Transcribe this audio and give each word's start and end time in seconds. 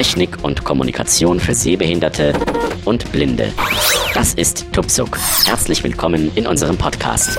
Technik 0.00 0.42
und 0.42 0.64
Kommunikation 0.64 1.40
für 1.40 1.52
Sehbehinderte 1.52 2.32
und 2.86 3.12
Blinde. 3.12 3.52
Das 4.14 4.32
ist 4.32 4.72
Tupsuk. 4.72 5.18
Herzlich 5.44 5.84
willkommen 5.84 6.32
in 6.36 6.46
unserem 6.46 6.78
Podcast. 6.78 7.38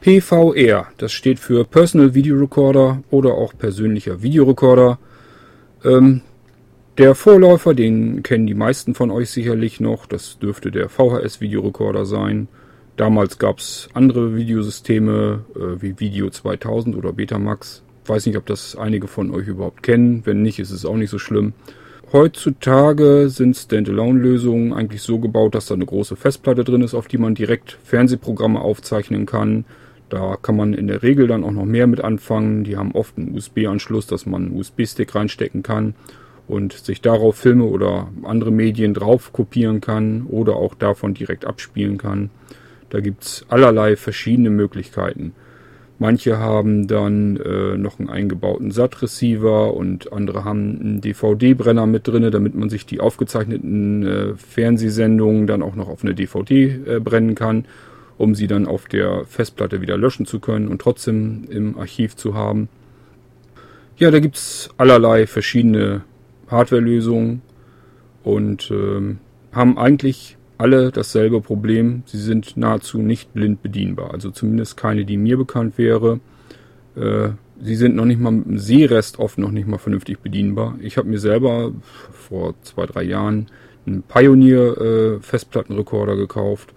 PVR, 0.00 0.86
das 0.96 1.10
steht 1.10 1.40
für 1.40 1.64
Personal 1.64 2.14
Video 2.14 2.36
Recorder 2.36 3.02
oder 3.10 3.34
auch 3.34 3.52
persönlicher 3.58 4.22
Videorekorder. 4.22 5.00
Ähm, 5.84 6.20
der 6.96 7.16
Vorläufer, 7.16 7.74
den 7.74 8.22
kennen 8.22 8.46
die 8.46 8.54
meisten 8.54 8.94
von 8.94 9.10
euch 9.10 9.30
sicherlich 9.30 9.80
noch, 9.80 10.06
das 10.06 10.38
dürfte 10.38 10.70
der 10.70 10.88
VHS 10.88 11.40
Videorekorder 11.40 12.06
sein. 12.06 12.46
Damals 12.96 13.38
gab 13.38 13.58
es 13.58 13.88
andere 13.92 14.36
Videosysteme 14.36 15.44
äh, 15.56 15.82
wie 15.82 15.98
Video 15.98 16.30
2000 16.30 16.94
oder 16.94 17.12
Betamax. 17.12 17.82
Weiß 18.06 18.26
nicht, 18.26 18.36
ob 18.36 18.46
das 18.46 18.76
einige 18.76 19.06
von 19.06 19.30
euch 19.32 19.46
überhaupt 19.46 19.82
kennen. 19.82 20.22
Wenn 20.24 20.42
nicht, 20.42 20.58
ist 20.58 20.70
es 20.70 20.84
auch 20.84 20.96
nicht 20.96 21.10
so 21.10 21.18
schlimm. 21.18 21.52
Heutzutage 22.12 23.30
sind 23.30 23.56
Standalone-Lösungen 23.56 24.72
eigentlich 24.74 25.00
so 25.00 25.18
gebaut, 25.18 25.54
dass 25.54 25.66
da 25.66 25.74
eine 25.74 25.86
große 25.86 26.16
Festplatte 26.16 26.62
drin 26.62 26.82
ist, 26.82 26.94
auf 26.94 27.08
die 27.08 27.16
man 27.16 27.34
direkt 27.34 27.78
Fernsehprogramme 27.84 28.60
aufzeichnen 28.60 29.24
kann. 29.24 29.64
Da 30.10 30.36
kann 30.36 30.56
man 30.56 30.74
in 30.74 30.88
der 30.88 31.02
Regel 31.02 31.26
dann 31.26 31.42
auch 31.42 31.52
noch 31.52 31.64
mehr 31.64 31.86
mit 31.86 32.02
anfangen. 32.02 32.64
Die 32.64 32.76
haben 32.76 32.92
oft 32.92 33.16
einen 33.16 33.34
USB-Anschluss, 33.34 34.06
dass 34.06 34.26
man 34.26 34.44
einen 34.44 34.58
USB-Stick 34.58 35.14
reinstecken 35.14 35.62
kann 35.62 35.94
und 36.46 36.74
sich 36.74 37.00
darauf 37.00 37.36
Filme 37.36 37.64
oder 37.64 38.08
andere 38.24 38.50
Medien 38.50 38.92
drauf 38.92 39.32
kopieren 39.32 39.80
kann 39.80 40.26
oder 40.28 40.56
auch 40.56 40.74
davon 40.74 41.14
direkt 41.14 41.46
abspielen 41.46 41.96
kann. 41.96 42.28
Da 42.90 43.00
gibt's 43.00 43.46
allerlei 43.48 43.96
verschiedene 43.96 44.50
Möglichkeiten. 44.50 45.32
Manche 46.02 46.38
haben 46.38 46.88
dann 46.88 47.36
äh, 47.36 47.76
noch 47.76 48.00
einen 48.00 48.10
eingebauten 48.10 48.72
SAT-Receiver 48.72 49.72
und 49.72 50.12
andere 50.12 50.44
haben 50.44 50.80
einen 50.80 51.00
DVD-Brenner 51.00 51.86
mit 51.86 52.08
drinne, 52.08 52.32
damit 52.32 52.56
man 52.56 52.68
sich 52.68 52.86
die 52.86 52.98
aufgezeichneten 52.98 54.04
äh, 54.04 54.34
Fernsehsendungen 54.34 55.46
dann 55.46 55.62
auch 55.62 55.76
noch 55.76 55.86
auf 55.86 56.02
eine 56.02 56.12
DVD 56.12 56.64
äh, 56.64 56.98
brennen 56.98 57.36
kann, 57.36 57.66
um 58.18 58.34
sie 58.34 58.48
dann 58.48 58.66
auf 58.66 58.88
der 58.88 59.26
Festplatte 59.26 59.80
wieder 59.80 59.96
löschen 59.96 60.26
zu 60.26 60.40
können 60.40 60.66
und 60.66 60.82
trotzdem 60.82 61.44
im 61.48 61.78
Archiv 61.78 62.16
zu 62.16 62.34
haben. 62.34 62.68
Ja, 63.96 64.10
da 64.10 64.18
gibt's 64.18 64.70
allerlei 64.78 65.28
verschiedene 65.28 66.02
Hardwarelösungen 66.48 67.42
und 68.24 68.72
ähm, 68.72 69.18
haben 69.52 69.78
eigentlich 69.78 70.36
alle 70.62 70.92
dasselbe 70.92 71.40
Problem. 71.40 72.04
Sie 72.06 72.18
sind 72.18 72.56
nahezu 72.56 72.98
nicht 72.98 73.34
blind 73.34 73.62
bedienbar. 73.62 74.12
Also 74.12 74.30
zumindest 74.30 74.76
keine, 74.76 75.04
die 75.04 75.16
mir 75.16 75.36
bekannt 75.36 75.76
wäre. 75.76 76.20
Äh, 76.94 77.30
sie 77.60 77.74
sind 77.74 77.96
noch 77.96 78.04
nicht 78.04 78.20
mal 78.20 78.30
mit 78.30 78.46
dem 78.46 78.58
Sehrest 78.58 79.18
oft 79.18 79.38
noch 79.38 79.50
nicht 79.50 79.66
mal 79.66 79.78
vernünftig 79.78 80.20
bedienbar. 80.20 80.76
Ich 80.80 80.96
habe 80.98 81.08
mir 81.08 81.18
selber 81.18 81.72
vor 82.12 82.54
zwei, 82.62 82.86
drei 82.86 83.02
Jahren 83.02 83.48
einen 83.86 84.02
Pioneer 84.02 84.80
äh, 84.80 85.20
Festplattenrekorder 85.20 86.14
gekauft 86.14 86.72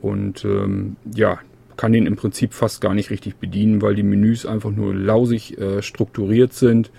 und 0.00 0.44
ähm, 0.44 0.94
ja, 1.12 1.40
kann 1.76 1.92
den 1.92 2.06
im 2.06 2.14
Prinzip 2.14 2.54
fast 2.54 2.80
gar 2.80 2.94
nicht 2.94 3.10
richtig 3.10 3.36
bedienen, 3.36 3.82
weil 3.82 3.96
die 3.96 4.04
Menüs 4.04 4.46
einfach 4.46 4.70
nur 4.70 4.94
lausig 4.94 5.58
äh, 5.58 5.82
strukturiert 5.82 6.52
sind, 6.52 6.92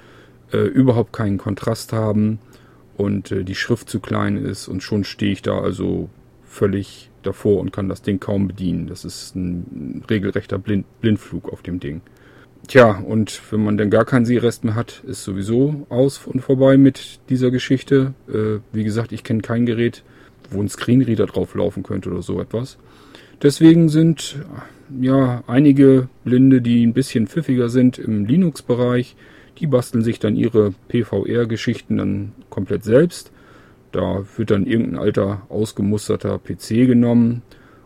äh, 0.51 0.57
überhaupt 0.57 1.13
keinen 1.13 1.37
Kontrast 1.37 1.93
haben 1.93 2.39
und 2.97 3.31
äh, 3.31 3.43
die 3.43 3.55
Schrift 3.55 3.89
zu 3.89 3.99
klein 3.99 4.37
ist 4.37 4.67
und 4.67 4.83
schon 4.83 5.03
stehe 5.03 5.31
ich 5.31 5.41
da 5.41 5.59
also 5.59 6.09
völlig 6.43 7.09
davor 7.23 7.59
und 7.59 7.71
kann 7.71 7.89
das 7.89 8.01
Ding 8.01 8.19
kaum 8.19 8.47
bedienen. 8.47 8.87
Das 8.87 9.05
ist 9.05 9.35
ein 9.35 10.03
regelrechter 10.09 10.57
Blind 10.57 10.85
Blindflug 11.01 11.51
auf 11.51 11.61
dem 11.61 11.79
Ding. 11.79 12.01
Tja, 12.67 12.91
und 12.91 13.41
wenn 13.51 13.63
man 13.63 13.77
dann 13.77 13.89
gar 13.89 14.03
keinen 14.03 14.25
Seerest 14.25 14.63
mehr 14.63 14.75
hat, 14.75 15.03
ist 15.07 15.23
sowieso 15.23 15.85
aus 15.89 16.25
und 16.25 16.41
vorbei 16.41 16.77
mit 16.77 17.19
dieser 17.29 17.51
Geschichte. 17.51 18.13
Äh, 18.27 18.59
wie 18.73 18.83
gesagt, 18.83 19.11
ich 19.11 19.23
kenne 19.23 19.41
kein 19.41 19.65
Gerät, 19.65 20.03
wo 20.49 20.61
ein 20.61 20.67
Screenreader 20.67 21.27
drauf 21.27 21.55
laufen 21.55 21.83
könnte 21.83 22.09
oder 22.09 22.21
so 22.21 22.41
etwas. 22.41 22.77
Deswegen 23.41 23.87
sind 23.87 24.37
ja 24.99 25.43
einige 25.47 26.09
Blinde, 26.23 26.61
die 26.61 26.85
ein 26.85 26.93
bisschen 26.93 27.27
pfiffiger 27.27 27.69
sind 27.69 27.99
im 27.99 28.25
Linux-Bereich, 28.25 29.15
die 29.59 29.67
basteln 29.67 30.03
sich 30.03 30.19
dann 30.19 30.35
ihre 30.35 30.73
PVR-Geschichten 30.87 31.97
dann 31.97 32.31
komplett 32.49 32.83
selbst. 32.83 33.31
Da 33.91 34.23
wird 34.35 34.51
dann 34.51 34.65
irgendein 34.65 34.99
alter 34.99 35.41
ausgemusterter 35.49 36.39
PC 36.39 36.87
genommen 36.87 37.41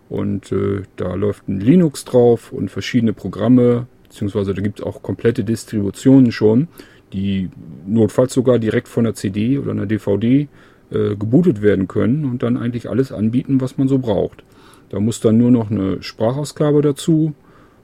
und 0.10 0.52
äh, 0.52 0.84
da 0.98 1.14
läuft 1.14 1.48
ein 1.48 1.60
Linux 1.60 2.04
drauf 2.06 2.52
und 2.52 2.70
verschiedene 2.70 3.14
Programme, 3.14 3.88
beziehungsweise 4.04 4.54
da 4.54 4.62
gibt 4.62 4.80
es 4.80 4.86
auch 4.86 5.02
komplette 5.02 5.44
Distributionen 5.44 6.32
schon, 6.32 6.68
die 7.14 7.50
notfalls 7.88 8.34
sogar 8.34 8.60
direkt 8.60 8.88
von 8.88 9.04
der 9.06 9.14
CD 9.14 9.58
oder 9.58 9.72
einer 9.72 9.86
DVD 9.86 10.48
äh, 10.92 11.16
gebootet 11.16 11.62
werden 11.62 11.88
können 11.88 12.26
und 12.26 12.44
dann 12.44 12.58
eigentlich 12.58 12.90
alles 12.90 13.12
anbieten, 13.12 13.62
was 13.62 13.78
man 13.78 13.88
so 13.88 14.00
braucht. 14.00 14.44
Da 14.90 15.00
muss 15.00 15.22
dann 15.22 15.38
nur 15.38 15.52
noch 15.52 15.72
eine 15.72 16.04
Sprachausgabe 16.04 16.82
dazu. 16.82 17.34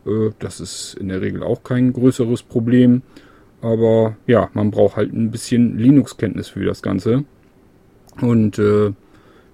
Äh, 0.05 0.31
das 0.39 0.59
ist 0.59 0.95
in 0.99 1.07
der 1.07 1.21
Regel 1.21 1.43
auch 1.43 1.63
kein 1.63 1.93
größeres 1.93 2.43
Problem. 2.43 3.03
Aber 3.61 4.15
ja, 4.27 4.49
man 4.53 4.71
braucht 4.71 4.97
halt 4.97 5.13
ein 5.13 5.31
bisschen 5.31 5.77
Linux-Kenntnis 5.77 6.49
für 6.49 6.63
das 6.65 6.81
Ganze. 6.81 7.25
Und 8.21 8.59
äh, 8.59 8.93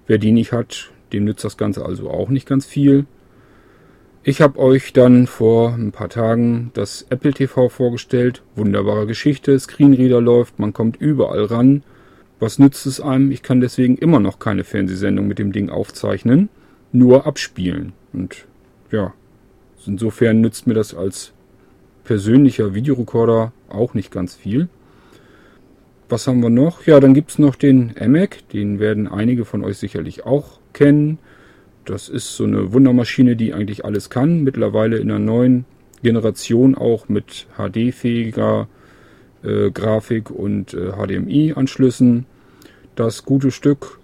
wer 0.06 0.18
die 0.18 0.32
nicht 0.32 0.52
hat, 0.52 0.90
dem 1.12 1.24
nützt 1.24 1.44
das 1.44 1.56
Ganze 1.56 1.84
also 1.84 2.10
auch 2.10 2.28
nicht 2.28 2.46
ganz 2.46 2.66
viel. 2.66 3.06
Ich 4.26 4.40
habe 4.40 4.58
euch 4.58 4.94
dann 4.94 5.26
vor 5.26 5.74
ein 5.74 5.92
paar 5.92 6.08
Tagen 6.08 6.70
das 6.72 7.04
Apple 7.10 7.34
TV 7.34 7.68
vorgestellt. 7.68 8.42
Wunderbare 8.56 9.06
Geschichte, 9.06 9.58
Screenreader 9.58 10.22
läuft, 10.22 10.58
man 10.58 10.72
kommt 10.72 10.96
überall 10.96 11.44
ran. 11.44 11.82
Was 12.40 12.58
nützt 12.58 12.86
es 12.86 13.02
einem? 13.02 13.30
Ich 13.30 13.42
kann 13.42 13.60
deswegen 13.60 13.98
immer 13.98 14.20
noch 14.20 14.38
keine 14.38 14.64
Fernsehsendung 14.64 15.26
mit 15.26 15.38
dem 15.38 15.52
Ding 15.52 15.68
aufzeichnen, 15.68 16.48
nur 16.90 17.26
abspielen. 17.26 17.92
Und 18.14 18.46
ja, 18.90 19.12
insofern 19.86 20.40
nützt 20.40 20.66
mir 20.66 20.74
das 20.74 20.94
als 20.94 21.33
persönlicher 22.04 22.74
Videorekorder 22.74 23.52
auch 23.68 23.94
nicht 23.94 24.10
ganz 24.10 24.34
viel. 24.34 24.68
Was 26.08 26.26
haben 26.26 26.42
wir 26.42 26.50
noch? 26.50 26.86
Ja, 26.86 27.00
dann 27.00 27.14
gibt 27.14 27.30
es 27.30 27.38
noch 27.38 27.56
den 27.56 27.96
EMAC. 27.96 28.48
Den 28.50 28.78
werden 28.78 29.08
einige 29.08 29.44
von 29.44 29.64
euch 29.64 29.78
sicherlich 29.78 30.26
auch 30.26 30.60
kennen. 30.72 31.18
Das 31.84 32.08
ist 32.08 32.36
so 32.36 32.44
eine 32.44 32.72
Wundermaschine, 32.72 33.36
die 33.36 33.52
eigentlich 33.54 33.84
alles 33.84 34.10
kann. 34.10 34.42
Mittlerweile 34.44 34.98
in 34.98 35.10
einer 35.10 35.18
neuen 35.18 35.64
Generation 36.02 36.74
auch 36.74 37.08
mit 37.08 37.46
HD-fähiger 37.56 38.68
äh, 39.42 39.70
Grafik 39.70 40.30
und 40.30 40.74
äh, 40.74 40.92
HDMI-Anschlüssen. 40.92 42.26
Das 42.94 43.24
gute 43.24 43.50
Stück 43.50 43.98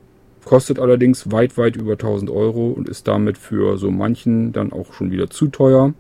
kostet 0.44 0.78
allerdings 0.78 1.31
weit, 1.31 1.59
weit 1.59 1.77
über 1.77 1.93
1000 1.93 2.31
Euro 2.31 2.69
und 2.71 2.89
ist 2.89 3.06
damit 3.06 3.39
für 3.39 3.78
so 3.78 3.91
manchen 3.91 4.53
dann 4.53 4.72
auch 4.72 4.94
schon 4.94 5.10
wieder 5.10 5.31
zu 5.31 5.49
teuer. 5.49 5.94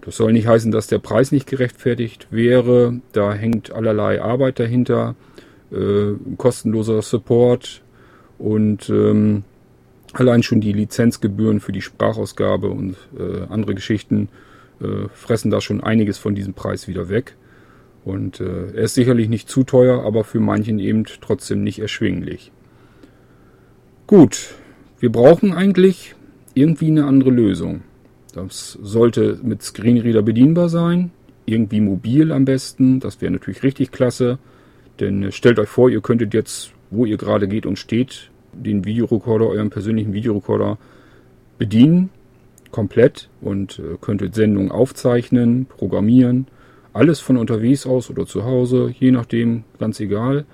Das 0.00 0.16
soll 0.16 0.32
nicht 0.32 0.46
heißen, 0.46 0.72
dass 0.72 0.86
der 0.86 0.98
Preis 0.98 1.32
nicht 1.32 1.46
gerechtfertigt 1.46 2.28
wäre. 2.30 3.00
Da 3.12 3.34
hängt 3.34 3.72
allerlei 3.72 4.20
Arbeit 4.22 4.58
dahinter, 4.58 5.14
äh, 5.70 6.12
kostenloser 6.36 7.02
Support 7.02 7.82
und 8.38 8.88
ähm, 8.90 9.44
allein 10.12 10.42
schon 10.42 10.60
die 10.60 10.72
Lizenzgebühren 10.72 11.60
für 11.60 11.72
die 11.72 11.82
Sprachausgabe 11.82 12.68
und 12.68 12.96
äh, 13.18 13.42
andere 13.48 13.74
Geschichten 13.74 14.28
äh, 14.80 15.08
fressen 15.14 15.50
da 15.50 15.60
schon 15.60 15.82
einiges 15.82 16.18
von 16.18 16.34
diesem 16.34 16.54
Preis 16.54 16.88
wieder 16.88 17.08
weg. 17.08 17.36
Und 18.04 18.40
äh, 18.40 18.72
er 18.72 18.84
ist 18.84 18.94
sicherlich 18.94 19.28
nicht 19.28 19.48
zu 19.48 19.62
teuer, 19.62 20.04
aber 20.04 20.24
für 20.24 20.40
manchen 20.40 20.78
eben 20.78 21.04
trotzdem 21.04 21.62
nicht 21.62 21.78
erschwinglich. 21.78 22.50
Gut, 24.08 24.54
wir 24.98 25.12
brauchen 25.12 25.52
eigentlich 25.52 26.14
irgendwie 26.54 26.88
eine 26.88 27.06
andere 27.06 27.30
Lösung. 27.30 27.82
Das 28.32 28.78
sollte 28.82 29.38
mit 29.42 29.62
Screenreader 29.62 30.22
bedienbar 30.22 30.68
sein, 30.68 31.10
irgendwie 31.44 31.80
mobil 31.80 32.32
am 32.32 32.44
besten. 32.44 33.00
Das 33.00 33.20
wäre 33.20 33.32
natürlich 33.32 33.62
richtig 33.62 33.92
klasse. 33.92 34.38
Denn 35.00 35.22
äh, 35.22 35.32
stellt 35.32 35.58
euch 35.58 35.68
vor, 35.68 35.90
ihr 35.90 36.00
könntet 36.00 36.34
jetzt, 36.34 36.72
wo 36.90 37.04
ihr 37.04 37.16
gerade 37.16 37.48
geht 37.48 37.66
und 37.66 37.78
steht, 37.78 38.30
den 38.52 38.84
Videorekorder, 38.84 39.46
euren 39.46 39.70
persönlichen 39.70 40.12
Videorekorder 40.12 40.78
bedienen, 41.58 42.10
komplett 42.70 43.28
und 43.40 43.78
äh, 43.78 43.96
könntet 44.00 44.34
Sendungen 44.34 44.70
aufzeichnen, 44.70 45.66
programmieren, 45.66 46.46
alles 46.92 47.20
von 47.20 47.36
unterwegs 47.36 47.86
aus 47.86 48.10
oder 48.10 48.26
zu 48.26 48.44
Hause, 48.44 48.94
je 48.98 49.10
nachdem, 49.10 49.64
ganz 49.78 50.00
egal. 50.00 50.44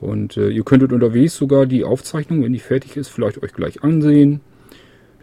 Und 0.00 0.36
äh, 0.36 0.50
ihr 0.50 0.64
könntet 0.64 0.92
unterwegs 0.92 1.36
sogar 1.36 1.66
die 1.66 1.84
Aufzeichnung, 1.84 2.42
wenn 2.42 2.52
die 2.52 2.58
fertig 2.60 2.96
ist, 2.96 3.08
vielleicht 3.08 3.42
euch 3.42 3.52
gleich 3.52 3.82
ansehen, 3.82 4.40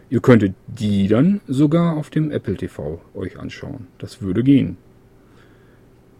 Ihr 0.08 0.20
könntet 0.20 0.54
die 0.66 1.08
dann 1.08 1.40
sogar 1.48 1.96
auf 1.96 2.10
dem 2.10 2.30
Apple 2.30 2.56
TV 2.56 3.00
euch 3.14 3.38
anschauen. 3.38 3.88
Das 3.98 4.22
würde 4.22 4.44
gehen. 4.44 4.76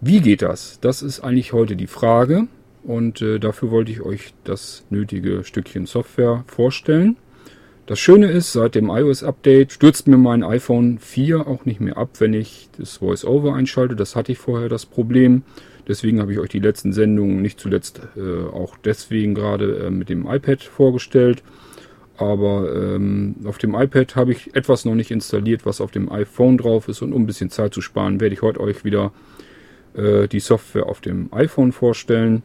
Wie 0.00 0.20
geht 0.20 0.42
das? 0.42 0.78
Das 0.80 1.02
ist 1.02 1.20
eigentlich 1.20 1.52
heute 1.52 1.76
die 1.76 1.86
Frage 1.86 2.48
und 2.82 3.22
äh, 3.22 3.38
dafür 3.38 3.70
wollte 3.70 3.92
ich 3.92 4.02
euch 4.02 4.34
das 4.44 4.84
nötige 4.90 5.44
Stückchen 5.44 5.86
Software 5.86 6.44
vorstellen. 6.46 7.16
Das 7.86 8.00
Schöne 8.00 8.28
ist, 8.32 8.52
seit 8.52 8.74
dem 8.74 8.90
iOS-Update 8.90 9.70
stürzt 9.70 10.08
mir 10.08 10.16
mein 10.16 10.42
iPhone 10.42 10.98
4 10.98 11.46
auch 11.46 11.64
nicht 11.64 11.80
mehr 11.80 11.96
ab, 11.96 12.10
wenn 12.18 12.34
ich 12.34 12.68
das 12.76 13.00
VoiceOver 13.00 13.54
einschalte. 13.54 13.94
Das 13.94 14.16
hatte 14.16 14.32
ich 14.32 14.38
vorher 14.38 14.68
das 14.68 14.86
Problem. 14.86 15.44
Deswegen 15.86 16.20
habe 16.20 16.32
ich 16.32 16.40
euch 16.40 16.48
die 16.48 16.58
letzten 16.58 16.92
Sendungen 16.92 17.40
nicht 17.40 17.60
zuletzt 17.60 18.00
äh, 18.16 18.44
auch 18.52 18.76
deswegen 18.76 19.36
gerade 19.36 19.86
äh, 19.86 19.90
mit 19.90 20.08
dem 20.08 20.26
iPad 20.26 20.64
vorgestellt. 20.64 21.44
Aber 22.18 22.74
ähm, 22.74 23.36
auf 23.44 23.58
dem 23.58 23.74
iPad 23.74 24.16
habe 24.16 24.32
ich 24.32 24.54
etwas 24.54 24.84
noch 24.84 24.94
nicht 24.94 25.10
installiert, 25.10 25.66
was 25.66 25.80
auf 25.80 25.90
dem 25.90 26.10
iPhone 26.10 26.56
drauf 26.56 26.88
ist. 26.88 27.02
Und 27.02 27.12
um 27.12 27.22
ein 27.22 27.26
bisschen 27.26 27.50
Zeit 27.50 27.74
zu 27.74 27.80
sparen, 27.80 28.20
werde 28.20 28.34
ich 28.34 28.42
heute 28.42 28.60
euch 28.60 28.84
wieder 28.84 29.12
äh, 29.94 30.28
die 30.28 30.40
Software 30.40 30.86
auf 30.86 31.00
dem 31.00 31.32
iPhone 31.32 31.72
vorstellen. 31.72 32.42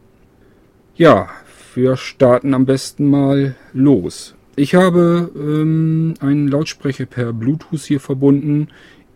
Ja, 0.94 1.30
wir 1.74 1.96
starten 1.96 2.52
am 2.54 2.66
besten 2.66 3.06
mal 3.06 3.56
los. 3.72 4.34
Ich 4.56 4.74
habe 4.74 5.30
ähm, 5.34 6.14
einen 6.20 6.48
Lautsprecher 6.48 7.06
per 7.06 7.32
Bluetooth 7.32 7.80
hier 7.80 8.00
verbunden. 8.00 8.68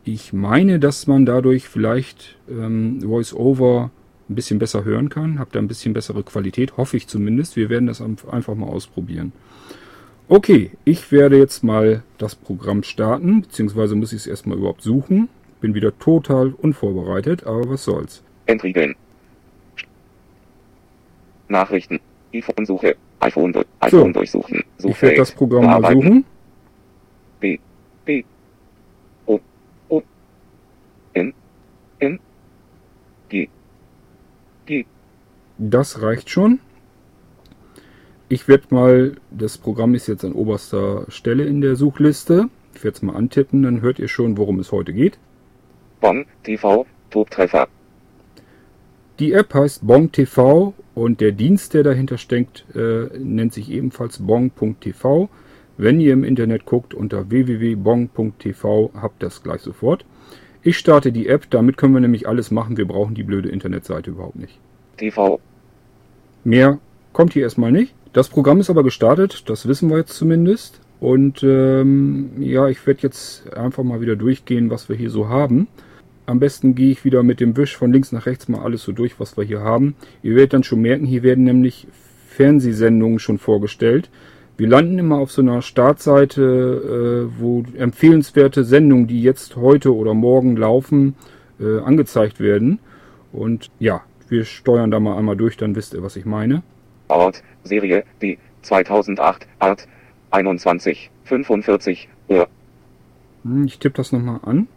Ich 0.05 0.32
meine, 0.32 0.79
dass 0.79 1.06
man 1.06 1.26
dadurch 1.26 1.69
vielleicht 1.69 2.37
ähm, 2.49 3.02
VoiceOver 3.02 3.91
ein 4.31 4.35
bisschen 4.35 4.59
besser 4.59 4.85
hören 4.85 5.11
kann. 5.11 5.38
Habt 5.38 5.55
da 5.55 5.59
ein 5.59 5.69
bisschen 5.69 5.93
bessere 5.93 6.23
Qualität, 6.23 6.76
hoffe 6.79 6.97
ich 6.97 7.06
zumindest. 7.09 7.56
Wir 7.56 7.69
werden 7.69 7.87
das 7.87 8.00
einfach 8.00 8.55
mal 8.55 8.69
ausprobieren. 8.69 9.32
Okay, 10.28 10.73
ich 10.84 11.12
werde 11.12 11.38
jetzt 11.38 11.62
mal 11.62 12.02
das 12.19 12.34
Programm 12.34 12.82
starten, 12.82 13.43
beziehungsweise 13.43 13.94
muss 13.94 14.12
ich 14.12 14.20
es 14.20 14.26
erstmal 14.26 14.58
überhaupt 14.58 14.82
suchen. 14.82 15.28
Bin 15.61 15.75
wieder 15.75 15.96
total 15.99 16.52
unvorbereitet, 16.52 17.46
aber 17.46 17.69
was 17.70 17.84
soll's. 17.84 18.25
Entriegeln. 18.46 18.96
Nachrichten. 21.49 22.00
iPhone-Suche. 22.34 22.96
iPhone, 23.20 23.55
iPhone 23.81 24.12
so, 24.12 24.12
durchsuchen. 24.12 24.64
Ich 24.78 25.00
werde 25.00 25.17
das 25.17 25.31
Programm 25.31 25.67
mal 25.67 25.93
suchen. 25.93 26.25
B. 27.38 27.58
B. 28.05 28.25
O. 29.26 29.38
O. 29.88 30.02
N. 31.14 31.32
N. 32.00 32.19
G. 33.28 33.49
G. 34.67 34.87
Das 35.58 36.02
reicht 36.02 36.31
schon. 36.31 36.58
Ich 38.28 38.49
werde 38.49 38.64
mal, 38.70 39.17
das 39.31 39.56
Programm 39.56 39.94
ist 39.94 40.08
jetzt 40.08 40.25
an 40.25 40.32
oberster 40.32 41.05
Stelle 41.08 41.44
in 41.44 41.61
der 41.61 41.76
Suchliste. 41.76 42.49
Ich 42.75 42.82
werde 42.82 42.96
es 42.96 43.02
mal 43.02 43.14
antippen, 43.14 43.62
dann 43.62 43.82
hört 43.82 44.00
ihr 44.00 44.08
schon, 44.08 44.37
worum 44.37 44.58
es 44.58 44.73
heute 44.73 44.93
geht. 44.93 45.19
Bong 46.00 46.26
TV, 46.43 46.87
Tobtreffer. 47.11 47.69
Die 49.20 49.32
App 49.32 49.55
heißt 49.55 49.87
Bong 49.87 50.11
TV 50.11 50.75
und 50.94 51.20
der 51.20 51.32
Dienst, 51.32 51.73
der 51.73 51.84
dahinter 51.84 52.19
steckt, 52.19 52.67
äh, 52.75 53.17
nennt 53.17 53.55
sich 53.55 53.70
ebenfalls 53.70 54.19
bong.tv. 54.19 55.28
Wenn 55.78 56.00
ihr 56.00 56.12
im 56.12 56.25
Internet 56.25 56.67
guckt 56.67 56.94
unter 56.94 57.31
www.bong.tv, 57.31 58.90
habt 58.94 59.23
das 59.23 59.43
gleich 59.43 59.61
sofort. 59.61 60.05
Ich 60.62 60.78
starte 60.78 61.12
die 61.12 61.28
App, 61.28 61.49
damit 61.50 61.76
können 61.76 61.94
wir 61.94 62.00
nämlich 62.00 62.26
alles 62.26 62.50
machen. 62.50 62.76
Wir 62.76 62.88
brauchen 62.88 63.14
die 63.14 63.23
blöde 63.23 63.50
Internetseite 63.50 64.11
überhaupt 64.11 64.37
nicht. 64.37 64.58
TV. 64.96 65.38
Mehr 66.43 66.81
kommt 67.12 67.32
hier 67.34 67.44
erstmal 67.44 67.70
nicht. 67.70 67.94
Das 68.16 68.30
Programm 68.30 68.60
ist 68.60 68.70
aber 68.70 68.82
gestartet, 68.82 69.42
das 69.50 69.68
wissen 69.68 69.90
wir 69.90 69.98
jetzt 69.98 70.14
zumindest. 70.14 70.80
Und 71.00 71.42
ähm, 71.42 72.30
ja, 72.38 72.66
ich 72.66 72.86
werde 72.86 73.02
jetzt 73.02 73.52
einfach 73.54 73.82
mal 73.82 74.00
wieder 74.00 74.16
durchgehen, 74.16 74.70
was 74.70 74.88
wir 74.88 74.96
hier 74.96 75.10
so 75.10 75.28
haben. 75.28 75.68
Am 76.24 76.40
besten 76.40 76.74
gehe 76.74 76.92
ich 76.92 77.04
wieder 77.04 77.22
mit 77.22 77.40
dem 77.40 77.58
Wisch 77.58 77.76
von 77.76 77.92
links 77.92 78.12
nach 78.12 78.24
rechts 78.24 78.48
mal 78.48 78.62
alles 78.62 78.84
so 78.84 78.92
durch, 78.92 79.20
was 79.20 79.36
wir 79.36 79.44
hier 79.44 79.60
haben. 79.60 79.96
Ihr 80.22 80.34
werdet 80.34 80.54
dann 80.54 80.62
schon 80.62 80.80
merken, 80.80 81.04
hier 81.04 81.22
werden 81.22 81.44
nämlich 81.44 81.88
Fernsehsendungen 82.28 83.18
schon 83.18 83.36
vorgestellt. 83.36 84.08
Wir 84.56 84.68
landen 84.68 84.98
immer 84.98 85.18
auf 85.18 85.30
so 85.30 85.42
einer 85.42 85.60
Startseite, 85.60 87.28
äh, 87.28 87.38
wo 87.38 87.64
empfehlenswerte 87.76 88.64
Sendungen, 88.64 89.08
die 89.08 89.20
jetzt 89.20 89.56
heute 89.56 89.94
oder 89.94 90.14
morgen 90.14 90.56
laufen, 90.56 91.16
äh, 91.60 91.80
angezeigt 91.80 92.40
werden. 92.40 92.78
Und 93.30 93.68
ja, 93.78 94.00
wir 94.30 94.46
steuern 94.46 94.90
da 94.90 95.00
mal 95.00 95.18
einmal 95.18 95.36
durch, 95.36 95.58
dann 95.58 95.76
wisst 95.76 95.92
ihr, 95.92 96.02
was 96.02 96.16
ich 96.16 96.24
meine. 96.24 96.62
Ort, 97.08 97.43
Serie, 97.64 98.05
die 98.23 98.38
2008, 98.62 99.47
Art, 99.58 99.87
21, 100.31 101.11
45, 101.25 102.08
Uhr. 102.29 102.49
Hm, 103.44 103.64
ich 103.67 103.79
tippe 103.79 103.97
das 103.97 104.12
nochmal 104.12 104.41
an. 104.43 104.69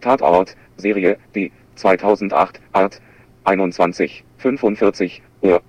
Tatort, 0.00 0.56
Serie, 0.76 1.18
die 1.34 1.52
2008, 1.76 2.60
Art, 2.72 3.00
21, 3.44 4.24
45, 4.38 5.22
Uhr. 5.42 5.60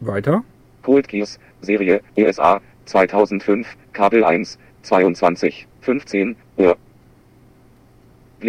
Weiter. 0.00 0.44
Cold 0.82 1.08
Gears, 1.08 1.40
Serie, 1.60 2.00
ESA, 2.14 2.60
2005, 2.84 3.76
Kabel 3.92 4.24
1, 4.24 4.58
22, 4.82 5.66
15, 5.80 6.36
Uhr. 6.56 6.76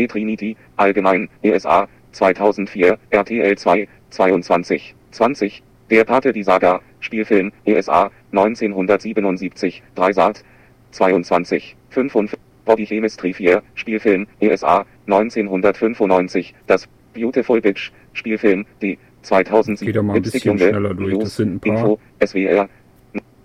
Trinity, 0.08 0.56
allgemein, 0.76 1.30
ESA, 1.42 1.88
2004, 2.12 2.98
RTL 3.10 3.58
2, 3.58 3.88
22, 4.12 4.96
20, 5.12 5.64
der 5.90 6.04
Pate 6.04 6.34
die 6.34 6.44
Saga, 6.44 6.82
Spielfilm, 7.00 7.52
ESA, 7.66 8.12
1977, 8.32 9.84
Dreisat, 9.96 10.44
22, 10.92 11.76
55, 11.90 12.40
Body 12.66 12.86
Chemistry 12.86 13.34
4, 13.34 13.64
Spielfilm, 13.76 14.28
ESA, 14.40 14.86
1995, 15.06 16.54
das 16.68 16.88
Beautiful 17.14 17.62
Bitch, 17.62 17.92
Spielfilm, 18.14 18.66
die 18.82 18.98
2007, 19.22 19.94
Geht 19.94 20.04
mal 20.04 20.16
ein 20.16 20.22
bisschen 20.22 20.58
schneller 20.58 20.94
durch, 20.94 21.18
das 21.20 21.36
sind 21.38 21.56
ein 21.56 21.60
paar. 21.60 21.78
Info, 21.78 22.00
SWR, 22.24 22.70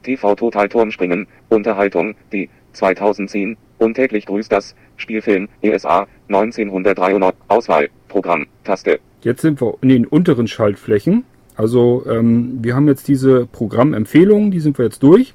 TV 0.03 0.35
Total 0.35 0.69
Turmspringen, 0.69 1.27
Unterhaltung, 1.49 2.15
die 2.33 2.51
2010, 2.73 3.57
und 3.79 3.95
täglich 3.95 4.27
grüßt 4.27 4.51
das, 4.51 4.75
Spielfilm, 4.97 5.49
ESA, 5.63 6.07
1993, 6.29 7.43
Auswahl, 7.49 7.89
Programm, 8.09 8.47
Taste. 8.65 9.01
Jetzt 9.23 9.43
sind 9.43 9.61
wir 9.61 9.75
in 9.83 9.89
den 9.89 10.07
unteren 10.07 10.49
Schaltflächen. 10.49 11.25
Also 11.57 12.05
ähm, 12.09 12.59
wir 12.63 12.75
haben 12.75 12.89
jetzt 12.89 13.09
diese 13.09 13.47
Programmempfehlungen, 13.47 14.51
die 14.51 14.61
sind 14.61 14.79
wir 14.79 14.87
jetzt 14.87 15.03
durch. 15.03 15.35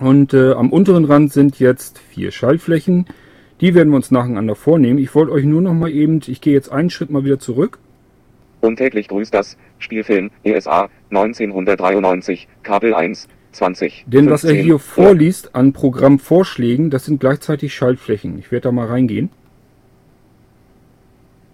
Und 0.00 0.34
äh, 0.34 0.52
am 0.52 0.72
unteren 0.72 1.04
Rand 1.04 1.32
sind 1.32 1.60
jetzt 1.60 1.98
vier 1.98 2.32
Schaltflächen. 2.32 3.06
Die 3.60 3.74
werden 3.74 3.90
wir 3.90 3.96
uns 3.96 4.10
nacheinander 4.10 4.56
vornehmen. 4.56 4.98
Ich 4.98 5.14
wollte 5.14 5.32
euch 5.32 5.44
nur 5.44 5.60
noch 5.60 5.74
mal 5.74 5.90
eben, 5.90 6.20
ich 6.26 6.40
gehe 6.40 6.52
jetzt 6.52 6.72
einen 6.72 6.90
Schritt 6.90 7.10
mal 7.10 7.24
wieder 7.24 7.38
zurück. 7.38 7.78
Und 8.60 8.76
täglich 8.76 9.08
grüßt 9.08 9.32
das 9.32 9.56
Spielfilm 9.78 10.30
ESA 10.42 10.88
1993 11.10 12.48
Kabel 12.62 12.94
1 12.94 13.28
20. 13.52 14.04
Denn 14.06 14.28
was 14.30 14.44
er 14.44 14.54
hier 14.54 14.78
vorliest 14.78 15.54
an 15.54 15.72
Programmvorschlägen, 15.72 16.90
das 16.90 17.04
sind 17.04 17.20
gleichzeitig 17.20 17.74
Schaltflächen. 17.74 18.38
Ich 18.38 18.50
werde 18.50 18.64
da 18.64 18.72
mal 18.72 18.86
reingehen. 18.86 19.30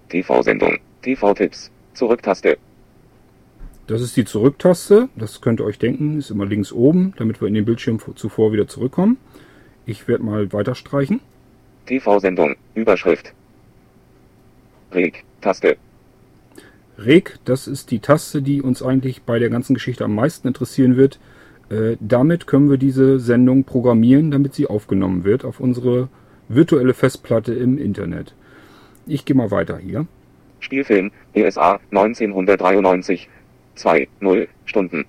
TV-Sendung, 0.09 0.79
TV-Tipps, 1.03 1.71
Zurücktaste, 1.95 2.59
das 3.87 4.03
ist 4.03 4.17
die 4.17 4.25
Zurücktaste. 4.25 5.09
Das 5.17 5.41
könnt 5.41 5.61
ihr 5.61 5.65
euch 5.65 5.79
denken, 5.79 6.19
ist 6.19 6.31
immer 6.31 6.47
links 6.47 6.73
oben, 6.73 7.15
damit 7.17 7.41
wir 7.41 7.49
in 7.49 7.55
den 7.55 7.65
Bildschirm 7.65 7.99
zuvor 8.15 8.53
wieder 8.53 8.69
zurückkommen. 8.69 9.19
Ich 9.87 10.07
werde 10.09 10.25
mal 10.25 10.53
weiter 10.53 10.75
streichen. 10.75 11.21
TV-Sendung, 11.87 12.57
Überschrift. 12.75 13.33
Reg, 14.93 15.25
Taste. 15.41 15.77
Reg, 16.99 17.39
das 17.45 17.67
ist 17.67 17.91
die 17.91 18.01
Taste, 18.01 18.43
die 18.43 18.63
uns 18.63 18.83
eigentlich 18.83 19.23
bei 19.23 19.39
der 19.39 19.49
ganzen 19.49 19.75
Geschichte 19.75 20.05
am 20.05 20.15
meisten 20.15 20.47
interessieren 20.47 20.97
wird. 20.97 21.19
Äh, 21.71 21.97
damit 22.01 22.47
können 22.47 22.69
wir 22.69 22.77
diese 22.77 23.19
Sendung 23.19 23.65
programmieren, 23.65 24.31
damit 24.31 24.55
sie 24.55 24.67
aufgenommen 24.67 25.25
wird 25.25 25.45
auf 25.45 25.61
unsere 25.61 26.09
virtuelle 26.49 26.95
Festplatte 26.95 27.55
im 27.55 27.79
Internet. 27.79 28.35
Ich 29.07 29.25
gehe 29.25 29.37
mal 29.37 29.51
weiter 29.51 29.79
hier. 29.79 30.07
Spielfilm, 30.59 31.11
ESA 31.33 31.81
1993, 31.91 33.29
2, 33.81 34.09
0 34.21 34.49
Stunden. 34.67 35.07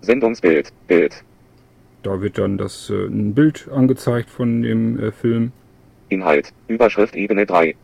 Sendungsbild, 0.00 0.72
Bild. 0.86 1.24
Da 2.04 2.20
wird 2.20 2.38
dann 2.38 2.56
das 2.58 2.90
äh, 2.90 3.06
ein 3.06 3.34
Bild 3.34 3.68
angezeigt 3.72 4.30
von 4.30 4.62
dem 4.62 4.98
äh, 5.00 5.10
Film. 5.10 5.52
Inhalt, 6.08 6.52
Überschrift 6.68 7.16
Ebene 7.16 7.44
3. 7.44 7.74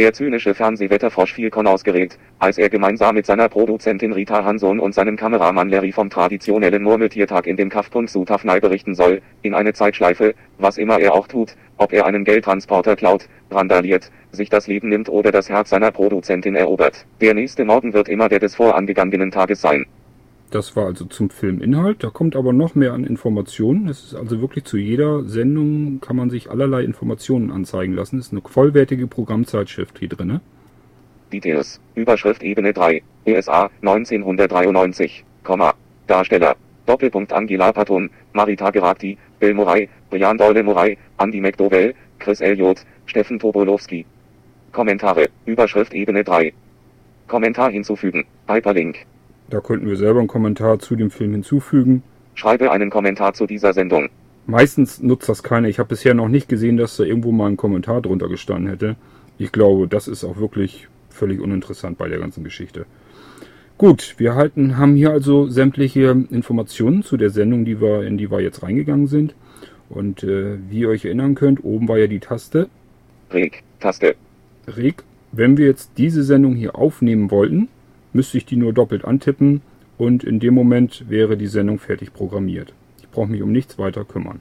Der 0.00 0.14
zynische 0.14 0.54
Fernsehwetterfrosch 0.54 1.34
fiel 1.34 1.50
ausgeregt, 1.52 2.18
als 2.38 2.56
er 2.56 2.70
gemeinsam 2.70 3.16
mit 3.16 3.26
seiner 3.26 3.50
Produzentin 3.50 4.14
Rita 4.14 4.42
Hanson 4.42 4.80
und 4.80 4.94
seinem 4.94 5.14
Kameramann 5.14 5.68
Larry 5.68 5.92
vom 5.92 6.08
traditionellen 6.08 6.82
Murmeltiertag 6.82 7.46
in 7.46 7.58
dem 7.58 7.68
Kampfpunkt 7.68 8.08
Sutafnei 8.08 8.60
berichten 8.60 8.94
soll, 8.94 9.20
in 9.42 9.52
eine 9.52 9.74
Zeitschleife, 9.74 10.34
was 10.56 10.78
immer 10.78 10.98
er 10.98 11.12
auch 11.12 11.28
tut, 11.28 11.54
ob 11.76 11.92
er 11.92 12.06
einen 12.06 12.24
Geldtransporter 12.24 12.96
klaut, 12.96 13.28
randaliert, 13.50 14.10
sich 14.32 14.48
das 14.48 14.68
Leben 14.68 14.88
nimmt 14.88 15.10
oder 15.10 15.32
das 15.32 15.50
Herz 15.50 15.68
seiner 15.68 15.90
Produzentin 15.90 16.56
erobert. 16.56 17.04
Der 17.20 17.34
nächste 17.34 17.66
Morgen 17.66 17.92
wird 17.92 18.08
immer 18.08 18.30
der 18.30 18.38
des 18.38 18.54
vorangegangenen 18.54 19.30
Tages 19.30 19.60
sein. 19.60 19.84
Das 20.50 20.74
war 20.74 20.86
also 20.86 21.04
zum 21.04 21.30
Filminhalt. 21.30 22.02
Da 22.02 22.10
kommt 22.10 22.34
aber 22.34 22.52
noch 22.52 22.74
mehr 22.74 22.92
an 22.92 23.04
Informationen. 23.04 23.88
Es 23.88 24.02
ist 24.02 24.14
also 24.14 24.40
wirklich 24.40 24.64
zu 24.64 24.78
jeder 24.78 25.22
Sendung 25.22 26.00
kann 26.00 26.16
man 26.16 26.28
sich 26.28 26.50
allerlei 26.50 26.82
Informationen 26.82 27.52
anzeigen 27.52 27.94
lassen. 27.94 28.18
Es 28.18 28.26
ist 28.26 28.32
eine 28.32 28.42
vollwertige 28.42 29.06
Programmzeitschrift 29.06 30.00
hier 30.00 30.08
drin. 30.08 30.40
Details. 31.32 31.80
Überschrift 31.94 32.42
Ebene 32.42 32.72
3. 32.72 33.00
ESA 33.26 33.70
1993. 33.82 35.24
Komma. 35.44 35.74
Darsteller. 36.08 36.56
Doppelpunkt 36.86 37.32
Angela 37.32 37.72
Patton, 37.72 38.10
Marita 38.32 38.70
Gerati, 38.70 39.16
Bill 39.38 39.54
Murray, 39.54 39.88
Brian 40.08 40.36
Doyle 40.36 40.64
Murray, 40.64 40.98
Andy 41.18 41.40
McDowell, 41.40 41.94
Chris 42.18 42.40
Elliott, 42.40 42.84
Steffen 43.06 43.38
Tobolowski. 43.38 44.04
Kommentare. 44.72 45.28
Überschrift 45.46 45.94
Ebene 45.94 46.24
3. 46.24 46.52
Kommentar 47.28 47.70
hinzufügen. 47.70 48.24
Hyperlink. 48.48 49.06
Da 49.50 49.60
könnten 49.60 49.88
wir 49.88 49.96
selber 49.96 50.20
einen 50.20 50.28
Kommentar 50.28 50.78
zu 50.78 50.94
dem 50.94 51.10
Film 51.10 51.32
hinzufügen. 51.32 52.02
Schreibe 52.34 52.70
einen 52.70 52.88
Kommentar 52.88 53.34
zu 53.34 53.46
dieser 53.46 53.72
Sendung. 53.72 54.08
Meistens 54.46 55.02
nutzt 55.02 55.28
das 55.28 55.42
keiner. 55.42 55.68
Ich 55.68 55.78
habe 55.78 55.88
bisher 55.88 56.14
noch 56.14 56.28
nicht 56.28 56.48
gesehen, 56.48 56.76
dass 56.76 56.96
da 56.96 57.04
irgendwo 57.04 57.32
mal 57.32 57.48
ein 57.48 57.56
Kommentar 57.56 58.00
drunter 58.00 58.28
gestanden 58.28 58.68
hätte. 58.68 58.96
Ich 59.38 59.52
glaube, 59.52 59.88
das 59.88 60.08
ist 60.08 60.24
auch 60.24 60.38
wirklich 60.38 60.88
völlig 61.08 61.40
uninteressant 61.40 61.98
bei 61.98 62.08
der 62.08 62.18
ganzen 62.18 62.44
Geschichte. 62.44 62.86
Gut, 63.76 64.14
wir 64.18 64.34
halten, 64.34 64.76
haben 64.76 64.94
hier 64.94 65.10
also 65.10 65.48
sämtliche 65.48 66.10
Informationen 66.30 67.02
zu 67.02 67.16
der 67.16 67.30
Sendung, 67.30 67.64
die 67.64 67.80
wir, 67.80 68.02
in 68.02 68.18
die 68.18 68.30
wir 68.30 68.40
jetzt 68.40 68.62
reingegangen 68.62 69.06
sind. 69.06 69.34
Und 69.88 70.22
äh, 70.22 70.58
wie 70.68 70.80
ihr 70.80 70.90
euch 70.90 71.04
erinnern 71.04 71.34
könnt, 71.34 71.64
oben 71.64 71.88
war 71.88 71.98
ja 71.98 72.06
die 72.06 72.20
Taste. 72.20 72.68
Reg. 73.32 73.64
Taste. 73.80 74.14
Reg. 74.68 75.02
Wenn 75.32 75.56
wir 75.56 75.66
jetzt 75.66 75.92
diese 75.96 76.22
Sendung 76.22 76.54
hier 76.54 76.76
aufnehmen 76.76 77.30
wollten, 77.30 77.68
müsste 78.12 78.38
ich 78.38 78.46
die 78.46 78.56
nur 78.56 78.72
doppelt 78.72 79.04
antippen 79.04 79.62
und 79.98 80.24
in 80.24 80.40
dem 80.40 80.54
Moment 80.54 81.08
wäre 81.08 81.36
die 81.36 81.46
Sendung 81.46 81.78
fertig 81.78 82.12
programmiert. 82.12 82.72
Ich 83.00 83.08
brauche 83.08 83.30
mich 83.30 83.42
um 83.42 83.52
nichts 83.52 83.78
weiter 83.78 84.04
kümmern. 84.04 84.40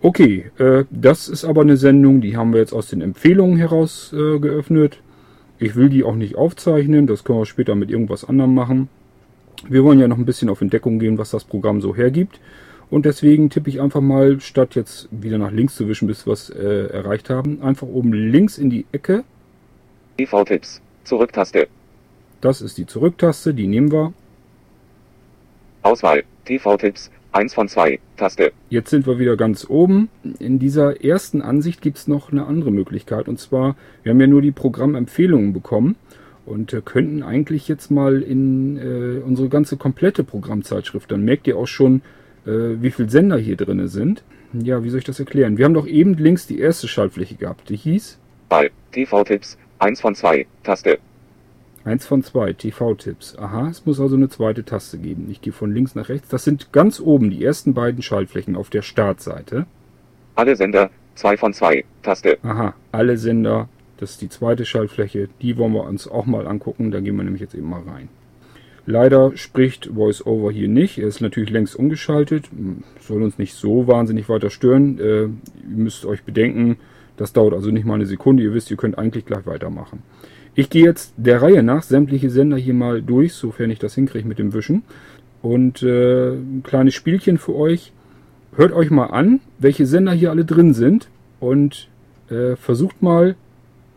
Okay, 0.00 0.50
äh, 0.58 0.84
das 0.90 1.28
ist 1.28 1.44
aber 1.44 1.60
eine 1.60 1.76
Sendung, 1.76 2.20
die 2.20 2.36
haben 2.36 2.52
wir 2.52 2.60
jetzt 2.60 2.72
aus 2.72 2.88
den 2.88 3.00
Empfehlungen 3.00 3.56
heraus 3.56 4.12
äh, 4.12 4.38
geöffnet. 4.40 4.98
Ich 5.58 5.76
will 5.76 5.88
die 5.88 6.02
auch 6.02 6.16
nicht 6.16 6.34
aufzeichnen, 6.34 7.06
das 7.06 7.22
können 7.22 7.38
wir 7.38 7.46
später 7.46 7.76
mit 7.76 7.90
irgendwas 7.90 8.24
anderem 8.24 8.54
machen. 8.54 8.88
Wir 9.68 9.84
wollen 9.84 10.00
ja 10.00 10.08
noch 10.08 10.18
ein 10.18 10.24
bisschen 10.24 10.48
auf 10.48 10.60
Entdeckung 10.60 10.98
gehen, 10.98 11.18
was 11.18 11.30
das 11.30 11.44
Programm 11.44 11.80
so 11.80 11.94
hergibt. 11.94 12.40
Und 12.90 13.06
deswegen 13.06 13.48
tippe 13.48 13.70
ich 13.70 13.80
einfach 13.80 14.00
mal, 14.00 14.40
statt 14.40 14.74
jetzt 14.74 15.08
wieder 15.10 15.38
nach 15.38 15.52
links 15.52 15.76
zu 15.76 15.88
wischen, 15.88 16.08
bis 16.08 16.26
wir 16.26 16.32
es 16.32 16.50
äh, 16.50 16.88
erreicht 16.88 17.30
haben, 17.30 17.62
einfach 17.62 17.86
oben 17.86 18.12
links 18.12 18.58
in 18.58 18.70
die 18.70 18.84
Ecke. 18.92 19.24
TV-Tipps. 20.18 20.82
Zurücktaste. 21.04 21.68
Das 22.42 22.60
ist 22.60 22.76
die 22.76 22.86
Zurücktaste, 22.86 23.54
die 23.54 23.68
nehmen 23.68 23.90
wir. 23.92 24.12
Auswahl. 25.82 26.24
TV-Tipps. 26.44 27.10
1 27.30 27.54
von 27.54 27.68
2. 27.68 27.98
Taste. 28.16 28.52
Jetzt 28.68 28.90
sind 28.90 29.06
wir 29.06 29.18
wieder 29.18 29.36
ganz 29.36 29.64
oben. 29.70 30.10
In 30.38 30.58
dieser 30.58 31.02
ersten 31.02 31.40
Ansicht 31.40 31.80
gibt 31.80 31.96
es 31.96 32.08
noch 32.08 32.30
eine 32.30 32.44
andere 32.44 32.70
Möglichkeit. 32.70 33.28
Und 33.28 33.38
zwar, 33.38 33.76
wir 34.02 34.10
haben 34.10 34.20
ja 34.20 34.26
nur 34.26 34.42
die 34.42 34.50
Programmempfehlungen 34.50 35.52
bekommen 35.52 35.96
und 36.44 36.72
äh, 36.72 36.82
könnten 36.84 37.22
eigentlich 37.22 37.68
jetzt 37.68 37.90
mal 37.90 38.20
in 38.22 38.76
äh, 38.76 39.22
unsere 39.24 39.48
ganze 39.48 39.76
komplette 39.76 40.24
Programmzeitschrift, 40.24 41.10
dann 41.10 41.24
merkt 41.24 41.46
ihr 41.46 41.56
auch 41.56 41.68
schon, 41.68 42.02
äh, 42.44 42.50
wie 42.82 42.90
viele 42.90 43.08
Sender 43.08 43.38
hier 43.38 43.56
drin 43.56 43.86
sind. 43.86 44.24
Ja, 44.52 44.82
wie 44.84 44.90
soll 44.90 44.98
ich 44.98 45.04
das 45.04 45.20
erklären? 45.20 45.56
Wir 45.56 45.64
haben 45.64 45.74
doch 45.74 45.86
eben 45.86 46.14
links 46.14 46.46
die 46.48 46.58
erste 46.58 46.88
Schaltfläche 46.88 47.36
gehabt. 47.36 47.68
Die 47.68 47.76
hieß? 47.76 48.18
Ball. 48.48 48.70
TV-Tipps. 48.90 49.56
1 49.78 50.00
von 50.00 50.14
2. 50.14 50.46
Taste. 50.64 50.98
1 51.84 52.06
von 52.06 52.22
2, 52.22 52.52
TV-Tipps. 52.52 53.36
Aha, 53.38 53.68
es 53.68 53.84
muss 53.84 54.00
also 54.00 54.16
eine 54.16 54.28
zweite 54.28 54.64
Taste 54.64 54.98
geben. 54.98 55.28
Ich 55.30 55.40
gehe 55.40 55.52
von 55.52 55.72
links 55.72 55.94
nach 55.94 56.08
rechts. 56.08 56.28
Das 56.28 56.44
sind 56.44 56.72
ganz 56.72 57.00
oben 57.00 57.30
die 57.30 57.44
ersten 57.44 57.74
beiden 57.74 58.02
Schaltflächen 58.02 58.54
auf 58.56 58.70
der 58.70 58.82
Startseite. 58.82 59.66
Alle 60.36 60.54
Sender. 60.56 60.90
2 61.16 61.36
von 61.36 61.52
2. 61.52 61.84
Taste. 62.02 62.38
Aha, 62.42 62.74
alle 62.92 63.16
Sender. 63.16 63.68
Das 63.98 64.12
ist 64.12 64.22
die 64.22 64.28
zweite 64.28 64.64
Schaltfläche. 64.64 65.28
Die 65.40 65.56
wollen 65.58 65.72
wir 65.72 65.84
uns 65.84 66.08
auch 66.08 66.26
mal 66.26 66.46
angucken. 66.46 66.90
Da 66.90 67.00
gehen 67.00 67.16
wir 67.16 67.24
nämlich 67.24 67.42
jetzt 67.42 67.54
eben 67.54 67.68
mal 67.68 67.82
rein. 67.82 68.08
Leider 68.86 69.36
spricht 69.36 69.94
VoiceOver 69.94 70.50
hier 70.50 70.68
nicht. 70.68 70.98
Er 70.98 71.06
ist 71.06 71.20
natürlich 71.20 71.50
längst 71.50 71.76
umgeschaltet. 71.76 72.48
Soll 73.00 73.22
uns 73.22 73.38
nicht 73.38 73.54
so 73.54 73.86
wahnsinnig 73.86 74.28
weiter 74.28 74.50
stören. 74.50 74.98
Äh, 74.98 75.22
ihr 75.22 75.32
müsst 75.64 76.04
euch 76.04 76.24
bedenken, 76.24 76.78
das 77.16 77.32
dauert 77.32 77.54
also 77.54 77.70
nicht 77.70 77.84
mal 77.84 77.94
eine 77.94 78.06
Sekunde. 78.06 78.42
Ihr 78.42 78.54
wisst, 78.54 78.70
ihr 78.70 78.76
könnt 78.76 78.98
eigentlich 78.98 79.24
gleich 79.24 79.46
weitermachen. 79.46 80.02
Ich 80.54 80.68
gehe 80.68 80.84
jetzt 80.84 81.14
der 81.16 81.40
Reihe 81.40 81.62
nach 81.62 81.82
sämtliche 81.82 82.28
Sender 82.28 82.58
hier 82.58 82.74
mal 82.74 83.00
durch, 83.00 83.32
sofern 83.32 83.70
ich 83.70 83.78
das 83.78 83.94
hinkriege 83.94 84.28
mit 84.28 84.38
dem 84.38 84.52
Wischen. 84.52 84.82
Und 85.40 85.82
äh, 85.82 86.32
ein 86.32 86.62
kleines 86.62 86.94
Spielchen 86.94 87.38
für 87.38 87.54
euch. 87.54 87.92
Hört 88.54 88.72
euch 88.72 88.90
mal 88.90 89.06
an, 89.06 89.40
welche 89.58 89.86
Sender 89.86 90.12
hier 90.12 90.30
alle 90.30 90.44
drin 90.44 90.74
sind 90.74 91.08
und 91.40 91.88
äh, 92.28 92.54
versucht 92.56 93.02
mal 93.02 93.34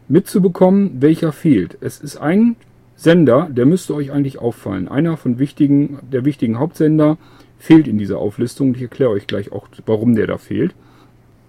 mitzubekommen, 0.08 1.02
welcher 1.02 1.34
fehlt. 1.34 1.78
Es 1.82 2.00
ist 2.00 2.18
ein 2.18 2.56
Sender, 2.96 3.50
der 3.52 3.66
müsste 3.66 3.94
euch 3.94 4.12
eigentlich 4.14 4.40
auffallen. 4.40 4.88
Einer 4.88 5.18
von 5.18 5.40
wichtigen, 5.40 6.00
der 6.10 6.24
wichtigen 6.24 6.58
Hauptsender 6.58 7.18
fehlt 7.60 7.88
in 7.88 7.98
dieser 7.98 8.20
Auflistung. 8.20 8.74
Ich 8.76 8.82
erkläre 8.82 9.12
euch 9.12 9.28
gleich 9.28 9.52
auch, 9.52 9.68
warum 9.86 10.16
der 10.16 10.28
da 10.28 10.38
fehlt. 10.38 10.74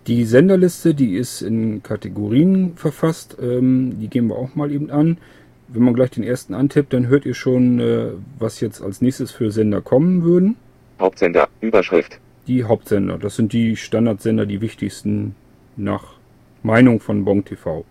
Die 0.07 0.25
Senderliste, 0.25 0.95
die 0.95 1.17
ist 1.17 1.43
in 1.43 1.83
Kategorien 1.83 2.77
verfasst. 2.77 3.37
Ähm, 3.43 3.99
die 3.99 4.09
gehen 4.09 4.29
wir 4.29 4.37
auch 4.37 4.55
mal 4.55 4.71
eben 4.71 4.91
an. 4.91 5.19
Wenn 5.67 5.83
man 5.83 5.95
gleich 5.95 6.11
den 6.11 6.23
ersten 6.23 6.55
antippt, 6.55 6.93
dann 6.93 7.09
hört 7.09 7.27
ihr 7.27 7.35
schon, 7.35 7.81
äh, 7.81 8.13
was 8.39 8.61
jetzt 8.61 8.81
als 8.81 9.01
nächstes 9.01 9.33
für 9.33 9.51
Sender 9.51 9.81
kommen 9.81 10.23
würden. 10.23 10.57
Hauptsender. 11.01 11.49
Überschrift. 11.61 12.21
Die 12.47 12.63
Hauptsender. 12.63 13.19
Das 13.19 13.35
sind 13.35 13.53
die 13.53 13.75
Standardsender, 13.75 14.47
die 14.47 14.61
wichtigsten 14.61 15.35
nach 15.77 16.15
Meinung 16.63 17.01
von 17.01 17.25
Bong 17.25 17.45
TV. 17.45 17.85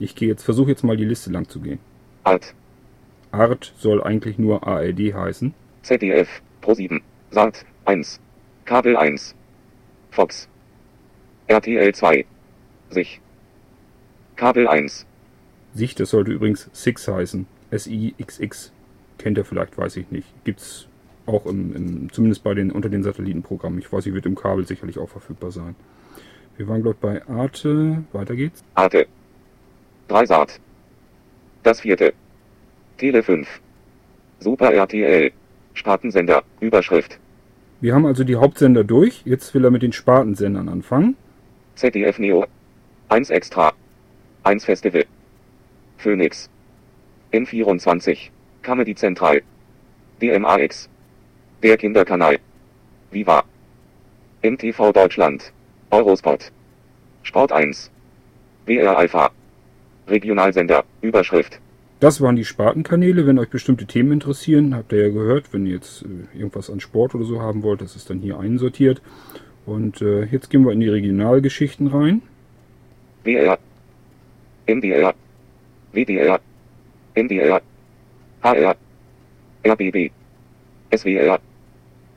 Ich 0.00 0.16
gehe 0.16 0.28
jetzt, 0.28 0.42
versuche 0.42 0.70
jetzt 0.70 0.82
mal 0.82 0.96
die 0.96 1.04
Liste 1.04 1.30
lang 1.30 1.48
zu 1.48 1.60
gehen. 1.60 1.78
Alt. 2.24 2.54
Art 3.30 3.72
soll 3.78 4.02
eigentlich 4.02 4.36
nur 4.36 4.66
ARD 4.66 5.14
heißen. 5.14 5.54
ZDF. 5.82 6.28
Pro7. 6.60 7.00
Sat. 7.30 7.64
1. 7.84 8.20
Kabel 8.64 8.96
1. 8.96 9.36
Fox. 10.10 10.48
RTL 11.52 11.94
2. 11.94 12.24
Sich. 12.88 13.20
Kabel 14.36 14.66
1. 14.66 15.04
Sich, 15.74 15.94
das 15.94 16.08
sollte 16.08 16.32
übrigens 16.32 16.70
Six 16.72 17.06
heißen. 17.06 17.46
S-I-X-X. 17.70 18.72
Kennt 19.18 19.36
ihr 19.36 19.44
vielleicht, 19.44 19.76
weiß 19.76 19.98
ich 19.98 20.10
nicht. 20.10 20.26
Gibt's 20.44 20.88
auch 21.26 21.44
im, 21.44 21.76
im, 21.76 22.12
zumindest 22.12 22.42
bei 22.42 22.54
den, 22.54 22.70
unter 22.70 22.88
den 22.88 23.02
Satellitenprogrammen. 23.02 23.78
Ich 23.80 23.92
weiß, 23.92 24.06
ich 24.06 24.14
wird 24.14 24.24
im 24.24 24.34
Kabel 24.34 24.66
sicherlich 24.66 24.98
auch 24.98 25.10
verfügbar 25.10 25.50
sein. 25.50 25.74
Wir 26.56 26.68
waren, 26.68 26.80
glaube 26.82 26.96
ich, 26.96 27.00
bei 27.00 27.28
Arte. 27.28 28.02
Weiter 28.12 28.34
geht's. 28.34 28.64
Arte. 28.74 29.06
Dreisat. 30.08 30.58
Das 31.64 31.82
vierte. 31.82 32.14
Tele 32.96 33.22
5. 33.22 33.46
Super 34.40 34.72
RTL. 34.72 35.30
Spartensender. 35.74 36.44
Überschrift. 36.60 37.18
Wir 37.82 37.94
haben 37.94 38.06
also 38.06 38.24
die 38.24 38.36
Hauptsender 38.36 38.84
durch. 38.84 39.20
Jetzt 39.26 39.52
will 39.52 39.64
er 39.64 39.70
mit 39.70 39.82
den 39.82 39.92
Spartensendern 39.92 40.70
anfangen. 40.70 41.16
ZDF 41.76 42.18
Neo. 42.18 42.46
1 43.08 43.30
Extra. 43.30 43.72
1 44.44 44.64
Festival. 44.64 45.04
Phoenix. 45.98 46.48
N24. 47.32 48.30
Comedy 48.62 48.94
Zentral. 48.94 49.42
DMAX. 50.20 50.88
Der 51.62 51.76
Kinderkanal. 51.76 52.38
Viva. 53.10 53.44
MTV 54.42 54.92
Deutschland. 54.92 55.52
Eurosport. 55.90 56.52
Sport 57.22 57.52
1. 57.52 57.90
WR 58.66 58.96
Alpha. 58.96 59.30
Regionalsender. 60.08 60.84
Überschrift. 61.00 61.58
Das 62.00 62.20
waren 62.20 62.34
die 62.34 62.44
Spartenkanäle. 62.44 63.26
Wenn 63.26 63.38
euch 63.38 63.48
bestimmte 63.48 63.86
Themen 63.86 64.10
interessieren, 64.10 64.74
habt 64.74 64.92
ihr 64.92 65.06
ja 65.06 65.08
gehört, 65.08 65.52
wenn 65.52 65.66
ihr 65.66 65.74
jetzt 65.74 66.02
äh, 66.02 66.36
irgendwas 66.36 66.68
an 66.68 66.80
Sport 66.80 67.14
oder 67.14 67.24
so 67.24 67.40
haben 67.40 67.62
wollt, 67.62 67.80
das 67.80 67.94
ist 67.94 68.10
dann 68.10 68.18
hier 68.18 68.40
einsortiert. 68.40 69.00
Und 69.66 70.02
äh, 70.02 70.24
jetzt 70.24 70.50
gehen 70.50 70.64
wir 70.64 70.72
in 70.72 70.80
die 70.80 70.88
Regionalgeschichten 70.88 71.86
rein. 71.88 72.22
WR. 73.24 73.58
MDR. 74.66 75.14
WDR. 75.92 76.40
NDR. 77.14 77.60
HR. 78.42 78.76
RBB. 79.64 80.10
SWR. 80.94 81.38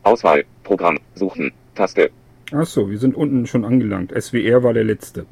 Auswahl. 0.04 0.44
Programm. 0.64 1.00
Suchen. 1.14 1.52
Taste. 1.76 2.10
Achso, 2.52 2.90
wir 2.90 2.98
sind 2.98 3.16
unten 3.16 3.48
schon 3.48 3.66
angelangt. 3.66 4.14
SWR 4.20 4.64
war 4.64 4.74
der 4.74 4.84
letzte. 4.84 5.26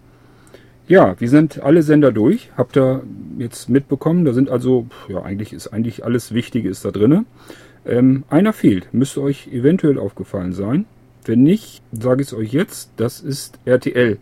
Ja, 0.88 1.20
wir 1.20 1.30
sind 1.30 1.62
alle 1.64 1.82
Sender 1.82 2.12
durch. 2.12 2.50
Habt 2.58 2.76
ihr 2.76 3.04
jetzt 3.38 3.70
mitbekommen? 3.70 4.26
Da 4.26 4.34
sind 4.34 4.50
also, 4.50 4.88
ja, 5.08 5.22
eigentlich 5.22 5.54
ist 5.54 5.70
eigentlich 5.70 6.04
alles 6.04 6.34
Wichtige 6.34 6.70
ist 6.70 6.84
da 6.84 6.92
drinne. 6.92 7.26
Ähm, 7.86 8.24
einer 8.30 8.54
fehlt. 8.54 8.94
Müsste 8.94 9.22
euch 9.22 9.48
eventuell 9.48 9.98
aufgefallen 9.98 10.54
sein. 10.54 10.86
Wenn 11.28 11.44
nicht, 11.44 11.82
sage 11.92 12.22
ich 12.22 12.30
es 12.30 12.34
euch 12.34 12.54
jetzt, 12.54 12.92
das 12.98 13.22
ist 13.22 13.60
RTL. 13.66 14.18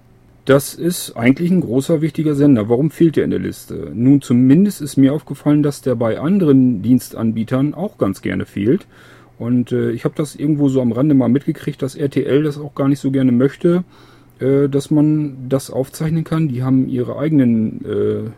Das 0.45 0.73
ist 0.73 1.15
eigentlich 1.15 1.51
ein 1.51 1.61
großer, 1.61 2.01
wichtiger 2.01 2.33
Sender. 2.33 2.67
Warum 2.67 2.89
fehlt 2.89 3.15
der 3.15 3.25
in 3.25 3.29
der 3.29 3.39
Liste? 3.39 3.91
Nun, 3.93 4.21
zumindest 4.21 4.81
ist 4.81 4.97
mir 4.97 5.13
aufgefallen, 5.13 5.61
dass 5.61 5.81
der 5.81 5.95
bei 5.95 6.19
anderen 6.19 6.81
Dienstanbietern 6.81 7.73
auch 7.75 7.97
ganz 7.97 8.21
gerne 8.21 8.45
fehlt. 8.45 8.87
Und 9.37 9.71
äh, 9.71 9.91
ich 9.91 10.03
habe 10.03 10.15
das 10.17 10.35
irgendwo 10.35 10.69
so 10.69 10.81
am 10.81 10.91
Rande 10.91 11.15
mal 11.15 11.29
mitgekriegt, 11.29 11.81
dass 11.81 11.95
RTL 11.95 12.43
das 12.43 12.57
auch 12.57 12.75
gar 12.75 12.87
nicht 12.87 12.99
so 12.99 13.11
gerne 13.11 13.31
möchte, 13.31 13.83
äh, 14.39 14.67
dass 14.67 14.91
man 14.91 15.47
das 15.49 15.69
aufzeichnen 15.69 16.23
kann. 16.23 16.47
Die 16.47 16.63
haben 16.63 16.87
ihre 16.89 17.17
eigenen 17.17 17.85
äh, 17.85 18.29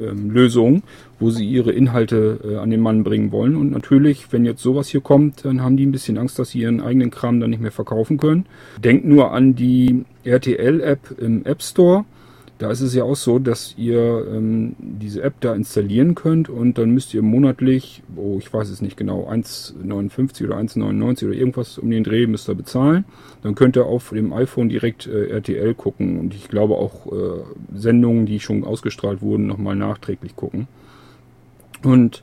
ähm, 0.00 0.30
Lösungen, 0.30 0.82
wo 1.18 1.30
sie 1.30 1.48
ihre 1.48 1.72
Inhalte 1.72 2.40
äh, 2.44 2.56
an 2.56 2.70
den 2.70 2.80
Mann 2.80 3.04
bringen 3.04 3.32
wollen. 3.32 3.56
Und 3.56 3.70
natürlich, 3.70 4.32
wenn 4.32 4.44
jetzt 4.44 4.62
sowas 4.62 4.88
hier 4.88 5.00
kommt, 5.00 5.44
dann 5.44 5.62
haben 5.62 5.76
die 5.76 5.86
ein 5.86 5.92
bisschen 5.92 6.18
Angst, 6.18 6.38
dass 6.38 6.50
sie 6.50 6.60
ihren 6.60 6.80
eigenen 6.80 7.10
Kram 7.10 7.40
dann 7.40 7.50
nicht 7.50 7.62
mehr 7.62 7.72
verkaufen 7.72 8.18
können. 8.18 8.46
Denkt 8.82 9.04
nur 9.04 9.32
an 9.32 9.54
die 9.54 10.04
RTL-App 10.24 11.18
im 11.18 11.44
App 11.44 11.62
Store. 11.62 12.04
Da 12.58 12.70
ist 12.70 12.82
es 12.82 12.94
ja 12.94 13.02
auch 13.02 13.16
so, 13.16 13.40
dass 13.40 13.74
ihr 13.76 14.26
ähm, 14.32 14.76
diese 14.78 15.22
App 15.22 15.34
da 15.40 15.54
installieren 15.54 16.14
könnt 16.14 16.48
und 16.48 16.78
dann 16.78 16.90
müsst 16.90 17.12
ihr 17.12 17.22
monatlich, 17.22 18.02
oh, 18.14 18.36
ich 18.38 18.52
weiß 18.52 18.68
es 18.70 18.80
nicht 18.80 18.96
genau, 18.96 19.28
1,59 19.28 20.44
oder 20.44 20.56
1,99 20.58 21.26
oder 21.26 21.34
irgendwas 21.34 21.78
um 21.78 21.90
den 21.90 22.04
Dreh 22.04 22.28
müsst 22.28 22.48
ihr 22.48 22.54
bezahlen. 22.54 23.04
Dann 23.42 23.56
könnt 23.56 23.76
ihr 23.76 23.86
auf 23.86 24.10
dem 24.10 24.32
iPhone 24.32 24.68
direkt 24.68 25.08
äh, 25.08 25.30
RTL 25.30 25.74
gucken 25.74 26.20
und 26.20 26.32
ich 26.32 26.48
glaube 26.48 26.76
auch 26.76 27.06
äh, 27.12 27.42
Sendungen, 27.74 28.24
die 28.24 28.38
schon 28.38 28.62
ausgestrahlt 28.62 29.20
wurden, 29.20 29.48
nochmal 29.48 29.74
nachträglich 29.74 30.36
gucken. 30.36 30.68
Und 31.82 32.22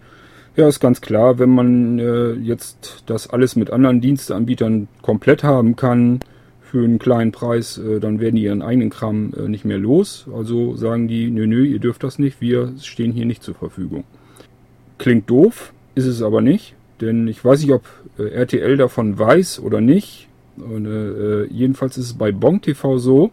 ja, 0.55 0.67
ist 0.67 0.79
ganz 0.79 1.01
klar, 1.01 1.39
wenn 1.39 1.49
man 1.49 1.99
äh, 1.99 2.33
jetzt 2.33 3.03
das 3.05 3.29
alles 3.29 3.55
mit 3.55 3.71
anderen 3.71 3.99
Diensteanbietern 3.99 4.87
komplett 5.01 5.43
haben 5.43 5.75
kann, 5.75 6.19
für 6.71 6.85
einen 6.85 6.99
kleinen 6.99 7.33
Preis, 7.33 7.77
äh, 7.77 7.99
dann 7.99 8.21
werden 8.21 8.37
die 8.37 8.43
ihren 8.43 8.61
eigenen 8.61 8.89
Kram 8.89 9.33
äh, 9.37 9.49
nicht 9.49 9.65
mehr 9.65 9.77
los. 9.77 10.25
Also 10.33 10.77
sagen 10.77 11.09
die, 11.09 11.29
nö, 11.29 11.45
nö, 11.45 11.65
ihr 11.65 11.79
dürft 11.79 12.01
das 12.01 12.17
nicht, 12.17 12.39
wir 12.39 12.71
stehen 12.79 13.11
hier 13.11 13.25
nicht 13.25 13.43
zur 13.43 13.55
Verfügung. 13.55 14.05
Klingt 14.97 15.29
doof, 15.29 15.73
ist 15.95 16.05
es 16.05 16.21
aber 16.21 16.39
nicht, 16.39 16.75
denn 17.01 17.27
ich 17.27 17.43
weiß 17.43 17.61
nicht, 17.61 17.73
ob 17.73 17.83
äh, 18.17 18.29
RTL 18.29 18.77
davon 18.77 19.19
weiß 19.19 19.59
oder 19.59 19.81
nicht. 19.81 20.29
Und, 20.55 20.85
äh, 20.85 21.43
jedenfalls 21.47 21.97
ist 21.97 22.05
es 22.05 22.13
bei 22.13 22.31
Bonk 22.31 22.61
TV 22.61 22.97
so, 22.99 23.31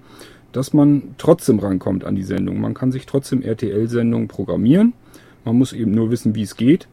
dass 0.51 0.73
man 0.73 1.15
trotzdem 1.17 1.61
rankommt 1.61 2.03
an 2.03 2.17
die 2.17 2.25
Sendung. 2.25 2.61
Man 2.61 2.75
kann 2.75 2.91
sich 2.91 3.07
trotzdem 3.07 3.43
RTL-Sendungen 3.43 4.27
programmieren. 4.27 4.95
Man 5.45 5.57
muss 5.57 5.73
eben 5.73 5.93
nur 5.93 6.11
wissen, 6.11 6.35
wie 6.35 6.43
es 6.43 6.57
geht. 6.57 6.89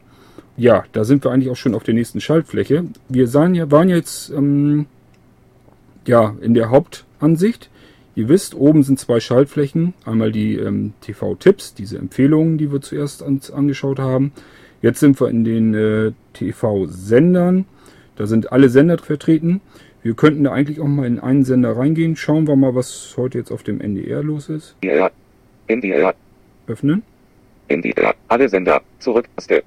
Ja, 0.56 0.84
da 0.92 1.02
sind 1.02 1.24
wir 1.24 1.32
eigentlich 1.32 1.50
auch 1.50 1.56
schon 1.56 1.74
auf 1.74 1.82
der 1.82 1.94
nächsten 1.94 2.20
Schaltfläche. 2.20 2.84
Wir 3.08 3.26
sahen 3.26 3.56
ja, 3.56 3.68
waren 3.72 3.88
jetzt 3.88 4.30
ähm, 4.30 4.86
ja, 6.08 6.34
in 6.40 6.54
der 6.54 6.70
Hauptansicht. 6.70 7.70
Ihr 8.14 8.28
wisst, 8.28 8.54
oben 8.54 8.82
sind 8.82 8.98
zwei 8.98 9.20
Schaltflächen. 9.20 9.92
Einmal 10.04 10.32
die 10.32 10.56
ähm, 10.56 10.94
TV-Tipps, 11.02 11.74
diese 11.74 11.98
Empfehlungen, 11.98 12.56
die 12.56 12.72
wir 12.72 12.80
zuerst 12.80 13.22
ans, 13.22 13.50
angeschaut 13.50 13.98
haben. 13.98 14.32
Jetzt 14.80 15.00
sind 15.00 15.20
wir 15.20 15.28
in 15.28 15.44
den 15.44 15.74
äh, 15.74 16.12
TV-Sendern. 16.32 17.66
Da 18.16 18.26
sind 18.26 18.52
alle 18.52 18.70
Sender 18.70 18.98
vertreten. 18.98 19.60
Wir 20.02 20.14
könnten 20.14 20.44
da 20.44 20.52
eigentlich 20.52 20.80
auch 20.80 20.86
mal 20.86 21.06
in 21.06 21.18
einen 21.18 21.44
Sender 21.44 21.76
reingehen. 21.76 22.16
Schauen 22.16 22.46
wir 22.46 22.56
mal, 22.56 22.74
was 22.74 23.14
heute 23.16 23.38
jetzt 23.38 23.50
auf 23.50 23.62
dem 23.62 23.80
NDR 23.80 24.22
los 24.22 24.48
ist. 24.48 24.76
NDR. 24.80 25.10
NDR. 25.66 26.14
Öffnen. 26.68 27.02
NDR. 27.68 28.14
Alle 28.28 28.48
Sender. 28.48 28.80
Zurücktaste. 29.00 29.62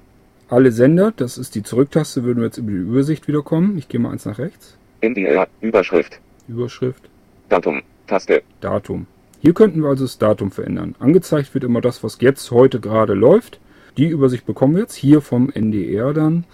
Alle 0.48 0.72
Sender, 0.72 1.12
das 1.14 1.38
ist 1.38 1.54
die 1.54 1.62
Zurücktaste, 1.62 2.24
würden 2.24 2.38
wir 2.38 2.46
jetzt 2.46 2.58
über 2.58 2.72
die 2.72 2.78
Übersicht 2.78 3.28
wiederkommen. 3.28 3.78
Ich 3.78 3.88
gehe 3.88 4.00
mal 4.00 4.10
eins 4.10 4.24
nach 4.24 4.38
rechts. 4.38 4.76
NDR. 5.00 5.46
Überschrift. 5.60 6.18
Überschrift. 6.50 7.08
Datum. 7.48 7.82
Taste. 8.06 8.42
Datum. 8.60 9.06
Hier 9.40 9.54
könnten 9.54 9.82
wir 9.82 9.88
also 9.88 10.04
das 10.04 10.18
Datum 10.18 10.50
verändern. 10.50 10.94
Angezeigt 10.98 11.54
wird 11.54 11.64
immer 11.64 11.80
das, 11.80 12.04
was 12.04 12.18
jetzt 12.20 12.50
heute 12.50 12.80
gerade 12.80 13.14
läuft. 13.14 13.60
Die 13.96 14.08
Übersicht 14.08 14.46
bekommen 14.46 14.74
wir 14.74 14.82
jetzt 14.82 14.94
hier 14.94 15.20
vom 15.20 15.50
NDR 15.50 16.12
dann. 16.12 16.44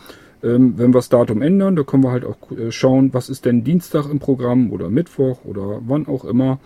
Ähm, 0.43 0.75
wenn 0.77 0.91
wir 0.91 0.99
das 0.99 1.09
Datum 1.09 1.43
ändern, 1.43 1.77
da 1.77 1.83
können 1.83 2.05
wir 2.05 2.13
halt 2.13 2.25
auch 2.25 2.37
äh, 2.53 2.71
schauen, 2.71 3.13
was 3.13 3.29
ist 3.29 3.45
denn 3.45 3.65
Dienstag 3.65 4.09
im 4.09 4.19
Programm 4.19 4.71
oder 4.71 4.89
Mittwoch 4.91 5.45
oder 5.45 5.81
wann 5.87 6.07
auch 6.07 6.25
immer. 6.25 6.61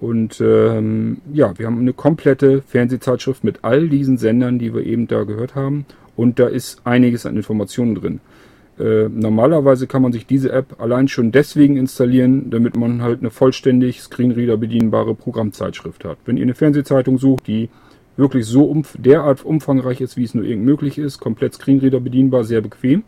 Und 0.00 0.40
ähm, 0.40 1.18
ja, 1.32 1.56
wir 1.58 1.66
haben 1.66 1.78
eine 1.78 1.92
komplette 1.92 2.62
Fernsehzeitschrift 2.62 3.44
mit 3.44 3.62
all 3.62 3.88
diesen 3.88 4.16
Sendern, 4.16 4.58
die 4.58 4.74
wir 4.74 4.84
eben 4.84 5.06
da 5.06 5.24
gehört 5.24 5.54
haben. 5.54 5.84
Und 6.16 6.38
da 6.38 6.48
ist 6.48 6.80
einiges 6.84 7.26
an 7.26 7.36
Informationen 7.36 7.94
drin. 7.94 8.20
Äh, 8.80 9.10
normalerweise 9.10 9.86
kann 9.86 10.00
man 10.00 10.12
sich 10.12 10.26
diese 10.26 10.52
App 10.52 10.80
allein 10.80 11.06
schon 11.06 11.32
deswegen 11.32 11.76
installieren, 11.76 12.50
damit 12.50 12.76
man 12.76 13.02
halt 13.02 13.20
eine 13.20 13.30
vollständig 13.30 14.00
Screenreader 14.00 14.56
bedienbare 14.56 15.14
Programmzeitschrift 15.14 16.04
hat. 16.04 16.16
Wenn 16.24 16.38
ihr 16.38 16.44
eine 16.44 16.54
Fernsehzeitung 16.54 17.18
sucht, 17.18 17.46
die 17.46 17.68
wirklich 18.16 18.46
so 18.46 18.64
umf 18.64 18.96
derart 18.98 19.44
umfangreich 19.44 20.00
ist, 20.00 20.16
wie 20.16 20.24
es 20.24 20.34
nur 20.34 20.44
irgend 20.44 20.64
möglich 20.64 20.96
ist, 20.96 21.20
komplett 21.20 21.54
Screenreader 21.54 22.00
bedienbar, 22.00 22.44
sehr 22.44 22.62
bequem, 22.62 23.02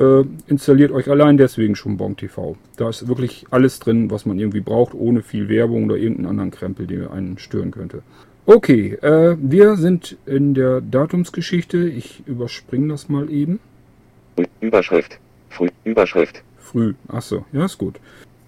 äh, 0.00 0.24
installiert 0.48 0.90
euch 0.90 1.08
allein 1.08 1.36
deswegen 1.36 1.76
schon 1.76 1.96
Bon 1.96 2.16
TV. 2.16 2.56
Da 2.76 2.88
ist 2.88 3.06
wirklich 3.06 3.46
alles 3.50 3.78
drin, 3.78 4.10
was 4.10 4.26
man 4.26 4.40
irgendwie 4.40 4.60
braucht, 4.60 4.94
ohne 4.94 5.22
viel 5.22 5.48
Werbung 5.48 5.84
oder 5.84 5.96
irgendeinen 5.96 6.30
anderen 6.30 6.50
Krempel, 6.50 6.88
der 6.88 7.12
einen 7.12 7.38
stören 7.38 7.70
könnte. 7.70 8.02
Okay, 8.46 8.94
äh, 9.00 9.36
wir 9.40 9.76
sind 9.76 10.16
in 10.26 10.54
der 10.54 10.80
Datumsgeschichte. 10.80 11.88
Ich 11.88 12.24
überspringe 12.26 12.88
das 12.88 13.08
mal 13.08 13.30
eben. 13.30 13.60
Überschrift. 14.60 15.18
Früh. 15.50 15.68
Überschrift. 15.84 16.42
Früh. 16.58 16.94
Achso, 17.08 17.44
ja, 17.52 17.64
ist 17.64 17.78
gut. 17.78 18.00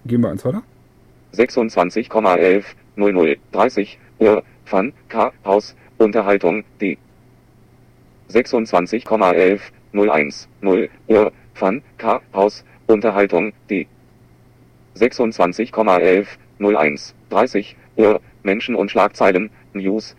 Gehen 0.05 0.21
wir 0.21 0.29
eins 0.29 0.43
weiter. 0.45 0.63
26,11 1.33 2.63
00 2.95 3.37
30 3.51 3.99
Uhr. 4.19 4.43
Fun. 4.65 4.93
K. 5.09 5.31
Haus. 5.45 5.75
Unterhaltung. 5.97 6.63
D. 6.81 6.97
26,11 8.29 9.59
01 9.93 10.47
0 10.61 10.89
Uhr. 11.07 11.31
Fun. 11.53 11.81
K. 11.97 12.21
Haus. 12.33 12.63
Unterhaltung. 12.87 13.53
D. 13.69 13.87
26,11 14.95 16.27
01 16.59 17.15
30 17.29 17.75
Uhr. 17.95 18.21
Menschen 18.43 18.75
und 18.75 18.91
Schlagzeilen. 18.91 19.49
News. 19.73 20.15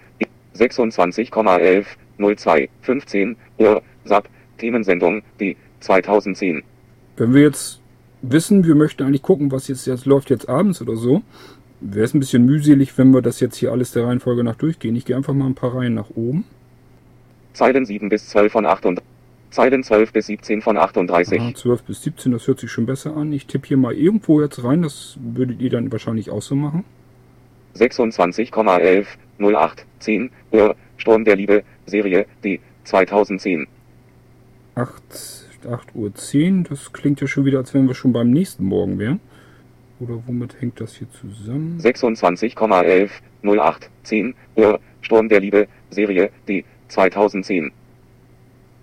26,11 0.55 1.87
02 2.19 2.69
15 2.83 3.37
Uhr. 3.59 3.83
SAP. 4.05 4.29
Themensendung. 4.59 5.23
D. 5.41 5.57
2010. 5.81 6.63
Wenn 7.17 7.35
wir 7.35 7.43
jetzt 7.43 7.81
wissen, 8.23 8.65
wir 8.65 8.75
möchten 8.75 9.05
eigentlich 9.05 9.23
gucken, 9.23 9.53
was 9.53 9.69
jetzt, 9.69 9.87
jetzt 9.87 10.07
läuft 10.07 10.31
jetzt 10.31 10.49
abends 10.49 10.83
oder 10.83 10.97
so, 10.97 11.23
wäre 11.81 12.05
es 12.05 12.15
ein 12.15 12.21
bisschen 12.21 12.45
mühselig, 12.45 12.97
wenn 12.99 13.13
wir 13.13 13.23
das 13.23 13.41
jetzt 13.41 13.57
hier 13.57 13.73
alles 13.73 13.93
der 13.93 14.05
Reihenfolge 14.05 14.45
nach 14.45 14.57
durchgehen. 14.57 14.97
Ich 14.97 15.05
gehe 15.05 15.17
einfach 15.17 15.35
mal 15.35 15.47
ein 15.47 15.55
paar 15.55 15.75
Reihen 15.75 15.95
nach 15.95 16.11
oben. 16.11 16.45
Zeilen 17.53 17.85
7 17.85 18.09
bis 18.09 18.29
12 18.29 18.53
von 18.53 18.67
38. 18.67 19.05
Zeilen 19.51 19.83
12 19.83 20.13
bis 20.13 20.27
17 20.27 20.61
von 20.61 20.77
38. 20.77 21.41
Aha, 21.41 21.55
12 21.55 21.83
bis 21.85 22.03
17, 22.03 22.33
das 22.33 22.47
hört 22.47 22.61
sich 22.61 22.71
schon 22.71 22.87
besser 22.87 23.17
an. 23.17 23.33
Ich 23.33 23.47
tippe 23.47 23.69
hier 23.69 23.79
mal 23.79 23.95
irgendwo 23.95 24.43
jetzt 24.43 24.63
rein, 24.63 24.83
das 24.83 25.17
würdet 25.21 25.61
ihr 25.61 25.71
dann 25.71 25.91
wahrscheinlich 25.91 26.31
auch 26.31 26.43
so 26.43 26.55
machen. 26.55 26.85
26,11 27.77 29.07
08 29.39 29.87
10 30.01 30.31
Uhr. 30.53 30.77
Sturm 30.97 31.25
der 31.25 31.37
Liebe, 31.37 31.63
Serie, 31.87 32.27
D. 32.45 32.61
2010. 32.85 33.67
8, 34.79 35.69
8 35.71 35.95
Uhr 35.95 36.15
10, 36.15 36.65
das 36.65 36.93
klingt 36.93 37.21
ja 37.21 37.27
schon 37.27 37.45
wieder, 37.45 37.59
als 37.59 37.75
wenn 37.75 37.89
wir 37.89 37.95
schon 37.95 38.13
beim 38.13 38.31
nächsten 38.31 38.65
Morgen 38.65 38.99
wären. 38.99 39.21
Oder 40.01 40.23
womit 40.27 40.61
hängt 40.61 40.81
das 40.81 40.95
hier 40.95 41.09
zusammen? 41.11 41.81
26,11 41.81 43.11
08 43.43 43.91
10 44.05 44.35
Uhr. 44.57 44.81
Sturm 45.01 45.29
der 45.29 45.41
Liebe, 45.41 45.69
Serie, 45.91 46.31
D. 46.49 46.65
2010. 46.89 47.73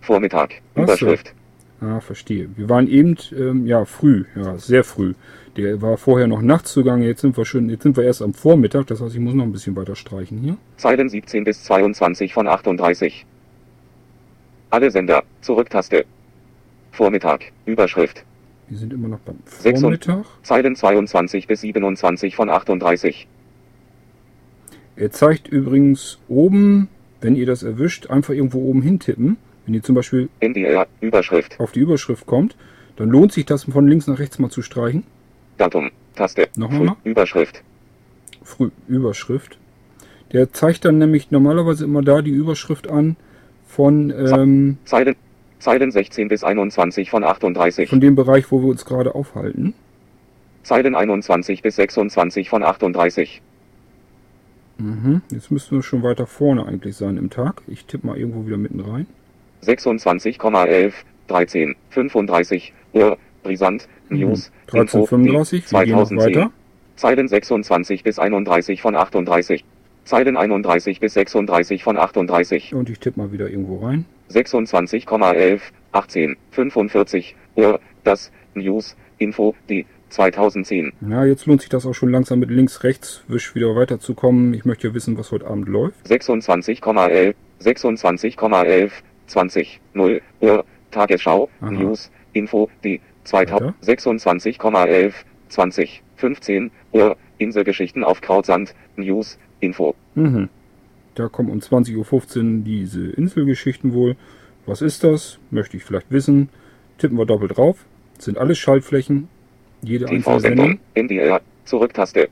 Vormittag. 0.02 0.62
Ach 0.74 0.76
so. 0.76 0.84
Überschrift. 0.84 1.34
Ah, 1.82 2.00
verstehe. 2.00 2.50
Wir 2.56 2.70
waren 2.70 2.88
eben, 2.88 3.18
ähm, 3.38 3.66
ja, 3.66 3.86
früh, 3.86 4.26
ja, 4.36 4.58
sehr 4.58 4.84
früh. 4.84 5.14
Der 5.58 5.82
war 5.82 5.98
vorher 5.98 6.28
noch 6.28 6.42
nachts 6.42 6.72
zugange, 6.74 7.06
jetzt 7.06 7.22
sind 7.22 7.38
wir 7.38 7.46
schon, 7.46 7.70
jetzt 7.70 7.84
sind 7.84 7.96
wir 7.96 8.04
erst 8.04 8.22
am 8.22 8.34
Vormittag, 8.34 8.88
das 8.88 9.02
heißt, 9.02 9.14
ich 9.14 9.22
muss 9.22 9.34
noch 9.34 9.44
ein 9.44 9.52
bisschen 9.52 9.76
weiter 9.76 9.96
streichen 9.96 10.40
hier. 10.40 10.58
Zeilen 10.78 11.10
17 11.10 11.44
bis 11.44 11.64
22 11.64 12.34
von 12.34 12.48
38. 12.48 13.26
Alle 14.76 14.92
Sender. 14.92 15.24
Zurücktaste. 15.40 16.04
Vormittag. 16.92 17.54
Überschrift. 17.66 18.26
Wir 18.68 18.78
sind 18.78 18.92
immer 18.92 19.08
noch 19.08 19.20
beim 19.20 19.38
Vormittag. 19.46 20.26
Zeilen 20.44 20.76
22 20.76 21.48
bis 21.48 21.62
27 21.62 22.36
von 22.36 22.50
38. 22.50 23.26
Er 24.98 25.12
zeigt 25.12 25.48
übrigens 25.48 26.20
oben, 26.28 26.90
wenn 27.22 27.38
ihr 27.38 27.46
das 27.46 27.64
erwischt, 27.64 28.10
einfach 28.10 28.34
irgendwo 28.34 28.70
oben 28.70 28.82
hintippen. 28.82 29.38
Wenn 29.66 29.76
ihr 29.76 29.82
zum 29.82 29.96
Beispiel 29.96 30.28
NDR. 30.42 30.88
Überschrift. 31.00 31.58
auf 31.58 31.72
die 31.72 31.80
Überschrift 31.80 32.26
kommt, 32.26 32.58
dann 32.98 33.08
lohnt 33.08 33.32
sich 33.32 33.46
das 33.46 33.64
von 33.64 33.88
links 33.88 34.08
nach 34.08 34.20
rechts 34.20 34.40
mal 34.40 34.50
zu 34.50 34.62
streichen. 34.62 35.06
Datum. 35.58 35.90
Taste. 36.18 36.50
Noch 36.58 36.74
Früh-? 36.74 36.92
Überschrift. 37.06 37.64
Früh 38.44 38.72
Überschrift. 38.90 39.58
Der 40.34 40.52
zeigt 40.52 40.84
dann 40.84 40.98
nämlich 40.98 41.32
normalerweise 41.32 41.86
immer 41.86 42.02
da 42.02 42.22
die 42.22 42.32
Überschrift 42.32 42.90
an 42.90 43.16
von, 43.76 44.12
ähm, 44.12 44.78
Zeilen. 44.86 45.16
Zeilen 45.60 45.92
16 45.92 46.28
bis 46.28 46.44
21 46.44 47.10
von 47.10 47.24
38. 47.24 47.90
von 47.90 48.00
dem 48.00 48.16
Bereich, 48.16 48.52
wo 48.52 48.62
wir 48.62 48.70
uns 48.70 48.86
gerade 48.86 49.16
aufhalten. 49.16 49.74
Zeilen 50.64 50.96
21 50.96 51.62
bis 51.62 51.76
26 51.78 52.50
von 52.50 52.64
38. 52.64 53.42
Mhm. 54.78 55.22
Jetzt 55.32 55.52
müssten 55.52 55.76
wir 55.76 55.84
schon 55.84 56.04
weiter 56.04 56.28
vorne 56.28 56.66
eigentlich 56.66 56.96
sein 56.96 57.18
im 57.18 57.30
Tag. 57.30 57.62
Ich 57.68 57.86
tippe 57.86 58.08
mal 58.08 58.18
irgendwo 58.18 58.46
wieder 58.46 58.58
mitten 58.58 58.80
rein. 58.80 59.08
26,11 59.64 60.94
13 61.28 61.76
35 61.90 62.74
Uhr. 62.94 63.18
Brisant. 63.44 63.88
News. 64.10 64.52
Mhm. 64.72 64.80
1335, 64.80 65.72
wir 65.72 65.86
gehen 65.86 65.96
noch 65.96 66.08
2010. 66.08 66.36
weiter. 66.36 66.52
Zeilen 66.96 67.28
26 67.28 68.04
bis 68.04 68.20
31 68.20 68.82
von 68.82 68.96
38. 68.96 69.64
Zeilen 70.06 70.38
31 70.38 71.00
bis 71.00 71.14
36 71.16 71.84
von 71.84 71.98
38. 71.98 72.74
Und 72.74 72.90
ich 72.90 73.00
tippe 73.00 73.20
mal 73.20 73.32
wieder 73.32 73.50
irgendwo 73.50 73.86
rein. 73.86 74.06
26,11 74.32 75.60
18 75.92 76.38
45 76.52 77.36
Uhr. 77.56 77.80
Das 78.04 78.32
News. 78.54 78.96
Info. 79.18 79.56
Die 79.70 79.86
2010. 80.10 80.94
Ja, 81.10 81.26
jetzt 81.26 81.46
lohnt 81.46 81.62
sich 81.62 81.70
das 81.70 81.86
auch 81.86 81.94
schon 81.94 82.10
langsam 82.10 82.40
mit 82.40 82.50
links-rechts-Wisch 82.50 83.56
wieder 83.56 83.76
weiterzukommen. 83.76 84.54
Ich 84.54 84.64
möchte 84.64 84.88
ja 84.88 84.94
wissen, 84.94 85.18
was 85.18 85.32
heute 85.32 85.48
Abend 85.48 85.68
läuft. 85.68 86.06
26,11, 86.06 87.34
26,11, 87.62 88.92
20, 89.28 89.82
0 89.94 90.22
Uhr, 90.42 90.66
Tagesschau, 90.92 91.50
Aha. 91.60 91.72
News, 91.72 92.12
Info, 92.34 92.70
die 92.84 93.02
2000, 93.24 93.62
Weiter. 93.62 93.76
26,11, 93.84 95.14
20, 95.50 96.04
15 96.16 96.72
Uhr, 96.92 97.18
Inselgeschichten 97.38 98.04
auf 98.04 98.22
Krautsand, 98.22 98.76
News, 98.96 99.38
Info. 99.66 99.96
Mhm. 100.16 100.50
Da 101.16 101.28
kommen 101.28 101.50
um 101.50 101.60
20.15 101.60 102.58
Uhr 102.58 102.64
diese 102.64 103.10
Inselgeschichten 103.12 103.94
wohl. 103.94 104.16
Was 104.66 104.82
ist 104.82 105.04
das? 105.04 105.40
Möchte 105.52 105.78
ich 105.78 105.84
vielleicht 105.84 106.12
wissen. 106.12 106.50
Tippen 106.98 107.18
wir 107.18 107.26
doppelt 107.26 107.58
drauf. 107.58 107.86
Sind 108.20 108.38
alles 108.38 108.58
Schaltflächen. 108.58 109.28
Jede 109.82 110.08
einzelne 110.08 110.40
Sendung. 110.40 110.80
NDR, 110.94 111.42
Zurücktaste, 111.66 112.30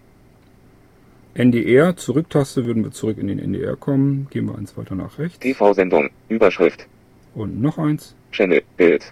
NDR, 1.36 1.96
Zurücktaste, 1.96 2.66
würden 2.66 2.84
wir 2.84 2.92
zurück 2.92 3.18
in 3.18 3.28
den 3.28 3.40
NDR 3.40 3.76
kommen. 3.76 4.28
Gehen 4.30 4.46
wir 4.46 4.58
eins 4.58 4.78
weiter 4.78 4.94
nach 4.94 5.18
rechts. 5.18 5.40
TV-Sendung, 5.40 6.10
Überschrift, 6.30 6.88
Und 7.34 7.60
noch 7.60 7.80
eins. 7.80 8.16
Channel, 8.32 8.62
Bild, 8.78 9.12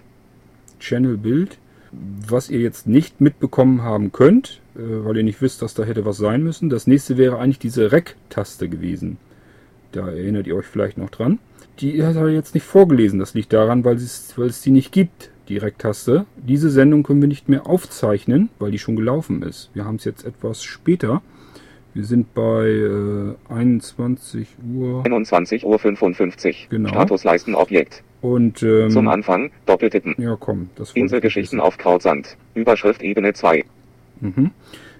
Channel 0.78 1.16
Bild. 1.16 1.58
Was 1.92 2.48
ihr 2.48 2.60
jetzt 2.60 2.86
nicht 2.86 3.20
mitbekommen 3.20 3.82
haben 3.82 4.12
könnt, 4.12 4.60
äh, 4.74 4.78
weil 4.80 5.18
ihr 5.18 5.22
nicht 5.22 5.42
wisst, 5.42 5.62
dass 5.62 5.74
da 5.74 5.84
hätte 5.84 6.04
was 6.04 6.16
sein 6.16 6.42
müssen. 6.42 6.70
Das 6.70 6.86
nächste 6.86 7.18
wäre 7.18 7.38
eigentlich 7.38 7.58
diese 7.58 7.92
Rec-Taste 7.92 8.68
gewesen. 8.68 9.18
Da 9.92 10.08
erinnert 10.08 10.46
ihr 10.46 10.56
euch 10.56 10.66
vielleicht 10.66 10.96
noch 10.96 11.10
dran. 11.10 11.38
Die 11.80 12.02
hat 12.02 12.16
er 12.16 12.28
jetzt 12.28 12.54
nicht 12.54 12.64
vorgelesen. 12.64 13.18
Das 13.18 13.34
liegt 13.34 13.52
daran, 13.52 13.84
weil 13.84 13.96
es, 13.96 14.34
weil 14.36 14.48
es 14.48 14.62
die 14.62 14.70
nicht 14.70 14.92
gibt, 14.92 15.30
die 15.48 15.58
Rec-Taste. 15.58 16.26
Diese 16.36 16.70
Sendung 16.70 17.02
können 17.02 17.20
wir 17.20 17.28
nicht 17.28 17.48
mehr 17.48 17.66
aufzeichnen, 17.66 18.48
weil 18.58 18.70
die 18.70 18.78
schon 18.78 18.96
gelaufen 18.96 19.42
ist. 19.42 19.70
Wir 19.74 19.84
haben 19.84 19.96
es 19.96 20.04
jetzt 20.04 20.24
etwas 20.24 20.62
später. 20.62 21.22
Wir 21.94 22.04
sind 22.04 22.32
bei 22.32 22.68
äh, 22.68 23.34
21 23.52 24.48
Uhr 24.74 25.04
21 25.04 25.64
Uhr 25.66 25.78
55. 25.78 26.68
Genau. 26.70 26.88
Statusleistenobjekt. 26.88 28.02
Und 28.22 28.62
ähm, 28.62 28.90
Zum 28.90 29.08
Anfang, 29.08 29.50
Doppeltippen. 29.66 30.14
ja 30.16 30.36
komm, 30.38 30.70
das 30.76 30.92
Inselgeschichten 30.92 31.60
auf 31.60 31.76
Krautsand. 31.76 32.36
Überschrift 32.54 33.02
Ebene 33.02 33.34
2. 33.34 33.64
Mhm. 34.20 34.50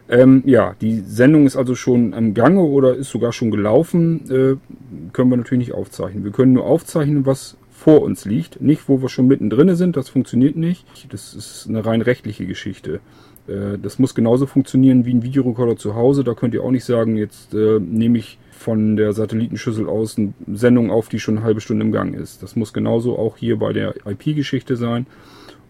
Ähm, 0.08 0.42
ja, 0.44 0.74
die 0.80 1.00
Sendung 1.00 1.46
ist 1.46 1.56
also 1.56 1.74
schon 1.74 2.12
am 2.12 2.34
Gange 2.34 2.60
oder 2.60 2.94
ist 2.96 3.08
sogar 3.08 3.32
schon 3.32 3.50
gelaufen. 3.50 4.20
Äh, 4.30 5.10
können 5.12 5.30
wir 5.30 5.36
natürlich 5.36 5.68
nicht 5.68 5.74
aufzeichnen. 5.74 6.24
Wir 6.24 6.32
können 6.32 6.52
nur 6.52 6.66
aufzeichnen, 6.66 7.24
was 7.24 7.56
vor 7.70 8.02
uns 8.02 8.24
liegt. 8.24 8.60
Nicht, 8.60 8.88
wo 8.88 9.00
wir 9.00 9.08
schon 9.08 9.28
mittendrin 9.28 9.74
sind. 9.74 9.96
Das 9.96 10.08
funktioniert 10.08 10.56
nicht. 10.56 10.84
Das 11.10 11.34
ist 11.34 11.66
eine 11.68 11.86
rein 11.86 12.02
rechtliche 12.02 12.46
Geschichte. 12.46 13.00
Äh, 13.46 13.78
das 13.80 13.98
muss 13.98 14.14
genauso 14.14 14.46
funktionieren 14.46 15.04
wie 15.06 15.14
ein 15.14 15.22
Videorekorder 15.22 15.76
zu 15.76 15.94
Hause. 15.94 16.24
Da 16.24 16.34
könnt 16.34 16.54
ihr 16.54 16.64
auch 16.64 16.70
nicht 16.72 16.84
sagen, 16.84 17.16
jetzt 17.16 17.54
äh, 17.54 17.78
nehme 17.78 18.18
ich 18.18 18.38
von 18.52 18.96
der 18.96 19.12
Satellitenschüssel 19.12 19.88
aus 19.88 20.18
eine 20.18 20.32
Sendung 20.52 20.90
auf, 20.90 21.08
die 21.08 21.18
schon 21.18 21.38
eine 21.38 21.46
halbe 21.46 21.60
Stunde 21.60 21.84
im 21.84 21.92
Gang 21.92 22.14
ist. 22.14 22.42
Das 22.42 22.54
muss 22.54 22.72
genauso 22.72 23.18
auch 23.18 23.36
hier 23.36 23.58
bei 23.58 23.72
der 23.72 23.94
IP-Geschichte 24.06 24.76
sein. 24.76 25.06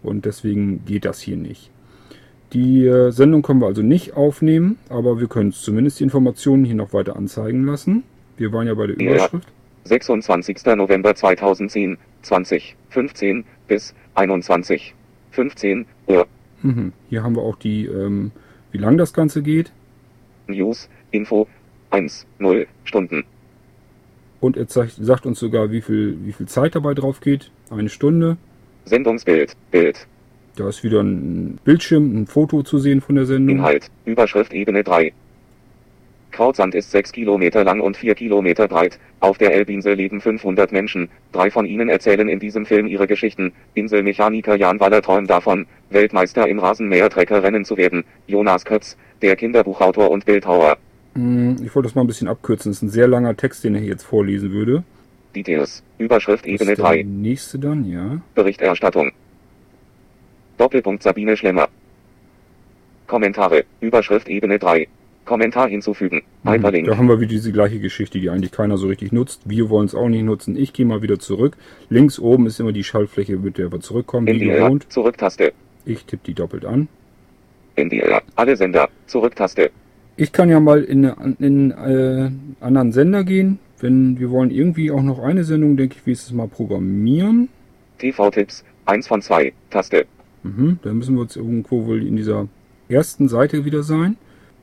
Und 0.03 0.25
deswegen 0.25 0.85
geht 0.85 1.05
das 1.05 1.21
hier 1.21 1.37
nicht. 1.37 1.71
Die 2.51 2.85
äh, 2.85 3.11
Sendung 3.11 3.41
können 3.41 3.61
wir 3.61 3.67
also 3.67 3.81
nicht 3.81 4.15
aufnehmen, 4.15 4.77
aber 4.89 5.19
wir 5.19 5.27
können 5.27 5.53
zumindest 5.53 5.99
die 5.99 6.03
Informationen 6.03 6.65
hier 6.65 6.75
noch 6.75 6.93
weiter 6.93 7.15
anzeigen 7.15 7.65
lassen. 7.65 8.03
Wir 8.37 8.53
waren 8.53 8.67
ja 8.67 8.75
bei 8.75 8.87
der. 8.87 8.99
Überschrift. 8.99 9.47
26. 9.85 10.65
November 10.77 11.15
2010, 11.15 11.97
20, 12.21 12.75
15 12.89 13.43
bis 13.67 13.93
21, 14.15 14.93
15 15.31 15.85
Uhr. 16.07 16.27
Mhm. 16.61 16.93
Hier 17.09 17.23
haben 17.23 17.35
wir 17.35 17.41
auch 17.41 17.57
die, 17.57 17.85
ähm, 17.85 18.31
wie 18.71 18.77
lang 18.77 18.97
das 18.97 19.13
Ganze 19.13 19.41
geht. 19.41 19.71
News, 20.47 20.89
Info, 21.11 21.47
1, 21.93 22.25
0 22.39 22.65
Stunden. 22.85 23.23
Und 24.39 24.57
er 24.57 24.67
zeigt, 24.67 24.95
sagt 24.99 25.25
uns 25.27 25.39
sogar, 25.39 25.71
wie 25.71 25.81
viel, 25.81 26.17
wie 26.25 26.33
viel 26.33 26.47
Zeit 26.47 26.73
dabei 26.75 26.95
drauf 26.95 27.21
geht. 27.21 27.51
Eine 27.69 27.89
Stunde. 27.89 28.37
Sendungsbild, 28.85 29.55
Bild, 29.71 30.07
Da 30.55 30.67
ist 30.67 30.83
wieder 30.83 31.01
ein 31.01 31.59
Bildschirm, 31.63 32.15
ein 32.15 32.27
Foto 32.27 32.63
zu 32.63 32.79
sehen 32.79 32.99
von 32.99 33.15
der 33.15 33.25
Sendung. 33.25 33.57
Inhalt, 33.57 33.89
Überschrift 34.05 34.53
Ebene 34.53 34.83
3. 34.83 35.13
Krautsand 36.31 36.73
ist 36.73 36.89
6 36.89 37.11
Kilometer 37.11 37.63
lang 37.63 37.79
und 37.79 37.95
4 37.95 38.15
Kilometer 38.15 38.67
breit. 38.67 38.97
Auf 39.19 39.37
der 39.37 39.53
Elbinsel 39.53 39.93
leben 39.93 40.19
500 40.19 40.71
Menschen. 40.71 41.09
Drei 41.31 41.51
von 41.51 41.67
ihnen 41.67 41.89
erzählen 41.89 42.27
in 42.27 42.39
diesem 42.39 42.65
Film 42.65 42.87
ihre 42.87 43.05
Geschichten. 43.05 43.53
Inselmechaniker 43.75 44.55
Jan 44.55 44.79
Waller 44.79 45.03
träumt 45.03 45.29
davon, 45.29 45.67
Weltmeister 45.91 46.47
im 46.47 46.57
Rasenmähertreckerrennen 46.57 47.65
zu 47.65 47.77
werden. 47.77 48.03
Jonas 48.25 48.65
Kötz, 48.65 48.97
der 49.21 49.35
Kinderbuchautor 49.35 50.09
und 50.09 50.25
Bildhauer. 50.25 50.77
Hm, 51.15 51.57
Ich 51.63 51.73
wollte 51.75 51.87
das 51.87 51.95
mal 51.95 52.01
ein 52.01 52.07
bisschen 52.07 52.27
abkürzen. 52.27 52.71
Das 52.71 52.77
ist 52.77 52.83
ein 52.83 52.89
sehr 52.89 53.07
langer 53.07 53.35
Text, 53.35 53.63
den 53.63 53.75
hier 53.75 53.87
jetzt 53.87 54.03
vorlesen 54.03 54.51
würde. 54.51 54.83
Details, 55.35 55.83
Überschrift 55.97 56.45
Ebene 56.45 56.71
ist 56.71 56.77
der 56.79 56.85
3. 56.85 57.03
nächste 57.03 57.57
dann, 57.59 57.85
ja. 57.85 58.21
Berichterstattung. 58.35 59.11
Doppelpunkt 60.57 61.01
Sabine 61.03 61.35
Schlemmer. 61.35 61.67
Kommentare, 63.07 63.65
Überschrift 63.81 64.27
Ebene 64.29 64.59
3. 64.59 64.87
Kommentar 65.25 65.69
hinzufügen. 65.69 66.21
Hyperlink. 66.43 66.85
Mhm. 66.85 66.91
Da 66.91 66.97
haben 66.97 67.07
wir 67.07 67.19
wieder 67.19 67.29
diese 67.29 67.51
gleiche 67.53 67.79
Geschichte, 67.79 68.19
die 68.19 68.29
eigentlich 68.29 68.51
keiner 68.51 68.77
so 68.77 68.87
richtig 68.87 69.11
nutzt. 69.13 69.41
Wir 69.45 69.69
wollen 69.69 69.85
es 69.85 69.95
auch 69.95 70.09
nicht 70.09 70.23
nutzen. 70.23 70.57
Ich 70.57 70.73
gehe 70.73 70.85
mal 70.85 71.01
wieder 71.01 71.17
zurück. 71.17 71.55
Links 71.89 72.19
oben 72.19 72.45
ist 72.45 72.59
immer 72.59 72.73
die 72.73 72.83
Schaltfläche, 72.83 73.37
mit 73.37 73.57
der 73.57 73.71
wir 73.71 73.79
zurückkommen, 73.79 74.27
wie 74.27 74.31
NDR, 74.31 74.65
gewohnt. 74.65 74.85
Zurücktaste. 74.91 75.53
Ich 75.85 76.03
tippe 76.05 76.23
die 76.25 76.33
doppelt 76.33 76.65
an. 76.65 76.89
NDR, 77.75 78.21
alle 78.35 78.55
Sender, 78.55 78.89
Zurücktaste. 79.07 79.71
Ich 80.15 80.31
kann 80.31 80.49
ja 80.49 80.59
mal 80.59 80.83
in 80.83 81.05
einen 81.05 81.35
in, 81.39 81.71
äh, 81.71 82.31
anderen 82.59 82.91
Sender 82.91 83.23
gehen. 83.23 83.59
Wenn 83.79 84.19
wir 84.19 84.29
wollen 84.29 84.51
irgendwie 84.51 84.91
auch 84.91 85.01
noch 85.01 85.19
eine 85.19 85.43
Sendung, 85.43 85.75
denke 85.75 85.95
ich, 85.97 86.05
wenigstens 86.05 86.33
mal 86.33 86.47
programmieren. 86.47 87.49
TV-Tipps, 87.97 88.63
1 88.85 89.07
von 89.07 89.21
2, 89.21 89.53
Taste. 89.69 90.05
Mhm, 90.43 90.79
dann 90.83 90.97
müssen 90.97 91.15
wir 91.15 91.23
jetzt 91.23 91.35
irgendwo 91.35 91.85
wohl 91.85 92.05
in 92.05 92.15
dieser 92.15 92.47
ersten 92.89 93.27
Seite 93.27 93.65
wieder 93.65 93.83
sein. 93.83 94.17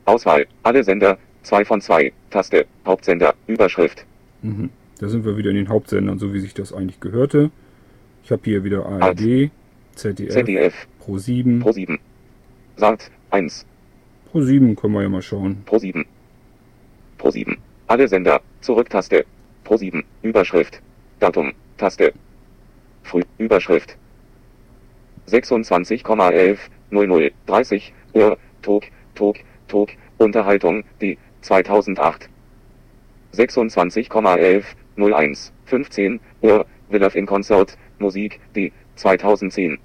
Auswahl, 0.05 0.47
alle 0.63 0.83
Sender, 0.83 1.17
2 1.43 1.65
von 1.65 1.81
2, 1.81 2.13
Taste. 2.29 2.65
Hauptsender, 2.85 3.33
Überschrift. 3.47 4.05
Mhm. 4.41 4.69
Da 4.99 5.09
sind 5.09 5.25
wir 5.25 5.37
wieder 5.37 5.49
in 5.49 5.55
den 5.55 5.69
Hauptsendern, 5.69 6.19
so 6.19 6.33
wie 6.33 6.39
sich 6.39 6.53
das 6.53 6.73
eigentlich 6.73 6.99
gehörte. 6.99 7.51
Ich 8.23 8.31
habe 8.31 8.41
hier 8.45 8.63
wieder 8.63 8.85
ARD, 8.85 9.49
ZDF, 9.95 10.33
ZDF, 10.33 10.87
Pro 10.99 11.17
7. 11.17 11.59
Pro 11.59 11.71
7. 11.71 11.99
Sat, 12.77 13.09
1, 13.31 13.65
Pro 14.31 14.41
7 14.41 14.77
können 14.77 14.93
wir 14.93 15.01
ja 15.01 15.09
mal 15.09 15.21
schauen. 15.21 15.61
Pro 15.65 15.77
7. 15.77 16.05
Pro 17.17 17.31
7. 17.31 17.57
Alle 17.87 18.07
Sender, 18.07 18.39
Zurücktaste. 18.61 19.25
Pro 19.65 19.75
7, 19.75 20.05
Überschrift. 20.21 20.81
Datum, 21.19 21.51
Taste. 21.77 22.13
Früh, 23.03 23.23
Überschrift. 23.37 23.97
26,11, 25.27 26.59
00, 26.91 27.31
30 27.45 27.93
Uhr, 28.13 28.37
Tog, 28.61 28.85
Tog, 29.15 29.35
Tog, 29.67 29.89
Unterhaltung, 30.17 30.85
die, 31.01 31.17
2008. 31.41 32.29
26,11, 33.33 34.63
01, 34.95 35.51
15 35.65 36.21
Uhr, 36.41 36.65
Will 36.89 37.03
of 37.03 37.15
in 37.15 37.25
Concert, 37.25 37.77
Musik, 37.99 38.39
die, 38.55 38.71
2010. 38.95 39.77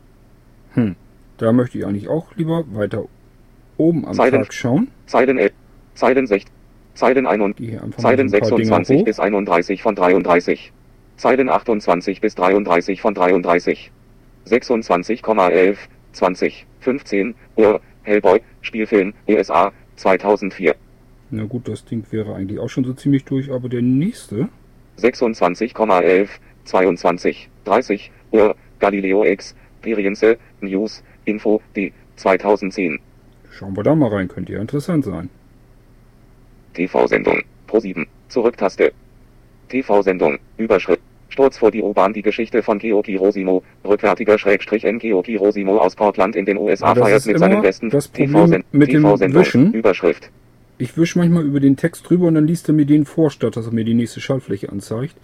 Hm. 0.74 0.94
Da 1.38 1.52
möchte 1.52 1.78
ich 1.78 1.85
eigentlich 1.85 2.09
auch 2.09 2.35
lieber 2.37 2.64
weiter 2.72 3.06
oben 3.76 4.04
am 4.06 4.14
Zeilen- 4.14 4.42
Tag 4.42 4.52
schauen. 4.52 4.88
Zeilen 5.06 5.38
11, 5.38 5.52
Zeilen 5.94 6.26
6, 6.26 6.44
Zeilen 6.94 7.26
1 7.26 7.56
Gehe 7.56 7.70
hier 7.70 7.82
einfach 7.82 8.02
mal 8.02 8.16
Zeilen 8.16 8.28
so 8.28 8.36
ein 8.36 8.40
paar 8.40 8.48
Dinger 8.50 8.64
26 8.64 8.98
hoch. 9.00 9.04
bis 9.04 9.20
31 9.20 9.82
von 9.82 9.94
33. 9.94 10.72
Zeilen 11.16 11.48
28 11.48 12.20
bis 12.20 12.34
33 12.34 13.00
von 13.00 13.14
33. 13.14 13.90
26,11, 14.46 15.76
20, 16.12 16.66
15 16.80 17.34
Uhr, 17.56 17.80
Hellboy, 18.02 18.40
Spielfilm, 18.60 19.12
USA, 19.28 19.72
2004. 19.96 20.74
Na 21.30 21.44
gut, 21.44 21.66
das 21.68 21.84
Ding 21.84 22.04
wäre 22.10 22.34
eigentlich 22.34 22.60
auch 22.60 22.68
schon 22.68 22.84
so 22.84 22.92
ziemlich 22.92 23.24
durch, 23.24 23.50
aber 23.50 23.68
der 23.68 23.82
nächste. 23.82 24.48
26,11, 24.98 26.28
22, 26.64 27.48
30 27.64 28.10
Uhr, 28.30 28.54
Galileo 28.78 29.24
Experience, 29.24 30.24
News, 30.60 31.02
Info, 31.24 31.60
die, 31.74 31.92
2010. 32.16 33.00
Schauen 33.58 33.74
wir 33.74 33.82
da 33.82 33.94
mal 33.94 34.10
rein, 34.10 34.28
könnte 34.28 34.52
ja 34.52 34.60
interessant 34.60 35.04
sein. 35.04 35.30
TV-Sendung, 36.74 37.42
Pro 37.66 37.80
7, 37.80 38.06
Zurücktaste. 38.28 38.92
TV-Sendung, 39.70 40.38
Überschrift. 40.58 41.00
Sturz 41.30 41.56
vor 41.56 41.70
die 41.70 41.82
U-Bahn, 41.82 42.12
die 42.12 42.22
Geschichte 42.22 42.62
von 42.62 42.78
Georgi 42.78 43.16
Rosimo, 43.16 43.62
rückwärtiger 43.84 44.38
Schrägstrich 44.38 44.84
N. 44.84 44.98
Georgi 44.98 45.36
Rosimo 45.36 45.78
aus 45.78 45.96
Portland 45.96 46.36
in 46.36 46.44
den 46.44 46.58
USA 46.58 46.94
das 46.94 47.04
feiert 47.04 47.18
ist 47.18 47.26
mit 47.26 47.38
seinen 47.38 47.62
besten 47.62 47.90
TV-Sendung, 47.90 49.34
Wischen. 49.34 49.72
Überschrift. 49.72 50.30
Ich 50.78 50.96
wische 50.98 51.18
manchmal 51.18 51.44
über 51.44 51.58
den 51.58 51.76
Text 51.76 52.08
drüber 52.08 52.26
und 52.26 52.34
dann 52.34 52.46
liest 52.46 52.68
er 52.68 52.74
mir 52.74 52.84
den 52.84 53.06
vor, 53.06 53.30
statt 53.30 53.56
dass 53.56 53.66
er 53.66 53.72
mir 53.72 53.84
die 53.84 53.94
nächste 53.94 54.20
Schaltfläche 54.20 54.68
anzeigt. 54.70 55.16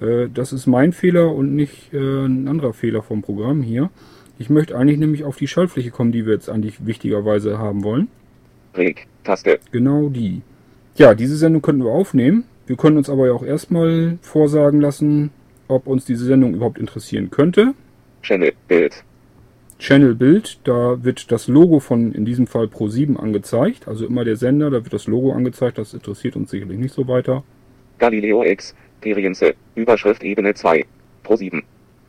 Äh, 0.00 0.28
das 0.32 0.54
ist 0.54 0.66
mein 0.66 0.92
Fehler 0.92 1.32
und 1.34 1.54
nicht 1.54 1.92
äh, 1.92 1.98
ein 1.98 2.48
anderer 2.48 2.72
Fehler 2.72 3.02
vom 3.02 3.20
Programm 3.20 3.62
hier. 3.62 3.90
Ich 4.38 4.50
möchte 4.50 4.76
eigentlich 4.76 4.98
nämlich 4.98 5.24
auf 5.24 5.36
die 5.36 5.48
Schaltfläche 5.48 5.90
kommen, 5.90 6.12
die 6.12 6.26
wir 6.26 6.34
jetzt 6.34 6.48
eigentlich 6.48 6.86
wichtigerweise 6.86 7.58
haben 7.58 7.84
wollen. 7.84 8.08
Reg, 8.74 9.06
Taste, 9.22 9.60
Genau 9.70 10.08
die. 10.08 10.42
Ja, 10.96 11.14
diese 11.14 11.36
Sendung 11.36 11.62
könnten 11.62 11.84
wir 11.84 11.92
aufnehmen. 11.92 12.44
Wir 12.66 12.76
können 12.76 12.96
uns 12.96 13.10
aber 13.10 13.26
ja 13.26 13.32
auch 13.32 13.44
erstmal 13.44 14.18
vorsagen 14.22 14.80
lassen, 14.80 15.30
ob 15.68 15.86
uns 15.86 16.04
diese 16.04 16.24
Sendung 16.24 16.54
überhaupt 16.54 16.78
interessieren 16.78 17.30
könnte. 17.30 17.74
Channel, 18.22 18.52
Bild, 18.68 19.04
Channel 19.78 20.14
Bild, 20.14 20.60
da 20.64 21.02
wird 21.04 21.30
das 21.30 21.48
Logo 21.48 21.80
von 21.80 22.12
in 22.12 22.24
diesem 22.24 22.46
Fall 22.46 22.66
Pro7 22.66 23.16
angezeigt. 23.16 23.88
Also 23.88 24.06
immer 24.06 24.24
der 24.24 24.36
Sender, 24.36 24.70
da 24.70 24.82
wird 24.82 24.92
das 24.92 25.06
Logo 25.06 25.32
angezeigt. 25.32 25.78
Das 25.78 25.94
interessiert 25.94 26.36
uns 26.36 26.50
sicherlich 26.50 26.78
nicht 26.78 26.94
so 26.94 27.06
weiter. 27.08 27.42
Galileo 27.98 28.44
X, 28.44 28.74
Perienze, 29.00 29.54
Überschrift 29.74 30.22
Ebene 30.22 30.54
2, 30.54 30.86
Pro 31.22 31.36
7. 31.36 31.62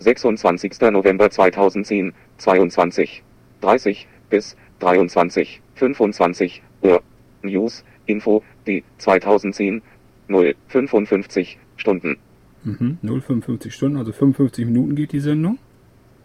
26. 0.06 0.92
November 0.92 1.30
2010, 1.30 2.14
22, 2.38 3.24
30 3.62 4.08
bis 4.30 4.56
23, 4.80 5.62
25 5.76 6.62
Uhr. 6.82 7.02
News, 7.42 7.84
Info, 8.06 8.44
D, 8.66 8.84
2010, 8.98 9.82
0, 10.28 10.56
55 10.68 11.58
Stunden. 11.78 12.18
Mhm, 12.64 12.98
0,55 13.04 13.72
Stunden, 13.72 13.98
also 13.98 14.12
55 14.12 14.66
Minuten 14.66 14.96
geht 14.96 15.12
die 15.12 15.20
Sendung. 15.20 15.60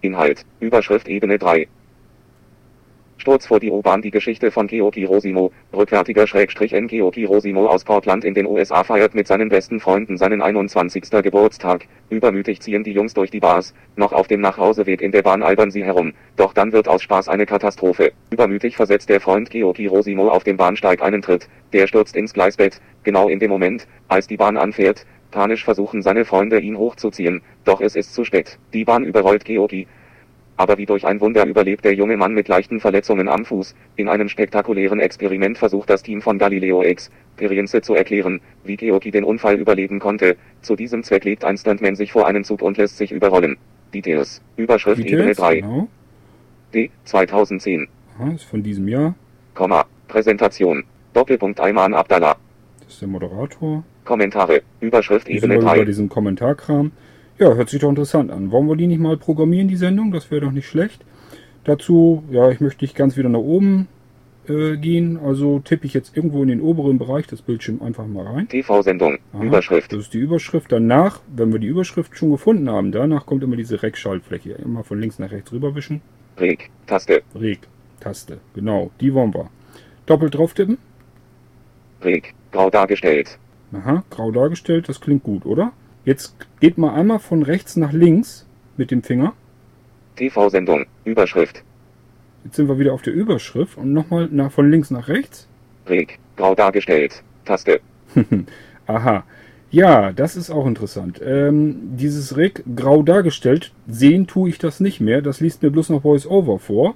Inhalt, 0.00 0.46
Überschrift 0.60 1.08
Ebene 1.08 1.38
3. 1.38 1.68
Sturz 3.20 3.46
vor 3.46 3.60
die 3.60 3.70
U-Bahn 3.70 4.00
Die 4.00 4.10
Geschichte 4.10 4.50
von 4.50 4.66
Georgi 4.66 5.04
Rosimo, 5.04 5.52
rückwärtiger 5.74 6.26
Schrägstrich 6.26 6.72
N. 6.72 6.88
Georgi 6.88 7.26
Rosimo 7.26 7.66
aus 7.66 7.84
Portland 7.84 8.24
in 8.24 8.32
den 8.32 8.46
USA 8.46 8.82
feiert 8.82 9.14
mit 9.14 9.26
seinen 9.26 9.50
besten 9.50 9.78
Freunden 9.78 10.16
seinen 10.16 10.40
21. 10.40 11.02
Geburtstag. 11.22 11.86
Übermütig 12.08 12.62
ziehen 12.62 12.82
die 12.82 12.92
Jungs 12.92 13.12
durch 13.12 13.30
die 13.30 13.38
Bars, 13.38 13.74
noch 13.94 14.14
auf 14.14 14.26
dem 14.26 14.40
Nachhauseweg 14.40 15.02
in 15.02 15.12
der 15.12 15.20
Bahn 15.20 15.42
albern 15.42 15.70
sie 15.70 15.84
herum, 15.84 16.14
doch 16.36 16.54
dann 16.54 16.72
wird 16.72 16.88
aus 16.88 17.02
Spaß 17.02 17.28
eine 17.28 17.44
Katastrophe. 17.44 18.12
Übermütig 18.30 18.74
versetzt 18.74 19.10
der 19.10 19.20
Freund 19.20 19.50
Georgi 19.50 19.86
Rosimo 19.86 20.28
auf 20.28 20.44
dem 20.44 20.56
Bahnsteig 20.56 21.02
einen 21.02 21.20
Tritt, 21.20 21.46
der 21.74 21.86
stürzt 21.88 22.16
ins 22.16 22.32
Gleisbett, 22.32 22.80
genau 23.02 23.28
in 23.28 23.38
dem 23.38 23.50
Moment, 23.50 23.86
als 24.08 24.28
die 24.28 24.38
Bahn 24.38 24.56
anfährt. 24.56 25.04
Panisch 25.30 25.62
versuchen 25.62 26.00
seine 26.00 26.24
Freunde 26.24 26.58
ihn 26.58 26.78
hochzuziehen, 26.78 27.42
doch 27.64 27.82
es 27.82 27.96
ist 27.96 28.14
zu 28.14 28.24
spät. 28.24 28.58
Die 28.72 28.86
Bahn 28.86 29.04
überrollt 29.04 29.44
Georgi, 29.44 29.86
aber 30.60 30.76
wie 30.76 30.84
durch 30.84 31.06
ein 31.06 31.22
Wunder 31.22 31.46
überlebt 31.46 31.86
der 31.86 31.94
junge 31.94 32.18
Mann 32.18 32.34
mit 32.34 32.46
leichten 32.46 32.80
Verletzungen 32.80 33.28
am 33.28 33.46
Fuß. 33.46 33.74
In 33.96 34.10
einem 34.10 34.28
spektakulären 34.28 35.00
Experiment 35.00 35.56
versucht 35.56 35.88
das 35.88 36.02
Team 36.02 36.20
von 36.20 36.36
Galileo 36.36 36.82
X, 36.82 37.10
Perienze 37.38 37.80
zu 37.80 37.94
erklären, 37.94 38.42
wie 38.64 38.76
Georgi 38.76 39.10
den 39.10 39.24
Unfall 39.24 39.56
überleben 39.56 40.00
konnte. 40.00 40.36
Zu 40.60 40.76
diesem 40.76 41.02
Zweck 41.02 41.24
legt 41.24 41.46
ein 41.46 41.56
Stuntman 41.56 41.96
sich 41.96 42.12
vor 42.12 42.26
einen 42.26 42.44
Zug 42.44 42.60
und 42.60 42.76
lässt 42.76 42.98
sich 42.98 43.10
überrollen. 43.10 43.56
Details. 43.94 44.42
Überschrift 44.58 45.00
Ebene 45.00 45.28
Details, 45.28 45.38
3. 45.38 45.60
genau. 45.62 45.88
D. 46.74 46.90
2010. 47.06 47.88
Aha, 48.18 48.32
ist 48.32 48.44
von 48.44 48.62
diesem 48.62 48.86
Jahr. 48.86 49.14
Komma. 49.54 49.86
Präsentation. 50.08 50.84
Doppelpunkt 51.14 51.58
Ayman 51.58 51.94
Abdallah. 51.94 52.36
Das 52.84 52.92
ist 52.92 53.00
der 53.00 53.08
Moderator. 53.08 53.82
Kommentare. 54.04 54.60
Überschrift 54.80 55.26
Ebene 55.26 55.54
mal 55.54 55.62
über 55.62 55.74
3. 55.76 55.84
diesen 55.86 56.10
Kommentarkram. 56.10 56.92
Ja, 57.40 57.54
hört 57.54 57.70
sich 57.70 57.80
doch 57.80 57.88
interessant 57.88 58.30
an. 58.30 58.50
Wollen 58.50 58.68
wir 58.68 58.76
die 58.76 58.86
nicht 58.86 59.00
mal 59.00 59.16
programmieren, 59.16 59.66
die 59.66 59.76
Sendung? 59.76 60.12
Das 60.12 60.30
wäre 60.30 60.42
doch 60.42 60.52
nicht 60.52 60.68
schlecht. 60.68 61.02
Dazu, 61.64 62.22
ja, 62.30 62.50
ich 62.50 62.60
möchte 62.60 62.84
nicht 62.84 62.94
ganz 62.94 63.16
wieder 63.16 63.30
nach 63.30 63.38
oben 63.38 63.88
äh, 64.46 64.76
gehen. 64.76 65.18
Also 65.18 65.58
tippe 65.60 65.86
ich 65.86 65.94
jetzt 65.94 66.14
irgendwo 66.14 66.42
in 66.42 66.48
den 66.48 66.60
oberen 66.60 66.98
Bereich 66.98 67.26
des 67.28 67.40
Bildschirms 67.40 67.80
einfach 67.80 68.06
mal 68.06 68.26
rein. 68.26 68.46
TV-Sendung. 68.46 69.16
Überschrift. 69.40 69.90
Das 69.90 70.00
ist 70.00 70.12
die 70.12 70.18
Überschrift. 70.18 70.70
Danach, 70.70 71.22
wenn 71.34 71.50
wir 71.50 71.58
die 71.58 71.68
Überschrift 71.68 72.14
schon 72.14 72.30
gefunden 72.30 72.68
haben, 72.68 72.92
danach 72.92 73.24
kommt 73.24 73.42
immer 73.42 73.56
diese 73.56 73.82
Rec-Schaltfläche. 73.82 74.52
Immer 74.62 74.84
von 74.84 75.00
links 75.00 75.18
nach 75.18 75.30
rechts 75.30 75.50
rüberwischen. 75.50 76.02
Reg. 76.38 76.68
Taste. 76.86 77.22
Reg. 77.34 77.60
Taste. 78.00 78.36
Genau, 78.54 78.90
die 79.00 79.14
wollen 79.14 79.32
wir. 79.32 79.48
Doppelt 80.04 80.34
drauf 80.34 80.52
tippen. 80.52 80.76
Reg. 82.02 82.34
Grau 82.52 82.68
dargestellt. 82.68 83.38
Aha, 83.72 84.04
grau 84.10 84.30
dargestellt, 84.30 84.90
das 84.90 85.00
klingt 85.00 85.22
gut, 85.22 85.46
oder? 85.46 85.72
Jetzt 86.04 86.34
geht 86.60 86.78
mal 86.78 86.94
einmal 86.94 87.18
von 87.18 87.42
rechts 87.42 87.76
nach 87.76 87.92
links 87.92 88.46
mit 88.76 88.90
dem 88.90 89.02
Finger. 89.02 89.34
TV-Sendung. 90.16 90.86
Überschrift. 91.04 91.62
Jetzt 92.44 92.56
sind 92.56 92.68
wir 92.68 92.78
wieder 92.78 92.94
auf 92.94 93.02
der 93.02 93.12
Überschrift 93.12 93.76
und 93.76 93.92
nochmal 93.92 94.28
nach, 94.30 94.50
von 94.50 94.70
links 94.70 94.90
nach 94.90 95.08
rechts. 95.08 95.46
Reg. 95.86 96.18
Grau 96.36 96.54
dargestellt. 96.54 97.22
Taste. 97.44 97.80
Aha. 98.86 99.24
Ja, 99.70 100.12
das 100.12 100.36
ist 100.36 100.50
auch 100.50 100.66
interessant. 100.66 101.20
Ähm, 101.24 101.96
dieses 101.96 102.36
Reg 102.36 102.64
grau 102.74 103.02
dargestellt, 103.02 103.72
sehen 103.86 104.26
tue 104.26 104.48
ich 104.48 104.58
das 104.58 104.80
nicht 104.80 105.00
mehr. 105.00 105.22
Das 105.22 105.40
liest 105.40 105.62
mir 105.62 105.70
bloß 105.70 105.90
noch 105.90 106.02
Voice-Over 106.02 106.58
vor. 106.58 106.94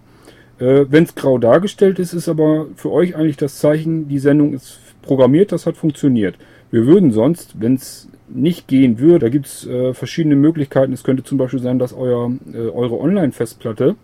Äh, 0.58 0.86
Wenn 0.88 1.04
es 1.04 1.14
grau 1.14 1.38
dargestellt 1.38 1.98
ist, 1.98 2.14
ist 2.14 2.28
aber 2.28 2.66
für 2.74 2.90
euch 2.90 3.14
eigentlich 3.14 3.36
das 3.36 3.58
Zeichen, 3.58 4.08
die 4.08 4.18
Sendung 4.18 4.54
ist 4.54 4.80
programmiert, 5.02 5.52
das 5.52 5.66
hat 5.66 5.76
funktioniert. 5.76 6.36
Wir 6.74 6.88
würden 6.88 7.12
sonst, 7.12 7.60
wenn 7.60 7.74
es 7.74 8.08
nicht 8.28 8.66
gehen 8.66 8.98
würde, 8.98 9.20
da 9.20 9.28
gibt 9.28 9.46
es 9.46 9.64
äh, 9.64 9.94
verschiedene 9.94 10.34
Möglichkeiten. 10.34 10.92
Es 10.92 11.04
könnte 11.04 11.22
zum 11.22 11.38
Beispiel 11.38 11.60
sein, 11.60 11.78
dass 11.78 11.92
euer, 11.92 12.32
äh, 12.52 12.66
eure 12.66 12.98
Online-Festplatte, 12.98 13.94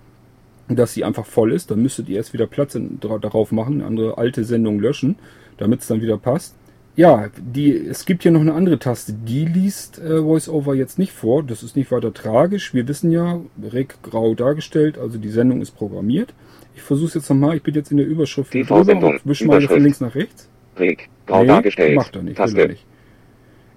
dass 0.69 0.95
sie 0.95 1.03
einfach 1.03 1.27
voll 1.27 1.53
ist. 1.53 1.73
Dann 1.73 1.83
müsstet 1.83 2.09
ihr 2.09 2.19
erst 2.19 2.33
wieder 2.33 2.47
Platz 2.47 2.77
in, 2.77 3.01
darauf 3.01 3.51
machen, 3.51 3.81
eine 3.81 3.87
andere 3.87 4.19
alte 4.19 4.45
Sendung 4.45 4.79
löschen, 4.79 5.17
damit 5.59 5.81
es 5.81 5.89
dann 5.89 6.01
wieder 6.01 6.17
passt. 6.17 6.55
Ja, 6.95 7.31
die, 7.37 7.77
es 7.77 8.05
gibt 8.05 8.23
hier 8.23 8.31
noch 8.31 8.41
eine 8.41 8.55
andere 8.55 8.79
Taste, 8.79 9.15
die 9.15 9.47
liest 9.47 9.99
äh, 9.99 10.23
VoiceOver 10.23 10.77
jetzt 10.77 10.97
nicht 10.97 11.11
vor. 11.11 11.43
Das 11.43 11.65
ist 11.65 11.75
nicht 11.75 11.91
weiter 11.91 12.15
tragisch. 12.15 12.73
Wir 12.73 12.87
wissen 12.87 13.11
ja, 13.11 13.41
Reg 13.61 14.01
grau 14.05 14.37
dargestellt, 14.37 14.97
also 14.97 15.19
die 15.19 15.31
Sendung 15.31 15.61
ist 15.61 15.73
programmiert. 15.73 16.35
Ich 16.77 16.83
versuche 16.83 17.09
es 17.09 17.15
jetzt 17.15 17.31
nochmal. 17.31 17.57
Ich 17.57 17.65
bin 17.65 17.75
jetzt 17.75 17.91
in 17.91 17.97
der 17.97 18.07
Überschrift 18.07 18.53
TV 18.53 18.69
drüber 18.69 18.85
Sendung, 18.85 19.21
wische 19.25 19.47
mal 19.47 19.61
von 19.61 19.83
links 19.83 20.01
nach 20.01 20.15
rechts. 20.15 20.49
Reg. 20.81 21.09
Grau 21.27 21.43
Nee, 21.43 21.49
dargestellt. 21.49 21.95
Macht 21.97 22.17
er 22.17 22.23
nicht, 22.23 22.37
Taste. 22.37 22.67
nicht. 22.69 22.85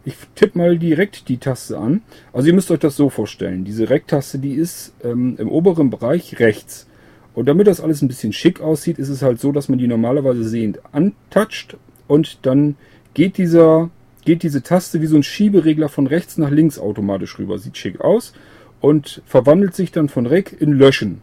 Ich 0.06 0.16
tippe 0.36 0.58
mal 0.58 0.78
direkt 0.78 1.30
die 1.30 1.38
Taste 1.38 1.78
an. 1.78 2.02
Also 2.34 2.48
ihr 2.48 2.54
müsst 2.54 2.72
euch 2.72 2.80
das 2.80 2.96
so 2.98 3.10
vorstellen. 3.10 3.64
Diese 3.64 3.90
Rec-Taste, 3.90 4.40
die 4.40 4.54
ist 4.54 4.94
ähm, 5.04 5.36
im 5.38 5.50
oberen 5.50 5.90
Bereich 5.90 6.40
rechts. 6.40 6.88
Und 7.36 7.48
damit 7.48 7.68
das 7.68 7.80
alles 7.80 8.02
ein 8.02 8.08
bisschen 8.08 8.34
schick 8.34 8.60
aussieht, 8.62 9.00
ist 9.00 9.10
es 9.10 9.22
halt 9.22 9.40
so, 9.40 9.52
dass 9.52 9.70
man 9.70 9.80
die 9.80 9.88
normalerweise 9.88 10.44
sehend 10.44 10.80
antatscht 10.94 11.78
und 12.08 12.40
dann 12.46 12.76
geht 13.14 13.38
dieser, 13.38 13.90
geht 14.26 14.44
diese 14.44 14.62
Taste 14.62 15.02
wie 15.02 15.08
so 15.08 15.16
ein 15.16 15.24
Schieberegler 15.24 15.90
von 15.90 16.06
rechts 16.06 16.38
nach 16.38 16.52
links 16.52 16.78
automatisch 16.78 17.40
rüber. 17.40 17.58
Sieht 17.58 17.78
schick 17.78 18.02
aus 18.02 18.34
und 18.82 19.22
verwandelt 19.26 19.74
sich 19.74 19.92
dann 19.92 20.10
von 20.10 20.26
Rec 20.26 20.56
in 20.60 20.74
Löschen. 20.74 21.22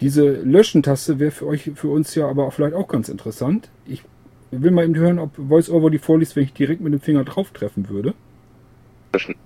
Diese 0.00 0.28
Löschen-Taste 0.30 1.18
wäre 1.18 1.30
für 1.32 1.46
euch, 1.46 1.72
für 1.74 1.88
uns 1.88 2.14
ja 2.14 2.28
aber 2.28 2.50
vielleicht 2.52 2.74
auch 2.74 2.86
ganz 2.86 3.08
interessant. 3.08 3.70
Ich 3.86 4.02
will 4.50 4.70
mal 4.70 4.84
eben 4.84 4.96
hören, 4.96 5.18
ob 5.18 5.30
VoiceOver 5.36 5.90
die 5.90 5.98
vorliest, 5.98 6.36
wenn 6.36 6.44
ich 6.44 6.52
direkt 6.52 6.80
mit 6.80 6.92
dem 6.92 7.00
Finger 7.00 7.24
drauf 7.24 7.50
treffen 7.50 7.88
würde. 7.88 8.14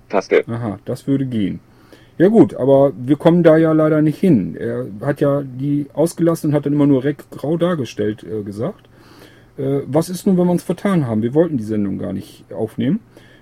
Taste. 0.09 0.45
Aha, 0.49 0.79
das 0.85 1.07
würde 1.07 1.27
gehen. 1.27 1.61
Ja 2.19 2.29
gut, 2.29 2.55
aber 2.55 2.93
wir 2.97 3.17
kommen 3.17 3.43
da 3.43 3.57
ja 3.57 3.73
leider 3.73 4.03
nicht 4.03 4.19
hin. 4.19 4.55
Er 4.57 4.87
hat 5.01 5.21
ja 5.21 5.43
die 5.43 5.87
ausgelassen 5.95 6.51
und 6.51 6.57
hat 6.57 6.67
dann 6.67 6.75
immer 6.75 6.87
nur 6.87 7.05
Rec 7.05 7.31
grau 7.31 7.57
dargestellt 7.57 8.23
äh, 8.23 8.43
gesagt. 8.43 8.88
Äh, 9.57 9.81
was 9.87 10.09
ist 10.09 10.27
nun, 10.27 10.37
wenn 10.37 10.47
wir 10.47 10.53
uns 10.53 10.62
vertan 10.62 11.07
haben? 11.07 11.23
Wir 11.23 11.35
wollten 11.35 11.57
die 11.57 11.65
Sendung 11.65 11.99
gar 11.99 12.12
nicht 12.12 12.45
aufnehmen. 12.53 13.01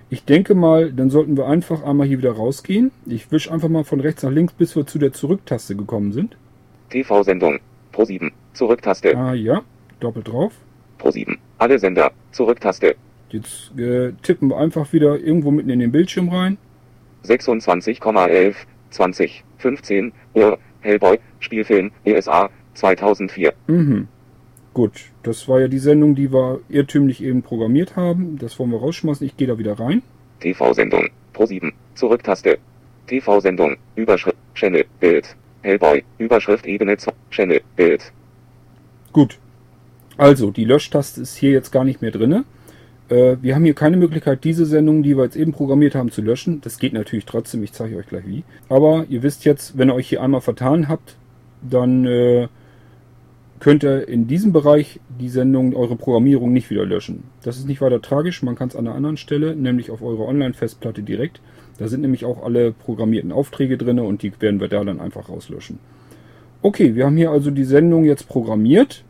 Ich 0.08 0.24
denke 0.24 0.54
mal, 0.54 0.92
dann 0.92 1.10
sollten 1.10 1.36
wir 1.36 1.46
einfach 1.46 1.82
einmal 1.82 2.06
hier 2.06 2.18
wieder 2.18 2.32
rausgehen. 2.32 2.90
Ich 3.06 3.30
wische 3.30 3.52
einfach 3.52 3.68
mal 3.68 3.84
von 3.84 4.00
rechts 4.00 4.22
nach 4.22 4.30
links, 4.30 4.52
bis 4.52 4.74
wir 4.74 4.86
zu 4.86 4.98
der 4.98 5.12
Zurücktaste 5.12 5.76
gekommen 5.76 6.12
sind. 6.12 6.36
TV-Sendung. 6.90 7.60
Pro 7.92 8.04
7. 8.04 8.32
Zurücktaste. 8.54 9.16
Ah 9.16 9.34
ja, 9.34 9.62
doppelt 10.00 10.28
drauf. 10.28 10.52
Pro 11.00 11.10
7. 11.10 11.38
Alle 11.58 11.78
Sender. 11.78 12.12
Zurücktaste. 12.30 12.94
Jetzt 13.30 13.72
äh, 13.78 14.12
tippen 14.22 14.50
wir 14.50 14.58
einfach 14.58 14.92
wieder 14.92 15.18
irgendwo 15.18 15.50
mitten 15.50 15.70
in 15.70 15.80
den 15.80 15.90
Bildschirm 15.90 16.28
rein. 16.28 16.58
26,11, 17.24 18.54
20, 18.90 19.44
15 19.58 20.12
Uhr. 20.34 20.58
Hellboy. 20.80 21.18
Spielfilm. 21.40 21.90
ESA. 22.04 22.50
2004. 22.74 23.52
Mhm. 23.66 24.08
Gut, 24.72 25.10
das 25.24 25.48
war 25.48 25.60
ja 25.60 25.68
die 25.68 25.78
Sendung, 25.78 26.14
die 26.14 26.32
wir 26.32 26.60
irrtümlich 26.68 27.22
eben 27.22 27.42
programmiert 27.42 27.96
haben. 27.96 28.38
Das 28.38 28.58
wollen 28.58 28.70
wir 28.70 28.78
rausschmeißen. 28.78 29.26
Ich 29.26 29.36
gehe 29.36 29.48
da 29.48 29.58
wieder 29.58 29.80
rein. 29.80 30.02
TV-Sendung. 30.40 31.08
Pro 31.32 31.46
7. 31.46 31.72
Zurücktaste. 31.94 32.58
TV-Sendung. 33.08 33.76
Überschrift. 33.96 34.36
Channel. 34.54 34.84
Bild. 35.00 35.34
Hellboy. 35.62 36.04
Überschrift 36.18 36.66
Ebene 36.66 36.96
2. 36.96 37.12
Channel. 37.30 37.60
Bild. 37.74 38.12
Gut. 39.12 39.38
Also, 40.20 40.50
die 40.50 40.66
Löschtaste 40.66 41.22
ist 41.22 41.34
hier 41.34 41.50
jetzt 41.50 41.70
gar 41.70 41.82
nicht 41.82 42.02
mehr 42.02 42.10
drinne. 42.10 42.44
Äh, 43.08 43.38
wir 43.40 43.54
haben 43.54 43.64
hier 43.64 43.72
keine 43.72 43.96
Möglichkeit, 43.96 44.44
diese 44.44 44.66
Sendung, 44.66 45.02
die 45.02 45.16
wir 45.16 45.24
jetzt 45.24 45.34
eben 45.34 45.52
programmiert 45.52 45.94
haben, 45.94 46.10
zu 46.10 46.20
löschen. 46.20 46.60
Das 46.60 46.78
geht 46.78 46.92
natürlich 46.92 47.24
trotzdem. 47.24 47.62
Ich 47.62 47.72
zeige 47.72 47.96
euch 47.96 48.06
gleich 48.06 48.26
wie. 48.26 48.44
Aber 48.68 49.06
ihr 49.08 49.22
wisst 49.22 49.46
jetzt, 49.46 49.78
wenn 49.78 49.88
ihr 49.88 49.94
euch 49.94 50.10
hier 50.10 50.22
einmal 50.22 50.42
vertan 50.42 50.88
habt, 50.88 51.16
dann 51.62 52.04
äh, 52.04 52.48
könnt 53.60 53.82
ihr 53.82 54.08
in 54.08 54.26
diesem 54.26 54.52
Bereich 54.52 55.00
die 55.18 55.30
Sendung, 55.30 55.74
eure 55.74 55.96
Programmierung 55.96 56.52
nicht 56.52 56.68
wieder 56.68 56.84
löschen. 56.84 57.22
Das 57.42 57.56
ist 57.56 57.66
nicht 57.66 57.80
weiter 57.80 58.02
tragisch. 58.02 58.42
Man 58.42 58.56
kann 58.56 58.68
es 58.68 58.76
an 58.76 58.86
einer 58.86 58.96
anderen 58.96 59.16
Stelle, 59.16 59.56
nämlich 59.56 59.90
auf 59.90 60.02
eure 60.02 60.26
Online-Festplatte 60.26 61.02
direkt. 61.02 61.40
Da 61.78 61.88
sind 61.88 62.02
nämlich 62.02 62.26
auch 62.26 62.42
alle 62.42 62.72
programmierten 62.72 63.32
Aufträge 63.32 63.78
drin 63.78 63.98
und 63.98 64.22
die 64.22 64.32
werden 64.38 64.60
wir 64.60 64.68
da 64.68 64.84
dann 64.84 65.00
einfach 65.00 65.30
rauslöschen. 65.30 65.78
Okay, 66.60 66.94
wir 66.94 67.06
haben 67.06 67.16
hier 67.16 67.30
also 67.30 67.50
die 67.50 67.64
Sendung 67.64 68.04
jetzt 68.04 68.28
programmiert. 68.28 69.02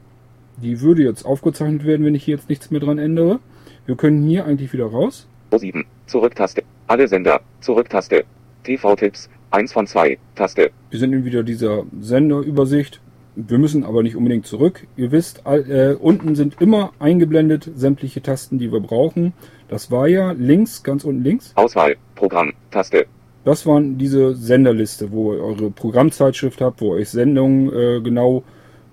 Die 0.62 0.80
würde 0.80 1.02
jetzt 1.02 1.24
aufgezeichnet 1.24 1.84
werden, 1.84 2.04
wenn 2.04 2.14
ich 2.14 2.24
hier 2.24 2.36
jetzt 2.36 2.48
nichts 2.48 2.70
mehr 2.70 2.80
dran 2.80 2.98
ändere. 2.98 3.40
Wir 3.86 3.96
können 3.96 4.22
hier 4.22 4.44
eigentlich 4.44 4.72
wieder 4.72 4.86
raus. 4.86 5.26
O7. 5.50 5.84
Zurücktaste. 6.06 6.62
Alle 6.86 7.08
Sender. 7.08 7.40
Zurücktaste. 7.60 8.24
TV-Tipps. 8.64 9.30
1 9.52 9.72
von 9.72 9.86
2. 9.86 10.18
Taste. 10.36 10.70
Wir 10.90 10.98
sind 10.98 11.12
in 11.12 11.24
wieder 11.24 11.42
dieser 11.42 11.84
Senderübersicht. 12.00 13.00
Wir 13.34 13.58
müssen 13.58 13.84
aber 13.84 14.02
nicht 14.02 14.16
unbedingt 14.16 14.46
zurück. 14.46 14.86
Ihr 14.96 15.12
wisst, 15.12 15.42
äh, 15.46 15.96
unten 15.98 16.34
sind 16.36 16.60
immer 16.60 16.92
eingeblendet 16.98 17.70
sämtliche 17.74 18.22
Tasten, 18.22 18.58
die 18.58 18.70
wir 18.70 18.80
brauchen. 18.80 19.32
Das 19.68 19.90
war 19.90 20.08
ja 20.08 20.32
links, 20.32 20.82
ganz 20.82 21.04
unten 21.04 21.24
links. 21.24 21.52
Auswahl. 21.56 21.96
Programm. 22.14 22.52
Taste. 22.70 23.06
Das 23.44 23.66
waren 23.66 23.98
diese 23.98 24.34
Senderliste, 24.34 25.10
wo 25.10 25.32
ihr 25.32 25.42
eure 25.42 25.70
Programmzeitschrift 25.70 26.60
habt, 26.60 26.80
wo 26.80 26.94
ihr 26.94 27.00
euch 27.00 27.08
Sendungen 27.08 27.72
äh, 27.72 28.00
genau 28.02 28.44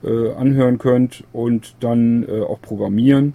äh, 0.07 0.33
anhören 0.33 0.77
könnt 0.77 1.23
und 1.33 1.75
dann 1.81 2.27
äh, 2.27 2.41
auch 2.41 2.61
programmieren. 2.61 3.33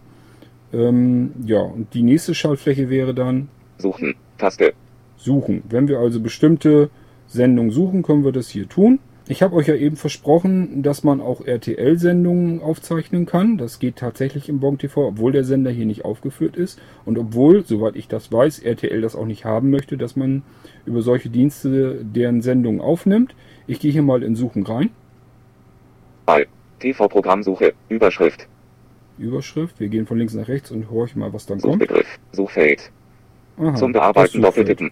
Ähm, 0.73 1.33
ja, 1.45 1.61
und 1.61 1.93
die 1.95 2.03
nächste 2.03 2.35
Schaltfläche 2.35 2.89
wäre 2.89 3.15
dann 3.15 3.49
Suchen. 3.79 4.15
Taste. 4.39 4.73
suchen. 5.17 5.63
Wenn 5.69 5.89
wir 5.89 5.99
also 5.99 6.21
bestimmte 6.21 6.91
Sendungen 7.27 7.71
suchen, 7.71 8.03
können 8.03 8.25
wir 8.25 8.33
das 8.33 8.49
hier 8.49 8.69
tun. 8.69 8.99
Ich 9.29 9.43
habe 9.43 9.55
euch 9.55 9.69
ja 9.69 9.77
eben 9.77 9.97
versprochen, 9.97 10.83
dass 10.83 11.05
man 11.05 11.21
auch 11.21 11.47
RTL-Sendungen 11.47 12.61
aufzeichnen 12.61 13.25
kann. 13.25 13.57
Das 13.57 13.79
geht 13.79 13.97
tatsächlich 13.97 14.49
im 14.49 14.59
Bon 14.59 14.79
TV, 14.79 15.07
obwohl 15.07 15.31
der 15.31 15.45
Sender 15.45 15.71
hier 15.71 15.87
nicht 15.87 16.05
aufgeführt 16.05 16.57
ist. 16.57 16.81
Und 17.05 17.19
obwohl, 17.19 17.65
soweit 17.65 17.95
ich 17.95 18.09
das 18.09 18.33
weiß, 18.33 18.59
RTL 18.59 19.01
das 19.01 19.15
auch 19.15 19.27
nicht 19.27 19.45
haben 19.45 19.71
möchte, 19.71 19.97
dass 19.97 20.17
man 20.17 20.43
über 20.87 21.03
solche 21.03 21.31
Dienste 21.31 22.05
deren 22.05 22.43
Sendungen 22.43 22.81
aufnimmt. 22.81 23.35
Ich 23.69 23.79
gehe 23.79 23.93
hier 23.93 24.03
mal 24.03 24.25
in 24.25 24.35
Suchen 24.35 24.65
rein. 24.65 24.91
Wahl. 26.27 26.47
TV-Programmsuche. 26.83 27.73
Überschrift. 27.89 28.49
Überschrift. 29.19 29.79
Wir 29.81 29.89
gehen 29.89 30.07
von 30.07 30.19
links 30.19 30.35
nach 30.35 30.49
rechts 30.49 30.71
und 30.71 30.91
horchen 30.91 31.21
mal, 31.21 31.33
was 31.33 31.47
dann 31.47 31.61
kommt. 31.61 31.75
Suchbegriff. 31.75 32.19
Suchfeld. 32.33 32.91
Aha, 33.59 33.75
Zum 33.75 33.93
Bearbeiten 33.93 34.43
doppeltippen. 34.43 34.91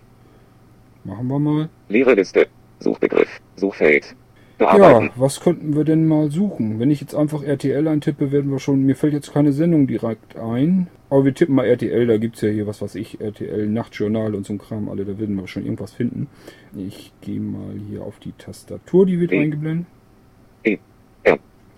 Machen 1.05 1.26
wir 1.29 1.38
mal. 1.38 1.68
Leere 1.88 2.14
Liste. 2.14 2.46
Suchbegriff. 2.79 3.40
Suchfeld. 3.57 4.14
Ja, 4.59 4.76
Bearbeiten. 4.76 5.11
was 5.16 5.40
könnten 5.40 5.74
wir 5.74 5.85
denn 5.85 6.07
mal 6.07 6.31
suchen? 6.31 6.79
Wenn 6.79 6.90
ich 6.90 7.00
jetzt 7.00 7.14
einfach 7.14 7.42
RTL 7.42 7.88
eintippe, 7.88 8.31
werden 8.31 8.50
wir 8.50 8.59
schon. 8.59 8.85
Mir 8.85 8.94
fällt 8.94 9.14
jetzt 9.14 9.33
keine 9.33 9.53
Sendung 9.53 9.87
direkt 9.87 10.37
ein. 10.37 10.88
Aber 11.09 11.24
wir 11.24 11.35
tippen 11.35 11.57
mal 11.57 11.66
RTL, 11.66 12.07
da 12.07 12.18
gibt's 12.18 12.40
ja 12.40 12.50
hier 12.50 12.68
was 12.68 12.81
weiß 12.81 12.94
ich, 12.94 13.20
RTL 13.20 13.66
Nachtjournal 13.66 14.35
und 14.37 14.46
so 14.46 14.53
ein 14.53 14.59
Kram, 14.59 14.88
alle, 14.88 15.05
da 15.05 15.18
werden 15.18 15.35
wir 15.35 15.48
schon 15.48 15.64
irgendwas 15.64 15.92
finden. 15.92 16.29
Ich 16.76 17.12
gehe 17.20 17.40
mal 17.40 17.74
hier 17.88 18.03
auf 18.03 18.20
die 18.20 18.31
Tastatur, 18.38 19.07
die 19.07 19.18
wird 19.18 19.33
eingeblendet. 19.33 19.87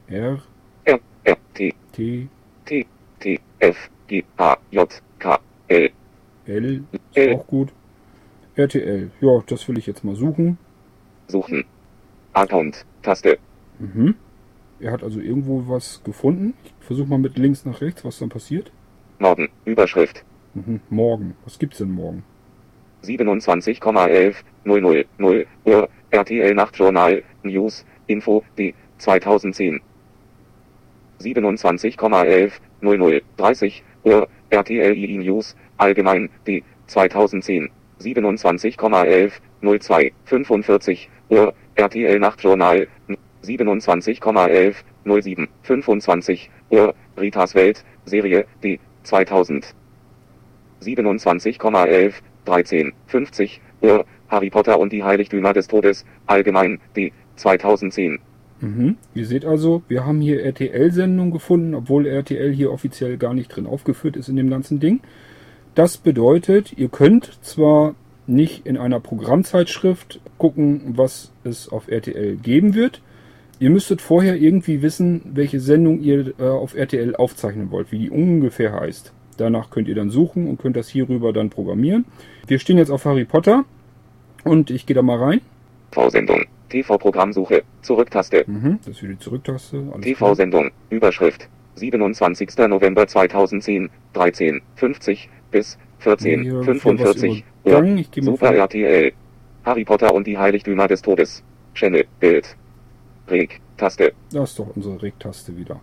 R. 0.09 0.39
R, 0.85 1.01
R. 1.25 1.37
T. 1.55 1.75
T, 1.93 2.29
T. 2.65 2.87
T. 3.21 3.41
F. 3.59 3.77
G. 4.07 4.25
A. 4.37 4.57
J. 4.71 5.03
K. 5.19 5.39
L. 5.69 5.91
L, 6.47 6.85
ist 6.93 7.01
L. 7.17 7.37
auch 7.37 7.47
gut. 7.47 7.73
RTL, 8.55 9.11
ja, 9.21 9.43
das 9.47 9.67
will 9.69 9.79
ich 9.79 9.87
jetzt 9.87 10.05
mal 10.05 10.15
suchen. 10.15 10.59
Suchen. 11.29 11.65
Account. 12.35 12.85
Taste. 13.03 13.39
Mhm. 13.79 14.15
Er 14.81 14.93
hat 14.93 15.03
also 15.03 15.21
irgendwo 15.21 15.65
was 15.69 16.03
gefunden. 16.05 16.55
Ich 16.65 16.87
versuche 16.87 17.09
mal 17.09 17.19
mit 17.19 17.39
links 17.39 17.65
nach 17.65 17.81
rechts, 17.81 18.05
was 18.05 18.19
dann 18.19 18.29
passiert. 18.29 18.71
Norden. 19.19 19.49
Überschrift. 19.65 20.25
Mhm. 20.55 20.81
Morgen. 20.91 21.37
Was 21.45 21.59
gibt's 21.59 21.79
denn 21.79 21.93
morgen? 21.93 22.25
27,11 23.05 24.35
00 24.65 25.07
0 25.19 25.47
Uhr 25.65 25.89
RTL 26.11 26.55
Nachtjournal 26.55 27.23
News 27.43 27.85
Info 28.07 28.45
D 28.59 28.75
2010 28.99 29.81
27,11 31.23 32.53
00 32.83 33.23
30 33.37 33.85
Uhr 34.05 34.29
RTL 34.51 34.97
II 34.97 35.19
News 35.19 35.57
Allgemein 35.79 36.29
D 36.47 36.65
2010 36.87 37.71
27,11 38.01 39.33
02 39.63 40.13
45 40.25 41.11
Uhr 41.31 41.55
RTL 41.77 42.19
Nachtjournal 42.19 42.89
27,11 43.43 44.75
07 45.05 45.49
25 45.63 46.51
Uhr 46.71 46.95
Ritas 47.19 47.55
Welt 47.55 47.85
Serie 48.05 48.47
D 48.63 48.79
2000 49.05 49.75
27,11, 50.83 52.15
13, 52.45 52.93
50 53.07 53.61
Uhr, 53.83 54.05
Harry 54.29 54.51
Potter 54.51 54.79
und 54.79 54.93
die 54.93 55.05
Heiligtümer 55.05 55.53
des 55.53 55.69
Todes, 55.69 56.05
allgemein, 56.27 56.81
D, 56.97 57.13
2010. 57.37 58.19
Mhm. 58.63 58.97
Ihr 59.15 59.27
seht 59.27 59.45
also, 59.45 59.83
wir 59.89 60.07
haben 60.07 60.21
hier 60.21 60.43
RTL-Sendungen 60.45 61.33
gefunden, 61.33 61.75
obwohl 61.75 62.07
RTL 62.07 62.53
hier 62.53 62.73
offiziell 62.73 63.19
gar 63.19 63.35
nicht 63.35 63.49
drin 63.49 63.67
aufgeführt 63.67 64.17
ist 64.17 64.29
in 64.29 64.37
dem 64.37 64.49
ganzen 64.49 64.81
Ding. 64.81 65.01
Das 65.75 65.97
bedeutet, 65.97 66.73
ihr 66.79 66.89
könnt 66.89 67.39
zwar 67.43 67.95
nicht 68.27 68.67
in 68.67 68.77
einer 68.77 69.01
Programmzeitschrift 69.01 70.21
gucken, 70.39 70.95
was 70.97 71.33
es 71.45 71.69
auf 71.69 71.89
RTL 71.89 72.37
geben 72.37 72.75
wird. 72.75 73.03
Ihr 73.59 73.71
müsstet 73.71 74.01
vorher 74.01 74.37
irgendwie 74.37 74.81
wissen, 74.81 75.23
welche 75.35 75.61
Sendung 75.61 76.01
ihr 76.01 76.33
äh, 76.39 76.45
auf 76.45 76.75
RTL 76.75 77.17
aufzeichnen 77.17 77.71
wollt, 77.71 77.91
wie 77.91 77.99
die 77.99 78.11
ungefähr 78.11 78.73
heißt. 78.73 79.13
Danach 79.39 79.71
könnt 79.71 79.89
ihr 79.89 79.95
dann 79.95 80.11
suchen 80.11 80.47
und 80.47 80.61
könnt 80.61 80.77
das 80.77 80.89
hierüber 80.89 81.33
dann 81.33 81.51
programmieren. 81.51 82.05
Wir 82.47 82.59
stehen 82.59 82.79
jetzt 82.79 82.91
auf 82.91 83.05
Harry 83.07 83.25
Potter 83.25 83.65
und 84.45 84.71
ich 84.71 84.87
gehe 84.87 84.95
da 84.95 85.03
mal 85.03 85.19
rein. 85.19 85.41
TV-Sendung, 85.91 86.45
TV-Programmsuche, 86.73 87.63
Zurücktaste, 87.83 88.45
Mhm, 88.47 88.79
das 88.85 88.97
ist 88.97 89.03
wieder 89.03 89.13
die 89.13 89.19
Zurücktaste. 89.19 89.85
TV-Sendung, 90.01 90.71
Überschrift, 90.91 91.49
27. 91.77 92.49
November 92.69 93.07
2010, 93.07 93.91
13, 94.15 94.61
50 94.77 95.29
bis 95.51 95.79
14, 95.99 96.43
Hier 96.43 96.53
wird 96.55 96.65
45 96.81 97.45
was 97.65 97.71
übergangen. 97.73 97.99
Ich 97.99 98.11
gehe 98.11 98.25
mal 98.25 98.33
Super. 98.33 98.55
RTL. 98.55 99.13
Harry 99.65 99.85
Potter 99.85 100.13
und 100.15 100.27
die 100.27 100.37
Heiligtümer 100.37 100.89
des 100.89 101.03
Todes. 101.03 101.45
Channel, 101.75 102.05
Bild. 102.19 102.57
Reg, 103.29 103.61
Taste, 103.77 104.13
Da 104.33 104.43
ist 104.43 104.59
doch 104.59 104.75
unsere 104.75 105.01
Regtaste 105.01 105.57
wieder. 105.57 105.81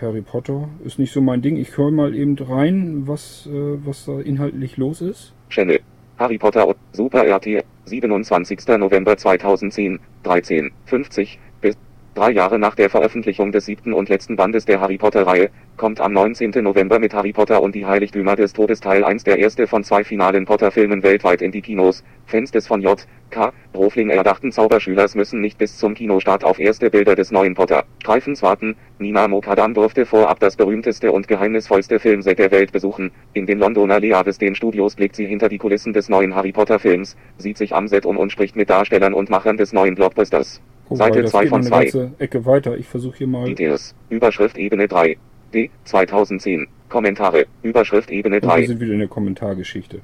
Harry 0.00 0.22
Potter 0.22 0.68
ist 0.84 0.98
nicht 0.98 1.12
so 1.12 1.20
mein 1.20 1.42
Ding. 1.42 1.56
Ich 1.56 1.76
höre 1.76 1.90
mal 1.90 2.14
eben 2.14 2.38
rein, 2.38 3.02
was, 3.06 3.46
äh, 3.46 3.50
was 3.84 4.06
da 4.06 4.20
inhaltlich 4.20 4.76
los 4.76 5.00
ist. 5.02 5.32
Channel. 5.50 5.80
Harry 6.18 6.38
Potter 6.38 6.66
und 6.68 6.76
Super 6.92 7.24
RTL. 7.26 7.64
27. 7.86 8.78
November 8.78 9.16
2010, 9.16 10.00
13, 10.22 10.70
50 10.86 11.38
bis 11.38 11.49
drei 12.14 12.30
Jahre 12.32 12.58
nach 12.58 12.74
der 12.74 12.90
Veröffentlichung 12.90 13.52
des 13.52 13.66
siebten 13.66 13.92
und 13.92 14.08
letzten 14.08 14.36
Bandes 14.36 14.64
der 14.64 14.80
Harry 14.80 14.98
Potter-Reihe, 14.98 15.50
kommt 15.76 16.00
am 16.00 16.12
19. 16.12 16.50
November 16.62 16.98
mit 16.98 17.14
Harry 17.14 17.32
Potter 17.32 17.62
und 17.62 17.74
die 17.74 17.86
Heiligtümer 17.86 18.36
des 18.36 18.52
Todes 18.52 18.80
Teil 18.80 19.04
1 19.04 19.24
der 19.24 19.38
erste 19.38 19.66
von 19.66 19.84
zwei 19.84 20.04
finalen 20.04 20.44
Potter-Filmen 20.44 21.02
weltweit 21.02 21.40
in 21.40 21.52
die 21.52 21.62
Kinos. 21.62 22.04
Fans 22.26 22.50
des 22.50 22.66
von 22.66 22.82
J. 22.82 23.06
K. 23.30 23.52
Rowling 23.74 24.10
erdachten 24.10 24.52
Zauberschülers 24.52 25.14
müssen 25.14 25.40
nicht 25.40 25.56
bis 25.56 25.78
zum 25.78 25.94
Kinostart 25.94 26.44
auf 26.44 26.58
erste 26.58 26.90
Bilder 26.90 27.14
des 27.14 27.30
neuen 27.30 27.54
Potter-Streifens 27.54 28.42
warten. 28.42 28.76
Nina 28.98 29.28
Mokadam 29.28 29.72
durfte 29.72 30.04
vorab 30.04 30.40
das 30.40 30.56
berühmteste 30.56 31.12
und 31.12 31.28
geheimnisvollste 31.28 31.98
Filmset 31.98 32.38
der 32.38 32.50
Welt 32.50 32.72
besuchen. 32.72 33.10
In 33.32 33.46
den 33.46 33.58
Londoner 33.58 34.00
Leavesden 34.00 34.54
Studios 34.54 34.96
blickt 34.96 35.16
sie 35.16 35.26
hinter 35.26 35.48
die 35.48 35.58
Kulissen 35.58 35.92
des 35.92 36.08
neuen 36.08 36.34
Harry 36.34 36.52
Potter 36.52 36.78
Films, 36.78 37.16
sieht 37.38 37.56
sich 37.56 37.74
am 37.74 37.88
Set 37.88 38.04
um 38.04 38.18
und 38.18 38.32
spricht 38.32 38.56
mit 38.56 38.68
Darstellern 38.68 39.14
und 39.14 39.30
Machern 39.30 39.56
des 39.56 39.72
neuen 39.72 39.94
Blockbusters. 39.94 40.60
Guck 40.90 40.98
Seite 40.98 41.18
mal, 41.18 41.22
das 41.22 41.30
2 41.30 41.42
geht 41.42 41.50
noch 41.50 41.58
von 41.58 41.60
eine 41.60 41.68
2. 41.68 41.98
ganze 42.00 42.10
Ecke 42.18 42.46
weiter. 42.46 42.76
Ich 42.76 42.88
versuche 42.88 43.18
hier 43.18 43.26
mal. 43.28 43.44
Details. 43.46 43.94
Überschrift 44.08 44.58
Ebene 44.58 44.88
3. 44.88 45.16
D. 45.54 45.70
2010. 45.84 46.66
Kommentare. 46.88 47.46
Überschrift 47.62 48.10
Ebene 48.10 48.36
Und 48.36 48.42
wir 48.42 48.48
3. 48.48 48.66
sind 48.66 48.80
wieder 48.80 48.92
in 48.94 48.98
der 48.98 49.08
Kommentargeschichte. 49.08 50.00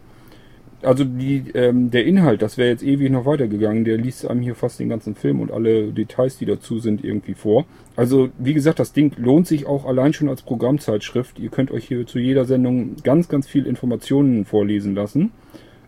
Also 0.83 1.03
die, 1.03 1.43
ähm, 1.55 1.91
der 1.91 2.05
Inhalt, 2.05 2.41
das 2.41 2.57
wäre 2.57 2.69
jetzt 2.69 2.85
ewig 2.85 3.11
noch 3.11 3.27
weitergegangen. 3.27 3.85
Der 3.85 3.97
liest 3.97 4.31
einem 4.31 4.43
hier 4.43 4.55
fast 4.55 4.79
den 4.79 4.89
ganzen 4.89 5.17
Film 5.17 5.41
und 5.41 5.51
alle 5.51 5.93
Details, 5.93 6.39
die 6.39 6.47
dazu 6.47 6.79
sind, 6.79 7.03
irgendwie 7.03 7.35
vor. 7.35 7.65
Also 7.97 8.29
wie 8.39 8.55
gesagt, 8.55 8.79
das 8.79 8.93
Ding 8.93 9.13
lohnt 9.17 9.49
sich 9.49 9.67
auch 9.67 9.87
allein 9.87 10.13
schon 10.13 10.29
als 10.29 10.43
Programmzeitschrift. 10.43 11.41
Ihr 11.41 11.49
könnt 11.49 11.73
euch 11.73 11.87
hier 11.89 12.07
zu 12.07 12.21
jeder 12.21 12.45
Sendung 12.45 12.95
ganz, 13.03 13.29
ganz 13.29 13.49
viel 13.49 13.67
Informationen 13.67 14.45
vorlesen 14.45 14.95
lassen. 14.95 15.33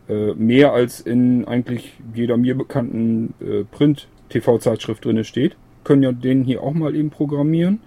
Äh, 0.09 0.35
mehr 0.35 0.73
als 0.73 1.01
in 1.01 1.45
eigentlich 1.45 1.93
jeder 2.15 2.37
mir 2.37 2.57
bekannten 2.57 3.35
äh, 3.41 3.63
Print-TV-Zeitschrift 4.29 5.05
drinne 5.05 5.25
steht. 5.25 5.57
Können 5.85 6.03
ja 6.03 6.13
den 6.13 6.45
hier 6.45 6.63
auch 6.63 6.73
mal 6.73 6.95
eben 6.95 7.11
programmieren. 7.11 7.81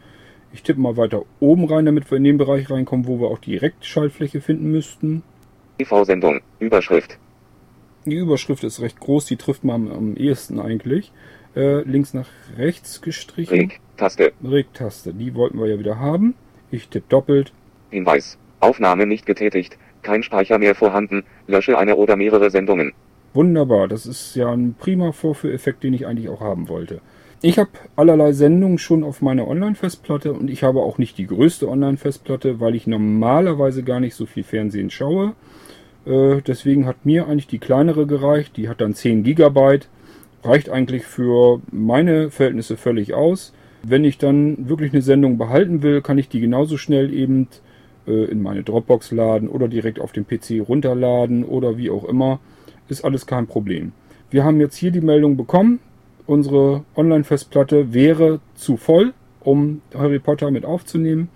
Ich 0.54 0.64
tippe 0.64 0.82
mal 0.82 0.98
weiter 0.98 1.24
oben 1.40 1.66
rein, 1.66 1.86
damit 1.86 2.10
wir 2.12 2.18
in 2.18 2.24
den 2.24 2.38
Bereich 2.38 2.70
reinkommen, 2.70 3.08
wo 3.08 3.20
wir 3.20 3.28
auch 3.28 3.38
direkt 3.38 3.86
Schaltfläche 3.86 4.42
finden 4.42 4.72
müssten. 4.72 5.24
TV-Sendung. 5.78 6.42
Überschrift. 6.60 7.18
Die 8.06 8.16
Überschrift 8.16 8.64
ist 8.64 8.82
recht 8.82 9.00
groß, 9.00 9.26
die 9.26 9.38
trifft 9.38 9.64
man 9.64 9.88
am, 9.88 9.92
am 9.92 10.16
ehesten 10.18 10.60
eigentlich. 10.60 11.12
Äh, 11.56 11.82
links 11.82 12.14
nach 12.14 12.28
rechts 12.58 13.02
gestrichen. 13.02 13.60
Reg. 13.60 13.80
Taste. 13.98 14.34
Regtaste, 14.44 15.14
die 15.14 15.36
wollten 15.36 15.60
wir 15.60 15.68
ja 15.68 15.80
wieder 15.80 16.00
haben. 16.00 16.34
Ich 16.72 16.90
tippe 16.90 17.06
doppelt. 17.10 17.54
Hinweis. 17.90 18.38
Aufnahme 18.60 19.06
nicht 19.06 19.26
getätigt. 19.26 19.78
Kein 20.02 20.24
Speicher 20.24 20.58
mehr 20.58 20.76
vorhanden. 20.76 21.24
Lösche 21.48 21.78
eine 21.78 21.96
oder 21.96 22.16
mehrere 22.16 22.50
Sendungen. 22.50 22.94
Wunderbar, 23.34 23.88
das 23.88 24.06
ist 24.06 24.36
ja 24.36 24.52
ein 24.52 24.76
prima 24.78 25.14
Vorführeffekt, 25.14 25.84
den 25.84 25.94
ich 25.94 26.06
eigentlich 26.06 26.30
auch 26.30 26.42
haben 26.42 26.68
wollte. 26.68 27.02
Ich 27.42 27.58
habe 27.58 27.72
allerlei 27.96 28.34
Sendungen 28.34 28.78
schon 28.78 29.04
auf 29.04 29.22
meiner 29.22 29.48
Online-Festplatte 29.48 30.34
und 30.34 30.50
ich 30.50 30.64
habe 30.64 30.82
auch 30.82 30.98
nicht 30.98 31.18
die 31.18 31.26
größte 31.26 31.68
Online-Festplatte, 31.68 32.60
weil 32.60 32.76
ich 32.76 32.86
normalerweise 32.86 33.84
gar 33.84 34.00
nicht 34.00 34.14
so 34.14 34.28
viel 34.28 34.44
Fernsehen 34.44 34.92
schaue. 34.92 35.34
Äh, 36.06 36.42
deswegen 36.46 36.86
hat 36.86 37.06
mir 37.06 37.28
eigentlich 37.28 37.48
die 37.48 37.60
kleinere 37.60 38.06
gereicht. 38.06 38.58
Die 38.58 38.70
hat 38.70 38.82
dann 38.82 38.94
10 38.94 39.24
GB. 39.24 39.80
Reicht 40.44 40.70
eigentlich 40.70 41.06
für 41.06 41.62
meine 41.72 42.30
Verhältnisse 42.30 42.78
völlig 42.78 43.14
aus. 43.14 43.54
Wenn 43.82 44.04
ich 44.04 44.18
dann 44.18 44.70
wirklich 44.70 44.94
eine 44.94 45.02
Sendung 45.02 45.38
behalten 45.38 45.82
will, 45.82 46.02
kann 46.02 46.20
ich 46.20 46.30
die 46.30 46.42
genauso 46.42 46.78
schnell 46.78 47.12
eben 47.14 47.48
äh, 48.06 48.26
in 48.26 48.44
meine 48.44 48.62
Dropbox 48.62 49.12
laden 49.12 49.50
oder 49.50 49.68
direkt 49.68 50.00
auf 50.00 50.12
dem 50.12 50.28
PC 50.28 50.68
runterladen 50.68 51.44
oder 51.44 51.78
wie 51.78 51.90
auch 51.90 52.04
immer. 52.04 52.40
Ist 52.92 53.06
alles 53.06 53.26
kein 53.26 53.48
Problem. 53.48 53.94
Wir 54.32 54.44
haben 54.44 54.60
jetzt 54.60 54.76
hier 54.76 54.92
die 54.92 55.00
Meldung 55.00 55.38
bekommen, 55.38 55.80
unsere 56.26 56.84
Online-Festplatte 56.98 57.94
wäre 57.94 58.42
zu 58.54 58.76
voll, 58.76 59.14
um 59.40 59.82
Harry 59.96 60.20
Potter 60.20 60.52
mit 60.52 60.66
aufzunehmen. 60.66 61.30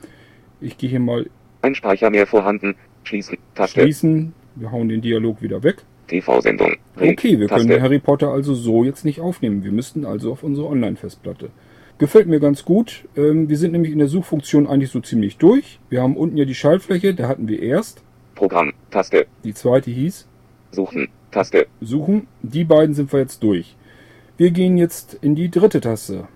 Ich 0.59 0.77
gehe 0.77 0.89
hier 0.89 0.99
mal. 0.99 1.29
Ein 1.61 1.73
Speicher 1.73 2.09
mehr 2.09 2.27
vorhanden. 2.27 2.75
Schließen. 3.05 3.37
Taste. 3.53 3.79
Schließen. 3.79 4.33
Wir 4.55 4.69
hauen 4.69 4.89
den 4.89 4.99
Dialog 4.99 5.41
wieder 5.41 5.63
weg. 5.63 5.77
TV-Sendung. 6.07 6.75
Okay, 6.97 7.39
wir 7.39 7.47
Taste. 7.47 7.69
können 7.69 7.81
Harry 7.81 7.99
Potter 7.99 8.31
also 8.31 8.53
so 8.53 8.83
jetzt 8.83 9.05
nicht 9.05 9.21
aufnehmen. 9.21 9.63
Wir 9.63 9.71
müssten 9.71 10.05
also 10.05 10.33
auf 10.33 10.43
unsere 10.43 10.67
Online-Festplatte. 10.67 11.51
Gefällt 11.99 12.27
mir 12.27 12.41
ganz 12.41 12.65
gut. 12.65 13.05
Ähm, 13.15 13.47
wir 13.47 13.57
sind 13.57 13.71
nämlich 13.71 13.93
in 13.93 13.99
der 13.99 14.09
Suchfunktion 14.09 14.67
eigentlich 14.67 14.91
so 14.91 14.99
ziemlich 14.99 15.37
durch. 15.37 15.79
Wir 15.87 16.01
haben 16.01 16.17
unten 16.17 16.35
ja 16.35 16.43
die 16.43 16.53
Schaltfläche, 16.53 17.13
da 17.13 17.29
hatten 17.29 17.47
wir 17.47 17.61
erst. 17.61 18.03
Programm, 18.35 18.73
Taste. 18.91 19.27
Die 19.45 19.53
zweite 19.53 19.89
hieß. 19.89 20.27
Suchen, 20.71 21.07
Taste. 21.36 21.67
Suchen. 21.81 22.27
Die 22.43 22.63
beiden 22.63 22.95
sind 22.95 23.11
wir 23.11 23.19
jetzt 23.19 23.43
durch. 23.43 23.75
Wir 24.38 24.51
gehen 24.51 24.77
jetzt 24.77 25.15
in 25.15 25.36
die 25.36 25.51
dritte 25.51 25.81
Taste. 25.81 26.29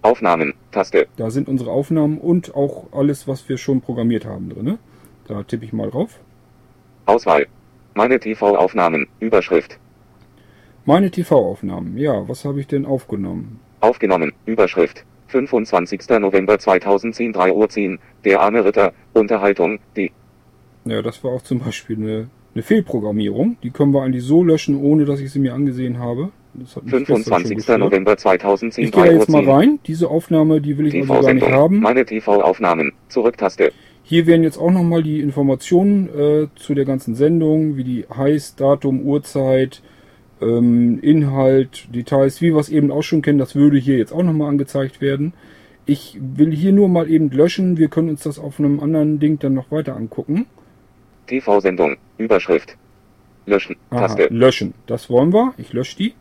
Aufnahmen, 0.00 0.54
Taste. 0.70 1.06
Da 1.18 1.28
sind 1.28 1.48
unsere 1.48 1.70
Aufnahmen 1.70 2.16
und 2.16 2.54
auch 2.54 2.86
alles, 2.92 3.28
was 3.28 3.46
wir 3.50 3.58
schon 3.58 3.82
programmiert 3.82 4.24
haben 4.24 4.48
drin. 4.48 4.78
Da 5.28 5.42
tippe 5.42 5.66
ich 5.66 5.74
mal 5.74 5.90
drauf. 5.90 6.18
Auswahl. 7.04 7.46
Meine 7.92 8.18
TV-Aufnahmen, 8.18 9.06
Überschrift. 9.20 9.78
Meine 10.86 11.10
TV-Aufnahmen, 11.10 11.98
ja, 11.98 12.26
was 12.26 12.46
habe 12.46 12.60
ich 12.60 12.66
denn 12.66 12.86
aufgenommen? 12.86 13.60
Aufgenommen, 13.80 14.32
Überschrift. 14.46 15.04
25. 15.26 16.08
November 16.20 16.58
2010, 16.58 17.34
3 17.34 17.52
Uhr 17.52 17.68
10, 17.68 17.98
der 18.24 18.40
arme 18.40 18.64
Ritter, 18.64 18.94
Unterhaltung, 19.12 19.78
D. 19.94 20.10
Ja, 20.86 21.02
das 21.02 21.22
war 21.22 21.32
auch 21.32 21.42
zum 21.42 21.58
Beispiel 21.58 21.96
eine, 21.96 22.30
eine 22.56 22.62
Fehlprogrammierung. 22.62 23.58
Die 23.62 23.70
können 23.70 23.92
wir 23.92 24.02
eigentlich 24.02 24.24
so 24.24 24.42
löschen, 24.42 24.80
ohne 24.80 25.04
dass 25.04 25.20
ich 25.20 25.30
sie 25.30 25.38
mir 25.38 25.52
angesehen 25.52 25.98
habe. 25.98 26.30
25. 26.86 27.68
November 27.76 28.16
2010. 28.16 28.84
Ich 28.84 28.92
gehe 28.92 29.12
jetzt 29.12 29.28
mal 29.28 29.44
rein. 29.44 29.78
Diese 29.86 30.08
Aufnahme, 30.08 30.62
die 30.62 30.78
will 30.78 30.86
ich 30.86 30.94
also 30.94 31.20
gar 31.20 31.34
nicht 31.34 31.46
haben. 31.46 31.80
Meine 31.80 32.06
TV-Aufnahmen. 32.06 32.92
Zurücktaste. 33.08 33.72
Hier 34.02 34.26
werden 34.26 34.42
jetzt 34.42 34.56
auch 34.56 34.70
nochmal 34.70 35.02
die 35.02 35.20
Informationen 35.20 36.08
äh, 36.08 36.46
zu 36.54 36.74
der 36.74 36.86
ganzen 36.86 37.14
Sendung, 37.14 37.76
wie 37.76 37.84
die 37.84 38.06
heißt, 38.08 38.58
Datum, 38.58 39.02
Uhrzeit, 39.02 39.82
ähm, 40.40 40.98
Inhalt, 41.02 41.88
Details, 41.94 42.40
wie 42.40 42.54
wir 42.54 42.60
es 42.60 42.70
eben 42.70 42.90
auch 42.90 43.02
schon 43.02 43.20
kennen. 43.20 43.38
Das 43.38 43.54
würde 43.54 43.76
hier 43.76 43.98
jetzt 43.98 44.12
auch 44.12 44.22
nochmal 44.22 44.48
angezeigt 44.48 45.02
werden. 45.02 45.34
Ich 45.84 46.18
will 46.20 46.54
hier 46.54 46.72
nur 46.72 46.88
mal 46.88 47.10
eben 47.10 47.30
löschen. 47.30 47.76
Wir 47.76 47.88
können 47.88 48.08
uns 48.08 48.22
das 48.22 48.38
auf 48.38 48.58
einem 48.58 48.80
anderen 48.80 49.20
Ding 49.20 49.38
dann 49.40 49.52
noch 49.52 49.70
weiter 49.70 49.94
angucken. 49.94 50.46
TV-Sendung. 51.26 51.96
Überschrift. 52.18 52.76
Löschen. 53.46 53.76
Taste. 53.90 54.24
Aha, 54.24 54.34
löschen. 54.34 54.74
Das 54.86 55.08
wollen 55.08 55.32
wir. 55.32 55.54
Ich 55.56 55.72
lösche 55.72 55.96
die. 55.96 56.14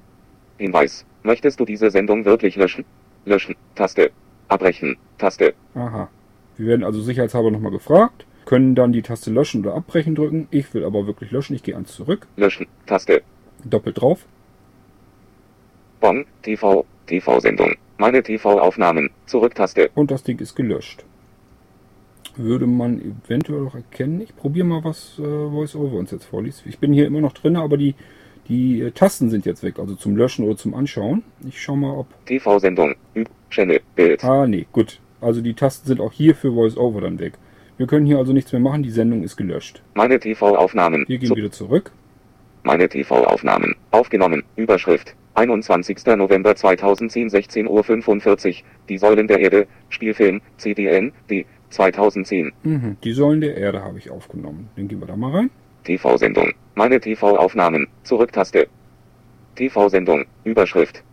Hinweis. 0.58 1.06
Möchtest 1.24 1.60
du 1.60 1.66
diese 1.66 1.89
Sendung 1.89 2.26
wirklich 2.26 2.56
löschen? 2.56 2.86
Löschen. 3.26 3.56
Taste. 3.74 4.12
Abbrechen. 4.47 4.97
Taste. 5.18 5.53
Aha. 5.74 6.10
Wir 6.58 6.68
werden 6.68 6.84
also 6.84 7.01
sicherheitshalber 7.01 7.51
nochmal 7.51 7.72
gefragt, 7.72 8.26
können 8.45 8.76
dann 8.76 8.93
die 8.93 9.01
Taste 9.01 9.32
löschen 9.32 9.62
oder 9.62 9.76
abbrechen 9.76 10.16
drücken. 10.16 10.47
Ich 10.51 10.74
will 10.74 10.86
aber 10.86 11.08
wirklich 11.08 11.32
löschen. 11.32 11.56
Ich 11.56 11.64
gehe 11.64 11.76
eins 11.76 11.93
zurück. 11.93 12.28
Löschen. 12.38 12.68
Taste. 12.86 13.24
Doppelt 13.64 13.99
drauf. 13.99 14.26
Bonn. 15.99 16.26
TV. 16.43 16.86
TV-Sendung. 17.08 17.76
Meine 17.97 18.22
TV-Aufnahmen. 18.22 19.10
Zurück-Taste. 19.26 19.89
Und 19.95 20.12
das 20.12 20.24
Ding 20.24 20.39
ist 20.39 20.56
gelöscht. 20.56 21.06
Würde 22.38 22.68
man 22.68 23.02
eventuell 23.02 23.66
auch 23.66 23.76
erkennen. 23.76 24.22
Ich 24.22 24.36
probiere 24.36 24.66
mal, 24.66 24.84
was 24.84 25.20
äh, 25.20 25.24
VoiceOver 25.24 25.98
uns 25.98 26.12
jetzt 26.12 26.26
vorliest. 26.26 26.64
Ich 26.66 26.80
bin 26.80 26.94
hier 26.94 27.08
immer 27.08 27.22
noch 27.22 27.34
drin, 27.34 27.56
aber 27.56 27.78
die 27.78 27.96
die 28.48 28.82
äh, 28.82 28.92
Tasten 28.92 29.30
sind 29.30 29.46
jetzt 29.46 29.64
weg, 29.64 29.80
also 29.80 29.96
zum 29.96 30.16
Löschen 30.16 30.46
oder 30.46 30.58
zum 30.58 30.74
Anschauen. 30.76 31.24
Ich 31.48 31.62
schau 31.62 31.76
mal, 31.76 31.98
ob. 31.98 32.08
TV-Sendung, 32.26 32.96
Channel, 33.50 33.82
Bild. 33.96 34.24
Ah, 34.24 34.46
nee, 34.46 34.68
gut. 34.72 35.00
Also 35.22 35.42
die 35.42 35.54
Tasten 35.54 35.88
sind 35.88 36.00
auch 36.00 36.12
hier 36.12 36.36
für 36.36 36.54
VoiceOver 36.54 37.02
dann 37.02 37.20
weg. 37.20 37.34
Wir 37.78 37.88
können 37.88 38.06
hier 38.06 38.18
also 38.18 38.34
nichts 38.34 38.52
mehr 38.52 38.62
machen, 38.62 38.84
die 38.84 38.92
Sendung 38.92 39.24
ist 39.24 39.36
gelöscht. 39.36 39.82
Meine 39.96 40.20
TV-Aufnahmen. 40.20 41.06
Wir 41.08 41.18
gehen 41.18 41.30
so. 41.30 41.36
wieder 41.36 41.52
zurück. 41.52 41.92
Meine 42.64 42.88
TV-Aufnahmen. 42.88 43.76
Aufgenommen. 43.92 44.44
Überschrift. 44.56 45.16
21. 45.34 46.06
November 46.18 46.56
2010, 46.56 47.30
16.45 47.30 48.48
Uhr. 48.48 48.56
Die 48.88 48.98
Säulen 48.98 49.28
der 49.28 49.40
Erde. 49.40 49.68
Spielfilm. 49.90 50.42
CDN. 50.58 51.12
D. 51.30 51.46
2010. 51.70 52.51
Mhm, 52.63 52.97
die 53.03 53.13
Säulen 53.13 53.41
der 53.41 53.57
Erde 53.57 53.84
habe 53.84 53.97
ich 53.97 54.09
aufgenommen. 54.09 54.70
Dann 54.76 54.88
gehen 54.88 54.99
wir 54.99 55.07
da 55.07 55.16
mal 55.16 55.32
rein. 55.32 55.49
TV-Sendung. 55.84 56.53
Meine 56.76 56.99
TV-Aufnahmen. 56.99 57.88
Zurücktaste. 58.03 58.68
TV-Sendung. 59.55 60.26
Überschrift. 60.43 61.03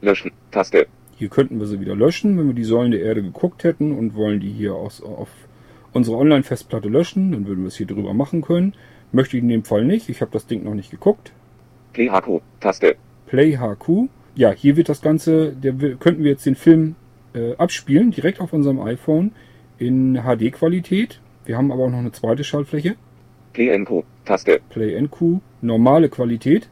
Löschen. 0.00 0.32
Taste. 0.50 0.86
Hier 1.16 1.28
könnten 1.28 1.58
wir 1.58 1.66
sie 1.66 1.80
wieder 1.80 1.96
löschen, 1.96 2.38
wenn 2.38 2.46
wir 2.46 2.54
die 2.54 2.64
Säulen 2.64 2.92
der 2.92 3.02
Erde 3.02 3.22
geguckt 3.22 3.64
hätten 3.64 3.96
und 3.96 4.14
wollen 4.14 4.40
die 4.40 4.50
hier 4.50 4.74
aus, 4.74 5.02
auf 5.02 5.28
unsere 5.92 6.16
Online-Festplatte 6.16 6.88
löschen. 6.88 7.32
Dann 7.32 7.46
würden 7.46 7.64
wir 7.64 7.68
es 7.68 7.76
hier 7.76 7.86
drüber 7.86 8.14
machen 8.14 8.40
können. 8.40 8.74
Möchte 9.12 9.36
ich 9.36 9.42
in 9.42 9.48
dem 9.48 9.64
Fall 9.64 9.84
nicht. 9.84 10.08
Ich 10.08 10.20
habe 10.20 10.30
das 10.32 10.46
Ding 10.46 10.64
noch 10.64 10.74
nicht 10.74 10.90
geguckt. 10.90 11.32
Play 11.92 12.08
HQ. 12.08 12.40
Taste. 12.60 12.96
Play 13.26 13.56
HQ. 13.56 14.08
Ja, 14.36 14.52
hier 14.52 14.76
wird 14.76 14.88
das 14.88 15.02
Ganze, 15.02 15.52
der, 15.52 15.72
könnten 15.96 16.22
wir 16.22 16.30
jetzt 16.30 16.46
den 16.46 16.54
Film 16.54 16.94
äh, 17.34 17.54
abspielen, 17.56 18.10
direkt 18.10 18.40
auf 18.40 18.52
unserem 18.52 18.80
iPhone 18.80 19.32
in 19.78 20.22
HD-Qualität. 20.22 21.20
Wir 21.44 21.56
haben 21.56 21.72
aber 21.72 21.84
auch 21.84 21.90
noch 21.90 21.98
eine 21.98 22.12
zweite 22.12 22.44
Schaltfläche. 22.44 22.96
Play 23.52 23.76
NQ, 23.76 24.04
Taste. 24.24 24.60
Play 24.68 25.00
NQ, 25.00 25.40
normale 25.62 26.08
Qualität. 26.08 26.68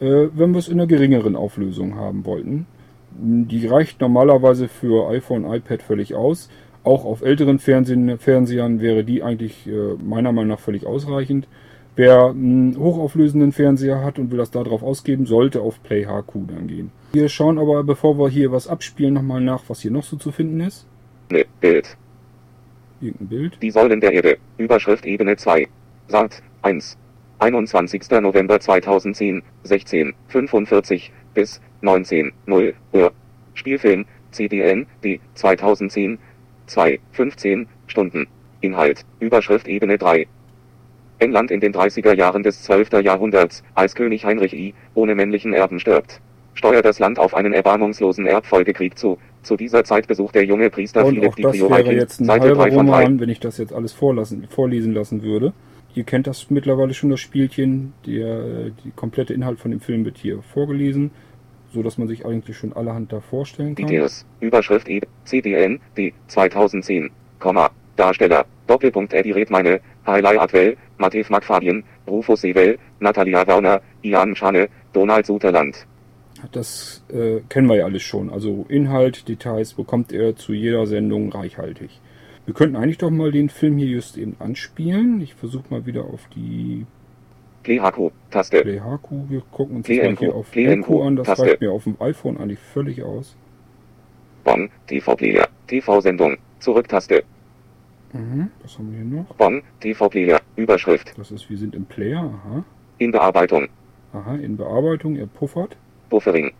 Äh, 0.00 0.28
wenn 0.34 0.52
wir 0.52 0.58
es 0.58 0.68
in 0.68 0.74
einer 0.74 0.86
geringeren 0.86 1.36
Auflösung 1.36 1.96
haben 1.96 2.24
wollten. 2.24 2.66
Die 3.12 3.66
reicht 3.66 4.00
normalerweise 4.00 4.68
für 4.68 5.10
iPhone, 5.10 5.44
iPad 5.44 5.82
völlig 5.82 6.14
aus. 6.14 6.48
Auch 6.84 7.04
auf 7.04 7.22
älteren 7.22 7.58
Fernsehen, 7.58 8.18
Fernsehern 8.18 8.80
wäre 8.80 9.04
die 9.04 9.22
eigentlich 9.22 9.66
äh, 9.66 9.94
meiner 10.02 10.32
Meinung 10.32 10.50
nach 10.50 10.60
völlig 10.60 10.86
ausreichend. 10.86 11.46
Wer 11.96 12.30
einen 12.30 12.78
hochauflösenden 12.78 13.52
Fernseher 13.52 14.02
hat 14.02 14.18
und 14.18 14.30
will 14.30 14.38
das 14.38 14.50
darauf 14.50 14.82
ausgeben, 14.82 15.26
sollte 15.26 15.60
auf 15.60 15.82
Play 15.82 16.06
HQ 16.06 16.32
dann 16.48 16.66
gehen. 16.68 16.92
Wir 17.12 17.28
schauen 17.28 17.58
aber, 17.58 17.82
bevor 17.82 18.16
wir 18.20 18.28
hier 18.28 18.52
was 18.52 18.68
abspielen, 18.68 19.14
nochmal 19.14 19.40
nach, 19.40 19.64
was 19.66 19.80
hier 19.80 19.90
noch 19.90 20.04
so 20.04 20.16
zu 20.16 20.30
finden 20.30 20.60
ist. 20.60 20.86
Ne, 21.28 21.44
Bild. 21.60 21.96
Irgendein 23.00 23.28
Bild. 23.28 23.58
Die 23.60 23.72
Säulen 23.72 24.00
der 24.00 24.12
Erde. 24.12 24.38
Überschrift 24.58 25.04
Ebene 25.04 25.36
2. 25.36 25.66
Sat 26.06 26.40
1. 26.62 26.96
21. 27.40 28.08
November 28.20 28.60
2010, 28.60 29.42
16, 29.64 30.14
45 30.28 31.10
bis 31.34 31.60
19, 31.80 32.30
0 32.46 32.74
Uhr. 32.92 33.12
Spielfilm, 33.54 34.04
CDN, 34.30 34.86
D, 35.02 35.18
2010, 35.34 36.18
2, 36.66 37.00
15 37.10 37.66
Stunden. 37.88 38.28
Inhalt, 38.60 39.04
Überschrift 39.18 39.66
Ebene 39.66 39.98
3. 39.98 40.28
England 41.18 41.50
in 41.50 41.58
den 41.58 41.74
30er 41.74 42.14
Jahren 42.14 42.44
des 42.44 42.62
12. 42.62 42.92
Jahrhunderts, 43.02 43.64
als 43.74 43.96
König 43.96 44.24
Heinrich 44.24 44.54
I, 44.54 44.74
ohne 44.94 45.16
männlichen 45.16 45.52
Erben 45.52 45.80
stirbt. 45.80 46.20
Steuert 46.60 46.84
das 46.84 46.98
Land 46.98 47.18
auf 47.18 47.34
einen 47.34 47.54
erbarmungslosen 47.54 48.26
Erbfolgekrieg 48.26 48.98
zu. 48.98 49.16
Zu 49.42 49.56
dieser 49.56 49.82
Zeit 49.82 50.06
besucht 50.06 50.34
der 50.34 50.44
junge 50.44 50.68
Priester 50.68 51.06
Und 51.06 51.14
Philipp 51.14 51.34
die 51.34 51.42
Priority, 51.44 52.00
Seite 52.22 52.52
3 52.52 52.72
von 52.72 52.86
3. 52.86 53.18
Wenn 53.18 53.30
ich 53.30 53.40
das 53.40 53.56
jetzt 53.56 53.72
alles 53.72 53.94
vorlassen, 53.94 54.46
vorlesen 54.46 54.92
lassen 54.92 55.22
würde. 55.22 55.54
Ihr 55.94 56.04
kennt 56.04 56.26
das 56.26 56.50
mittlerweile 56.50 56.92
schon, 56.92 57.08
das 57.08 57.18
Spielchen. 57.20 57.94
Der, 58.06 58.68
die 58.84 58.90
komplette 58.94 59.32
Inhalt 59.32 59.58
von 59.58 59.70
dem 59.70 59.80
Film 59.80 60.04
wird 60.04 60.18
hier 60.18 60.42
vorgelesen, 60.42 61.12
so 61.72 61.82
dass 61.82 61.96
man 61.96 62.08
sich 62.08 62.26
eigentlich 62.26 62.58
schon 62.58 62.74
allerhand 62.74 63.10
da 63.10 63.20
vorstellen 63.20 63.74
kann. 63.74 63.86
Details. 63.86 64.26
Überschrift 64.40 64.86
E. 64.90 65.00
CDN, 65.24 65.80
D. 65.96 66.12
2010, 66.26 67.08
Komma, 67.38 67.70
Darsteller, 67.96 68.44
Doppelpunkt 68.66 69.14
Eddie 69.14 69.32
Redmayne, 69.32 69.80
Hailai 70.06 70.38
Atwell, 70.38 70.76
Matev 70.98 71.30
McFadien, 71.30 71.84
Rufus 72.06 72.42
Sewell, 72.42 72.78
Natalia 72.98 73.46
Werner, 73.46 73.80
Ian 74.02 74.36
Schane, 74.36 74.68
Donald 74.92 75.24
Suterland. 75.24 75.86
Das 76.52 77.04
äh, 77.12 77.40
kennen 77.48 77.68
wir 77.68 77.76
ja 77.76 77.84
alles 77.84 78.02
schon. 78.02 78.30
Also 78.30 78.66
Inhalt, 78.68 79.28
Details 79.28 79.74
bekommt 79.74 80.12
er 80.12 80.36
zu 80.36 80.52
jeder 80.52 80.86
Sendung 80.86 81.30
reichhaltig. 81.32 82.00
Wir 82.46 82.54
könnten 82.54 82.76
eigentlich 82.76 82.98
doch 82.98 83.10
mal 83.10 83.30
den 83.32 83.48
Film 83.48 83.78
hier 83.78 83.88
just 83.88 84.16
eben 84.16 84.36
anspielen. 84.38 85.20
Ich 85.20 85.34
versuche 85.34 85.64
mal 85.70 85.86
wieder 85.86 86.04
auf 86.04 86.28
die 86.34 86.86
PlayHQ, 87.62 88.10
Taste. 88.30 88.62
PlayHQ, 88.62 89.10
wir 89.28 89.42
gucken 89.52 89.76
uns 89.76 89.86
das 89.86 89.96
mal 89.98 90.16
hier 90.16 90.34
auf 90.34 90.54
NQ 90.56 90.90
an. 91.02 91.16
Das 91.16 91.26
Taste. 91.26 91.44
reicht 91.44 91.60
mir 91.60 91.72
auf 91.72 91.84
dem 91.84 91.96
iPhone 92.00 92.38
eigentlich 92.38 92.58
völlig 92.58 93.02
aus. 93.02 93.36
Bonn, 94.44 94.70
TV-Player, 94.86 95.48
TV-Sendung, 95.66 96.38
Zurück-Taste. 96.60 97.22
Mhm. 98.12 98.50
Was 98.62 98.78
haben 98.78 98.90
wir 98.90 98.98
hier 98.98 99.18
noch? 99.22 99.34
Bonn, 99.36 99.62
TV-Player, 99.80 100.40
Überschrift, 100.56 101.12
Das 101.18 101.30
ist, 101.30 101.48
wir 101.50 101.58
sind 101.58 101.74
im 101.74 101.84
Player. 101.84 102.20
Aha. 102.20 102.64
in 102.98 103.12
Bearbeitung, 103.12 103.68
Aha, 104.12 104.34
in 104.36 104.56
Bearbeitung, 104.56 105.16
er 105.16 105.26
puffert. 105.26 105.76
Buffering, 106.10 106.52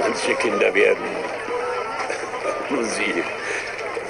Manche 0.00 0.34
Kinder 0.36 0.74
werden. 0.74 1.04
Sie 2.96 3.22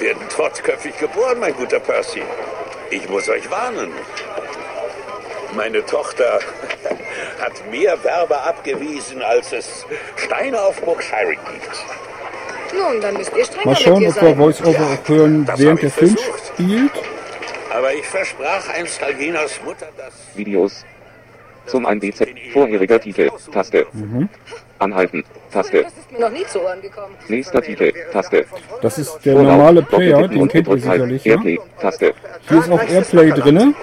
werden 0.00 0.28
trotzköpfig 0.28 0.96
geboren, 0.98 1.40
mein 1.40 1.54
guter 1.54 1.80
Percy. 1.80 2.22
Ich 2.90 3.08
muss 3.08 3.28
euch 3.28 3.50
warnen. 3.50 3.92
Meine 5.56 5.84
Tochter 5.84 6.38
hat 7.40 7.70
mehr 7.70 8.02
Werber 8.04 8.46
abgewiesen, 8.46 9.20
als 9.22 9.52
es 9.52 9.84
Steine 10.16 10.60
auf 10.60 10.80
Burg 10.82 11.02
Shire 11.02 11.34
gibt. 11.34 12.11
Nun, 12.76 13.00
dann 13.00 13.14
müsst 13.14 13.32
ihr 13.36 13.44
strenger 13.44 13.66
Mal 13.66 13.76
schauen, 13.76 14.06
ob 14.06 14.22
wir. 14.22 14.36
Voice-Over 14.36 14.86
auch 14.86 15.08
hören, 15.08 15.48
während 15.56 15.82
der 15.82 15.90
Film 15.90 16.16
spielt. 16.54 16.92
Aber 17.74 17.92
ich 17.94 18.06
versprach 18.06 18.68
einst 18.68 19.02
Alginas 19.02 19.60
Mutter, 19.64 19.88
dass... 19.96 20.12
Videos. 20.34 20.84
Zum 21.66 21.86
1DZ, 21.86 22.52
vorheriger 22.52 23.00
Titel, 23.00 23.30
Taste. 23.52 23.86
Anhalten, 24.78 25.24
Taste. 25.52 25.84
Das 25.84 25.92
ist 25.92 26.12
mir 26.12 26.18
noch 26.18 26.30
nie 26.30 26.44
zu 26.44 26.60
Ohren 26.60 26.82
gekommen. 26.82 27.14
Nächster 27.28 27.62
Titel, 27.62 27.92
Taste. 28.12 28.44
Das 28.80 28.98
ist 28.98 29.20
der 29.24 29.34
Vorlauf, 29.34 29.52
normale 29.52 29.82
Player, 29.82 30.26
den 30.26 30.40
und 30.42 30.50
kennt 30.50 30.66
ihr 30.66 30.78
sicherlich. 30.78 31.24
Ja? 31.24 31.34
Airplay, 31.34 31.60
Taste. 31.80 32.14
Hier 32.48 32.58
ist 32.58 32.70
auch 32.70 32.82
Airplay 32.82 33.30
drinne. 33.30 33.74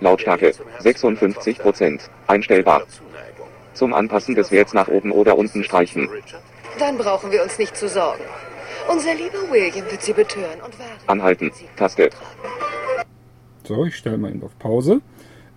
Lautstärke, 0.00 0.52
56%. 0.82 2.00
Einstellbar. 2.28 2.82
Zum 3.74 3.92
Anpassen 3.92 4.34
des 4.34 4.52
Werts 4.52 4.72
nach 4.74 4.88
oben 4.88 5.10
oder 5.10 5.36
unten 5.36 5.64
streichen. 5.64 6.08
Dann 6.78 6.98
brauchen 6.98 7.32
wir 7.32 7.42
uns 7.42 7.58
nicht 7.58 7.76
zu 7.76 7.88
sorgen. 7.88 8.24
Unser 8.88 9.14
lieber 9.14 9.50
William 9.50 9.90
wird 9.90 10.02
sie 10.02 10.12
betören 10.12 10.60
und 10.64 10.78
warten. 10.78 11.02
Anhalten, 11.06 11.50
Taste. 11.76 12.10
So, 13.64 13.84
ich 13.84 13.96
stelle 13.96 14.18
mal 14.18 14.30
eben 14.30 14.42
auf 14.42 14.58
Pause. 14.58 15.00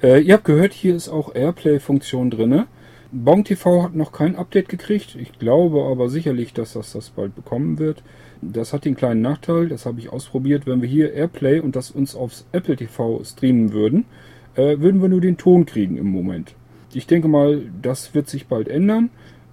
Äh, 0.01 0.22
ihr 0.22 0.36
habt 0.36 0.45
gehört, 0.45 0.74
hier 0.74 0.95
ist 0.95 1.09
auch 1.09 1.36
Airplay-Funktion 1.36 2.30
drinne. 2.30 2.67
Bong 3.11 3.43
TV 3.43 3.84
hat 3.84 3.95
noch 3.95 4.11
kein 4.11 4.36
Update 4.36 4.70
gekriegt. 4.70 5.15
Ich 5.15 5.38
glaube 5.38 5.84
aber 5.84 6.09
sicherlich, 6.09 6.53
dass 6.53 6.74
das 6.74 6.93
das 6.93 7.09
bald 7.09 7.36
bekommen 7.36 7.80
wird. 7.80 8.03
Das 8.41 8.72
hat 8.72 8.86
den 8.86 8.95
kleinen 8.95 9.22
Nachteil, 9.22 9.67
das 9.67 9.86
habe 9.86 9.99
ich 9.99 10.09
ausprobiert. 10.09 10.65
Wenn 10.65 10.82
wir 10.82 10.88
hier 10.88 11.13
Airplay 11.13 11.59
und 11.59 11.76
das 11.76 11.91
uns 11.91 12.15
aufs 12.15 12.45
Apple 12.51 12.78
TV 12.78 13.22
streamen 13.24 13.74
würden, 13.74 14.05
äh, 14.55 14.80
würden 14.80 15.01
wir 15.01 15.09
nur 15.09 15.22
den 15.22 15.38
Ton 15.38 15.65
kriegen 15.65 15.97
im 15.97 16.07
Moment. 16.07 16.55
Ich 16.93 17.05
denke 17.05 17.28
mal, 17.28 17.63
das 17.82 18.15
wird 18.15 18.30
sich 18.30 18.47
bald 18.47 18.67
ändern. 18.67 19.09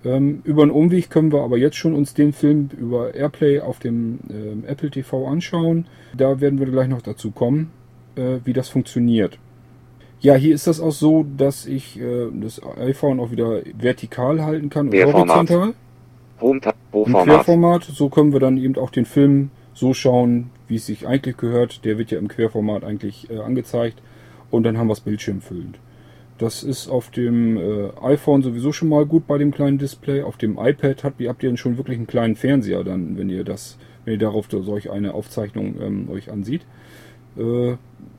Ähm, 0.06 0.40
über 0.44 0.62
einen 0.62 0.70
Umweg 0.70 1.10
können 1.10 1.32
wir 1.32 1.42
aber 1.42 1.58
jetzt 1.58 1.76
schon 1.76 1.92
uns 1.92 2.14
den 2.14 2.32
Film 2.32 2.68
über 2.78 3.14
Airplay 3.14 3.58
auf 3.58 3.80
dem 3.80 4.20
ähm, 4.30 4.64
Apple 4.64 4.90
TV 4.90 5.26
anschauen. 5.26 5.86
Da 6.16 6.40
werden 6.40 6.60
wir 6.60 6.66
gleich 6.66 6.88
noch 6.88 7.02
dazu 7.02 7.32
kommen, 7.32 7.72
äh, 8.14 8.38
wie 8.44 8.52
das 8.52 8.68
funktioniert. 8.68 9.38
Ja, 10.20 10.36
hier 10.36 10.54
ist 10.54 10.68
das 10.68 10.80
auch 10.80 10.92
so, 10.92 11.26
dass 11.36 11.66
ich 11.66 12.00
äh, 12.00 12.28
das 12.40 12.60
iPhone 12.78 13.18
auch 13.18 13.32
wieder 13.32 13.62
vertikal 13.76 14.44
halten 14.44 14.70
kann 14.70 14.88
und 14.88 14.94
horizontal. 14.94 15.74
Home, 16.40 16.60
Ta 16.60 16.70
Im 16.70 16.98
Hochformat. 17.00 17.24
Querformat. 17.24 17.84
So 17.84 18.08
können 18.08 18.32
wir 18.32 18.40
dann 18.40 18.58
eben 18.58 18.76
auch 18.76 18.90
den 18.90 19.06
Film 19.06 19.50
so 19.74 19.92
schauen, 19.92 20.50
wie 20.68 20.76
es 20.76 20.86
sich 20.86 21.06
eigentlich 21.06 21.36
gehört. 21.36 21.84
Der 21.84 21.98
wird 21.98 22.12
ja 22.12 22.18
im 22.18 22.28
Querformat 22.28 22.84
eigentlich 22.84 23.28
äh, 23.28 23.38
angezeigt. 23.38 24.00
Und 24.50 24.62
dann 24.62 24.78
haben 24.78 24.86
wir 24.86 24.92
es 24.92 25.00
bildschirmfüllend. 25.00 25.78
Das 26.38 26.62
ist 26.62 26.88
auf 26.88 27.10
dem 27.10 27.56
äh, 27.56 27.88
iPhone 28.02 28.42
sowieso 28.42 28.72
schon 28.72 28.88
mal 28.88 29.06
gut 29.06 29.26
bei 29.26 29.38
dem 29.38 29.52
kleinen 29.52 29.78
Display. 29.78 30.22
Auf 30.22 30.36
dem 30.36 30.58
iPad 30.58 31.02
habt 31.04 31.20
ihr, 31.20 31.30
habt 31.30 31.42
ihr 31.42 31.48
dann 31.48 31.56
schon 31.56 31.78
wirklich 31.78 31.96
einen 31.96 32.06
kleinen 32.06 32.36
Fernseher 32.36 32.84
dann, 32.84 33.16
wenn 33.16 33.30
ihr 33.30 33.44
das, 33.44 33.78
wenn 34.04 34.14
ihr 34.14 34.18
darauf 34.18 34.46
solch 34.50 34.90
eine 34.90 35.14
Aufzeichnung 35.14 35.76
ähm, 35.80 36.10
euch 36.10 36.30
ansieht. 36.30 36.62
Äh, 37.38 37.76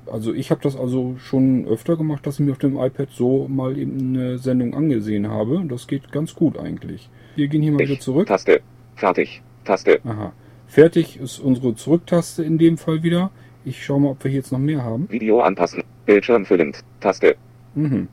also 0.08 0.34
ich 0.34 0.52
habe 0.52 0.62
das 0.64 0.76
also 0.76 1.16
schon 1.18 1.66
öfter 1.66 1.96
gemacht, 1.96 2.26
dass 2.26 2.40
ich 2.40 2.46
mir 2.46 2.54
auf 2.54 2.58
dem 2.58 2.78
iPad 2.78 3.10
so 3.12 3.48
mal 3.48 3.78
eben 3.78 4.00
eine 4.00 4.38
Sendung 4.40 4.74
angesehen 4.74 5.28
habe. 5.28 5.64
Das 5.68 5.88
geht 5.88 6.12
ganz 6.12 6.34
gut 6.34 6.58
eigentlich. 6.58 7.10
Wir 7.36 7.48
gehen 7.48 7.62
hier 7.62 7.74
mal 7.74 7.80
wieder 7.80 7.94
Ich, 7.94 8.02
zurück. 8.02 8.28
Taste. 8.28 8.62
Fertig. 8.96 9.44
Taste. 9.64 10.00
Aha. 10.06 10.34
Fertig 10.66 11.20
ist 11.20 11.40
unsere 11.40 11.76
Zurücktaste 11.76 12.44
in 12.44 12.58
dem 12.58 12.78
Fall 12.78 13.04
wieder. 13.04 13.32
Ich 13.64 13.86
schaue 13.86 14.02
mal, 14.02 14.10
ob 14.10 14.24
wir 14.24 14.32
hier 14.32 14.40
jetzt 14.40 14.52
noch 14.52 14.60
mehr 14.60 14.84
haben. 14.84 15.08
Video 15.10 15.42
anpassen. 15.42 15.84
Bildschirm 16.06 16.46
füllend. 16.46 16.84
Taste. 17.00 17.36
Mhm. 17.78 18.08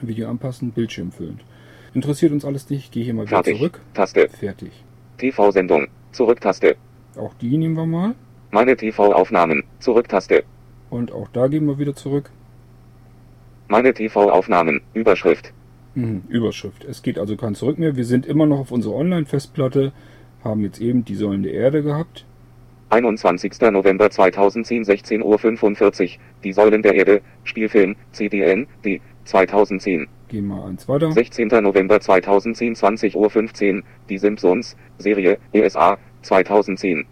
Video 0.00 0.28
anpassen, 0.28 0.72
Bildschirm 0.72 1.12
füllend. 1.12 1.42
Interessiert 1.94 2.32
uns 2.32 2.44
alles 2.44 2.68
nicht. 2.70 2.84
Ich 2.84 2.90
gehe 2.90 3.04
hier 3.04 3.14
mal 3.14 3.26
wieder 3.26 3.42
zurück. 3.42 3.80
Taste. 3.94 4.28
Fertig. 4.28 4.72
TV-Sendung. 5.18 5.88
Zurück-Taste. 6.12 6.76
Auch 7.16 7.34
die 7.34 7.56
nehmen 7.56 7.74
wir 7.74 7.86
mal. 7.86 8.14
Meine 8.50 8.76
TV-Aufnahmen. 8.76 9.64
Zurück-Taste. 9.78 10.44
Und 10.88 11.12
auch 11.12 11.28
da 11.32 11.46
gehen 11.46 11.66
wir 11.66 11.78
wieder 11.78 11.94
zurück. 11.94 12.30
Meine 13.68 13.94
TV-Aufnahmen. 13.94 14.80
Überschrift. 14.94 15.52
Mhm. 15.94 16.22
Überschrift. 16.28 16.84
Es 16.84 17.02
geht 17.02 17.18
also 17.18 17.36
kein 17.36 17.54
Zurück 17.54 17.78
mehr. 17.78 17.96
Wir 17.96 18.04
sind 18.04 18.26
immer 18.26 18.46
noch 18.46 18.58
auf 18.58 18.72
unserer 18.72 18.94
Online-Festplatte. 18.94 19.92
Haben 20.42 20.62
jetzt 20.62 20.80
eben 20.80 21.04
die 21.04 21.14
Säulen 21.14 21.42
der 21.42 21.52
Erde 21.52 21.82
gehabt. 21.82 22.24
21. 22.90 23.52
November 23.72 24.10
2010, 24.10 24.84
16.45 24.84 26.02
Uhr. 26.02 26.08
Die 26.42 26.52
Säulen 26.52 26.82
der 26.82 26.94
Erde. 26.94 27.22
Spielfilm. 27.44 27.96
CDN. 28.12 28.66
D. 28.84 29.00
2010. 29.24 30.08
Gehen 30.28 30.46
wir 30.48 30.64
eins 30.64 30.88
weiter. 30.88 31.12
16. 31.12 31.48
November 31.62 32.00
2010, 32.00 32.74
20.15 32.74 33.76
Uhr. 33.76 33.82
Die 34.08 34.18
Simpsons. 34.18 34.76
Serie. 34.98 35.38
ESA. 35.52 35.98
2010. 36.22 37.06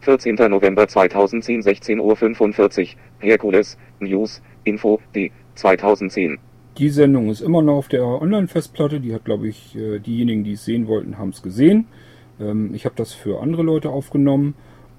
14. 0.00 0.34
November 0.50 0.86
2010, 0.86 1.62
16.45 1.62 2.80
Uhr. 2.80 2.86
Herkules. 3.20 3.78
News. 4.00 4.42
Info. 4.64 5.00
D. 5.14 5.32
2010. 5.54 6.38
Die 6.76 6.90
Sendung 6.90 7.28
ist 7.30 7.40
immer 7.40 7.62
noch 7.62 7.78
auf 7.78 7.88
der 7.88 8.04
Online-Festplatte. 8.04 9.00
Die 9.00 9.12
hat, 9.12 9.24
glaube 9.24 9.48
ich, 9.48 9.74
äh, 9.74 9.98
diejenigen, 9.98 10.44
die 10.44 10.52
es 10.52 10.64
sehen 10.64 10.86
wollten, 10.86 11.18
haben 11.18 11.30
es 11.30 11.42
gesehen. 11.42 11.86
Ähm, 12.40 12.74
Ich 12.74 12.84
habe 12.84 12.94
das 12.96 13.12
für 13.12 13.40
andere 13.40 13.62
Leute 13.62 13.90
aufgenommen 13.90 14.54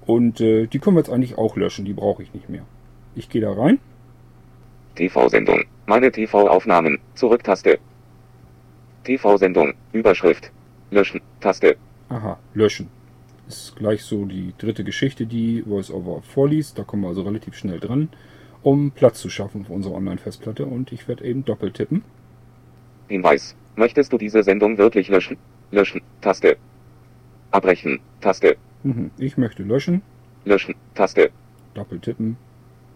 und 0.06 0.40
äh, 0.40 0.66
die 0.66 0.78
können 0.78 0.96
wir 0.96 1.00
jetzt 1.00 1.10
eigentlich 1.10 1.38
auch 1.38 1.56
löschen. 1.56 1.84
Die 1.84 1.92
brauche 1.92 2.22
ich 2.22 2.34
nicht 2.34 2.48
mehr. 2.48 2.62
Ich 3.14 3.28
gehe 3.28 3.40
da 3.40 3.52
rein. 3.52 3.78
TV-Sendung. 4.94 5.64
Meine 5.86 6.10
TV-Aufnahmen. 6.10 6.98
Zurück-Taste. 7.14 7.78
TV-Sendung. 9.04 9.74
Überschrift. 9.92 10.50
Löschen. 10.90 11.20
Taste. 11.40 11.76
Aha, 12.08 12.38
löschen. 12.54 12.88
Ist 13.48 13.76
gleich 13.76 14.02
so 14.02 14.24
die 14.26 14.52
dritte 14.58 14.84
Geschichte, 14.84 15.26
die 15.26 15.64
VoiceOver 15.66 16.22
vorliest. 16.22 16.78
Da 16.78 16.84
kommen 16.84 17.02
wir 17.02 17.08
also 17.08 17.22
relativ 17.22 17.56
schnell 17.56 17.80
dran, 17.80 18.08
um 18.62 18.90
Platz 18.90 19.20
zu 19.20 19.30
schaffen 19.30 19.64
für 19.64 19.72
unsere 19.72 19.94
Online-Festplatte. 19.94 20.66
Und 20.66 20.92
ich 20.92 21.08
werde 21.08 21.24
eben 21.24 21.44
doppelt 21.44 21.74
tippen. 21.74 22.04
Hinweis. 23.08 23.56
Möchtest 23.76 24.12
du 24.12 24.18
diese 24.18 24.42
Sendung 24.42 24.78
wirklich 24.78 25.08
löschen? 25.08 25.36
Löschen. 25.70 26.02
Taste. 26.20 26.56
Abbrechen. 27.50 28.00
Taste. 28.20 28.56
Mhm. 28.82 29.10
Ich 29.18 29.36
möchte 29.36 29.62
löschen, 29.62 30.02
Löschen. 30.44 30.74
Taste. 30.94 31.30
doppelt 31.74 32.02
tippen 32.02 32.36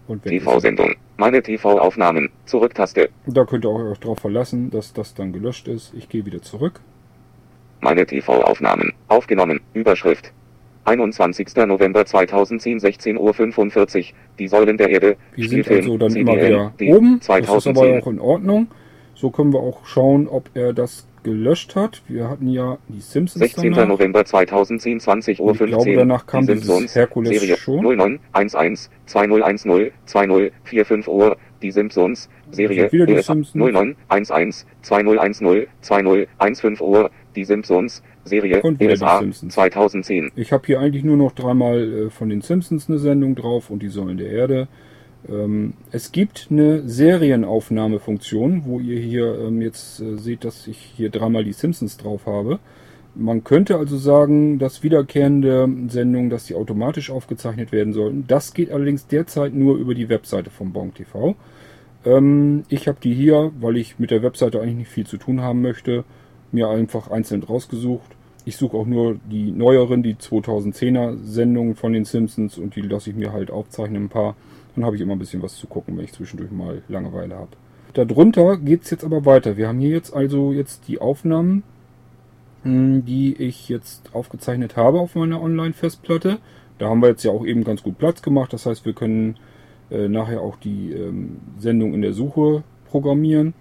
und. 0.07 0.23
TV-Sendung. 0.23 0.95
Meine 1.17 1.43
TV-Aufnahmen. 1.43 2.31
Zurück-Taste. 2.47 3.09
Da 3.27 3.45
könnt 3.45 3.65
ihr 3.65 3.71
euch 3.71 3.99
darauf 3.99 4.19
verlassen, 4.19 4.71
dass 4.71 4.93
das 4.93 5.15
dann 5.15 5.33
gelöscht 5.33 5.69
ist. 5.69 5.95
Ich 5.95 6.09
gehe 6.09 6.27
wieder 6.27 6.43
zurück. 6.43 6.81
Meine 7.81 8.05
TV-Aufnahmen. 8.07 8.93
Aufgenommen. 9.09 9.61
Überschrift. 9.75 10.33
21. 10.87 11.55
November 11.67 12.05
2010, 12.05 12.81
16.45 12.81 13.99
Uhr. 13.99 14.17
Die 14.39 14.49
Säulen 14.49 14.77
der 14.77 14.91
Erde. 14.91 15.17
Wir 15.35 15.49
sind 15.49 15.69
also 15.71 15.97
dann 15.97 16.15
immer 16.15 16.33
CDN. 16.33 16.49
wieder 16.49 16.73
D. 16.79 16.95
oben. 16.95 17.19
Das 17.21 17.29
ist 17.29 17.31
aber 17.31 17.43
2010. 17.61 18.03
auch 18.03 18.07
in 18.09 18.21
Ordnung. 18.21 18.67
So 19.15 19.31
können 19.31 19.53
wir 19.53 19.61
auch 19.61 19.87
schauen, 19.87 20.29
ob 20.29 20.51
er 20.55 20.73
das 20.73 21.07
gelöscht 21.25 21.75
hat. 21.75 22.03
Wir 22.07 22.29
hatten 22.29 22.47
ja 22.49 22.79
die 22.89 23.01
Simpsons 23.01 23.41
16. 23.41 23.73
danach. 23.73 23.89
November 23.89 24.25
2010, 24.25 25.01
20 25.01 25.41
Uhr 25.41 25.49
Und 25.49 25.61
ich 25.61 25.67
glaube, 25.67 25.95
danach 25.95 26.27
kam 26.27 26.43
Die 26.47 26.53
Simpsons, 26.53 26.95
Herkules 26.95 27.41
Serie 27.41 27.57
schon. 27.57 27.85
0911 27.85 28.91
2010 29.07 29.93
2045 30.05 31.09
Uhr. 31.09 31.37
Die 31.63 31.71
Simpsons, 31.71 32.29
Serie 32.51 32.93
wieder 32.93 33.07
die 33.07 33.23
Simpsons. 33.23 33.55
0911 33.55 34.67
2010 34.83 35.67
2015 35.81 36.87
Uhr. 36.87 37.11
Die 37.35 37.45
Simpsons, 37.45 38.03
Serie 38.25 38.63
Und 38.63 38.81
ESA 38.81 39.19
Simpsons. 39.19 39.55
2010. 39.55 40.31
Ich 40.37 40.53
habe 40.53 40.65
hier 40.67 40.79
eigentlich 40.79 41.03
nur 41.03 41.17
noch 41.17 41.33
dreimal 41.33 42.07
äh, 42.07 42.11
von 42.11 42.29
den 42.29 42.43
Simpsons 42.43 42.89
eine 42.89 42.99
Sendung 42.99 43.35
drauf 43.35 43.71
und 43.71 43.83
die 43.83 43.89
Säulen 43.89 44.19
der 44.19 44.29
Erde. 44.31 44.69
Ähm, 45.29 45.75
es 45.91 46.13
gibt 46.13 46.49
eine 46.51 46.89
Serienaufnahmefunktion, 46.89 48.65
wo 48.67 48.81
ihr 48.81 49.01
hier 49.01 49.39
ähm, 49.39 49.63
jetzt 49.63 50.01
äh, 50.01 50.17
seht, 50.17 50.45
dass 50.45 50.67
ich 50.67 50.79
hier 50.79 51.11
dreimal 51.11 51.45
die 51.45 51.53
Simpsons 51.53 51.97
drauf 51.97 52.27
habe. 52.27 52.59
Man 53.15 53.45
könnte 53.45 53.77
also 53.77 53.97
sagen, 53.97 54.59
dass 54.59 54.83
wiederkehrende 54.83 55.69
Sendungen, 55.89 56.31
dass 56.31 56.47
die 56.47 56.57
automatisch 56.57 57.11
aufgezeichnet 57.11 57.71
werden 57.71 57.93
sollten. 57.93 58.27
Das 58.27 58.55
geht 58.55 58.73
allerdings 58.73 59.07
derzeit 59.07 59.55
nur 59.55 59.77
über 59.77 59.95
die 59.95 60.09
Webseite 60.09 60.51
von 60.51 60.73
Bonk 60.73 60.97
TV. 60.97 61.37
Ähm, 62.05 62.65
ich 62.69 62.89
habe 62.89 62.99
die 63.03 63.15
hier, 63.15 63.53
weil 63.61 63.77
ich 63.77 63.99
mit 63.99 64.11
der 64.11 64.23
Webseite 64.23 64.61
eigentlich 64.61 64.77
nicht 64.77 64.91
viel 64.91 65.07
zu 65.07 65.17
tun 65.17 65.41
haben 65.41 65.63
möchte, 65.63 66.05
mir 66.53 66.69
einfach 66.69 67.11
einzeln 67.11 67.43
rausgesucht. 67.43 68.11
Ich 68.45 68.57
suche 68.57 68.77
auch 68.77 68.87
nur 68.87 69.17
die 69.31 69.53
neueren, 69.53 70.03
die 70.03 70.17
2010er 70.17 71.17
Sendungen 71.17 71.77
von 71.77 71.93
den 71.95 72.05
Simpsons 72.05 72.59
und 72.59 72.77
die 72.77 72.83
lasse 72.83 73.11
ich 73.11 73.17
mir 73.17 73.33
halt 73.33 73.51
aufzeichnen 73.51 74.05
ein 74.05 74.09
paar. 74.11 74.37
Dann 74.75 74.85
habe 74.85 74.97
ich 74.97 75.03
immer 75.03 75.15
ein 75.15 75.19
bisschen 75.19 75.43
was 75.43 75.57
zu 75.57 75.67
gucken, 75.67 75.97
wenn 75.97 76.05
ich 76.05 76.13
zwischendurch 76.13 76.51
mal 76.51 76.83
Langeweile 76.89 77.37
habe. 77.37 77.51
Darunter 77.93 78.57
geht 78.57 78.83
es 78.83 78.91
jetzt 78.91 79.05
aber 79.05 79.25
weiter. 79.25 79.57
Wir 79.57 79.69
haben 79.69 79.79
hier 79.79 79.91
jetzt 79.91 80.15
also 80.15 80.53
jetzt 80.53 80.89
die 80.89 81.01
Aufnahmen 81.01 81.63
die 82.65 83.37
ich 83.39 83.69
jetzt 83.69 84.15
aufgezeichnet 84.15 84.77
habe 84.77 84.99
auf 84.99 85.15
meiner 85.15 85.43
Online-Festplatte. 85.43 86.39
Da 86.79 86.89
haben 86.89 87.03
wir 87.03 87.11
jetzt 87.11 87.23
ja 87.23 87.31
auch 87.31 87.45
eben 87.45 87.63
ganz 87.63 87.83
gut 87.83 87.99
Platz 87.99 88.23
gemacht. 88.23 88.53
Das 88.53 88.65
heißt, 88.65 88.87
wir 88.87 88.95
können 88.95 89.37
äh, 89.91 90.09
nachher 90.09 90.41
auch 90.41 90.57
die 90.57 90.93
ähm, 90.93 91.41
Sendung 91.59 91.93
in 91.93 92.01
der 92.01 92.15
Suche 92.15 92.65
programmieren. 92.91 93.53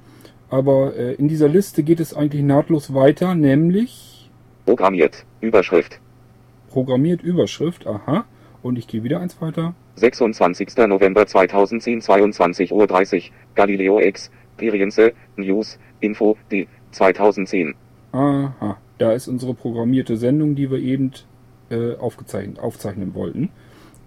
Aber 0.50 0.96
äh, 0.96 1.14
in 1.16 1.28
dieser 1.28 1.50
Liste 1.50 1.84
geht 1.84 2.00
es 2.00 2.14
eigentlich 2.14 2.44
nahtlos 2.44 2.94
weiter, 2.94 3.36
nämlich 3.36 4.30
Programmiert. 4.66 5.26
Überschrift. 5.42 6.00
Programmiert 6.70 7.22
Überschrift. 7.22 7.86
Aha. 7.86 8.24
Und 8.64 8.80
ich 8.80 8.88
gehe 8.88 9.04
wieder 9.04 9.20
eins 9.20 9.40
weiter. 9.42 9.76
26. 9.96 10.78
November 10.88 11.28
2010, 11.28 12.02
22.30 12.02 12.72
Uhr. 12.72 13.36
Galileo 13.56 14.00
X. 14.00 14.32
Experience. 14.54 15.14
News. 15.36 15.78
Info. 16.00 16.38
D. 16.50 16.68
2010. 16.92 17.76
Aha. 18.14 18.78
Da 18.98 19.12
ist 19.12 19.28
unsere 19.28 19.54
programmierte 19.54 20.16
Sendung, 20.16 20.56
die 20.56 20.72
wir 20.72 20.80
eben 20.80 21.12
äh, 21.70 21.96
aufgezeichnet, 21.96 22.60
aufzeichnen 22.60 23.14
wollten. 23.14 23.50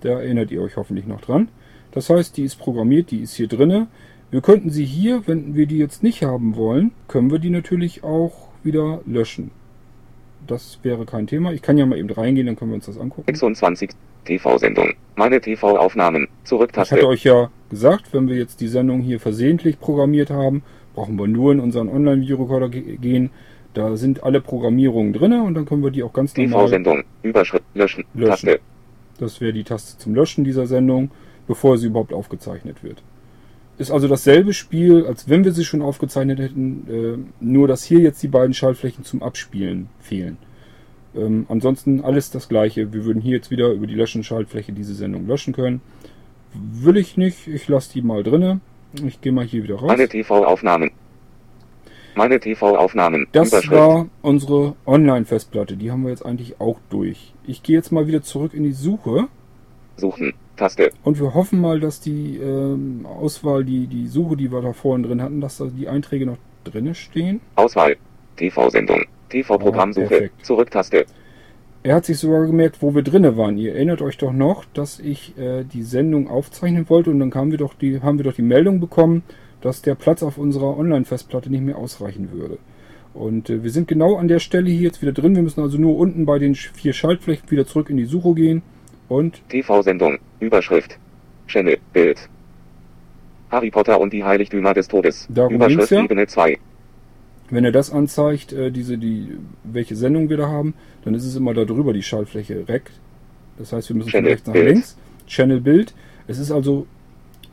Da 0.01 0.21
erinnert 0.21 0.51
ihr 0.51 0.63
euch 0.63 0.77
hoffentlich 0.77 1.07
noch 1.07 1.21
dran. 1.21 1.49
Das 1.91 2.09
heißt, 2.09 2.37
die 2.37 2.45
ist 2.45 2.57
programmiert, 2.57 3.11
die 3.11 3.21
ist 3.21 3.35
hier 3.35 3.49
drinne. 3.49 3.89
Wir 4.31 4.41
könnten 4.41 4.71
sie 4.71 4.85
hier, 4.85 5.27
wenn 5.27 5.55
wir 5.55 5.67
die 5.67 5.79
jetzt 5.79 6.03
nicht 6.03 6.23
haben 6.23 6.57
wollen, 6.57 6.93
können 7.09 7.31
wir 7.31 7.39
die 7.39 7.51
natürlich 7.51 8.05
auch 8.05 8.49
wieder 8.63 9.01
löschen. 9.07 9.51
Das 10.47 10.79
wäre 10.83 11.05
kein 11.07 11.27
Thema. 11.27 11.53
Ich 11.53 11.63
kann 11.63 11.77
ja 11.77 11.87
mal 11.87 11.99
eben 11.99 12.11
reingehen, 12.11 12.47
dann 12.47 12.57
können 12.57 12.71
wir 12.71 12.77
uns 12.77 12.87
das 12.87 12.99
angucken. 12.99 13.27
26. 13.27 13.91
TV-Sendung. 14.27 14.93
Meine 15.17 15.41
TV-Aufnahmen. 15.41 16.29
Zurücktaste. 16.45 16.95
Ich 16.95 17.01
hatte 17.01 17.09
euch 17.09 17.25
ja 17.25 17.51
gesagt, 17.71 18.13
wenn 18.13 18.29
wir 18.29 18.37
jetzt 18.37 18.61
die 18.61 18.69
Sendung 18.69 19.01
hier 19.01 19.19
versehentlich 19.19 19.81
programmiert 19.81 20.31
haben, 20.31 20.63
brauchen 20.95 21.19
wir 21.19 21.27
nur 21.27 21.53
in 21.53 21.61
unseren 21.61 21.89
Online-Videorekorder 21.89 22.69
gehen, 22.69 23.31
da 23.77 23.97
sind 23.97 24.23
alle 24.23 24.41
Programmierungen 24.41 25.13
drin 25.13 25.35
und 25.35 25.55
dann 25.55 25.67
können 25.67 25.83
wir 25.83 25.91
die 25.91 26.03
auch 26.03 26.15
ganz 26.15 26.35
normal 26.37 26.65
TV-Sendung. 26.65 27.05
Überschrift. 27.23 27.65
Löschen. 27.75 28.05
löschen. 28.15 28.47
Taste. 28.47 28.61
Das 29.19 29.41
wäre 29.41 29.53
die 29.53 29.65
Taste 29.65 29.99
zum 29.99 30.15
Löschen 30.15 30.45
dieser 30.45 30.67
Sendung, 30.67 31.11
bevor 31.47 31.77
sie 31.77 31.89
überhaupt 31.89 32.15
aufgezeichnet 32.15 32.83
wird. 32.83 33.03
Ist 33.77 33.91
also 33.91 34.09
dasselbe 34.09 34.55
Spiel, 34.55 35.05
als 35.07 35.29
wenn 35.29 35.45
wir 35.45 35.53
sie 35.53 35.65
schon 35.65 35.83
aufgezeichnet 35.83 36.39
hätten, 36.39 36.87
äh, 36.89 37.45
nur 37.45 37.69
dass 37.69 37.85
hier 37.85 37.99
jetzt 38.01 38.23
die 38.23 38.29
beiden 38.29 38.55
Schaltflächen 38.55 39.05
zum 39.05 39.23
Abspielen 39.23 39.91
fehlen. 40.01 40.39
Ähm, 41.17 41.47
ansonsten 41.49 42.03
alles 42.03 42.31
das 42.31 42.49
gleiche. 42.49 42.93
Wir 42.93 43.05
würden 43.05 43.21
hier 43.21 43.37
jetzt 43.37 43.51
wieder 43.51 43.71
über 43.71 43.87
die 43.87 43.95
Löschen-Schaltfläche 43.95 44.73
diese 44.73 44.95
Sendung 44.95 45.27
löschen 45.27 45.55
können. 45.55 45.81
Will 46.55 46.97
ich 46.97 47.17
nicht, 47.17 47.47
ich 47.49 47.69
lasse 47.69 47.93
die 47.93 48.03
mal 48.03 48.23
drinne. 48.23 48.61
Ich 49.05 49.21
gehe 49.21 49.33
mal 49.33 49.45
hier 49.45 49.63
wieder 49.63 49.77
raus. 49.77 49.89
Meine 49.89 50.09
TV-Aufnahmen. 50.09 50.91
Meine 52.15 52.41
TV-Aufnahmen. 52.41 53.27
Das 53.33 53.53
war 53.71 54.09
unsere 54.23 54.75
Online-Festplatte. 54.87 55.77
Die 55.77 55.91
haben 55.91 56.03
wir 56.05 56.11
jetzt 56.11 56.25
eigentlich 56.25 56.61
auch 56.61 56.79
durch. 56.89 57.35
Ich 57.47 57.63
gehe 57.63 57.77
jetzt 57.77 57.93
mal 57.93 58.07
wieder 58.07 58.23
zurück 58.23 58.55
in 58.55 58.63
die 58.63 58.73
Suche 58.73 59.29
Suchen. 59.97 60.33
Taste. 60.57 60.93
und 61.05 61.21
wir 61.21 61.35
hoffen 61.35 61.61
mal, 61.61 61.81
dass 61.81 62.01
die 62.01 62.39
ähm, 62.39 63.05
Auswahl, 63.05 63.65
die, 63.65 63.87
die 63.87 64.07
Suche, 64.07 64.37
die 64.37 64.51
wir 64.51 64.63
da 64.63 64.73
vorhin 64.73 65.03
drin 65.03 65.23
hatten, 65.23 65.43
dass 65.43 65.59
da 65.59 65.67
die 65.67 65.89
Einträge 65.89 66.25
noch 66.25 66.39
drinne 66.65 66.95
stehen. 66.95 67.41
Auswahl. 67.57 67.97
TV-Sendung. 68.37 69.05
Ah, 69.27 69.31
TV-Programmsuche. 69.31 70.07
perfekt. 70.07 70.47
Zurücktaste. 70.47 71.07
Er 71.83 71.95
hat 71.95 72.05
sich 72.05 72.19
sogar 72.19 72.47
gemerkt, 72.47 72.83
wo 72.83 72.95
wir 72.95 73.03
drinne 73.03 73.37
waren. 73.37 73.59
Ihr 73.59 73.75
erinnert 73.75 74.03
euch 74.03 74.19
doch 74.19 74.33
noch, 74.33 74.65
dass 74.75 74.99
ich 74.99 75.39
äh, 75.39 75.63
die 75.63 75.83
Sendung 75.83 76.29
aufzeichnen 76.29 76.89
wollte 76.89 77.11
und 77.11 77.21
dann 77.21 77.31
kamen 77.31 77.53
wir 77.53 77.59
doch 77.59 77.75
die, 77.75 78.01
haben 78.01 78.19
wir 78.19 78.25
doch 78.25 78.35
die 78.35 78.43
Meldung 78.43 78.81
bekommen, 78.81 79.23
dass 79.61 79.83
der 79.83 79.95
Platz 79.95 80.23
auf 80.23 80.37
unserer 80.37 80.77
Online-Festplatte 80.77 81.49
nicht 81.51 81.63
mehr 81.63 81.79
ausreichen 81.79 82.33
würde. 82.33 82.59
Und 83.15 83.51
äh, 83.51 83.63
wir 83.63 83.71
sind 83.71 83.89
genau 83.89 84.17
an 84.17 84.29
der 84.29 84.41
Stelle 84.41 84.69
hier 84.69 84.83
jetzt 84.83 85.01
wieder 85.01 85.13
drin. 85.13 85.35
Wir 85.35 85.43
müssen 85.43 85.61
also 85.61 85.79
nur 85.79 85.97
unten 85.97 86.27
bei 86.27 86.39
den 86.39 86.55
vier 86.55 86.93
Schaltflächen 86.93 87.51
wieder 87.51 87.67
zurück 87.67 87.89
in 87.89 87.97
die 87.97 88.05
Suche 88.05 88.35
gehen. 88.35 88.63
Und 89.09 89.49
TV-Sendung. 89.49 90.19
Überschrift. 90.41 90.99
Channel. 91.47 91.79
Bild. 91.93 92.29
Harry 93.51 93.71
Potter 93.71 94.01
und 94.01 94.13
die 94.13 94.25
Heiligtümer 94.25 94.75
des 94.75 94.89
Todes. 94.89 95.27
Darum 95.31 95.55
Überschrift 95.55 95.93
ja. 95.93 96.03
Ebene 96.03 96.27
2. 96.27 96.59
wenn 97.51 97.65
er 97.65 97.73
das 97.73 97.91
anzeigt, 97.91 98.53
äh, 98.53 98.71
diese, 98.71 98.99
die, 98.99 99.33
welche 99.65 99.97
Sendung 99.97 100.29
wir 100.29 100.37
da 100.37 100.49
haben, 100.49 100.75
dann 101.05 101.15
ist 101.15 101.25
es 101.25 101.37
immer 101.37 101.55
da 101.55 101.65
drüber 101.65 101.93
die 101.93 102.03
Schaltfläche 102.03 102.69
Rec. 102.69 102.91
Das 103.59 103.73
heißt, 103.73 103.89
wir 103.89 103.97
müssen 103.97 104.11
von 104.11 104.19
Channel 104.19 104.31
rechts 104.33 104.47
nach 104.47 104.55
Bild. 104.55 104.69
links. 104.69 104.97
Channel 105.27 105.61
Bild. 105.61 105.95
Es 106.27 106.39
ist 106.39 106.51
also 106.51 106.87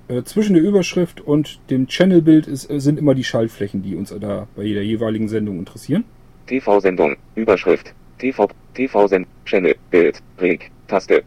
äh, 0.08 0.24
zwischen 0.24 0.54
der 0.54 0.64
Überschrift 0.64 1.22
und 1.22 1.60
dem 1.70 1.88
Channel 1.88 2.22
Bild 2.22 2.48
ist, 2.48 2.70
äh, 2.70 2.80
sind 2.80 3.00
immer 3.00 3.16
die 3.16 3.24
Schaltflächen, 3.24 3.84
die 3.84 3.96
uns 3.96 4.14
da 4.20 4.48
bei 4.56 4.64
jeder 4.64 4.82
jeweiligen 4.82 5.30
Sendung 5.30 5.60
interessieren. 5.60 6.04
TV-Sendung. 6.48 7.16
Überschrift. 7.36 7.94
TV. 8.18 8.50
TV-Send. 8.74 9.28
Channel. 9.46 9.76
Bild. 9.92 10.22
Reg. 10.40 10.72
Taste. 10.88 11.24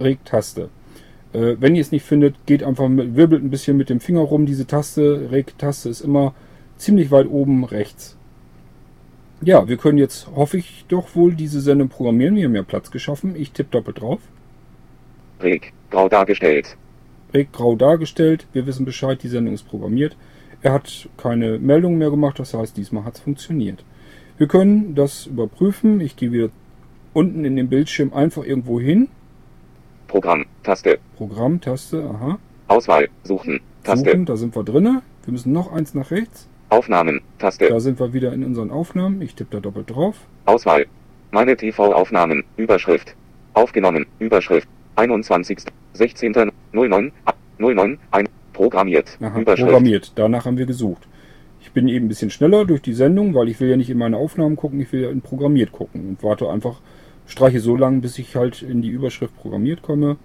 Reg-Taste. 0.00 0.68
Äh, 1.32 1.56
wenn 1.58 1.74
ihr 1.74 1.80
es 1.80 1.92
nicht 1.92 2.04
findet, 2.04 2.34
geht 2.46 2.62
einfach, 2.62 2.88
mit, 2.88 3.16
wirbelt 3.16 3.42
ein 3.42 3.50
bisschen 3.50 3.76
mit 3.76 3.88
dem 3.88 4.00
Finger 4.00 4.20
rum. 4.20 4.46
Diese 4.46 4.66
Taste, 4.66 5.28
Reg-Taste 5.30 5.88
ist 5.88 6.00
immer 6.00 6.34
ziemlich 6.76 7.10
weit 7.10 7.28
oben 7.28 7.64
rechts. 7.64 8.16
Ja, 9.42 9.68
wir 9.68 9.76
können 9.76 9.98
jetzt, 9.98 10.28
hoffe 10.34 10.56
ich, 10.58 10.86
doch 10.88 11.14
wohl 11.14 11.34
diese 11.34 11.60
Sendung 11.60 11.88
programmieren. 11.88 12.36
Wir 12.36 12.44
haben 12.46 12.54
ja 12.54 12.62
Platz 12.62 12.90
geschaffen. 12.90 13.36
Ich 13.36 13.52
tippe 13.52 13.70
doppelt 13.70 14.00
drauf. 14.00 14.20
Reg. 15.40 15.72
Grau 15.90 16.08
dargestellt. 16.08 16.76
Reg 17.34 17.52
grau 17.52 17.76
dargestellt. 17.76 18.46
Wir 18.52 18.66
wissen 18.66 18.86
Bescheid, 18.86 19.22
die 19.22 19.28
Sendung 19.28 19.54
ist 19.54 19.68
programmiert. 19.68 20.16
Er 20.62 20.72
hat 20.72 21.08
keine 21.18 21.58
Meldung 21.58 21.98
mehr 21.98 22.10
gemacht, 22.10 22.38
das 22.38 22.54
heißt, 22.54 22.76
diesmal 22.76 23.04
hat 23.04 23.16
es 23.16 23.20
funktioniert. 23.20 23.84
Wir 24.38 24.48
können 24.48 24.94
das 24.94 25.26
überprüfen. 25.26 26.00
Ich 26.00 26.16
gehe 26.16 26.32
wieder 26.32 26.48
unten 27.12 27.44
in 27.44 27.56
den 27.56 27.68
Bildschirm 27.68 28.12
einfach 28.12 28.44
irgendwo 28.44 28.80
hin. 28.80 29.08
Programm. 30.08 30.46
Taste. 30.62 30.98
Programm, 31.16 31.60
Taste, 31.60 32.02
aha. 32.04 32.38
Auswahl. 32.68 33.08
Suchen. 33.22 33.60
Taste. 33.82 34.10
Suchen, 34.10 34.24
da 34.24 34.36
sind 34.36 34.56
wir 34.56 34.64
drinne. 34.64 35.02
Wir 35.24 35.32
müssen 35.32 35.52
noch 35.52 35.72
eins 35.72 35.94
nach 35.94 36.10
rechts. 36.10 36.48
Aufnahmen. 36.76 37.22
Taste. 37.38 37.68
Da 37.68 37.80
sind 37.80 37.98
wir 37.98 38.12
wieder 38.12 38.34
in 38.34 38.44
unseren 38.44 38.70
Aufnahmen. 38.70 39.22
Ich 39.22 39.34
tippe 39.34 39.56
da 39.56 39.60
doppelt 39.60 39.88
drauf. 39.88 40.16
Auswahl. 40.44 40.86
Meine 41.30 41.56
TV-Aufnahmen. 41.56 42.44
Überschrift. 42.58 43.16
Aufgenommen. 43.54 44.04
Überschrift. 44.18 44.68
21. 44.96 45.60
16. 45.94 46.52
09. 46.72 47.12
09. 47.58 47.98
1. 48.10 48.28
Programmiert. 48.52 49.16
Aha, 49.22 49.40
Überschrift. 49.40 49.68
programmiert. 49.68 50.12
Danach 50.16 50.44
haben 50.44 50.58
wir 50.58 50.66
gesucht. 50.66 51.08
Ich 51.62 51.72
bin 51.72 51.88
eben 51.88 52.06
ein 52.06 52.08
bisschen 52.08 52.30
schneller 52.30 52.66
durch 52.66 52.82
die 52.82 52.92
Sendung, 52.92 53.34
weil 53.34 53.48
ich 53.48 53.58
will 53.58 53.70
ja 53.70 53.76
nicht 53.78 53.90
in 53.90 53.98
meine 53.98 54.18
Aufnahmen 54.18 54.56
gucken, 54.56 54.80
ich 54.80 54.92
will 54.92 55.02
ja 55.02 55.10
in 55.10 55.22
programmiert 55.22 55.72
gucken 55.72 56.08
und 56.08 56.22
warte 56.22 56.48
einfach, 56.48 56.80
streiche 57.26 57.60
so 57.60 57.74
lange, 57.74 58.00
bis 58.00 58.18
ich 58.18 58.36
halt 58.36 58.62
in 58.62 58.82
die 58.82 58.88
Überschrift 58.88 59.34
programmiert 59.36 59.82
komme. 59.82 60.16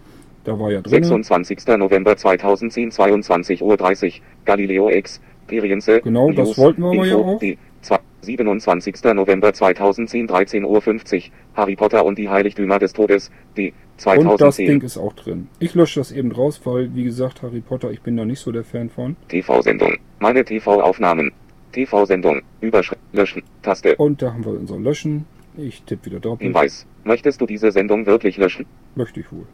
Da 0.44 0.60
war 0.60 0.72
ja 0.72 0.82
drin. 0.82 1.04
26. 1.04 1.68
November 1.78 2.18
2010, 2.18 2.92
22.30 2.92 3.62
Uhr. 3.62 4.22
Galileo 4.46 4.90
Experience. 5.48 5.90
Genau, 6.04 6.32
das 6.32 6.58
wollten 6.58 6.82
wir 6.82 6.90
aber 6.92 7.06
ja 7.06 7.16
auch. 7.16 7.40
Die 7.40 7.58
zwei- 7.82 8.00
27. 8.22 9.14
November 9.16 9.52
2010, 9.52 10.28
13.50 10.28 10.64
Uhr. 10.66 11.32
Harry 11.56 11.76
Potter 11.76 12.06
und 12.06 12.20
die 12.20 12.30
Heiligtümer 12.30 12.78
des 12.78 12.94
Todes. 12.94 13.32
Die 13.58 13.70
Und 13.70 13.74
das 13.96 14.04
2010. 14.04 14.68
Ding 14.68 14.82
ist 14.84 14.98
auch 14.98 15.14
drin. 15.14 15.48
Ich 15.60 15.74
lösche 15.74 16.00
das 16.00 16.12
eben 16.12 16.32
raus, 16.32 16.62
weil, 16.64 16.94
wie 16.96 17.04
gesagt, 17.04 17.42
Harry 17.42 17.62
Potter, 17.62 17.90
ich 17.92 18.02
bin 18.02 18.16
da 18.18 18.26
nicht 18.26 18.40
so 18.40 18.52
der 18.52 18.64
Fan 18.64 18.90
von. 18.90 19.16
TV-Sendung. 19.28 19.98
Meine 20.20 20.46
TV-Aufnahmen. 20.46 21.32
TV-Sendung. 21.72 22.42
Überschrift. 22.62 23.02
Löschen. 23.12 23.42
Taste. 23.64 23.96
Und 23.96 24.22
da 24.22 24.34
haben 24.34 24.46
wir 24.46 24.52
unser 24.52 24.78
Löschen. 24.78 25.26
Ich 25.58 25.82
tippe 25.84 26.06
wieder 26.06 26.20
doppelt. 26.20 26.42
Hinweis. 26.44 26.86
Möchtest 27.04 27.42
du 27.42 27.46
diese 27.48 27.72
Sendung 27.72 28.06
wirklich 28.06 28.38
löschen? 28.38 28.68
Möchte 28.96 29.20
ich 29.22 29.32
wohl. 29.32 29.48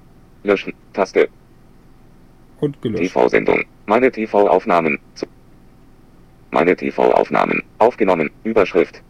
Löschen. 0.44 0.74
Taste. 0.94 1.30
Und 2.60 2.82
gelöscht. 2.82 3.04
TV-Sendung. 3.14 3.64
Meine 3.86 4.12
TV-Aufnahmen. 4.12 5.00
Meine 6.52 6.76
TV-Aufnahmen. 6.76 7.64
Aufgenommen. 7.78 8.30
Überschrift. 8.44 9.02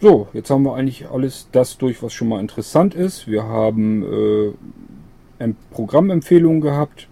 So, 0.00 0.28
jetzt 0.32 0.50
haben 0.50 0.62
wir 0.64 0.74
eigentlich 0.74 1.08
alles 1.08 1.48
das 1.52 1.78
durch, 1.78 2.02
was 2.02 2.12
schon 2.12 2.28
mal 2.28 2.40
interessant 2.40 2.94
ist. 2.94 3.26
Wir 3.28 3.44
haben 3.44 4.02
äh, 4.02 4.52
Em- 5.42 5.56
Programmempfehlungen 5.70 6.60
gehabt. 6.60 7.08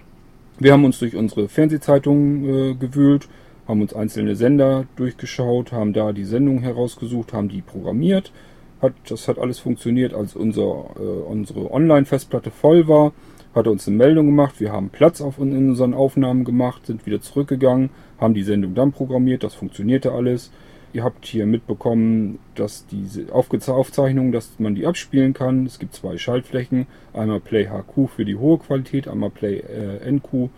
Wir 0.59 0.73
haben 0.73 0.85
uns 0.85 0.99
durch 0.99 1.17
unsere 1.17 1.49
Fernsehzeitungen 1.49 2.45
äh, 2.45 2.75
gewühlt, 2.75 3.29
haben 3.67 3.81
uns 3.83 3.93
einzelne 3.95 4.37
Sender 4.37 4.85
durchgeschaut, 4.97 5.73
haben 5.73 5.93
da 5.93 6.13
die 6.13 6.25
Sendungen 6.25 6.63
herausgesucht, 6.63 7.33
haben 7.33 7.49
die 7.49 7.61
programmiert, 7.63 8.33
Hat, 8.81 8.93
das 9.09 9.29
hat 9.29 9.39
alles 9.39 9.59
funktioniert, 9.59 10.15
als 10.15 10.37
unser, 10.37 10.91
äh, 10.97 11.01
unsere 11.03 11.71
Online-Festplatte 11.73 12.51
voll 12.51 12.87
war. 12.87 13.13
Hat 13.55 13.67
uns 13.67 13.87
eine 13.87 13.97
Meldung 13.97 14.27
gemacht, 14.27 14.61
wir 14.61 14.73
haben 14.73 14.91
Platz 14.91 15.21
auf, 15.21 15.39
in 15.39 15.71
unseren 15.71 15.95
Aufnahmen 15.95 16.45
gemacht, 16.45 16.87
sind 16.87 17.07
wieder 17.07 17.21
zurückgegangen, 17.21 17.91
haben 18.25 18.35
die 18.35 18.43
Sendung 18.43 18.75
dann 18.75 18.93
programmiert, 18.93 19.45
das 19.45 19.55
funktionierte 19.55 20.13
alles. 20.13 20.51
Ihr 20.95 21.03
habt 21.03 21.27
hier 21.27 21.45
mitbekommen, 21.45 22.39
dass 22.55 22.87
diese 22.87 23.33
Aufzeichnungen, 23.33 24.31
dass 24.31 24.59
man 24.59 24.77
die 24.77 24.87
abspielen 24.87 25.35
kann. 25.35 25.67
Es 25.67 25.81
gibt 25.81 25.93
zwei 25.93 26.19
Schaltflächen. 26.19 26.87
Einmal 27.13 27.41
Play 27.41 27.67
HQ 27.67 28.09
für 28.15 28.25
die 28.25 28.37
hohe 28.37 28.59
Qualität, 28.59 29.09
einmal 29.09 29.31
Play 29.31 29.59
äh, 29.59 30.09
NQ 30.09 30.51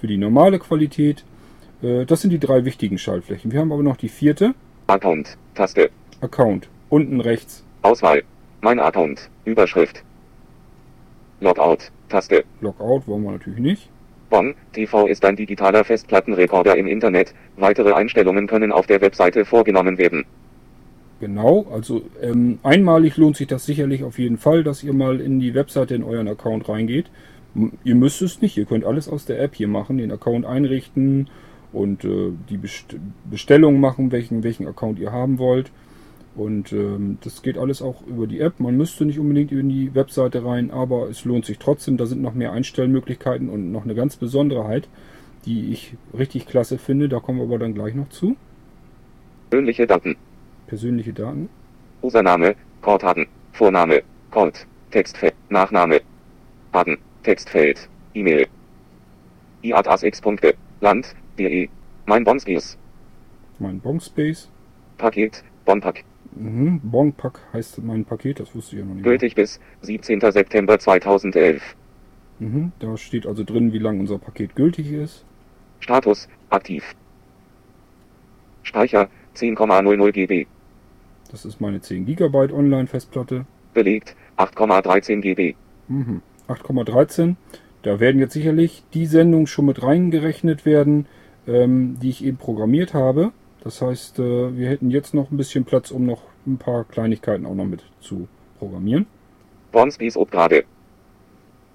für 0.00 0.08
die 0.08 0.16
normale 0.16 0.58
Qualität. 0.58 1.24
Äh, 1.80 2.06
das 2.06 2.22
sind 2.22 2.30
die 2.30 2.40
drei 2.40 2.64
wichtigen 2.64 2.98
Schaltflächen. 2.98 3.52
Wir 3.52 3.60
haben 3.60 3.70
aber 3.70 3.84
noch 3.84 3.96
die 3.96 4.08
vierte. 4.08 4.54
Account. 4.88 5.38
Taste. 5.54 5.90
Account. 6.20 6.68
Unten 6.88 7.20
rechts. 7.20 7.62
Auswahl. 7.82 8.24
Mein 8.62 8.80
Account. 8.80 9.30
Überschrift. 9.44 10.02
Logout. 11.40 11.90
Taste. 12.08 12.44
Logout 12.60 13.02
wollen 13.06 13.22
wir 13.22 13.30
natürlich 13.30 13.60
nicht. 13.60 13.90
Bonn 14.34 14.56
TV 14.72 15.06
ist 15.06 15.24
ein 15.24 15.36
digitaler 15.36 15.84
Festplattenrekorder 15.84 16.76
im 16.76 16.88
Internet. 16.88 17.32
Weitere 17.56 17.92
Einstellungen 17.92 18.48
können 18.48 18.72
auf 18.72 18.88
der 18.88 19.00
Webseite 19.00 19.44
vorgenommen 19.44 19.96
werden. 19.96 20.24
Genau, 21.20 21.68
also 21.72 22.02
ähm, 22.20 22.58
einmalig 22.64 23.16
lohnt 23.16 23.36
sich 23.36 23.46
das 23.46 23.64
sicherlich 23.64 24.02
auf 24.02 24.18
jeden 24.18 24.38
Fall, 24.38 24.64
dass 24.64 24.82
ihr 24.82 24.92
mal 24.92 25.20
in 25.20 25.38
die 25.38 25.54
Webseite 25.54 25.94
in 25.94 26.02
euren 26.02 26.26
Account 26.26 26.68
reingeht. 26.68 27.12
Ihr 27.84 27.94
müsst 27.94 28.22
es 28.22 28.42
nicht, 28.42 28.56
ihr 28.56 28.64
könnt 28.64 28.84
alles 28.84 29.08
aus 29.08 29.24
der 29.24 29.40
App 29.40 29.54
hier 29.54 29.68
machen, 29.68 29.98
den 29.98 30.10
Account 30.10 30.44
einrichten 30.46 31.30
und 31.72 32.04
äh, 32.04 32.32
die 32.50 32.56
Best 32.56 32.96
Bestellung 33.30 33.78
machen, 33.78 34.10
welchen, 34.10 34.42
welchen 34.42 34.66
Account 34.66 34.98
ihr 34.98 35.12
haben 35.12 35.38
wollt. 35.38 35.70
Und 36.36 36.72
ähm, 36.72 37.18
das 37.22 37.42
geht 37.42 37.58
alles 37.58 37.80
auch 37.80 38.04
über 38.06 38.26
die 38.26 38.40
App. 38.40 38.58
Man 38.58 38.76
müsste 38.76 39.04
nicht 39.04 39.20
unbedingt 39.20 39.52
in 39.52 39.68
die 39.68 39.94
Webseite 39.94 40.44
rein, 40.44 40.70
aber 40.70 41.08
es 41.08 41.24
lohnt 41.24 41.46
sich 41.46 41.58
trotzdem. 41.58 41.96
Da 41.96 42.06
sind 42.06 42.22
noch 42.22 42.34
mehr 42.34 42.52
Einstellmöglichkeiten 42.52 43.48
und 43.48 43.70
noch 43.70 43.84
eine 43.84 43.94
ganz 43.94 44.16
Besonderheit, 44.16 44.88
die 45.44 45.72
ich 45.72 45.94
richtig 46.16 46.46
klasse 46.46 46.78
finde. 46.78 47.08
Da 47.08 47.20
kommen 47.20 47.38
wir 47.38 47.44
aber 47.44 47.58
dann 47.58 47.74
gleich 47.74 47.94
noch 47.94 48.08
zu. 48.08 48.36
Persönliche 49.50 49.86
Daten. 49.86 50.16
Persönliche 50.66 51.12
Daten. 51.12 51.48
Username, 52.02 52.56
Korthagen, 52.82 53.28
Vorname, 53.52 54.02
Kort, 54.30 54.66
Textfeld, 54.90 55.34
Nachname, 55.48 56.00
Hagen, 56.72 56.98
Textfeld, 57.22 57.88
E-Mail. 58.14 58.48
IATASX. 59.62 60.20
Land, 60.80 61.14
DE. 61.38 61.68
Mein 62.06 62.24
Bonspace. 62.24 62.76
Mein 63.60 63.80
Bonspace. 63.80 64.50
Paket, 64.98 65.42
Bonpack. 65.64 66.04
Mhm. 66.34 66.80
Bonpack 66.82 67.40
heißt 67.52 67.82
mein 67.82 68.04
Paket, 68.04 68.40
das 68.40 68.54
wusste 68.54 68.76
ich 68.76 68.80
ja 68.80 68.86
noch 68.86 68.94
nicht. 68.94 69.04
Gültig 69.04 69.34
bis 69.34 69.60
17. 69.82 70.20
September 70.20 70.78
2011. 70.78 71.62
Mhm. 72.40 72.72
Da 72.80 72.96
steht 72.96 73.26
also 73.26 73.44
drin, 73.44 73.72
wie 73.72 73.78
lange 73.78 74.00
unser 74.00 74.18
Paket 74.18 74.56
gültig 74.56 74.90
ist. 74.92 75.24
Status, 75.80 76.28
aktiv. 76.50 76.94
Speicher, 78.62 79.08
10,00 79.36 80.12
GB. 80.12 80.46
Das 81.30 81.44
ist 81.44 81.60
meine 81.60 81.80
10 81.80 82.06
GB 82.06 82.52
Online-Festplatte. 82.52 83.46
Belegt, 83.72 84.16
8,13 84.36 85.20
GB. 85.20 85.54
Mhm. 85.88 86.22
8,13. 86.48 87.36
Da 87.82 88.00
werden 88.00 88.18
jetzt 88.18 88.32
sicherlich 88.32 88.82
die 88.94 89.06
Sendungen 89.06 89.46
schon 89.46 89.66
mit 89.66 89.82
reingerechnet 89.82 90.64
werden, 90.64 91.06
ähm, 91.46 91.98
die 92.00 92.10
ich 92.10 92.24
eben 92.24 92.38
programmiert 92.38 92.94
habe. 92.94 93.32
Das 93.64 93.80
heißt, 93.80 94.18
äh, 94.18 94.56
wir 94.56 94.68
hätten 94.68 94.90
jetzt 94.90 95.14
noch 95.14 95.30
ein 95.30 95.38
bisschen 95.38 95.64
Platz, 95.64 95.90
um 95.90 96.04
noch 96.04 96.22
ein 96.46 96.58
paar 96.58 96.84
Kleinigkeiten 96.84 97.46
auch 97.46 97.54
noch 97.54 97.64
mit 97.64 97.82
zu 98.00 98.28
programmieren. 98.58 99.06
Bonspace 99.72 100.18
Upgrade. 100.18 100.64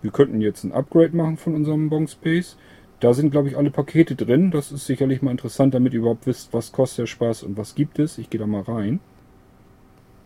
Wir 0.02 0.12
könnten 0.12 0.40
jetzt 0.40 0.64
ein 0.64 0.72
Upgrade 0.72 1.16
machen 1.16 1.38
von 1.38 1.56
unserem 1.56 1.90
Bonspace. 1.90 2.58
Da 3.00 3.14
sind, 3.14 3.32
glaube 3.32 3.48
ich, 3.48 3.58
alle 3.58 3.72
Pakete 3.72 4.16
drin. 4.16 4.52
Das 4.52 4.72
ist 4.72 4.86
sicherlich 4.86 5.22
mal 5.22 5.32
interessant, 5.32 5.74
damit 5.74 5.94
ihr 5.94 6.00
überhaupt 6.00 6.28
wisst, 6.28 6.54
was 6.54 6.72
kostet 6.72 7.00
der 7.00 7.08
Spaß 7.08 7.44
und 7.44 7.58
was 7.58 7.74
gibt 7.74 7.98
es. 7.98 8.18
Ich 8.18 8.30
gehe 8.30 8.40
da 8.40 8.46
mal 8.46 8.62
rein. 8.62 9.00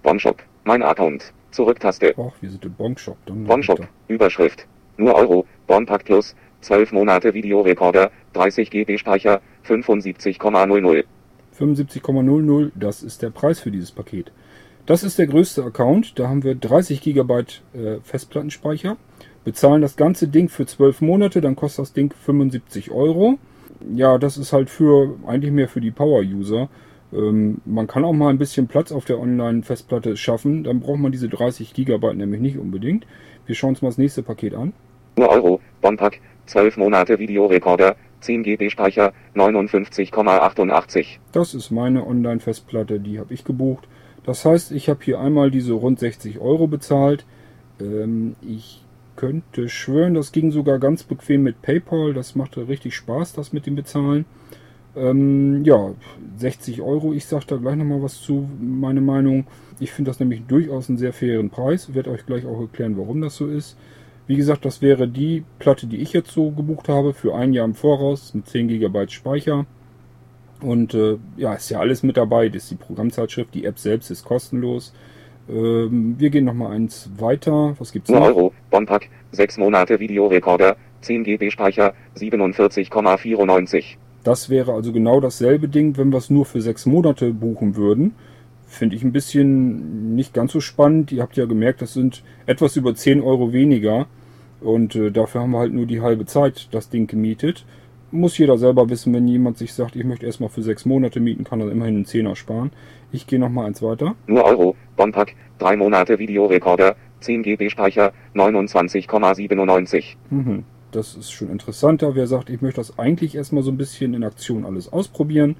Bonshop. 0.04 0.44
Mein 0.66 0.84
Account. 0.84 1.34
Zurücktaste. 1.52 2.14
Ach, 2.18 2.34
wir 2.42 2.50
sind 2.50 2.66
im 2.66 2.74
Bonshop. 2.74 3.18
Bonshop. 3.26 3.88
Überschrift. 4.08 4.68
Nur 4.98 5.16
Euro. 5.16 5.46
Bonpack 5.68 6.04
Plus. 6.04 6.36
12 6.62 6.92
Monate 6.92 7.34
Videorekorder. 7.34 8.12
30 8.34 8.70
GB 8.70 8.98
Speicher. 8.98 9.42
75,00. 9.66 11.06
75,00, 11.54 12.72
das 12.76 13.04
ist 13.04 13.22
der 13.22 13.30
Preis 13.30 13.60
für 13.60 13.72
dieses 13.72 13.92
Paket. 13.92 14.32
Das 14.86 15.04
ist 15.04 15.18
der 15.18 15.28
größte 15.28 15.64
Account, 15.64 16.20
da 16.20 16.28
haben 16.28 16.44
wir 16.44 16.56
30 16.56 17.02
GB 17.02 17.34
äh, 17.74 18.00
Festplattenspeicher, 18.04 18.98
bezahlen 19.46 19.82
das 19.82 19.96
ganze 19.96 20.28
Ding 20.28 20.50
für 20.50 20.66
12 20.66 21.02
Monate, 21.02 21.40
dann 21.40 21.56
kostet 21.56 21.84
das 21.84 21.94
Ding 21.94 22.14
75 22.14 22.92
Euro. 22.92 23.38
Ja, 23.96 24.18
das 24.18 24.38
ist 24.38 24.54
halt 24.54 24.70
für 24.70 25.16
eigentlich 25.26 25.54
mehr 25.54 25.70
für 25.70 25.82
die 25.82 25.92
Power-User. 25.92 26.70
Ähm, 27.14 27.62
man 27.66 27.88
kann 27.88 28.04
auch 28.04 28.14
mal 28.14 28.30
ein 28.30 28.38
bisschen 28.38 28.68
Platz 28.68 28.92
auf 28.92 29.06
der 29.06 29.20
Online-Festplatte 29.20 30.18
schaffen, 30.18 30.64
dann 30.64 30.80
braucht 30.80 31.00
man 31.00 31.12
diese 31.12 31.30
30 31.30 31.74
GB 31.74 32.14
nämlich 32.16 32.42
nicht 32.42 32.58
unbedingt. 32.58 33.06
Wir 33.46 33.56
schauen 33.56 33.72
uns 33.72 33.82
mal 33.82 33.90
das 33.90 33.98
nächste 33.98 34.24
Paket 34.24 34.54
an. 34.54 34.74
Nur 35.16 35.30
Euro, 35.30 35.62
Bonpack, 35.82 36.20
12 36.48 36.78
Monate 36.78 37.20
Videorekorder, 37.20 37.96
10 38.24 38.44
GB 38.44 38.70
Speicher, 38.70 39.14
59,88. 39.36 41.20
Das 41.32 41.54
ist 41.54 41.72
meine 41.72 42.06
Online-Festplatte, 42.08 43.00
die 43.00 43.20
habe 43.20 43.34
ich 43.34 43.44
gebucht. 43.44 43.88
Das 44.24 44.46
heißt, 44.46 44.72
ich 44.72 44.90
habe 44.90 45.04
hier 45.04 45.20
einmal 45.20 45.52
diese 45.52 45.74
rund 45.74 46.00
60 46.00 46.40
Euro 46.40 46.68
bezahlt. 46.68 47.26
Ähm, 47.80 48.36
ich 48.42 48.84
könnte 49.16 49.70
schwören, 49.70 50.14
das 50.14 50.32
ging 50.32 50.52
sogar 50.52 50.80
ganz 50.80 51.04
bequem 51.04 51.44
mit 51.44 51.62
PayPal. 51.62 52.14
Das 52.14 52.36
machte 52.36 52.68
richtig 52.68 52.96
Spaß, 52.96 53.34
das 53.34 53.54
mit 53.54 53.66
dem 53.66 53.76
Bezahlen. 53.76 54.26
Ähm, 54.96 55.64
ja, 55.66 55.94
60 56.38 56.82
Euro. 56.82 57.14
Ich 57.14 57.26
sage 57.26 57.46
da 57.48 57.58
gleich 57.58 57.76
nochmal 57.76 58.02
was 58.02 58.22
zu, 58.22 58.48
meine 58.60 59.02
Meinung. 59.02 59.46
Ich 59.80 59.92
finde 59.92 60.10
das 60.10 60.20
nämlich 60.20 60.44
durchaus 60.48 60.90
einen 60.90 60.98
sehr 60.98 61.14
fairen 61.14 61.50
Preis. 61.50 61.94
Werde 61.94 62.12
euch 62.12 62.26
gleich 62.26 62.46
auch 62.46 62.62
erklären, 62.62 62.98
warum 62.98 63.22
das 63.22 63.36
so 63.36 63.48
ist. 63.48 63.78
Wie 64.26 64.36
gesagt, 64.36 64.66
das 64.66 64.82
wäre 64.82 65.08
die 65.08 65.44
Platte, 65.60 65.88
die 65.88 65.98
ich 65.98 66.14
jetzt 66.14 66.32
so 66.32 66.52
gebucht 66.52 66.88
habe, 66.88 67.14
für 67.14 67.36
ein 67.36 67.54
Jahr 67.54 67.66
im 67.66 67.76
Voraus 67.76 68.34
mit 68.34 68.48
10 68.48 68.68
GB 68.70 69.08
Speicher. 69.10 69.66
Und 70.62 70.94
äh, 70.94 71.18
ja, 71.36 71.54
ist 71.54 71.70
ja 71.70 71.80
alles 71.80 72.04
mit 72.04 72.16
dabei. 72.16 72.48
Das 72.48 72.64
ist 72.64 72.72
die 72.72 72.76
Programmzeitschrift, 72.76 73.54
die 73.54 73.66
App 73.66 73.78
selbst 73.80 74.10
ist 74.10 74.24
kostenlos. 74.24 74.94
Ähm, 75.50 76.16
wir 76.18 76.30
gehen 76.30 76.46
nochmal 76.46 76.72
eins 76.72 77.10
weiter. 77.18 77.76
Was 77.80 77.92
gibt's 77.92 78.10
noch? 78.10 78.22
Euro, 78.22 78.54
Bonpack, 78.70 79.10
6 79.32 79.58
Monate 79.58 80.00
Videorekorder, 80.00 80.78
10 81.02 81.26
GB 81.26 81.52
Speicher, 81.52 81.94
47,94. 82.16 83.98
Das 84.24 84.50
wäre 84.50 84.72
also 84.72 84.94
genau 84.94 85.20
dasselbe 85.20 85.68
Ding, 85.68 85.98
wenn 85.98 86.12
wir 86.12 86.18
es 86.18 86.30
nur 86.30 86.46
für 86.46 86.62
sechs 86.62 86.86
Monate 86.86 87.34
buchen 87.34 87.76
würden. 87.76 88.16
Finde 88.74 88.96
ich 88.96 89.04
ein 89.04 89.12
bisschen 89.12 90.16
nicht 90.16 90.34
ganz 90.34 90.52
so 90.52 90.60
spannend. 90.60 91.12
Ihr 91.12 91.22
habt 91.22 91.38
ja 91.38 91.46
gemerkt, 91.46 91.84
das 91.84 91.94
sind 91.94 92.24
etwas 92.48 92.76
über 92.76 92.96
10 92.96 93.22
Euro 93.22 93.54
weniger. 93.54 94.08
Und 94.62 94.96
äh, 94.96 95.12
dafür 95.12 95.42
haben 95.42 95.52
wir 95.52 95.60
halt 95.60 95.74
nur 95.74 95.86
die 95.86 96.02
halbe 96.02 96.26
Zeit 96.26 96.70
das 96.72 96.90
Ding 96.90 97.06
gemietet. 97.06 97.66
Muss 98.10 98.36
jeder 98.36 98.58
selber 98.58 98.90
wissen, 98.90 99.14
wenn 99.14 99.28
jemand 99.28 99.60
sich 99.60 99.74
sagt, 99.76 99.96
ich 99.96 100.04
möchte 100.06 100.26
erstmal 100.26 100.50
für 100.50 100.64
sechs 100.64 100.86
Monate 100.86 101.20
mieten, 101.20 101.44
kann 101.44 101.62
er 101.62 101.70
immerhin 101.70 101.98
einen 101.98 102.06
Zehner 102.06 102.36
sparen. 102.36 102.72
Ich 103.12 103.28
gehe 103.28 103.38
nochmal 103.38 103.68
eins 103.68 103.84
weiter. 103.84 104.16
Nur 104.26 104.44
Euro, 104.44 104.76
Bonpack, 104.98 105.36
3 105.60 105.78
Monate 105.78 106.18
Videorekorder, 106.18 106.96
10 107.20 107.44
GB 107.44 107.70
Speicher, 107.70 108.12
29,97. 108.34 110.16
Mhm. 110.32 110.64
Das 110.90 111.16
ist 111.16 111.32
schon 111.32 111.52
interessanter. 111.52 112.16
Wer 112.16 112.26
sagt, 112.26 112.50
ich 112.50 112.64
möchte 112.64 112.82
das 112.82 112.98
eigentlich 112.98 113.36
erstmal 113.36 113.62
so 113.62 113.70
ein 113.70 113.78
bisschen 113.78 114.16
in 114.16 114.24
Aktion 114.24 114.66
alles 114.66 114.92
ausprobieren, 114.92 115.58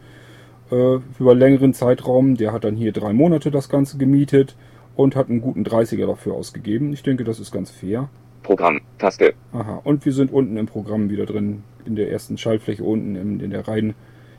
äh, 0.72 1.00
über 1.20 1.36
längeren 1.36 1.74
Zeitraum, 1.74 2.36
der 2.36 2.52
hat 2.52 2.64
dann 2.64 2.76
hier 2.76 2.92
drei 2.92 3.14
Monate 3.14 3.52
das 3.52 3.70
Ganze 3.70 3.98
gemietet 3.98 4.56
und 4.96 5.16
hat 5.16 5.30
einen 5.30 5.42
guten 5.42 5.64
30er 5.64 6.08
dafür 6.08 6.34
ausgegeben. 6.34 6.94
Ich 6.94 7.04
denke, 7.04 7.24
das 7.24 7.40
ist 7.40 7.52
ganz 7.52 7.72
fair. 7.72 8.10
Programm, 8.44 8.82
Taste. 8.98 9.34
Aha, 9.54 9.82
und 9.84 10.06
wir 10.06 10.14
sind 10.14 10.32
unten 10.32 10.58
im 10.58 10.66
Programm 10.66 11.10
wieder 11.10 11.26
drin, 11.26 11.64
in 11.86 11.96
der 11.96 12.12
ersten 12.12 12.38
Schaltfläche 12.38 12.84
unten 12.84 13.16
in, 13.16 13.40
in 13.40 13.52
der 13.52 13.68
Reihen, 13.68 13.96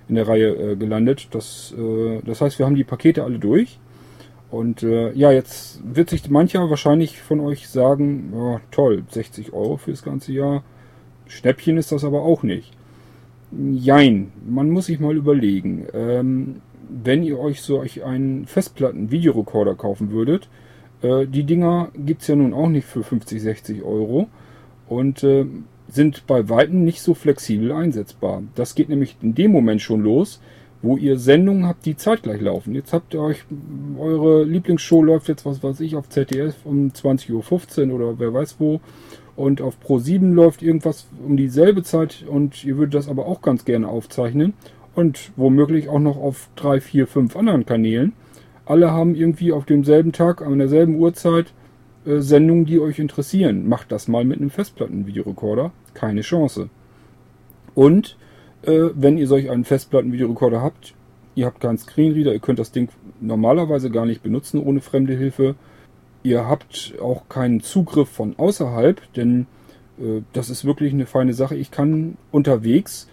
in 0.09 0.15
der 0.15 0.29
Reihe 0.29 0.73
äh, 0.73 0.77
gelandet. 0.77 1.29
Das, 1.33 1.75
äh, 1.77 2.21
das 2.25 2.41
heißt, 2.41 2.59
wir 2.59 2.67
haben 2.67 2.77
die 2.77 2.85
Pakete 2.85 3.25
alle 3.25 3.39
durch. 3.39 3.79
Und 4.51 4.83
äh, 4.83 5.11
ja, 5.13 5.33
jetzt 5.33 5.81
wird 5.85 6.11
sich 6.11 6.31
mancher 6.31 6.71
wahrscheinlich 6.71 7.21
von 7.21 7.41
euch 7.41 7.69
sagen, 7.69 8.33
ja, 8.35 8.61
toll, 8.71 9.03
60 9.09 9.53
Euro 9.53 9.79
fürs 9.79 10.03
ganze 10.03 10.33
Jahr. 10.33 10.63
Schnäppchen 11.27 11.77
ist 11.77 11.91
das 11.91 12.05
aber 12.05 12.23
auch 12.23 12.43
nicht. 12.43 12.73
Jein, 13.75 14.33
man 14.47 14.71
muss 14.71 14.87
sich 14.87 15.01
mal 15.01 15.17
überlegen. 15.17 15.87
Ähm, 15.93 16.57
wenn 16.89 17.23
ihr 17.23 17.39
euch 17.39 17.63
solch 17.63 18.05
einen 18.05 18.47
Festplatten-Videorekorder 18.47 19.75
kaufen 19.75 20.11
würdet, 20.11 20.49
äh, 21.03 21.27
die 21.27 21.45
Dinger 21.45 21.91
gibt's 21.95 22.27
ja 22.27 22.37
nun 22.37 22.55
auch 22.55 22.69
nicht 22.69 22.87
für 22.87 23.03
50, 23.03 23.41
60 23.41 23.83
Euro 23.83 24.29
und 24.89 25.23
äh, 25.23 25.47
sind 25.89 26.27
bei 26.27 26.49
Weitem 26.49 26.85
nicht 26.85 27.01
so 27.03 27.15
flexibel 27.15 27.73
einsetzbar. 27.73 28.43
Das 28.55 28.75
geht 28.75 28.89
nämlich 28.89 29.17
in 29.23 29.35
dem 29.35 29.53
Moment 29.53 29.83
schon 29.83 30.03
los, 30.03 30.41
wo 30.83 30.97
ihr 30.97 31.19
Sendungen 31.19 31.67
habt, 31.67 31.87
die 31.87 31.97
zeitgleich 31.97 32.41
laufen. 32.41 32.75
Jetzt 32.75 32.93
habt 32.93 33.15
ihr 33.15 33.21
euch, 33.21 33.45
eure 33.99 34.45
Lieblingsshow 34.45 35.03
läuft 35.03 35.29
jetzt, 35.29 35.47
was 35.47 35.63
weiß 35.63 35.81
ich, 35.81 35.97
auf 35.97 36.09
ZDF 36.09 36.55
um 36.65 36.89
20.15 36.89 37.89
Uhr 37.89 37.95
oder 37.95 38.19
wer 38.19 38.35
weiß 38.35 38.57
wo. 38.59 38.81
Und 39.37 39.61
auf 39.61 39.77
Pro7 39.85 40.33
läuft 40.33 40.63
irgendwas 40.63 41.07
um 41.25 41.37
dieselbe 41.37 41.83
Zeit 41.83 42.25
und 42.29 42.65
ihr 42.65 42.77
würdet 42.77 42.95
das 42.95 43.09
aber 43.09 43.27
auch 43.27 43.43
ganz 43.43 43.65
gerne 43.65 43.89
aufzeichnen. 43.89 44.55
Und 44.95 45.33
womöglich 45.37 45.89
auch 45.89 45.99
noch 45.99 46.17
auf 46.17 46.49
drei, 46.55 46.81
vier, 46.81 47.07
fünf 47.07 47.37
anderen 47.37 47.67
Kanälen. 47.67 48.13
Alle 48.65 48.93
haben 48.93 49.15
irgendwie 49.15 49.53
auf 49.53 49.65
demselben 49.65 50.13
Tag, 50.13 50.41
an 50.41 50.59
derselben 50.59 50.97
Uhrzeit 50.97 51.53
äh, 52.07 52.21
Sendungen, 52.21 52.65
die 52.65 52.79
euch 52.79 52.99
interessieren. 52.99 53.69
Macht 53.69 53.91
das 53.91 54.09
mal 54.09 54.25
mit 54.25 54.41
einem 54.41 54.51
Festplattenvideorekorder. 54.51 55.73
Keine 55.95 56.21
Chance. 56.21 56.71
Und 57.75 58.17
äh, 58.63 58.91
wenn 58.95 59.19
ihr 59.19 59.27
solch 59.27 59.51
einen 59.51 59.65
Festplattenvideorekorder 59.65 60.63
habt, 60.63 60.95
ihr 61.35 61.47
habt 61.47 61.61
keinen 61.61 61.79
Screenreader, 61.79 62.33
ihr 62.33 62.39
könnt 62.39 62.59
das 62.59 62.73
Ding 62.73 62.89
normalerweise 63.21 63.91
gar 63.91 64.07
nicht 64.07 64.23
benutzen 64.23 64.63
ohne 64.63 64.81
fremde 64.81 65.15
Hilfe. 65.15 65.57
Ihr 66.25 66.49
habt 66.49 66.95
auch 67.03 67.29
keinen 67.29 67.61
Zugriff 67.61 68.09
von 68.09 68.35
außerhalb, 68.39 69.13
denn 69.13 69.47
äh, 69.99 70.23
das 70.33 70.49
ist 70.49 70.65
wirklich 70.65 70.95
eine 70.95 71.05
feine 71.05 71.35
Sache. 71.35 71.55
Ich 71.55 71.71
kann 71.71 72.17
unterwegs, 72.33 73.09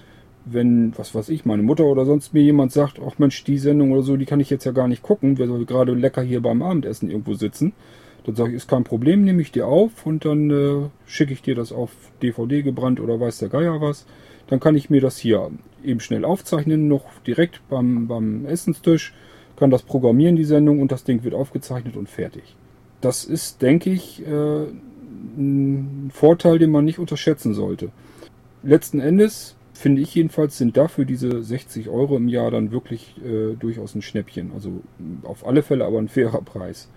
wenn, 0.46 0.98
was 0.98 1.14
weiß 1.14 1.28
ich, 1.28 1.44
meine 1.44 1.62
Mutter 1.62 1.84
oder 1.84 2.06
sonst 2.06 2.34
mir 2.34 2.42
jemand 2.42 2.72
sagt, 2.72 3.02
ach 3.06 3.20
Mensch, 3.20 3.44
die 3.44 3.58
Sendung 3.58 3.92
oder 3.92 4.02
so, 4.02 4.16
die 4.16 4.26
kann 4.26 4.40
ich 4.40 4.50
jetzt 4.50 4.64
ja 4.64 4.72
gar 4.72 4.88
nicht 4.88 5.04
gucken, 5.04 5.38
weil 5.38 5.50
wir 5.50 5.66
gerade 5.66 5.94
lecker 5.94 6.22
hier 6.22 6.42
beim 6.42 6.62
Abendessen 6.62 7.12
irgendwo 7.12 7.34
sitzen. 7.34 7.74
Dann 8.24 8.36
sage 8.36 8.52
ich, 8.52 8.56
ist 8.56 8.70
kein 8.70 8.86
Problem, 8.86 9.26
nehme 9.26 9.42
ich 9.42 9.52
dir 9.52 9.68
auf 9.68 10.06
und 10.06 10.24
dann 10.24 10.50
äh, 10.50 10.90
schicke 11.06 11.34
ich 11.34 11.42
dir 11.42 11.56
das 11.56 11.74
auf 11.74 11.92
DVD 12.22 12.62
gebrannt 12.62 13.02
oder 13.02 13.20
weiß 13.20 13.40
der 13.40 13.50
Geier 13.50 13.82
was. 13.82 14.06
Dann 14.48 14.62
kann 14.62 14.76
ich 14.76 14.90
mir 14.90 15.02
das 15.02 15.18
hier 15.18 15.52
eben 15.84 16.00
schnell 16.00 16.24
aufzeichnen, 16.24 16.88
noch 16.88 17.04
direkt 17.28 17.60
beim, 17.68 18.08
beim 18.08 18.46
Essenstisch, 18.46 19.14
kann 19.58 19.70
das 19.70 19.84
programmieren, 19.84 20.38
die 20.38 20.46
Sendung, 20.46 20.80
und 20.80 20.94
das 20.94 21.04
Ding 21.04 21.26
wird 21.26 21.34
aufgezeichnet 21.34 21.98
und 21.98 22.08
fertig. 22.08 22.56
Das 23.02 23.26
ist, 23.26 23.62
denke 23.62 23.90
ich, 23.90 24.26
äh, 24.26 24.66
ein 25.38 26.12
Vorteil, 26.14 26.60
den 26.60 26.72
man 26.72 26.86
nicht 26.86 27.00
unterschätzen 27.00 27.54
sollte. 27.54 27.90
Letzten 28.64 29.00
Endes, 29.00 29.56
finde 29.74 30.02
ich 30.02 30.14
jedenfalls, 30.14 30.58
sind 30.58 30.78
dafür 30.78 31.06
diese 31.06 31.42
60 31.42 31.90
Euro 31.90 32.16
im 32.18 32.28
Jahr 32.28 32.52
dann 32.52 32.72
wirklich 32.72 33.16
äh, 33.26 33.56
durchaus 33.56 33.96
ein 33.96 34.02
Schnäppchen. 34.02 34.52
Also 34.54 34.82
auf 35.24 35.46
alle 35.46 35.64
Fälle 35.64 35.86
aber 35.86 35.98
ein 35.98 36.10
fairer 36.10 36.42
Preis. 36.42 36.90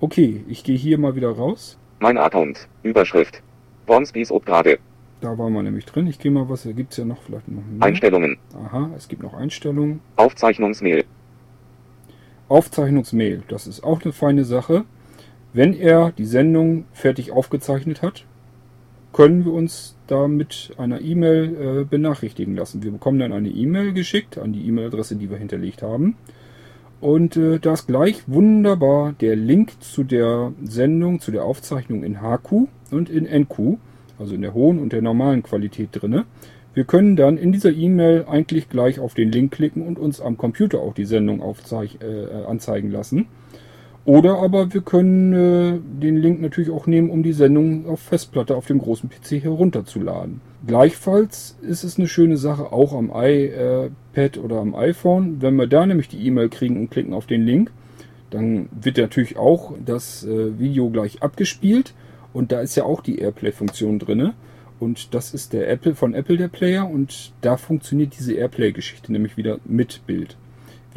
Okay, 0.00 0.44
ich 0.48 0.64
gehe 0.64 0.76
hier 0.76 0.96
mal 0.98 1.16
wieder 1.16 1.30
raus. 1.30 1.76
Mein 2.00 2.16
Account. 2.16 2.68
Überschrift. 2.82 3.42
Wormspees 3.86 4.30
ob 4.30 4.46
gerade. 4.46 4.78
Da 5.20 5.36
waren 5.36 5.52
wir 5.52 5.62
nämlich 5.62 5.84
drin. 5.84 6.06
Ich 6.06 6.20
gehe 6.20 6.30
mal, 6.30 6.48
was 6.48 6.62
gibt 6.62 6.92
es 6.92 6.98
ja 6.98 7.04
noch? 7.04 7.20
Vielleicht 7.22 7.48
noch 7.48 7.62
mehr. 7.64 7.82
Einstellungen. 7.86 8.38
Aha, 8.54 8.90
es 8.96 9.08
gibt 9.08 9.22
noch 9.22 9.34
Einstellungen. 9.34 10.00
Aufzeichnungsmail. 10.16 11.04
Aufzeichnungsmail. 12.48 13.42
Das 13.48 13.66
ist 13.66 13.82
auch 13.82 14.02
eine 14.02 14.12
feine 14.12 14.44
Sache. 14.44 14.84
Wenn 15.52 15.74
er 15.74 16.12
die 16.12 16.26
Sendung 16.26 16.84
fertig 16.92 17.32
aufgezeichnet 17.32 18.02
hat, 18.02 18.24
können 19.12 19.44
wir 19.44 19.52
uns 19.52 19.96
da 20.06 20.28
mit 20.28 20.72
einer 20.76 21.00
E-Mail 21.00 21.80
äh, 21.80 21.84
benachrichtigen 21.84 22.54
lassen. 22.54 22.82
Wir 22.82 22.92
bekommen 22.92 23.18
dann 23.18 23.32
eine 23.32 23.48
E-Mail 23.48 23.92
geschickt 23.92 24.38
an 24.38 24.52
die 24.52 24.66
E-Mail-Adresse, 24.66 25.16
die 25.16 25.30
wir 25.30 25.38
hinterlegt 25.38 25.82
haben. 25.82 26.16
Und 27.00 27.36
äh, 27.36 27.58
da 27.58 27.74
ist 27.74 27.86
gleich 27.86 28.22
wunderbar 28.26 29.14
der 29.20 29.36
Link 29.36 29.82
zu 29.82 30.02
der 30.04 30.52
Sendung, 30.62 31.20
zu 31.20 31.30
der 31.30 31.44
Aufzeichnung 31.44 32.02
in 32.02 32.20
HQ 32.20 32.68
und 32.90 33.08
in 33.08 33.24
NQ, 33.24 33.78
also 34.18 34.34
in 34.34 34.42
der 34.42 34.52
hohen 34.52 34.78
und 34.78 34.92
der 34.92 35.02
normalen 35.02 35.42
Qualität 35.42 35.90
drinne. 35.92 36.24
Wir 36.74 36.84
können 36.84 37.16
dann 37.16 37.38
in 37.38 37.52
dieser 37.52 37.72
E-Mail 37.72 38.26
eigentlich 38.28 38.68
gleich 38.68 39.00
auf 39.00 39.14
den 39.14 39.32
Link 39.32 39.52
klicken 39.52 39.86
und 39.86 39.98
uns 39.98 40.20
am 40.20 40.36
Computer 40.36 40.80
auch 40.80 40.94
die 40.94 41.06
Sendung 41.06 41.40
äh, 41.40 42.44
anzeigen 42.46 42.90
lassen. 42.90 43.26
Oder 44.04 44.38
aber 44.38 44.72
wir 44.72 44.80
können 44.80 45.32
äh, 45.32 45.78
den 46.00 46.16
Link 46.16 46.40
natürlich 46.40 46.70
auch 46.70 46.86
nehmen, 46.86 47.10
um 47.10 47.22
die 47.22 47.32
Sendung 47.32 47.86
auf 47.86 48.00
Festplatte 48.00 48.56
auf 48.56 48.66
dem 48.66 48.78
großen 48.78 49.10
PC 49.10 49.42
herunterzuladen. 49.42 50.40
Gleichfalls 50.66 51.56
ist 51.62 51.84
es 51.84 51.98
eine 51.98 52.08
schöne 52.08 52.36
Sache 52.36 52.72
auch 52.72 52.94
am 52.94 53.12
iPad 53.14 54.38
oder 54.38 54.60
am 54.60 54.74
iPhone. 54.74 55.40
Wenn 55.40 55.56
wir 55.56 55.66
da 55.66 55.84
nämlich 55.84 56.08
die 56.08 56.26
E-Mail 56.26 56.48
kriegen 56.48 56.78
und 56.78 56.90
klicken 56.90 57.12
auf 57.12 57.26
den 57.26 57.44
Link, 57.44 57.70
dann 58.30 58.68
wird 58.72 58.98
natürlich 58.98 59.36
auch 59.36 59.74
das 59.84 60.24
äh, 60.24 60.58
Video 60.58 60.90
gleich 60.90 61.22
abgespielt. 61.22 61.94
Und 62.32 62.52
da 62.52 62.60
ist 62.60 62.76
ja 62.76 62.84
auch 62.84 63.02
die 63.02 63.18
Airplay-Funktion 63.18 63.98
drin. 63.98 64.32
Und 64.80 65.14
das 65.14 65.34
ist 65.34 65.52
der 65.52 65.68
Apple 65.70 65.94
von 65.94 66.14
Apple 66.14 66.36
der 66.36 66.48
Player 66.48 66.88
und 66.88 67.32
da 67.40 67.56
funktioniert 67.56 68.14
diese 68.18 68.34
Airplay-Geschichte 68.34 69.12
nämlich 69.12 69.36
wieder 69.36 69.58
mit 69.64 70.06
Bild. 70.06 70.36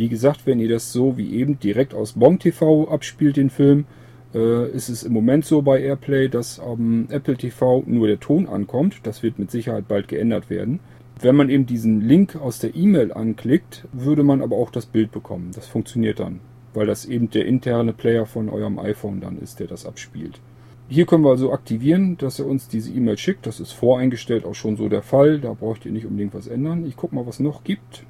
Wie 0.01 0.09
gesagt, 0.09 0.47
wenn 0.47 0.59
ihr 0.59 0.67
das 0.67 0.91
so 0.91 1.15
wie 1.15 1.35
eben 1.35 1.59
direkt 1.59 1.93
aus 1.93 2.13
Bong 2.13 2.39
TV 2.39 2.89
abspielt, 2.89 3.37
den 3.37 3.51
Film, 3.51 3.85
äh, 4.33 4.67
ist 4.71 4.89
es 4.89 5.03
im 5.03 5.13
Moment 5.13 5.45
so 5.45 5.61
bei 5.61 5.79
Airplay, 5.79 6.27
dass 6.27 6.59
am 6.59 7.05
Apple 7.11 7.37
TV 7.37 7.83
nur 7.85 8.07
der 8.07 8.19
Ton 8.19 8.47
ankommt. 8.47 9.01
Das 9.03 9.21
wird 9.21 9.37
mit 9.37 9.51
Sicherheit 9.51 9.87
bald 9.87 10.07
geändert 10.07 10.49
werden. 10.49 10.79
Wenn 11.19 11.35
man 11.35 11.51
eben 11.51 11.67
diesen 11.67 12.01
Link 12.01 12.35
aus 12.35 12.57
der 12.57 12.75
E-Mail 12.75 13.13
anklickt, 13.13 13.87
würde 13.93 14.23
man 14.23 14.41
aber 14.41 14.55
auch 14.55 14.71
das 14.71 14.87
Bild 14.87 15.11
bekommen. 15.11 15.51
Das 15.53 15.67
funktioniert 15.67 16.19
dann, 16.19 16.39
weil 16.73 16.87
das 16.87 17.05
eben 17.05 17.29
der 17.29 17.45
interne 17.45 17.93
Player 17.93 18.25
von 18.25 18.49
eurem 18.49 18.79
iPhone 18.79 19.21
dann 19.21 19.37
ist, 19.37 19.59
der 19.59 19.67
das 19.67 19.85
abspielt. 19.85 20.41
Hier 20.89 21.05
können 21.05 21.23
wir 21.23 21.29
also 21.29 21.53
aktivieren, 21.53 22.17
dass 22.17 22.39
er 22.39 22.47
uns 22.47 22.67
diese 22.67 22.91
E-Mail 22.91 23.19
schickt. 23.19 23.45
Das 23.45 23.59
ist 23.59 23.71
voreingestellt 23.71 24.45
auch 24.45 24.55
schon 24.55 24.77
so 24.77 24.89
der 24.89 25.03
Fall. 25.03 25.39
Da 25.39 25.53
braucht 25.53 25.85
ihr 25.85 25.91
nicht 25.91 26.07
unbedingt 26.07 26.33
was 26.33 26.47
ändern. 26.47 26.87
Ich 26.87 26.95
gucke 26.95 27.13
mal, 27.13 27.27
was 27.27 27.39
noch 27.39 27.63
gibt. 27.63 28.03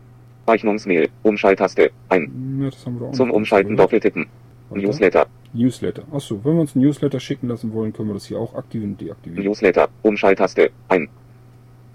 Zeichnungsmail. 0.45 1.09
Umschalttaste. 1.23 1.91
Ein. 2.09 2.59
Ja, 2.61 2.69
das 2.69 2.85
haben 2.85 2.99
wir 2.99 3.07
auch 3.07 3.11
Zum 3.11 3.31
Umschalten 3.31 3.75
doppeltippen. 3.77 4.27
Warte. 4.69 4.85
Newsletter. 4.85 5.25
Newsletter. 5.53 6.03
Achso, 6.11 6.39
wenn 6.43 6.53
wir 6.55 6.61
uns 6.61 6.75
ein 6.75 6.81
Newsletter 6.81 7.19
schicken 7.19 7.47
lassen 7.49 7.73
wollen, 7.73 7.91
können 7.93 8.09
wir 8.09 8.13
das 8.13 8.25
hier 8.25 8.39
auch 8.39 8.55
aktivieren 8.55 8.91
und 8.91 9.01
deaktivieren. 9.01 9.45
Newsletter. 9.45 9.89
Umschalttaste. 10.01 10.71
Ein. 10.87 11.09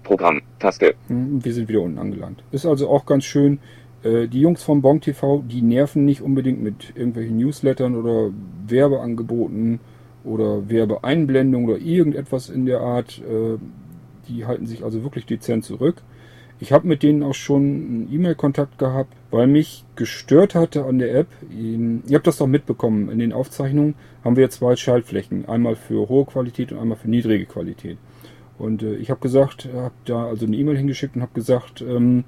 Programm. 0.03 0.41
Taste. 0.59 0.95
Hm, 1.07 1.43
Wir 1.43 1.53
sind 1.53 1.67
wieder 1.67 1.81
unten 1.81 1.97
angelangt. 1.97 2.43
Ist 2.51 2.65
also 2.65 2.89
auch 2.89 3.05
ganz 3.05 3.25
schön. 3.25 3.59
Äh, 4.03 4.27
Die 4.27 4.39
Jungs 4.41 4.63
vom 4.63 4.81
Bonk 4.81 5.01
TV, 5.01 5.43
die 5.47 5.61
nerven 5.61 6.05
nicht 6.05 6.21
unbedingt 6.21 6.61
mit 6.63 6.93
irgendwelchen 6.95 7.37
Newslettern 7.37 7.95
oder 7.95 8.31
Werbeangeboten 8.67 9.79
oder 10.23 10.69
Werbeeinblendungen 10.69 11.69
oder 11.69 11.79
irgendetwas 11.79 12.49
in 12.49 12.65
der 12.65 12.79
Art. 12.81 13.19
Äh, 13.27 13.57
Die 14.29 14.45
halten 14.45 14.65
sich 14.67 14.83
also 14.83 15.03
wirklich 15.03 15.25
dezent 15.25 15.63
zurück. 15.65 16.01
Ich 16.59 16.71
habe 16.71 16.87
mit 16.87 17.03
denen 17.03 17.21
auch 17.21 17.35
schon 17.35 17.61
einen 17.61 18.09
E-Mail-Kontakt 18.11 18.79
gehabt, 18.79 19.13
weil 19.29 19.45
mich 19.45 19.85
gestört 19.95 20.55
hatte 20.55 20.85
an 20.85 20.97
der 20.97 21.13
App. 21.13 21.27
Ihr 21.51 22.15
habt 22.15 22.25
das 22.25 22.37
doch 22.37 22.47
mitbekommen. 22.47 23.09
In 23.09 23.19
den 23.19 23.31
Aufzeichnungen 23.31 23.93
haben 24.23 24.35
wir 24.35 24.49
zwei 24.49 24.75
Schaltflächen. 24.75 25.47
Einmal 25.47 25.75
für 25.75 26.09
hohe 26.09 26.25
Qualität 26.25 26.71
und 26.71 26.79
einmal 26.79 26.97
für 26.97 27.09
niedrige 27.09 27.45
Qualität. 27.45 27.97
Und 28.57 28.81
äh, 28.81 28.95
ich 28.95 29.11
habe 29.11 29.19
gesagt, 29.19 29.69
habe 29.71 29.93
da 30.05 30.25
also 30.25 30.47
eine 30.47 30.55
E-Mail 30.55 30.77
hingeschickt 30.77 31.15
und 31.15 31.21
habe 31.21 31.33
gesagt, 31.33 31.81
ähm, 31.81 32.23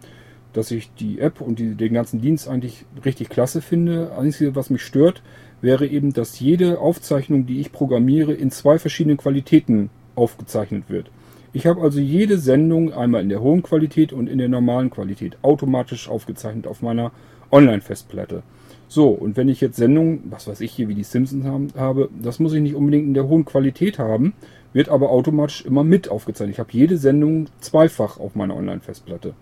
dass 0.53 0.69
ich 0.69 0.93
die 0.93 1.19
App 1.19 1.41
und 1.41 1.57
die, 1.57 1.75
den 1.75 1.93
ganzen 1.93 2.21
Dienst 2.21 2.47
eigentlich 2.47 2.85
richtig 3.05 3.29
klasse 3.29 3.61
finde. 3.61 4.15
Einzige, 4.15 4.55
was 4.55 4.69
mich 4.69 4.83
stört, 4.83 5.23
wäre 5.61 5.87
eben, 5.87 6.13
dass 6.13 6.39
jede 6.39 6.79
Aufzeichnung, 6.79 7.45
die 7.45 7.59
ich 7.59 7.71
programmiere, 7.71 8.33
in 8.33 8.51
zwei 8.51 8.77
verschiedenen 8.77 9.17
Qualitäten 9.17 9.89
aufgezeichnet 10.15 10.85
wird. 10.87 11.09
Ich 11.51 11.65
habe 11.65 11.81
also 11.81 11.99
jede 11.99 12.37
Sendung 12.37 12.93
einmal 12.93 13.21
in 13.21 13.29
der 13.29 13.41
hohen 13.41 13.63
Qualität 13.63 14.13
und 14.13 14.27
in 14.27 14.37
der 14.37 14.49
normalen 14.49 14.91
Qualität 14.91 15.37
automatisch 15.41 16.07
aufgezeichnet 16.07 16.67
auf 16.67 16.81
meiner 16.81 17.11
Online-Festplatte. 17.51 18.43
So, 18.87 19.09
und 19.09 19.35
wenn 19.37 19.49
ich 19.49 19.61
jetzt 19.61 19.77
Sendungen, 19.77 20.23
was 20.29 20.47
weiß 20.47 20.61
ich 20.61 20.71
hier, 20.71 20.87
wie 20.87 20.95
die 20.95 21.03
Simpsons 21.03 21.45
haben, 21.45 21.69
habe, 21.75 22.09
das 22.21 22.39
muss 22.39 22.53
ich 22.53 22.61
nicht 22.61 22.75
unbedingt 22.75 23.07
in 23.07 23.13
der 23.13 23.27
hohen 23.27 23.45
Qualität 23.45 23.97
haben, 23.97 24.33
wird 24.73 24.89
aber 24.89 25.09
automatisch 25.09 25.65
immer 25.65 25.83
mit 25.83 26.09
aufgezeichnet. 26.09 26.55
Ich 26.55 26.59
habe 26.59 26.71
jede 26.71 26.97
Sendung 26.97 27.47
zweifach 27.59 28.19
auf 28.19 28.35
meiner 28.35 28.55
Online-Festplatte. 28.55 29.33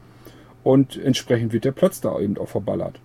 Und 0.64 0.98
entsprechend 0.98 1.54
wird 1.54 1.66
der 1.66 1.72
Platz 1.72 2.02
da 2.02 2.20
eben 2.20 2.38
auch 2.38 2.50
verballert. 2.50 3.00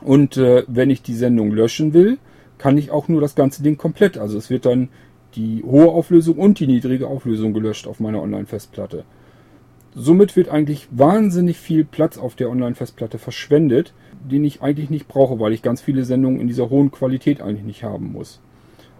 Und 0.00 0.36
äh, 0.36 0.64
wenn 0.66 0.90
ich 0.90 1.02
die 1.02 1.14
Sendung 1.14 1.52
löschen 1.52 1.92
will, 1.92 2.18
kann 2.58 2.78
ich 2.78 2.90
auch 2.90 3.08
nur 3.08 3.20
das 3.20 3.34
ganze 3.34 3.62
Ding 3.62 3.76
komplett. 3.76 4.18
Also 4.18 4.38
es 4.38 4.50
wird 4.50 4.66
dann 4.66 4.88
die 5.34 5.62
hohe 5.64 5.88
Auflösung 5.88 6.36
und 6.36 6.58
die 6.60 6.66
niedrige 6.66 7.06
Auflösung 7.06 7.52
gelöscht 7.52 7.86
auf 7.86 8.00
meiner 8.00 8.22
Online-Festplatte. 8.22 9.04
Somit 9.94 10.36
wird 10.36 10.48
eigentlich 10.48 10.86
wahnsinnig 10.90 11.58
viel 11.58 11.84
Platz 11.84 12.16
auf 12.16 12.36
der 12.36 12.50
Online-Festplatte 12.50 13.18
verschwendet, 13.18 13.92
den 14.30 14.44
ich 14.44 14.62
eigentlich 14.62 14.90
nicht 14.90 15.08
brauche, 15.08 15.40
weil 15.40 15.52
ich 15.52 15.62
ganz 15.62 15.80
viele 15.80 16.04
Sendungen 16.04 16.40
in 16.40 16.46
dieser 16.46 16.70
hohen 16.70 16.90
Qualität 16.90 17.40
eigentlich 17.40 17.64
nicht 17.64 17.82
haben 17.82 18.12
muss. 18.12 18.40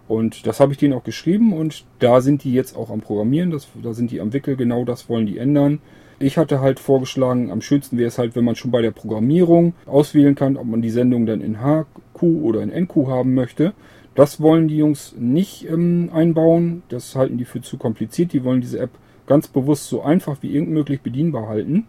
Und 0.07 0.45
das 0.45 0.59
habe 0.59 0.73
ich 0.73 0.77
denen 0.77 0.93
auch 0.93 1.05
geschrieben 1.05 1.53
und 1.53 1.85
da 1.99 2.19
sind 2.19 2.43
die 2.43 2.53
jetzt 2.53 2.75
auch 2.75 2.89
am 2.89 2.99
Programmieren, 2.99 3.51
das, 3.51 3.69
da 3.81 3.93
sind 3.93 4.11
die 4.11 4.19
am 4.19 4.33
Wickel, 4.33 4.57
genau 4.57 4.83
das 4.83 5.07
wollen 5.07 5.25
die 5.25 5.37
ändern. 5.37 5.79
Ich 6.19 6.37
hatte 6.37 6.59
halt 6.59 6.79
vorgeschlagen, 6.81 7.49
am 7.49 7.61
schönsten 7.61 7.97
wäre 7.97 8.09
es 8.09 8.17
halt, 8.17 8.35
wenn 8.35 8.43
man 8.43 8.55
schon 8.55 8.71
bei 8.71 8.81
der 8.81 8.91
Programmierung 8.91 9.73
auswählen 9.85 10.35
kann, 10.35 10.57
ob 10.57 10.65
man 10.65 10.81
die 10.81 10.89
Sendung 10.89 11.25
dann 11.25 11.39
in 11.39 11.61
HQ 11.61 12.21
oder 12.21 12.61
in 12.61 12.69
NQ 12.69 13.07
haben 13.07 13.33
möchte. 13.33 13.73
Das 14.15 14.41
wollen 14.41 14.67
die 14.67 14.77
Jungs 14.77 15.15
nicht 15.17 15.67
ähm, 15.69 16.09
einbauen, 16.13 16.83
das 16.89 17.15
halten 17.15 17.37
die 17.37 17.45
für 17.45 17.61
zu 17.61 17.77
kompliziert. 17.77 18.33
Die 18.33 18.43
wollen 18.43 18.61
diese 18.61 18.79
App 18.79 18.91
ganz 19.25 19.47
bewusst 19.47 19.87
so 19.87 20.01
einfach 20.01 20.37
wie 20.41 20.53
irgend 20.53 20.71
möglich 20.71 21.01
bedienbar 21.01 21.47
halten. 21.47 21.87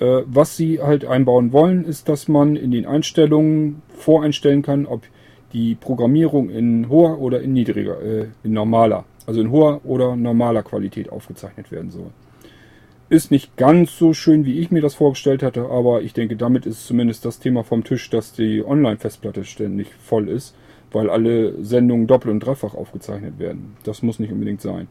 Äh, 0.00 0.22
was 0.26 0.56
sie 0.56 0.80
halt 0.80 1.04
einbauen 1.04 1.52
wollen, 1.52 1.84
ist, 1.84 2.08
dass 2.08 2.26
man 2.26 2.56
in 2.56 2.70
den 2.70 2.86
Einstellungen 2.86 3.82
voreinstellen 3.88 4.62
kann, 4.62 4.86
ob 4.86 5.02
die 5.52 5.74
Programmierung 5.74 6.50
in 6.50 6.88
hoher 6.88 7.20
oder 7.20 7.40
in 7.40 7.52
niedriger, 7.52 8.00
äh, 8.02 8.26
in 8.42 8.52
normaler, 8.52 9.04
also 9.26 9.40
in 9.40 9.50
hoher 9.50 9.80
oder 9.84 10.16
normaler 10.16 10.62
Qualität 10.62 11.10
aufgezeichnet 11.10 11.70
werden 11.70 11.90
soll. 11.90 12.10
Ist 13.08 13.30
nicht 13.30 13.56
ganz 13.56 13.98
so 13.98 14.12
schön, 14.12 14.44
wie 14.44 14.60
ich 14.60 14.70
mir 14.70 14.80
das 14.80 14.94
vorgestellt 14.94 15.42
hatte, 15.42 15.68
aber 15.68 16.02
ich 16.02 16.14
denke, 16.14 16.36
damit 16.36 16.64
ist 16.64 16.86
zumindest 16.86 17.24
das 17.24 17.40
Thema 17.40 17.64
vom 17.64 17.82
Tisch, 17.82 18.08
dass 18.08 18.32
die 18.32 18.64
Online-Festplatte 18.64 19.44
ständig 19.44 19.88
voll 19.94 20.28
ist, 20.28 20.54
weil 20.92 21.10
alle 21.10 21.62
Sendungen 21.62 22.06
doppelt 22.06 22.32
und 22.32 22.40
dreifach 22.40 22.74
aufgezeichnet 22.74 23.38
werden. 23.38 23.76
Das 23.84 24.02
muss 24.02 24.18
nicht 24.18 24.32
unbedingt 24.32 24.60
sein. 24.60 24.88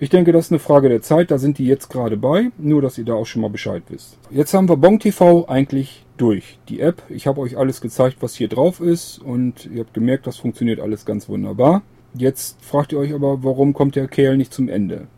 Ich 0.00 0.10
denke, 0.10 0.30
das 0.30 0.46
ist 0.46 0.52
eine 0.52 0.60
Frage 0.60 0.88
der 0.88 1.02
Zeit. 1.02 1.30
Da 1.30 1.38
sind 1.38 1.58
die 1.58 1.66
jetzt 1.66 1.88
gerade 1.88 2.16
bei. 2.16 2.50
Nur, 2.56 2.82
dass 2.82 2.98
ihr 2.98 3.04
da 3.04 3.14
auch 3.14 3.26
schon 3.26 3.42
mal 3.42 3.50
Bescheid 3.50 3.82
wisst. 3.88 4.16
Jetzt 4.30 4.54
haben 4.54 4.68
wir 4.68 4.76
Bong 4.76 5.00
TV 5.00 5.48
eigentlich 5.48 6.04
durch. 6.16 6.58
Die 6.68 6.80
App. 6.80 7.02
Ich 7.08 7.26
habe 7.26 7.40
euch 7.40 7.58
alles 7.58 7.80
gezeigt, 7.80 8.18
was 8.20 8.36
hier 8.36 8.48
drauf 8.48 8.80
ist. 8.80 9.18
Und 9.18 9.66
ihr 9.66 9.80
habt 9.80 9.94
gemerkt, 9.94 10.28
das 10.28 10.36
funktioniert 10.36 10.78
alles 10.78 11.04
ganz 11.04 11.28
wunderbar. 11.28 11.82
Jetzt 12.14 12.64
fragt 12.64 12.92
ihr 12.92 12.98
euch 12.98 13.12
aber, 13.12 13.42
warum 13.42 13.74
kommt 13.74 13.96
der 13.96 14.06
Kerl 14.06 14.36
nicht 14.36 14.52
zum 14.52 14.68
Ende? 14.68 15.08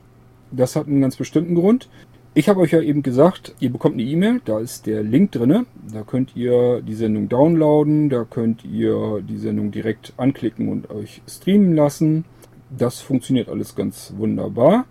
Das 0.51 0.77
hat 0.77 0.87
einen 0.87 1.03
ganz 1.03 1.17
bestimmten 1.17 1.55
Grund. 1.55 1.89
Ich 2.33 2.49
habe 2.49 2.61
euch 2.61 2.71
ja 2.71 2.81
eben 2.81 3.03
gesagt, 3.03 3.57
ihr 3.59 3.73
bekommt 3.73 3.95
eine 3.95 4.05
E-Mail, 4.05 4.41
da 4.45 4.61
ist 4.61 4.87
der 4.87 5.03
Link 5.03 5.33
drin. 5.33 5.67
Da 5.93 6.03
könnt 6.03 6.37
ihr 6.37 6.81
die 6.81 6.95
Sendung 6.95 7.29
downloaden, 7.29 8.09
da 8.09 8.25
könnt 8.25 8.65
ihr 8.65 9.21
die 9.21 9.37
Sendung 9.37 9.73
direkt 9.73 10.13
anklicken 10.17 10.69
und 10.69 10.91
euch 10.91 11.23
streamen 11.27 11.75
lassen. 11.75 12.25
Das 12.71 13.01
funktioniert 13.01 13.49
alles 13.49 13.75
ganz 13.75 14.15
wunderbar. 14.17 14.85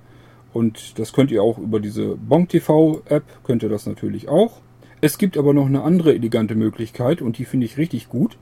Und 0.52 1.00
das 1.00 1.14
könnt 1.14 1.32
ihr 1.32 1.42
auch 1.42 1.58
über 1.58 1.80
diese 1.80 2.18
Bonk 2.18 2.50
TV 2.50 3.02
App, 3.06 3.24
könnt 3.46 3.64
ihr 3.64 3.70
das 3.70 3.86
natürlich 3.86 4.28
auch. 4.28 4.60
Es 5.00 5.18
gibt 5.18 5.38
aber 5.38 5.54
noch 5.54 5.68
eine 5.68 5.84
andere 5.84 6.14
elegante 6.14 6.56
Möglichkeit 6.56 7.22
und 7.22 7.38
die 7.38 7.46
finde 7.46 7.68
ich 7.68 7.78
richtig 7.78 8.10
gut. 8.10 8.38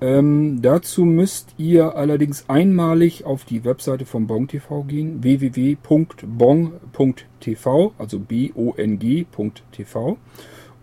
Ähm, 0.00 0.62
dazu 0.62 1.04
müsst 1.04 1.54
ihr 1.58 1.96
allerdings 1.96 2.48
einmalig 2.48 3.24
auf 3.24 3.44
die 3.44 3.64
Webseite 3.64 4.06
von 4.06 4.28
Bong 4.28 4.46
TV 4.46 4.84
gehen, 4.84 5.24
www.bong.tv, 5.24 5.82
also 7.98 8.20
b-o-n-g.tv 8.20 10.16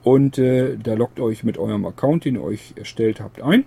und 0.04 0.38
äh, 0.38 0.78
da 0.78 0.96
loggt 0.96 1.22
euch 1.22 1.46
mit 1.46 1.58
eurem 1.58 1.86
Account, 1.86 2.26
den 2.26 2.36
ihr 2.36 2.44
euch 2.44 2.74
erstellt 2.76 3.22
habt, 3.22 3.42
ein. 3.42 3.64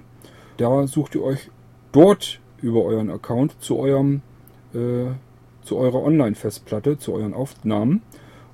Da 0.58 0.86
sucht 0.86 1.14
ihr 1.14 1.22
euch 1.22 1.50
dort 1.92 2.40
über 2.60 2.84
euren 2.84 3.08
Account 3.08 3.56
zu 3.60 3.78
eurem 3.78 4.20
äh, 4.74 5.06
zu 5.62 5.76
eurer 5.76 6.02
Online-Festplatte, 6.02 6.98
zu 6.98 7.12
euren 7.12 7.34
Aufnahmen 7.34 8.02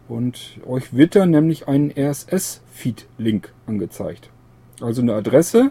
und 0.09 0.59
euch 0.67 0.95
wird 0.95 1.15
dann 1.15 1.31
nämlich 1.31 1.69
ein 1.69 1.93
RSS-Feed-Link 1.97 3.53
angezeigt. 3.67 4.31
Also 4.81 5.03
eine 5.03 5.15
Adresse 5.15 5.71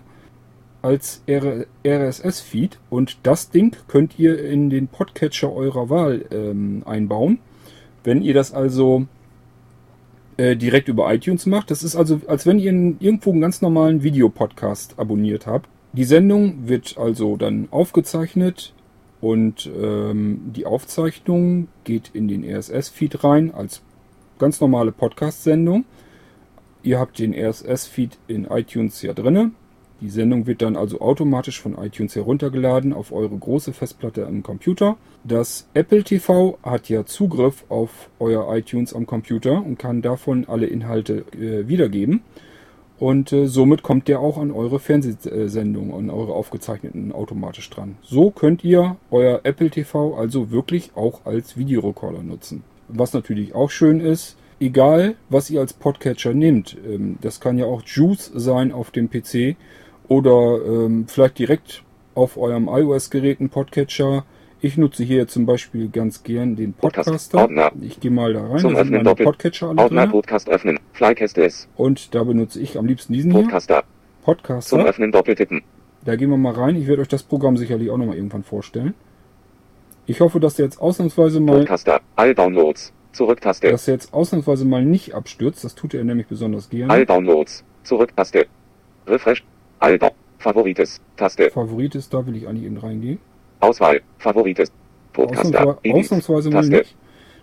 als 0.84 1.24
RSS-Feed 1.28 2.78
und 2.90 3.18
das 3.24 3.50
Ding 3.50 3.76
könnt 3.88 4.20
ihr 4.20 4.38
in 4.44 4.70
den 4.70 4.90
Podcatcher 4.90 5.52
eurer 5.52 5.90
Wahl 5.90 6.26
ähm, 6.30 6.84
einbauen. 6.86 7.40
Wenn 8.04 8.22
ihr 8.22 8.34
das 8.34 8.54
also 8.54 9.08
äh, 10.36 10.58
direkt 10.58 10.90
über 10.90 11.12
iTunes 11.14 11.46
macht, 11.46 11.72
das 11.72 11.84
ist 11.84 11.96
also, 11.96 12.20
als 12.28 12.46
wenn 12.46 12.60
ihr 12.60 12.74
irgendwo 13.00 13.32
einen 13.32 13.40
ganz 13.40 13.62
normalen 13.62 14.04
Videopodcast 14.04 15.00
abonniert 15.00 15.48
habt. 15.48 15.70
Die 15.94 16.04
Sendung 16.04 16.68
wird 16.68 16.98
also 16.98 17.38
dann 17.38 17.70
aufgezeichnet 17.72 18.74
und 19.22 19.72
ähm, 19.82 20.52
die 20.54 20.66
Aufzeichnung 20.66 21.70
geht 21.86 22.12
in 22.14 22.28
den 22.28 22.44
RSS-Feed 22.44 23.24
rein 23.24 23.54
als 23.54 23.82
ganz 24.38 24.60
normale 24.60 24.92
Podcast-Sendung. 24.92 25.86
Ihr 26.82 27.00
habt 27.00 27.20
den 27.20 27.34
RSS-Feed 27.34 28.18
in 28.28 28.46
iTunes 28.46 29.02
ja 29.02 29.14
drinne. 29.14 29.52
Die 30.04 30.10
Sendung 30.10 30.48
wird 30.48 30.62
dann 30.62 30.76
also 30.76 31.00
automatisch 31.00 31.62
von 31.62 31.78
iTunes 31.78 32.14
heruntergeladen 32.14 32.92
auf 32.92 33.14
eure 33.14 33.38
große 33.38 33.72
Festplatte 33.72 34.28
am 34.28 34.44
Computer. 34.44 34.98
Das 35.24 35.70
Apple 35.74 36.04
TV 36.04 36.58
hat 36.62 36.90
ja 36.90 37.06
Zugriff 37.06 37.64
auf 37.70 38.10
euer 38.20 38.54
iTunes 38.54 38.94
am 38.94 39.06
Computer 39.06 39.66
und 39.66 39.80
kann 39.80 40.02
davon 40.02 40.44
alle 40.50 40.66
Inhalte 40.66 41.24
äh, 41.32 41.70
wiedergeben. 41.70 42.22
Und 43.00 43.32
äh, 43.32 43.48
somit 43.48 43.82
kommt 43.82 44.10
der 44.10 44.20
auch 44.20 44.38
an 44.38 44.52
eure 44.52 44.82
Fernsehsendungen, 44.82 45.94
an 45.94 46.10
eure 46.10 46.34
aufgezeichneten 46.34 47.14
automatisch 47.14 47.70
dran. 47.70 47.96
So 48.02 48.30
könnt 48.30 48.62
ihr 48.66 48.98
euer 49.10 49.40
Apple 49.44 49.70
TV 49.70 50.18
also 50.18 50.52
wirklich 50.52 50.92
auch 50.96 51.26
als 51.26 51.56
Videorekorder 51.56 52.24
nutzen. 52.24 52.66
Was 52.90 53.14
natürlich 53.14 53.56
auch 53.56 53.70
schön 53.70 54.02
ist, 54.02 54.36
egal 54.60 55.16
was 55.30 55.50
ihr 55.50 55.62
als 55.62 55.72
Podcatcher 55.72 56.34
nehmt, 56.34 56.76
ähm, 56.86 57.18
das 57.22 57.40
kann 57.40 57.58
ja 57.58 57.68
auch 57.68 57.84
Juice 57.86 58.34
sein 58.36 58.74
auf 58.74 58.92
dem 58.92 59.10
PC 59.10 59.56
oder 60.08 60.60
ähm, 60.66 61.06
vielleicht 61.08 61.40
direkt 61.40 61.84
auf 62.16 62.38
eurem 62.38 62.68
iOS-Gerät 62.68 63.40
ein 63.40 63.50
Podcatcher 63.50 64.26
ich 64.66 64.78
nutze 64.78 65.04
hier 65.04 65.28
zum 65.28 65.46
Beispiel 65.46 65.90
ganz 65.90 66.24
gern 66.24 66.56
den 66.56 66.72
Podcaster. 66.72 67.38
Ordner. 67.38 67.74
Ich 67.82 68.00
gehe 68.00 68.10
mal 68.10 68.32
da 68.32 68.48
rein. 68.48 68.60
Zum 68.60 68.74
da 68.74 68.86
sind 68.86 68.94
meine 68.94 69.04
Doppel. 69.04 69.26
Podcatcher 69.26 69.68
alle 69.68 69.82
Ordner 69.82 70.04
drin. 70.04 70.12
Podcast 70.12 70.48
öffnen. 70.48 70.80
Flycast 70.94 71.38
S. 71.38 71.68
Und 71.76 72.16
da 72.16 72.24
benutze 72.24 72.62
ich 72.62 72.78
am 72.78 72.86
liebsten 72.86 73.12
diesen 73.12 73.34
hier. 73.34 73.42
Podcaster. 73.42 73.82
Zum 73.82 74.24
Podcaster. 74.24 74.86
Öffnen 74.86 75.12
doppeltippen. 75.12 75.64
Da 76.06 76.16
gehen 76.16 76.30
wir 76.30 76.38
mal 76.38 76.54
rein. 76.54 76.78
Ich 76.78 76.88
werde 76.88 77.02
euch 77.02 77.10
das 77.10 77.24
Programm 77.24 77.58
sicherlich 77.58 77.90
auch 77.90 77.98
nochmal 77.98 78.16
irgendwann 78.16 78.44
vorstellen. 78.44 78.94
Ich 80.06 80.22
hoffe, 80.22 80.40
dass 80.40 80.56
der 80.56 80.64
jetzt 80.64 80.80
ausnahmsweise 80.80 81.42
mal, 81.42 81.60
Podcaster. 81.60 82.00
All 82.16 82.34
Downloads. 82.34 82.94
Zurücktaste. 83.12 83.70
dass 83.70 83.86
er 83.90 83.96
jetzt 83.96 84.14
ausnahmsweise 84.14 84.64
mal 84.64 84.86
nicht 84.86 85.14
abstürzt. 85.14 85.66
Das 85.66 85.76
tut 85.76 85.94
er 85.94 86.06
nämlich 86.06 86.28
besonders 86.28 86.70
gerne. 86.70 86.94
All 86.94 87.06
Downloads. 87.06 87.66
Zurücktaste. 87.84 88.46
Refresh. 89.08 89.44
Down. 89.92 90.12
Favorites. 90.40 91.02
Taste. 91.16 91.52
Favorit 91.52 91.96
ist, 91.96 92.14
da 92.14 92.26
will 92.26 92.36
ich 92.36 92.48
eigentlich 92.48 92.66
eben 92.66 92.78
reingehen. 92.78 93.20
Auswahl. 93.60 94.02
Favorites. 94.18 94.72
Podcaster. 95.14 95.78
Ausnahmsweise, 95.86 95.94
ausnahmsweise 95.94 96.50
mal 96.50 96.68
nicht. 96.68 96.96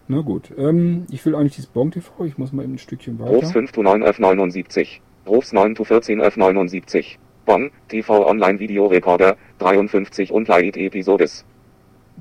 Na 0.08 0.20
gut. 0.20 0.50
Ähm, 0.58 1.06
ich 1.10 1.24
will 1.24 1.34
eigentlich 1.34 1.54
dieses 1.54 1.70
Bon 1.70 1.90
TV. 1.90 2.24
Ich 2.24 2.36
muss 2.36 2.52
mal 2.52 2.64
eben 2.64 2.74
ein 2.74 2.78
Stückchen 2.78 3.18
Rufs 3.20 3.48
weiter. 3.48 3.52
5 3.52 3.72
to 3.72 3.82
9 3.82 4.02
F 4.02 4.18
79. 4.18 5.00
Rufs 5.26 5.52
9 5.52 5.74
to 5.76 5.84
14 5.84 6.20
F 6.20 6.36
79. 6.36 7.18
Bonn, 7.46 7.70
TV 7.88 8.26
Online 8.26 8.58
Video 8.60 8.86
Recorder, 8.86 9.36
53 9.58 10.30
und 10.30 10.48
Light 10.48 10.76
Episodes. 10.76 11.44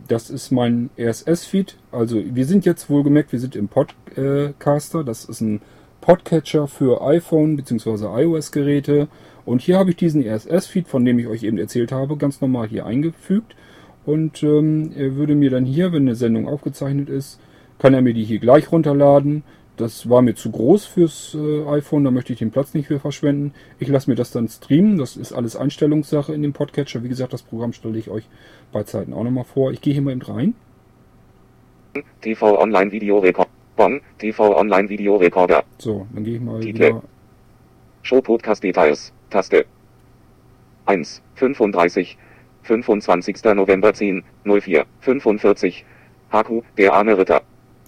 Das 0.07 0.30
ist 0.30 0.51
mein 0.51 0.89
RSS-Feed. 0.97 1.78
Also 1.91 2.22
wir 2.24 2.45
sind 2.45 2.65
jetzt 2.65 2.89
wohlgemerkt, 2.89 3.32
wir 3.32 3.39
sind 3.39 3.55
im 3.55 3.67
Podcaster. 3.67 5.03
Das 5.03 5.26
ist 5.26 5.41
ein 5.41 5.61
Podcatcher 6.01 6.67
für 6.67 7.01
iPhone 7.01 7.57
bzw. 7.57 8.05
iOS-Geräte. 8.24 9.07
Und 9.49 9.63
hier 9.63 9.79
habe 9.79 9.89
ich 9.89 9.95
diesen 9.95 10.21
RSS-Feed, 10.21 10.87
von 10.87 11.03
dem 11.03 11.17
ich 11.17 11.25
euch 11.25 11.41
eben 11.41 11.57
erzählt 11.57 11.91
habe, 11.91 12.17
ganz 12.17 12.39
normal 12.39 12.67
hier 12.67 12.85
eingefügt. 12.85 13.55
Und 14.05 14.43
ähm, 14.43 14.91
er 14.95 15.15
würde 15.15 15.33
mir 15.33 15.49
dann 15.49 15.65
hier, 15.65 15.91
wenn 15.91 16.03
eine 16.03 16.13
Sendung 16.13 16.47
aufgezeichnet 16.47 17.09
ist, 17.09 17.41
kann 17.79 17.95
er 17.95 18.03
mir 18.03 18.13
die 18.13 18.23
hier 18.23 18.37
gleich 18.37 18.71
runterladen. 18.71 19.41
Das 19.75 20.07
war 20.07 20.21
mir 20.21 20.35
zu 20.35 20.51
groß 20.51 20.85
fürs 20.85 21.35
äh, 21.35 21.65
iPhone, 21.67 22.03
da 22.03 22.11
möchte 22.11 22.31
ich 22.31 22.37
den 22.37 22.51
Platz 22.51 22.75
nicht 22.75 22.85
für 22.85 22.99
verschwenden. 22.99 23.55
Ich 23.79 23.87
lasse 23.87 24.07
mir 24.11 24.15
das 24.15 24.29
dann 24.29 24.47
streamen, 24.47 24.99
das 24.99 25.17
ist 25.17 25.33
alles 25.33 25.55
Einstellungssache 25.55 26.31
in 26.31 26.43
dem 26.43 26.53
Podcatcher. 26.53 27.03
Wie 27.03 27.09
gesagt, 27.09 27.33
das 27.33 27.41
Programm 27.41 27.73
stelle 27.73 27.97
ich 27.97 28.11
euch 28.11 28.29
bei 28.71 28.83
Zeiten 28.83 29.13
auch 29.13 29.23
nochmal 29.23 29.45
vor. 29.45 29.71
Ich 29.71 29.81
gehe 29.81 29.93
hier 29.93 30.03
mal 30.03 30.11
eben 30.11 30.21
rein. 30.21 30.53
TV 32.21 32.61
Online 32.61 32.91
Video 32.91 33.17
Recorder. 33.17 33.49
TV 34.19 34.55
Online 34.55 34.87
Video 34.89 35.15
Recorder. 35.15 35.63
So, 35.79 36.05
dann 36.13 36.23
gehe 36.23 36.35
ich 36.35 36.41
mal 36.41 36.59
Titel. 36.59 36.75
wieder. 36.75 37.03
Show 38.03 38.21
Podcast 38.21 38.63
Details. 38.63 39.11
Taste. 39.30 39.65
1. 40.86 41.21
35. 41.36 42.17
25. 42.63 43.43
November 43.55 43.93
10. 43.93 44.23
04. 44.43 44.86
45. 45.01 45.86
Haku, 46.32 46.61
der 46.77 46.93
arme 46.93 47.17
Ritter. 47.17 47.41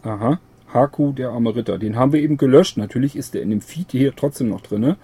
Aha, 0.04 0.39
Haku, 0.74 1.12
der 1.12 1.30
arme 1.30 1.56
Ritter. 1.56 1.78
Den 1.78 1.96
haben 1.96 2.14
wir 2.14 2.22
eben 2.22 2.38
gelöscht. 2.38 2.78
Natürlich 2.78 3.16
ist 3.16 3.34
der 3.34 3.42
in 3.42 3.50
dem 3.50 3.62
Feed 3.62 3.92
hier 3.92 4.16
trotzdem 4.16 4.50
noch 4.50 4.62
drin. 4.62 4.96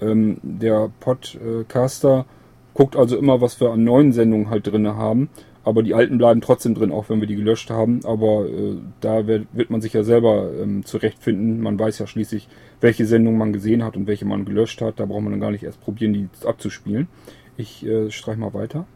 Ähm, 0.00 0.38
der 0.42 0.90
Podcaster 1.00 2.26
guckt 2.74 2.96
also 2.96 3.16
immer, 3.16 3.40
was 3.40 3.60
wir 3.60 3.70
an 3.70 3.84
neuen 3.84 4.12
Sendungen 4.12 4.50
halt 4.50 4.66
drin 4.66 4.88
haben. 4.88 5.28
Aber 5.62 5.82
die 5.82 5.94
alten 5.94 6.18
bleiben 6.18 6.40
trotzdem 6.40 6.74
drin, 6.74 6.90
auch 6.90 7.10
wenn 7.10 7.20
wir 7.20 7.28
die 7.28 7.36
gelöscht 7.36 7.70
haben. 7.70 8.00
Aber 8.04 8.46
äh, 8.46 8.76
da 9.00 9.26
wird, 9.26 9.46
wird 9.52 9.70
man 9.70 9.80
sich 9.80 9.92
ja 9.92 10.02
selber 10.02 10.50
ähm, 10.60 10.84
zurechtfinden. 10.84 11.60
Man 11.60 11.78
weiß 11.78 11.98
ja 11.98 12.06
schließlich, 12.06 12.48
welche 12.80 13.06
Sendung 13.06 13.36
man 13.36 13.52
gesehen 13.52 13.84
hat 13.84 13.96
und 13.96 14.06
welche 14.06 14.24
man 14.24 14.44
gelöscht 14.44 14.80
hat. 14.80 15.00
Da 15.00 15.06
braucht 15.06 15.22
man 15.22 15.32
dann 15.32 15.40
gar 15.40 15.50
nicht 15.50 15.64
erst 15.64 15.80
probieren, 15.80 16.12
die 16.12 16.28
abzuspielen. 16.44 17.08
Ich 17.56 17.84
äh, 17.86 18.10
streich 18.10 18.36
mal 18.36 18.54
weiter. 18.54 18.86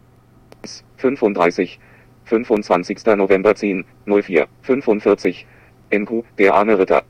35. 0.97 1.79
25. 2.25 3.05
November 3.17 3.55
10. 3.55 3.85
04. 4.07 4.47
45. 4.63 5.47
NQ, 5.91 6.25
der 6.39 6.55
arme 6.55 6.79
Ritter. 6.79 7.03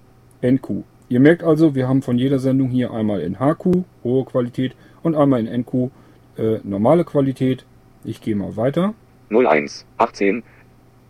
NQ. 0.42 0.82
Ihr 1.08 1.20
merkt 1.20 1.42
also, 1.42 1.74
wir 1.74 1.86
haben 1.86 2.02
von 2.02 2.18
jeder 2.18 2.38
Sendung 2.38 2.68
hier 2.68 2.90
einmal 2.90 3.20
in 3.20 3.38
HQ, 3.38 3.84
hohe 4.02 4.24
Qualität, 4.24 4.74
und 5.02 5.14
einmal 5.14 5.46
in 5.46 5.60
NQ, 5.62 5.90
äh, 6.38 6.58
normale 6.64 7.04
Qualität. 7.04 7.64
Ich 8.04 8.20
gehe 8.20 8.34
mal 8.34 8.56
weiter. 8.56 8.94
01, 9.30 9.86
18, 9.98 10.42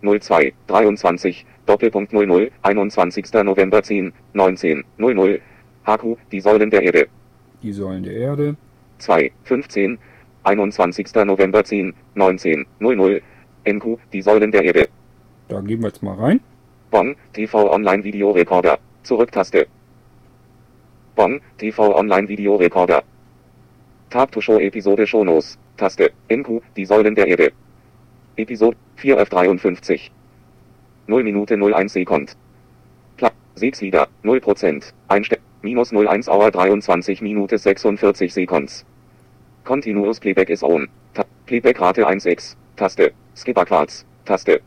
02, 0.02 0.52
23, 0.66 1.46
Doppelpunkt 1.66 2.12
00, 2.12 2.50
21. 2.62 3.32
November 3.44 3.82
10, 3.82 4.12
19, 4.34 4.84
00, 4.98 5.40
HQ, 5.86 6.16
die 6.32 6.40
Säulen 6.40 6.70
der 6.70 6.82
Erde. 6.82 7.08
Die 7.62 7.72
Säulen 7.72 8.02
der 8.02 8.14
Erde. 8.14 8.56
2, 8.98 9.32
15, 9.44 9.98
21. 10.44 11.14
November 11.26 11.64
10, 11.64 11.94
19, 12.14 12.66
00. 12.78 13.22
NQ, 13.66 13.98
die 14.12 14.22
Säulen 14.22 14.50
der 14.50 14.64
Erde. 14.64 14.88
Da 15.48 15.60
gehen 15.60 15.80
wir 15.80 15.88
jetzt 15.88 16.02
mal 16.02 16.14
rein. 16.14 16.40
Bonn, 16.90 17.16
TV 17.32 17.70
Online 17.70 18.04
Video 18.04 18.30
Recorder. 18.30 18.78
Zurücktaste. 19.02 19.66
Bonn, 21.16 21.40
TV 21.58 21.94
Online 21.94 22.28
Video 22.28 22.56
Recorder. 22.56 23.02
Tab 24.10 24.30
to 24.32 24.40
Show 24.40 24.58
Episode 24.58 25.06
Shownos. 25.06 25.58
Taste. 25.76 26.12
NQ, 26.28 26.62
die 26.76 26.84
Säulen 26.84 27.14
der 27.14 27.26
Erde. 27.26 27.52
Episode 28.36 28.76
4F53. 28.98 30.10
0 31.06 31.22
Minute 31.22 31.56
01 31.56 31.92
Sekund. 31.92 32.36
Pla 33.16 33.30
Siegslieder 33.54 34.08
0%. 34.22 34.92
Einstell 35.08 35.40
minus 35.64 35.92
01 35.92 36.28
Hour 36.28 36.52
23 36.52 37.22
Minute 37.22 37.58
46 37.58 38.32
Sekunds. 38.32 38.84
Continuous 39.64 40.20
Playback 40.20 40.50
is 40.50 40.62
on. 40.62 40.88
Ta 41.14 41.24
Playback 41.46 41.80
Rate 41.80 42.04
1x. 42.04 42.54
Taste. 42.76 43.14
Skip 43.34 43.54
Backwards. 43.54 44.04
Taste. 44.26 44.60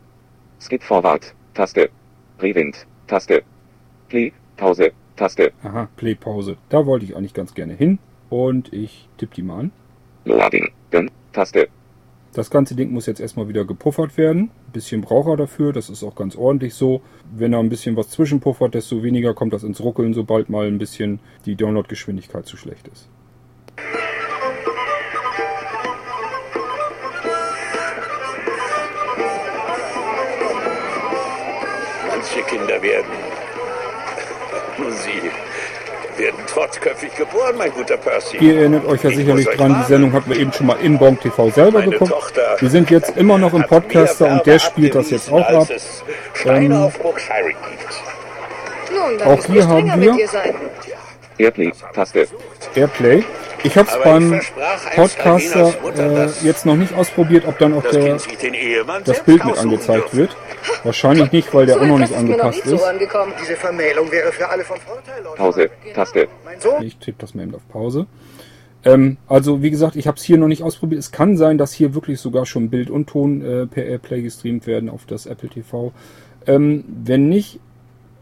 Skip 0.58 0.82
Forward. 0.82 1.24
Taste. 1.54 1.88
Rewind. 2.42 2.84
Taste. 3.06 3.44
Play. 4.08 4.32
Pause. 4.56 4.90
Taste. 5.16 5.52
Aha, 5.62 5.88
Play 5.96 6.16
Pause. 6.16 6.56
Da 6.68 6.84
wollte 6.84 7.04
ich 7.04 7.16
eigentlich 7.16 7.34
ganz 7.34 7.54
gerne 7.54 7.74
hin. 7.74 8.00
Und 8.28 8.72
ich 8.72 9.08
tippe 9.18 9.36
die 9.36 9.42
mal 9.42 9.60
an. 9.60 9.72
Loading. 10.24 10.72
Gun. 10.90 11.10
Taste. 11.32 11.68
Das 12.34 12.50
ganze 12.50 12.74
Ding 12.74 12.92
muss 12.92 13.06
jetzt 13.06 13.20
erstmal 13.20 13.48
wieder 13.48 13.64
gepuffert 13.64 14.16
werden. 14.16 14.50
Ein 14.68 14.72
bisschen 14.72 15.00
braucht 15.00 15.28
er 15.28 15.36
dafür, 15.36 15.72
das 15.72 15.88
ist 15.88 16.04
auch 16.04 16.14
ganz 16.14 16.36
ordentlich 16.36 16.74
so. 16.74 17.00
Wenn 17.34 17.52
er 17.52 17.58
ein 17.58 17.68
bisschen 17.70 17.96
was 17.96 18.10
zwischenpuffert, 18.10 18.74
desto 18.74 19.02
weniger 19.02 19.34
kommt 19.34 19.52
das 19.52 19.64
ins 19.64 19.80
Ruckeln, 19.80 20.14
sobald 20.14 20.50
mal 20.50 20.66
ein 20.66 20.78
bisschen 20.78 21.20
die 21.46 21.56
Downloadgeschwindigkeit 21.56 22.46
zu 22.46 22.56
schlecht 22.56 22.88
ist. 22.88 23.08
Manche 32.08 32.42
Kinder 32.42 32.82
werden. 32.82 33.12
Sie 35.02 35.47
werden 36.18 36.38
trotzköpfig 36.46 37.14
geboren, 37.16 37.54
mein 37.56 37.70
guter 37.72 37.96
Percy. 37.96 38.36
Ihr 38.38 38.58
erinnert 38.58 38.84
euch 38.86 39.02
ja 39.04 39.10
Ich 39.10 39.16
sicherlich 39.16 39.48
dran, 39.48 39.76
die. 39.82 39.88
Sendung 39.88 40.12
hatten 40.12 40.30
wir 40.30 40.38
eben 40.38 40.52
schon 40.52 40.66
mal 40.66 40.76
in 40.80 40.98
Bonk 40.98 41.20
TV 41.20 41.50
selber 41.50 41.78
Meine 41.80 41.92
geguckt. 41.92 42.10
Tochter 42.10 42.56
Wir 42.58 42.68
sind 42.70 42.90
jetzt 42.90 43.16
immer 43.16 43.38
noch 43.38 43.54
im 43.54 43.62
Podcaster 43.64 44.26
und 44.32 44.46
der 44.46 44.58
spielt 44.58 44.94
das 44.94 45.10
jetzt 45.10 45.30
auch 45.32 45.48
ab. 45.48 45.68
Ähm. 46.44 46.70
Nun, 48.90 49.22
Auch 49.22 49.44
hier 49.44 49.68
haben 49.68 49.86
wir- 50.00 50.12
mit 50.12 50.20
dir 50.20 50.28
sein. 50.28 50.54
Airplay. 51.38 51.72
Taste. 51.94 52.26
Airplay. 52.74 53.24
Ich 53.64 53.76
habe 53.76 53.88
es 53.88 53.98
beim 54.02 54.40
Podcaster 54.94 55.74
äh, 55.96 56.28
jetzt 56.42 56.66
noch 56.66 56.76
nicht 56.76 56.94
ausprobiert, 56.94 57.46
ob 57.46 57.58
dann 57.58 57.74
auch 57.74 57.82
Das 57.82 57.92
der, 57.92 58.18
das 59.04 59.24
Bild 59.24 59.44
mit 59.44 59.58
angezeigt 59.58 60.14
wird. 60.14 60.36
Wahrscheinlich 60.84 61.32
nicht, 61.32 61.52
weil 61.52 61.66
der 61.66 61.76
So 61.76 61.80
auch 61.82 61.86
noch 61.86 61.98
nicht 61.98 62.14
angepasst 62.14 62.64
ist. 62.66 62.84
Pause. 65.36 65.70
Taste. 65.94 66.28
Mein 66.44 66.60
Sohn 66.60 66.82
Ich 66.82 66.96
tippe 66.98 67.18
das 67.20 67.34
mal 67.34 67.42
eben 67.42 67.54
auf 67.54 67.68
Pause. 67.68 68.06
Ähm, 68.84 69.16
also 69.28 69.62
wie 69.62 69.70
gesagt, 69.70 69.96
ich 69.96 70.06
habe 70.06 70.16
es 70.16 70.22
hier 70.22 70.38
noch 70.38 70.48
nicht 70.48 70.62
ausprobiert. 70.62 71.00
Es 71.00 71.10
kann 71.10 71.36
sein, 71.36 71.58
dass 71.58 71.72
hier 71.72 71.94
wirklich 71.94 72.20
sogar 72.20 72.46
schon 72.46 72.70
Bild 72.70 72.90
und 72.90 73.08
Ton 73.08 73.42
äh, 73.42 73.66
per 73.66 73.84
Airplay 73.84 74.22
gestreamt 74.22 74.66
werden 74.66 74.88
auf 74.88 75.04
das 75.06 75.26
Apple 75.26 75.48
TV. 75.48 75.92
Ähm, 76.46 76.84
wenn 77.04 77.28
nicht, 77.28 77.60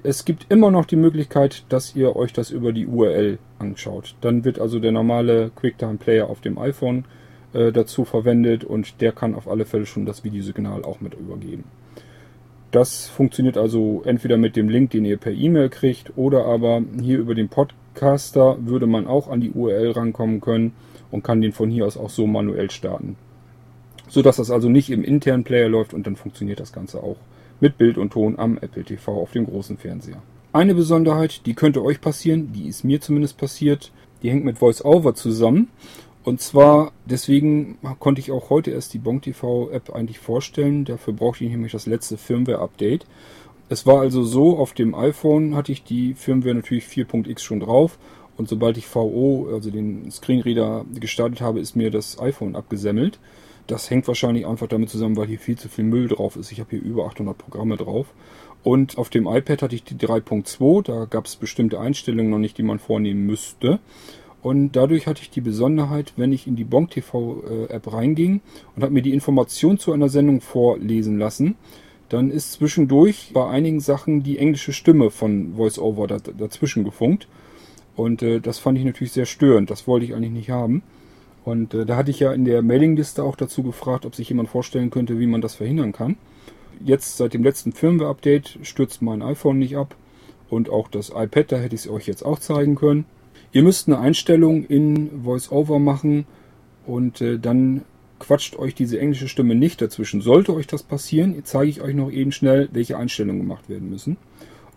es 0.06 0.24
gibt 0.24 0.46
immer 0.50 0.70
noch 0.70 0.84
die 0.84 0.96
Möglichkeit, 0.96 1.64
dass 1.68 1.96
ihr 1.96 2.14
euch 2.14 2.32
das 2.32 2.50
über 2.50 2.72
die 2.72 2.86
URL 2.86 3.38
anschaut. 3.58 4.14
Dann 4.20 4.44
wird 4.44 4.60
also 4.60 4.78
der 4.78 4.92
normale 4.92 5.50
QuickTime 5.54 5.96
Player 5.96 6.30
auf 6.30 6.40
dem 6.40 6.58
iPhone 6.58 7.04
äh, 7.52 7.72
dazu 7.72 8.04
verwendet 8.04 8.62
und 8.62 9.00
der 9.00 9.10
kann 9.10 9.34
auf 9.34 9.48
alle 9.48 9.64
Fälle 9.64 9.84
schon 9.84 10.06
das 10.06 10.22
Videosignal 10.22 10.84
auch 10.84 11.00
mit 11.00 11.14
übergeben. 11.14 11.64
Das 12.70 13.08
funktioniert 13.08 13.56
also 13.56 14.02
entweder 14.04 14.36
mit 14.36 14.54
dem 14.54 14.68
Link, 14.68 14.90
den 14.90 15.04
ihr 15.04 15.16
per 15.16 15.32
E-Mail 15.32 15.70
kriegt, 15.70 16.12
oder 16.16 16.44
aber 16.44 16.82
hier 17.00 17.18
über 17.18 17.34
den 17.34 17.48
Podcaster 17.48 18.58
würde 18.60 18.86
man 18.86 19.08
auch 19.08 19.28
an 19.28 19.40
die 19.40 19.50
URL 19.50 19.90
rankommen 19.90 20.40
können 20.40 20.72
und 21.10 21.24
kann 21.24 21.40
den 21.40 21.52
von 21.52 21.68
hier 21.68 21.84
aus 21.84 21.96
auch 21.96 22.10
so 22.10 22.28
manuell 22.28 22.70
starten. 22.70 23.16
So 24.08 24.22
dass 24.22 24.36
das 24.36 24.52
also 24.52 24.68
nicht 24.68 24.90
im 24.90 25.02
internen 25.02 25.42
Player 25.42 25.68
läuft 25.68 25.94
und 25.94 26.06
dann 26.06 26.14
funktioniert 26.14 26.60
das 26.60 26.72
Ganze 26.72 27.02
auch 27.02 27.16
mit 27.60 27.78
Bild 27.78 27.98
und 27.98 28.12
Ton 28.12 28.38
am 28.38 28.58
Apple 28.58 28.84
TV 28.84 29.12
auf 29.12 29.32
dem 29.32 29.46
großen 29.46 29.76
Fernseher. 29.76 30.22
Eine 30.52 30.74
Besonderheit, 30.74 31.44
die 31.46 31.54
könnte 31.54 31.82
euch 31.82 32.00
passieren, 32.00 32.52
die 32.52 32.68
ist 32.68 32.84
mir 32.84 33.00
zumindest 33.00 33.36
passiert, 33.36 33.92
die 34.22 34.30
hängt 34.30 34.44
mit 34.44 34.60
VoiceOver 34.60 35.14
zusammen. 35.14 35.68
Und 36.24 36.40
zwar, 36.40 36.92
deswegen 37.04 37.78
konnte 38.00 38.20
ich 38.20 38.32
auch 38.32 38.50
heute 38.50 38.72
erst 38.72 38.94
die 38.94 38.98
Bonk 38.98 39.22
TV 39.22 39.70
App 39.70 39.94
eigentlich 39.94 40.18
vorstellen. 40.18 40.84
Dafür 40.84 41.12
brauchte 41.12 41.44
ich 41.44 41.50
nämlich 41.50 41.72
das 41.72 41.86
letzte 41.86 42.16
Firmware-Update. 42.16 43.06
Es 43.68 43.86
war 43.86 44.00
also 44.00 44.24
so, 44.24 44.58
auf 44.58 44.72
dem 44.72 44.94
iPhone 44.94 45.54
hatte 45.54 45.72
ich 45.72 45.84
die 45.84 46.14
Firmware 46.14 46.54
natürlich 46.54 46.84
4.x 46.86 47.42
schon 47.42 47.60
drauf. 47.60 47.98
Und 48.36 48.48
sobald 48.48 48.76
ich 48.76 48.92
VO, 48.92 49.48
also 49.52 49.70
den 49.70 50.10
Screenreader, 50.10 50.84
gestartet 50.94 51.40
habe, 51.40 51.60
ist 51.60 51.76
mir 51.76 51.90
das 51.90 52.18
iPhone 52.18 52.56
abgesemmelt. 52.56 53.18
Das 53.66 53.90
hängt 53.90 54.06
wahrscheinlich 54.06 54.46
einfach 54.46 54.68
damit 54.68 54.90
zusammen, 54.90 55.16
weil 55.16 55.26
hier 55.26 55.38
viel 55.38 55.58
zu 55.58 55.68
viel 55.68 55.84
Müll 55.84 56.08
drauf 56.08 56.36
ist. 56.36 56.52
Ich 56.52 56.60
habe 56.60 56.70
hier 56.70 56.82
über 56.82 57.06
800 57.06 57.36
Programme 57.36 57.76
drauf. 57.76 58.06
Und 58.62 58.98
auf 58.98 59.10
dem 59.10 59.26
iPad 59.26 59.62
hatte 59.62 59.74
ich 59.74 59.84
die 59.84 59.94
3.2. 59.94 60.82
Da 60.82 61.04
gab 61.04 61.26
es 61.26 61.36
bestimmte 61.36 61.80
Einstellungen 61.80 62.30
noch 62.30 62.38
nicht, 62.38 62.58
die 62.58 62.62
man 62.62 62.78
vornehmen 62.78 63.26
müsste. 63.26 63.80
Und 64.42 64.72
dadurch 64.76 65.06
hatte 65.06 65.22
ich 65.22 65.30
die 65.30 65.40
Besonderheit, 65.40 66.12
wenn 66.16 66.32
ich 66.32 66.46
in 66.46 66.54
die 66.54 66.64
Bonk 66.64 66.90
TV 66.90 67.42
äh, 67.48 67.72
App 67.72 67.92
reinging 67.92 68.40
und 68.76 68.82
habe 68.82 68.92
mir 68.92 69.02
die 69.02 69.12
Information 69.12 69.78
zu 69.78 69.92
einer 69.92 70.08
Sendung 70.08 70.40
vorlesen 70.40 71.18
lassen, 71.18 71.56
dann 72.08 72.30
ist 72.30 72.52
zwischendurch 72.52 73.30
bei 73.34 73.48
einigen 73.48 73.80
Sachen 73.80 74.22
die 74.22 74.38
englische 74.38 74.72
Stimme 74.72 75.10
von 75.10 75.56
VoiceOver 75.56 76.06
da, 76.06 76.18
dazwischen 76.18 76.84
gefunkt. 76.84 77.26
Und 77.96 78.22
äh, 78.22 78.40
das 78.40 78.58
fand 78.58 78.78
ich 78.78 78.84
natürlich 78.84 79.12
sehr 79.12 79.26
störend. 79.26 79.70
Das 79.70 79.88
wollte 79.88 80.06
ich 80.06 80.14
eigentlich 80.14 80.32
nicht 80.32 80.50
haben. 80.50 80.82
Und 81.46 81.74
äh, 81.74 81.86
da 81.86 81.94
hatte 81.94 82.10
ich 82.10 82.18
ja 82.18 82.32
in 82.32 82.44
der 82.44 82.60
Mailingliste 82.60 83.22
auch 83.22 83.36
dazu 83.36 83.62
gefragt, 83.62 84.04
ob 84.04 84.16
sich 84.16 84.28
jemand 84.28 84.48
vorstellen 84.48 84.90
könnte, 84.90 85.20
wie 85.20 85.28
man 85.28 85.40
das 85.40 85.54
verhindern 85.54 85.92
kann. 85.92 86.16
Jetzt 86.84 87.18
seit 87.18 87.34
dem 87.34 87.44
letzten 87.44 87.72
Firmware-Update 87.72 88.58
stürzt 88.62 89.00
mein 89.00 89.22
iPhone 89.22 89.60
nicht 89.60 89.76
ab 89.76 89.94
und 90.50 90.68
auch 90.68 90.88
das 90.88 91.10
iPad, 91.10 91.52
da 91.52 91.56
hätte 91.58 91.76
ich 91.76 91.82
es 91.82 91.88
euch 91.88 92.08
jetzt 92.08 92.24
auch 92.24 92.40
zeigen 92.40 92.74
können. 92.74 93.04
Ihr 93.52 93.62
müsst 93.62 93.86
eine 93.86 94.00
Einstellung 94.00 94.64
in 94.64 95.24
VoiceOver 95.24 95.78
machen 95.78 96.26
und 96.84 97.20
äh, 97.20 97.38
dann 97.38 97.82
quatscht 98.18 98.56
euch 98.56 98.74
diese 98.74 98.98
englische 98.98 99.28
Stimme 99.28 99.54
nicht 99.54 99.80
dazwischen. 99.80 100.22
Sollte 100.22 100.52
euch 100.52 100.66
das 100.66 100.82
passieren, 100.82 101.40
zeige 101.44 101.70
ich 101.70 101.80
euch 101.80 101.94
noch 101.94 102.10
eben 102.10 102.32
schnell, 102.32 102.68
welche 102.72 102.98
Einstellungen 102.98 103.42
gemacht 103.42 103.68
werden 103.68 103.88
müssen. 103.88 104.16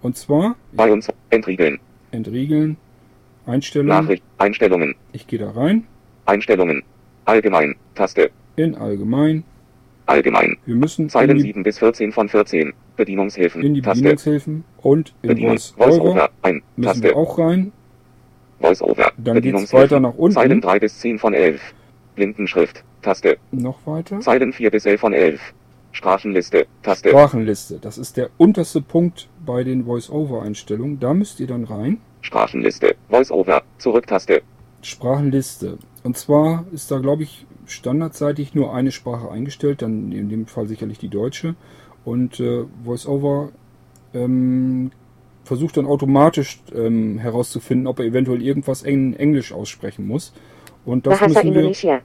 Und 0.04 0.18
zwar 0.18 0.56
Bei 0.74 0.92
uns. 0.92 1.08
Entriegeln. 1.32 1.80
entriegeln, 2.12 2.78
Einstellungen. 3.48 4.04
Nachricht. 4.04 4.24
Einstellungen. 4.38 4.94
Ich 5.14 5.26
gehe 5.26 5.40
da 5.40 5.50
rein, 5.50 5.88
Einstellungen. 6.30 6.84
Allgemein. 7.26 7.76
Taste. 7.96 8.30
in 8.56 8.76
allgemein. 8.76 9.44
Allgemein. 10.06 10.58
Wir 10.66 10.76
müssen 10.76 11.10
Zeilen 11.10 11.38
die, 11.38 11.44
7 11.44 11.64
bis 11.64 11.80
14 11.80 12.12
von 12.12 12.30
14. 12.30 12.74
Bedienungshilfen. 12.96 13.62
in 13.62 13.74
die 13.74 13.82
Taste. 13.82 14.02
Bedienungshilfen 14.04 14.64
und 14.82 15.14
in 15.22 15.30
Bedienung. 15.30 15.54
VoiceOver 15.54 15.92
VoiceOver. 15.92 16.30
Ein. 16.42 16.62
müssen 16.76 17.04
wir 17.04 17.12
Taste. 17.12 17.16
auch 17.16 17.38
rein. 17.38 17.72
VoiceOver. 18.60 19.12
Dann 19.18 19.42
geht's 19.42 19.74
weiter 19.74 20.00
nach 20.00 20.16
unten. 20.16 20.36
Zeilen 20.36 20.62
3 20.62 20.80
bis 20.80 21.00
10 21.00 21.20
von 21.20 21.34
11. 21.34 21.62
Blindenschrift. 22.16 22.84
Taste. 23.02 23.38
Noch 23.52 23.86
weiter. 23.86 24.20
Zeilen 24.20 24.54
4 24.54 24.72
bis 24.72 24.86
11 24.86 25.00
von 25.00 25.14
11. 25.14 25.40
Sprachenliste. 25.92 26.68
Taste. 26.84 27.10
Sprachenliste. 27.10 27.80
Das 27.80 27.98
ist 27.98 28.18
der 28.18 28.30
unterste 28.38 28.82
Punkt 28.82 29.30
bei 29.46 29.64
den 29.64 29.86
VoiceOver-Einstellungen. 29.86 31.00
Da 31.00 31.14
müsst 31.14 31.40
ihr 31.40 31.48
dann 31.48 31.64
rein. 31.64 31.98
Sprachenliste. 32.22 32.96
VoiceOver. 33.10 33.64
Zurücktaste. 33.78 34.42
Sprachenliste. 34.82 35.78
Und 36.04 36.18
zwar 36.18 36.66
ist 36.72 36.92
da, 36.92 37.00
glaube 37.00 37.24
ich, 37.24 37.46
standardseitig 37.66 38.56
nur 38.56 38.74
eine 38.74 38.92
Sprache 38.92 39.30
eingestellt, 39.30 39.82
dann 39.82 40.12
in 40.12 40.30
dem 40.30 40.48
Fall 40.48 40.68
sicherlich 40.68 40.98
die 40.98 41.10
deutsche. 41.10 41.56
Und 42.06 42.40
äh, 42.40 42.64
VoiceOver 42.84 43.50
ähm, 44.14 44.92
versucht 45.44 45.78
dann 45.78 45.86
automatisch 45.86 46.62
ähm, 46.74 47.18
herauszufinden, 47.20 47.88
ob 47.88 48.00
er 48.00 48.06
eventuell 48.06 48.42
irgendwas 48.42 48.84
in 48.84 49.16
Englisch 49.16 49.52
aussprechen 49.52 50.08
muss. 50.08 50.34
Und 50.86 51.06
das 51.06 51.20
Bahasa 51.20 51.44
müssen 51.44 51.84
wir. 51.84 52.02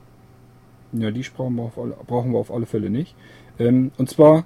Ja, 0.93 1.11
die 1.11 1.25
brauchen 1.35 1.57
wir 1.57 1.63
auf 1.63 1.79
alle, 1.79 1.97
brauchen 2.07 2.33
wir 2.33 2.39
auf 2.39 2.53
alle 2.53 2.67
Fälle 2.67 2.91
nicht. 2.91 3.15
Ähm, 3.59 3.93
und 3.97 4.11
zwar 4.11 4.45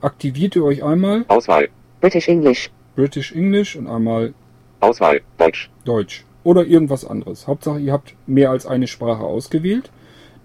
aktiviert 0.00 0.56
ihr 0.56 0.64
euch 0.64 0.82
einmal 0.82 1.24
Auswahl. 1.28 1.68
British 2.00 2.28
English. 2.28 2.70
British 2.94 3.32
English 3.32 3.76
und 3.76 3.86
einmal 3.86 4.34
Auswahl. 4.80 5.20
Deutsch. 5.36 5.70
Deutsch 5.84 6.24
oder 6.48 6.64
irgendwas 6.64 7.04
anderes. 7.04 7.46
Hauptsache, 7.46 7.78
ihr 7.78 7.92
habt 7.92 8.14
mehr 8.26 8.50
als 8.50 8.64
eine 8.66 8.86
Sprache 8.86 9.22
ausgewählt. 9.22 9.90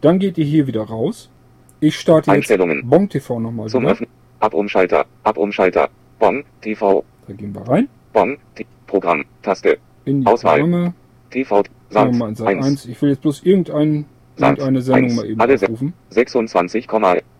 Dann 0.01 0.19
geht 0.19 0.37
ihr 0.37 0.43
hier 0.43 0.67
wieder 0.67 0.83
raus. 0.83 1.29
Ich 1.79 1.97
starte 1.97 2.29
jetzt 2.29 2.35
Einstellungen. 2.35 2.89
Bon 2.89 3.07
TV 3.07 3.39
nochmal 3.39 3.69
Zum 3.69 3.83
wieder. 3.83 3.93
Öffnen. 3.93 4.09
Abumschalter. 4.41 5.05
Abumschalter. 5.23 5.89
Bon. 6.19 6.43
TV. 6.59 7.05
Da 7.27 7.33
gehen 7.33 7.55
wir 7.55 7.61
rein. 7.61 7.87
Bon. 8.11 8.37
T 8.55 8.65
Programm. 8.85 9.23
Taste. 9.41 9.77
In 10.03 10.21
die 10.21 10.27
Auswahl. 10.27 10.59
Programme. 10.59 10.93
TV, 11.29 11.63
Sat, 11.89 12.13
mal 12.13 12.29
in 12.29 12.35
Sat 12.35 12.47
1, 12.47 12.65
1. 12.65 12.85
Ich 12.85 13.01
will 13.01 13.09
jetzt 13.09 13.21
bloß 13.21 13.43
irgendein, 13.43 14.05
irgendeine 14.37 14.81
Sendung 14.81 15.03
1, 15.05 15.15
mal 15.15 15.25
eben 15.25 15.41
alle 15.41 15.55
aufrufen. 15.55 15.93
26, 16.09 16.87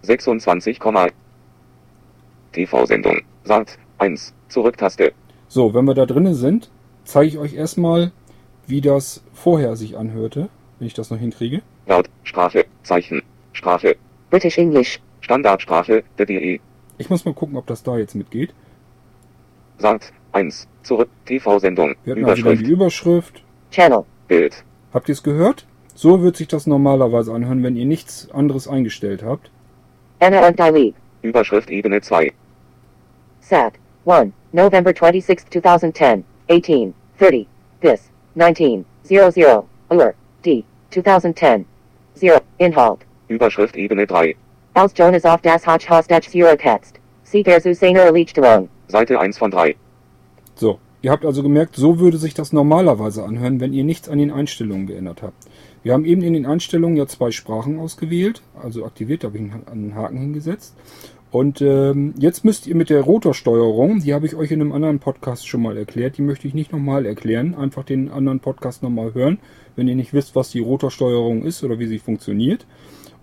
26, 0.02 0.80
TV-Sendung, 2.53 3.22
Sat, 3.44 3.77
1, 3.99 4.34
Zurücktaste, 4.49 5.14
So, 5.48 5.73
wenn 5.73 5.85
wir 5.85 5.94
da 5.94 6.06
drinnen 6.06 6.34
sind, 6.34 6.72
zeige 7.03 7.27
ich 7.27 7.38
euch 7.38 7.53
erstmal, 7.53 8.11
wie 8.68 8.81
das 8.81 9.23
vorher 9.34 9.76
sich 9.76 9.98
anhörte, 9.98 10.49
wenn 10.80 10.88
ich 10.88 10.94
das 10.94 11.10
noch 11.10 11.18
hinkriege. 11.18 11.61
Laut, 11.88 12.10
Sprache, 12.23 12.65
Zeichen, 12.84 13.22
Sprache, 13.53 13.95
British 14.30 14.57
English. 14.57 14.99
Standardsprache, 15.22 16.03
der 16.18 16.26
DE, 16.26 16.60
Ich 16.98 17.10
muss 17.10 17.23
mal 17.23 17.34
gucken, 17.34 17.56
ob 17.56 17.65
das 17.68 17.81
da 17.84 17.98
jetzt 17.98 18.14
mitgeht. 18.15 18.53
Sat, 19.77 20.11
1, 20.34 20.68
Zurück, 20.84 21.10
TV-Sendung, 21.26 21.95
Wir 22.03 22.14
hatten 22.15 22.26
also 22.26 22.44
dann 22.44 22.57
die 22.57 22.65
Überschrift, 22.65 23.38
Überschrift. 23.40 23.44
Channel. 23.72 24.03
Bild, 24.27 24.64
Habt 24.94 25.07
ihr 25.10 25.14
es 25.14 25.23
gehört? 25.23 25.65
So 25.95 26.22
wird 26.22 26.35
sich 26.35 26.48
das 26.48 26.68
normalerweise 26.68 27.34
anhören, 27.34 27.64
wenn 27.64 27.76
ihr 27.77 27.85
nichts 27.85 28.30
anderes 28.31 28.68
eingestellt 28.68 29.23
habt. 29.23 29.49
Anna 30.19 30.48
und 30.48 30.60
Dilip. 30.60 30.95
Überschrift 31.22 31.69
Ebene 31.69 32.02
2, 32.02 32.34
Sat. 33.40 33.73
1. 34.06 34.34
November 34.52 34.91
26, 34.94 35.49
2010. 35.61 36.23
18. 36.49 36.94
30. 37.19 37.48
This. 37.81 38.10
19. 38.35 38.84
00. 39.03 39.64
Ur. 39.89 40.14
D. 40.43 40.64
2010. 40.89 41.65
0. 42.19 42.39
Inhalt. 42.57 42.99
Überschrift 43.27 43.76
Ebene 43.76 44.07
3, 44.07 44.35
Als 44.73 44.93
Jonas 44.97 45.23
auf 45.26 45.41
das 45.41 45.65
Hotch 45.68 45.89
Hostage 45.89 46.30
Zero 46.30 46.55
Text. 46.55 46.99
Sie 47.23 47.43
der 47.43 47.61
Susainer 47.61 48.11
Lichtung. 48.11 48.69
Seite 48.88 49.19
1 49.19 49.38
von 49.38 49.51
3, 49.51 49.76
So, 50.55 50.80
ihr 51.01 51.11
habt 51.11 51.26
also 51.26 51.41
gemerkt, 51.43 51.76
so 51.76 51.99
würde 51.99 52.18
sich 52.18 52.34
das 52.34 52.53
normalerweise 52.53 53.23
anhören, 53.23 53.60
wenn 53.60 53.73
ihr 53.73 53.84
nichts 53.84 54.10
an 54.10 54.18
den 54.18 54.31
Einstellungen 54.31 54.88
geändert 54.88 55.22
habt. 55.22 55.47
Wir 55.84 55.93
haben 55.93 56.05
eben 56.05 56.22
in 56.22 56.34
den 56.34 56.45
Einstellungen 56.45 56.97
ja 56.97 57.07
zwei 57.07 57.31
Sprachen 57.31 57.80
ausgewählt, 57.80 58.41
also 58.61 58.85
aktiviert, 58.85 59.23
da 59.23 59.27
habe 59.27 59.38
ich 59.38 59.51
einen 59.72 59.95
Haken 59.95 60.18
hingesetzt. 60.18 60.76
Und 61.34 61.64
ähm, 61.64 62.14
jetzt 62.19 62.45
müsst 62.45 62.68
ihr 62.68 62.76
mit 62.76 62.91
der 62.91 63.01
Rotorsteuerung, 63.01 64.01
die 64.01 64.14
habe 64.14 64.27
ich 64.27 64.35
euch 64.35 64.51
in 64.51 64.61
einem 64.61 64.72
anderen 64.72 64.99
Podcast 64.99 65.47
schon 65.47 65.64
mal 65.64 65.76
erklärt, 65.77 66.19
die 66.19 66.22
möchte 66.22 66.47
ich 66.47 66.53
nicht 66.53 66.72
nochmal 66.72 67.07
erklären, 67.07 67.55
einfach 67.55 67.84
den 67.84 68.11
anderen 68.11 68.39
Podcast 68.39 68.84
nochmal 68.84 69.15
hören, 69.15 69.39
wenn 69.76 69.88
ihr 69.88 69.95
nicht 69.95 70.14
wisst, 70.14 70.35
was 70.35 70.51
die 70.51 70.60
Rotorsteuerung 70.60 71.41
ist 71.41 71.64
oder 71.64 71.80
wie 71.80 71.88
sie 71.88 71.97
funktioniert. 71.97 72.68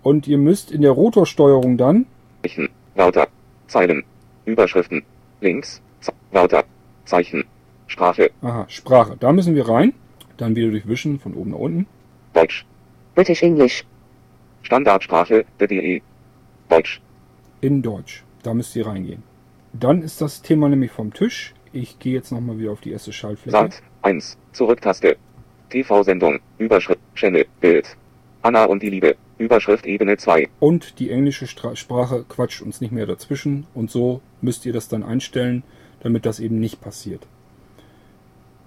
Und 0.03 0.27
ihr 0.27 0.39
müsst 0.39 0.73
in 0.73 0.82
der 0.82 0.91
Rotorsteuerung 0.91 1.77
dann 1.77 2.07
Zeichen, 2.43 2.69
Wörter, 2.97 3.28
Zeilen, 3.69 4.03
Überschriften, 4.45 5.05
Links, 5.41 5.81
Wörter, 6.32 6.65
Zeichen, 7.05 7.45
Sprache, 7.87 8.32
Aha, 8.43 8.65
Sprache. 8.66 9.16
Da 9.20 9.31
müssen 9.31 9.55
wir 9.55 9.69
rein. 9.69 9.95
Dann 10.37 10.57
wieder 10.57 10.73
durchwischen 10.73 11.20
von 11.20 11.35
oben 11.35 11.53
nach 11.53 11.59
unten. 11.59 11.87
Deutsch, 12.32 12.66
British 13.15 13.45
English. 13.45 13.85
Standardsprache, 14.62 15.45
der 15.61 15.69
DE, 15.69 16.03
Deutsch, 16.69 17.01
In 17.61 17.82
Deutsch. 17.82 18.24
Da 18.43 18.55
müsst 18.55 18.74
ihr 18.74 18.87
reingehen. 18.87 19.23
Dann 19.73 20.03
ist 20.03 20.20
das 20.20 20.41
Thema 20.41 20.69
nämlich 20.69 20.91
vom 20.91 21.12
Tisch. 21.12 21.55
Ich 21.73 21.99
gehe 21.99 22.15
jetzt 22.15 22.32
nochmal 22.32 22.59
wieder 22.59 22.73
auf 22.73 22.81
die 22.81 22.91
erste 22.91 23.12
Schaltfläche. 23.12 23.57
Sat, 23.57 23.82
1, 24.03 24.39
Zurücktaste, 24.53 25.16
TV-Sendung, 25.69 26.41
Überschrift, 26.59 27.01
Channel, 27.15 27.47
Bild, 27.61 27.97
Anna 28.43 28.65
und 28.65 28.82
die 28.82 28.89
Liebe, 28.89 29.16
Überschrift 29.37 29.85
Ebene 29.85 30.16
2, 30.16 30.49
Und 30.59 30.99
die 30.99 31.11
englische 31.11 31.47
Stra 31.47 31.77
Sprache 31.77 32.24
quatscht 32.28 32.62
uns 32.62 32.81
nicht 32.81 32.93
mehr 32.93 33.07
dazwischen. 33.07 33.66
Und 33.74 33.91
so 33.91 34.23
müsst 34.41 34.65
ihr 34.65 34.73
das 34.73 34.89
dann 34.89 35.03
einstellen, 35.03 35.62
damit 36.01 36.24
das 36.24 36.41
eben 36.41 36.59
nicht 36.59 36.81
passiert. 36.81 37.27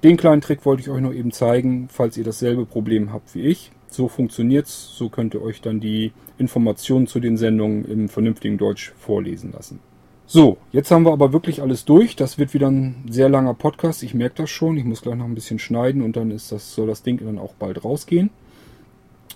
Den 0.04 0.18
kleinen 0.18 0.42
Trick 0.42 0.66
wollte 0.66 0.82
ich 0.82 0.90
euch 0.90 1.02
noch 1.02 1.14
eben 1.14 1.32
zeigen, 1.32 1.88
falls 1.92 2.18
ihr 2.18 2.24
dasselbe 2.24 2.66
Problem 2.66 3.12
habt 3.12 3.34
wie 3.34 3.42
ich. 3.42 3.72
So 3.88 4.08
funktioniert's. 4.08 4.96
So 4.96 5.10
könnt 5.10 5.34
ihr 5.34 5.42
euch 5.42 5.62
dann 5.62 5.80
die 5.80 6.12
Informationen 6.38 7.08
zu 7.08 7.20
den 7.20 7.38
Sendungen 7.38 7.86
im 7.86 8.10
vernünftigen 8.10 8.58
Deutsch 8.58 8.94
vorlesen 8.98 9.52
lassen. 9.52 9.80
So, 10.26 10.58
jetzt 10.72 10.90
haben 10.90 11.06
wir 11.06 11.12
aber 11.12 11.34
wirklich 11.34 11.62
alles 11.62 11.86
durch. 11.86 12.16
Das 12.16 12.38
wird 12.38 12.54
wieder 12.54 12.70
ein 12.70 13.06
sehr 13.10 13.30
langer 13.30 13.54
Podcast. 13.54 14.04
Ich 14.04 14.14
merke 14.14 14.36
das 14.38 14.50
schon. 14.50 14.78
Ich 14.78 14.86
muss 14.86 15.02
gleich 15.02 15.16
noch 15.16 15.26
ein 15.26 15.36
bisschen 15.36 15.60
schneiden 15.60 16.02
und 16.02 16.16
dann 16.16 16.32
ist 16.32 16.52
das, 16.52 16.74
soll 16.74 16.88
das 16.88 17.04
Ding 17.04 17.24
dann 17.24 17.38
auch 17.38 17.54
bald 17.54 17.84
rausgehen. 17.84 18.30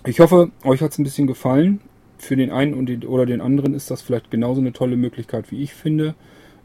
Ich 0.06 0.20
hoffe, 0.20 0.50
euch 0.64 0.80
hat's 0.80 0.98
ein 0.98 1.04
bisschen 1.04 1.26
gefallen. 1.26 1.80
Für 2.16 2.36
den 2.36 2.50
einen 2.50 2.74
und 2.74 2.86
den, 2.86 3.04
oder 3.04 3.26
den 3.26 3.40
anderen 3.40 3.74
ist 3.74 3.90
das 3.90 4.02
vielleicht 4.02 4.30
genauso 4.30 4.60
eine 4.60 4.72
tolle 4.72 4.96
Möglichkeit, 4.96 5.52
wie 5.52 5.62
ich 5.62 5.74
finde, 5.74 6.14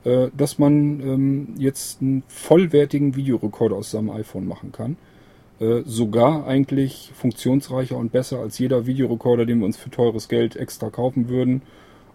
äh, 0.03 0.29
dass 0.35 0.57
man 0.57 0.99
ähm, 1.01 1.47
jetzt 1.57 2.01
einen 2.01 2.23
vollwertigen 2.27 3.15
Videorekorder 3.15 3.75
aus 3.75 3.91
seinem 3.91 4.09
iPhone 4.09 4.47
machen 4.47 4.71
kann. 4.71 4.97
Äh, 5.63 5.83
sogar 5.85 6.45
eigentlich 6.45 7.11
funktionsreicher 7.15 7.95
und 7.95 8.11
besser 8.11 8.39
als 8.39 8.59
jeder 8.59 8.85
Videorekorder, 8.85 9.45
den 9.45 9.59
wir 9.59 9.65
uns 9.65 9.77
für 9.77 9.89
teures 9.89 10.27
Geld 10.27 10.57
extra 10.57 10.89
kaufen 10.89 11.29
würden 11.29 11.61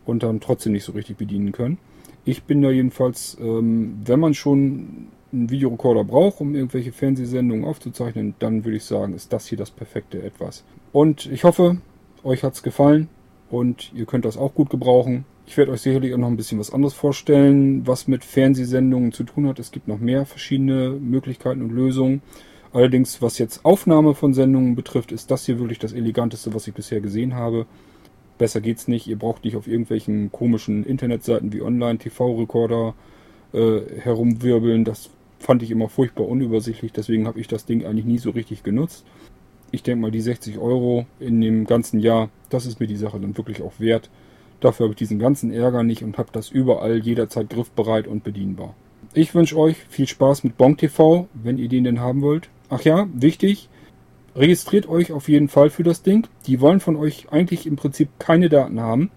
und 0.05 0.23
dann 0.23 0.41
trotzdem 0.41 0.73
nicht 0.73 0.85
so 0.85 0.93
richtig 0.93 1.17
bedienen 1.17 1.53
können. 1.53 1.79
Ich 2.27 2.43
bin 2.43 2.61
da 2.61 2.71
jedenfalls, 2.71 3.39
ähm, 3.41 4.01
wenn 4.05 4.21
man 4.21 4.35
schon 4.35 5.09
einen 5.33 5.51
Videorekorder 5.51 6.05
braucht, 6.05 6.43
um 6.43 6.55
irgendwelche 6.55 6.93
Fernsehsendungen 6.93 7.65
aufzuzeichnen, 7.65 8.35
dann 8.39 8.67
würde 8.67 8.77
ich 8.77 8.85
sagen, 8.85 9.15
ist 9.15 9.33
das 9.33 9.47
hier 9.47 9.57
das 9.57 9.71
perfekte 9.71 10.23
etwas. 10.23 10.65
Und 10.93 11.25
ich 11.27 11.45
hoffe, 11.45 11.79
euch 12.25 12.45
hat's 12.45 12.63
gefallen 12.63 13.09
und 13.49 13.93
ihr 13.95 14.05
könnt 14.05 14.27
das 14.27 14.37
auch 14.37 14.53
gut 14.53 14.69
gebrauchen. 14.69 15.25
Ich 15.47 15.57
werde 15.57 15.73
euch 15.73 15.81
sicherlich 15.81 16.13
auch 16.13 16.19
noch 16.19 16.29
ein 16.29 16.37
bisschen 16.37 16.59
was 16.59 16.73
anderes 16.73 16.93
vorstellen, 16.93 17.87
was 17.87 18.09
mit 18.09 18.25
Fernsehsendungen 18.25 19.13
zu 19.13 19.25
tun 19.25 19.47
hat. 19.47 19.59
Es 19.59 19.71
gibt 19.71 19.89
noch 19.89 20.01
mehr 20.01 20.27
verschiedene 20.27 20.91
Möglichkeiten 20.91 21.63
und 21.63 21.71
Lösungen. 21.71 22.21
Allerdings, 22.73 23.23
was 23.23 23.39
jetzt 23.39 23.65
Aufnahme 23.65 24.15
von 24.15 24.35
Sendungen 24.35 24.75
betrifft, 24.75 25.13
ist 25.13 25.31
das 25.31 25.47
hier 25.47 25.59
wirklich 25.59 25.79
das 25.79 25.93
eleganteste, 25.93 26.55
was 26.55 26.67
ich 26.67 26.75
bisher 26.75 27.01
gesehen 27.01 27.35
habe. 27.35 27.67
Besser 28.37 28.61
geht's 28.61 28.89
nicht. 28.89 29.07
Ihr 29.07 29.19
braucht 29.19 29.45
nicht 29.45 29.57
auf 29.57 29.67
irgendwelchen 29.67 30.31
komischen 30.31 30.85
Internetseiten 30.85 31.53
wie 31.53 31.63
Online-TV-Rekorder 31.63 32.95
äh, 33.53 33.81
herumwirbeln. 34.01 34.85
Das 34.85 35.11
fand 35.39 35.63
ich 35.63 35.71
immer 35.71 35.89
furchtbar 35.89 36.29
unübersichtlich. 36.29 36.93
Deswegen 36.93 37.27
habe 37.27 37.41
ich 37.41 37.49
das 37.49 37.65
Ding 37.65 37.85
eigentlich 37.85 38.05
nie 38.05 38.19
so 38.19 38.31
richtig 38.31 38.63
genutzt. 38.63 39.05
Ich 39.71 39.83
denke 39.83 40.03
mal, 40.03 40.11
die 40.11 40.21
60 40.21 40.59
Euro 40.59 41.07
in 41.21 41.41
dem 41.41 41.67
ganzen 41.67 42.01
Jahr, 42.01 42.31
das 42.49 42.67
ist 42.67 42.81
mir 42.81 42.87
die 42.87 42.97
Sache 42.97 43.21
dann 43.21 43.37
wirklich 43.37 43.63
auch 43.63 43.79
wert. 43.79 44.09
Dafür 44.61 44.85
habe 44.85 44.93
ich 44.93 44.99
diesen 44.99 45.19
ganzen 45.19 45.53
Ärger 45.53 45.83
nicht 45.83 46.03
und 46.03 46.19
habe 46.19 46.31
das 46.33 46.51
überall 46.51 46.99
jederzeit 46.99 47.51
griffbereit 47.51 48.07
und 48.07 48.25
bedienbar. 48.25 48.75
Ich 49.15 49.35
wünsche 49.35 49.57
euch 49.57 49.77
viel 49.89 50.07
Spaß 50.07 50.45
mit 50.45 50.57
Bonk 50.57 50.79
TV, 50.79 51.29
wenn 51.35 51.59
ihr 51.59 51.69
den 51.69 51.85
denn 51.85 52.01
haben 52.01 52.23
wollt. 52.23 52.49
Ach 52.71 52.83
ja, 52.83 53.07
wichtig, 53.13 53.69
registriert 54.37 54.89
euch 54.89 55.13
auf 55.13 55.29
jeden 55.29 55.49
Fall 55.49 55.71
für 55.71 55.83
das 55.83 56.03
Ding. 56.03 56.27
Die 56.47 56.61
wollen 56.61 56.81
von 56.81 56.97
euch 56.97 57.31
eigentlich 57.31 57.67
im 57.67 57.77
Prinzip 57.77 58.09
keine 58.19 58.49
Daten 58.49 58.81
haben. 58.81 59.11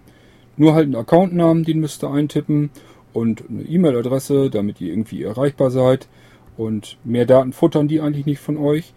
Nur 0.56 0.74
halt 0.74 0.86
einen 0.86 0.96
Accountnamen, 0.96 1.64
den 1.64 1.80
müsst 1.80 2.04
ihr 2.04 2.10
eintippen 2.10 2.70
und 3.12 3.44
eine 3.48 3.62
E-Mail-Adresse, 3.62 4.50
damit 4.50 4.80
ihr 4.80 4.90
irgendwie 4.90 5.22
erreichbar 5.22 5.70
seid. 5.70 6.08
Und 6.56 6.98
mehr 7.04 7.26
Daten 7.26 7.52
futtern 7.52 7.88
die 7.88 8.00
eigentlich 8.00 8.26
nicht 8.26 8.40
von 8.40 8.56
euch. 8.56 8.94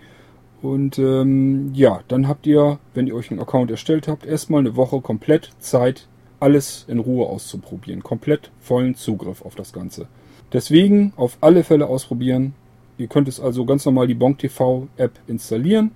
Und 0.61 0.97
ähm, 0.99 1.71
ja, 1.73 2.01
dann 2.07 2.27
habt 2.27 2.47
ihr, 2.47 2.79
wenn 2.93 3.07
ihr 3.07 3.15
euch 3.15 3.31
einen 3.31 3.39
Account 3.39 3.71
erstellt 3.71 4.07
habt, 4.07 4.25
erstmal 4.25 4.61
eine 4.61 4.75
Woche 4.75 5.01
komplett 5.01 5.51
Zeit, 5.59 6.07
alles 6.39 6.85
in 6.87 6.99
Ruhe 6.99 7.27
auszuprobieren. 7.27 8.03
Komplett 8.03 8.51
vollen 8.59 8.95
Zugriff 8.95 9.41
auf 9.43 9.55
das 9.55 9.73
Ganze. 9.73 10.07
Deswegen 10.53 11.13
auf 11.17 11.37
alle 11.41 11.63
Fälle 11.63 11.87
ausprobieren. 11.87 12.53
Ihr 12.97 13.07
könnt 13.07 13.27
es 13.27 13.39
also 13.39 13.65
ganz 13.65 13.85
normal 13.85 14.07
die 14.07 14.13
Bonk 14.13 14.39
TV 14.39 14.87
App 14.97 15.11
installieren. 15.27 15.91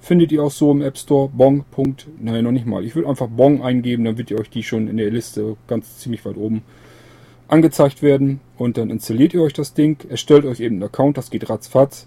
Findet 0.00 0.32
ihr 0.32 0.42
auch 0.42 0.50
so 0.50 0.70
im 0.70 0.80
App 0.80 0.96
Store. 0.96 1.28
Bong. 1.28 1.64
Nein, 2.20 2.44
noch 2.44 2.52
nicht 2.52 2.66
mal. 2.66 2.84
Ich 2.84 2.96
will 2.96 3.06
einfach 3.06 3.28
Bong 3.28 3.62
eingeben, 3.62 4.04
dann 4.04 4.16
wird 4.16 4.30
ihr 4.30 4.38
euch 4.38 4.48
die 4.48 4.62
schon 4.62 4.88
in 4.88 4.96
der 4.96 5.10
Liste 5.10 5.56
ganz 5.66 5.98
ziemlich 5.98 6.24
weit 6.24 6.36
oben 6.36 6.62
angezeigt 7.48 8.02
werden. 8.02 8.40
Und 8.56 8.78
dann 8.78 8.90
installiert 8.90 9.34
ihr 9.34 9.42
euch 9.42 9.52
das 9.52 9.74
Ding, 9.74 9.98
erstellt 10.08 10.44
euch 10.44 10.60
eben 10.60 10.76
einen 10.76 10.84
Account, 10.84 11.18
das 11.18 11.30
geht 11.30 11.50
ratzfatz. 11.50 12.06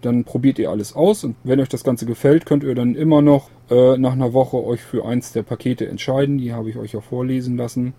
Dann 0.00 0.24
probiert 0.24 0.58
ihr 0.58 0.70
alles 0.70 0.96
aus 0.96 1.24
und 1.24 1.36
wenn 1.44 1.60
euch 1.60 1.68
das 1.68 1.84
Ganze 1.84 2.06
gefällt, 2.06 2.46
könnt 2.46 2.64
ihr 2.64 2.74
dann 2.74 2.94
immer 2.94 3.20
noch 3.20 3.50
äh, 3.70 3.98
nach 3.98 4.12
einer 4.12 4.32
Woche 4.32 4.56
euch 4.64 4.80
für 4.80 5.04
eins 5.04 5.32
der 5.32 5.42
Pakete 5.42 5.86
entscheiden. 5.86 6.38
Die 6.38 6.54
habe 6.54 6.70
ich 6.70 6.78
euch 6.78 6.92
ja 6.92 7.00
vorlesen 7.00 7.58
lassen. 7.58 7.92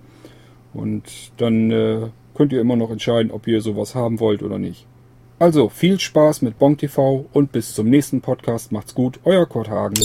Und 0.73 1.03
dann 1.37 1.69
äh, 1.69 2.07
könnt 2.33 2.53
ihr 2.53 2.61
immer 2.61 2.75
noch 2.75 2.89
entscheiden, 2.89 3.31
ob 3.31 3.47
ihr 3.47 3.61
sowas 3.61 3.93
haben 3.93 4.19
wollt 4.19 4.41
oder 4.41 4.57
nicht. 4.57 4.87
Also 5.41 5.69
viel 5.69 5.99
Spaß 5.99 6.43
mit 6.43 6.59
Bonk 6.59 6.77
TV 6.77 7.25
und 7.33 7.51
bis 7.51 7.73
zum 7.73 7.89
nächsten 7.89 8.21
Podcast. 8.21 8.71
Macht's 8.71 8.93
gut, 8.93 9.19
euer 9.23 9.47
Kurt 9.47 9.69
Hagen. 9.69 9.95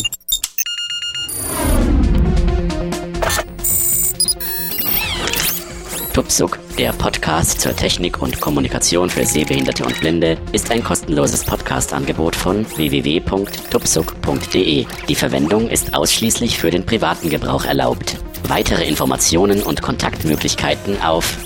Tupsuk, 6.14 6.58
der 6.78 6.94
Podcast 6.94 7.60
zur 7.60 7.76
Technik 7.76 8.22
und 8.22 8.40
Kommunikation 8.40 9.10
für 9.10 9.26
Sehbehinderte 9.26 9.84
und 9.84 10.00
Blinde, 10.00 10.38
ist 10.52 10.70
ein 10.70 10.82
kostenloses 10.82 11.44
Podcast-Angebot 11.44 12.34
von 12.34 12.64
www.tupsuk.de. 12.74 14.86
Die 15.06 15.14
Verwendung 15.14 15.68
ist 15.68 15.92
ausschließlich 15.92 16.56
für 16.56 16.70
den 16.70 16.86
privaten 16.86 17.28
Gebrauch 17.28 17.66
erlaubt. 17.66 18.16
Weitere 18.48 18.88
Informationen 18.88 19.62
und 19.62 19.82
Kontaktmöglichkeiten 19.82 21.02
auf 21.02 21.36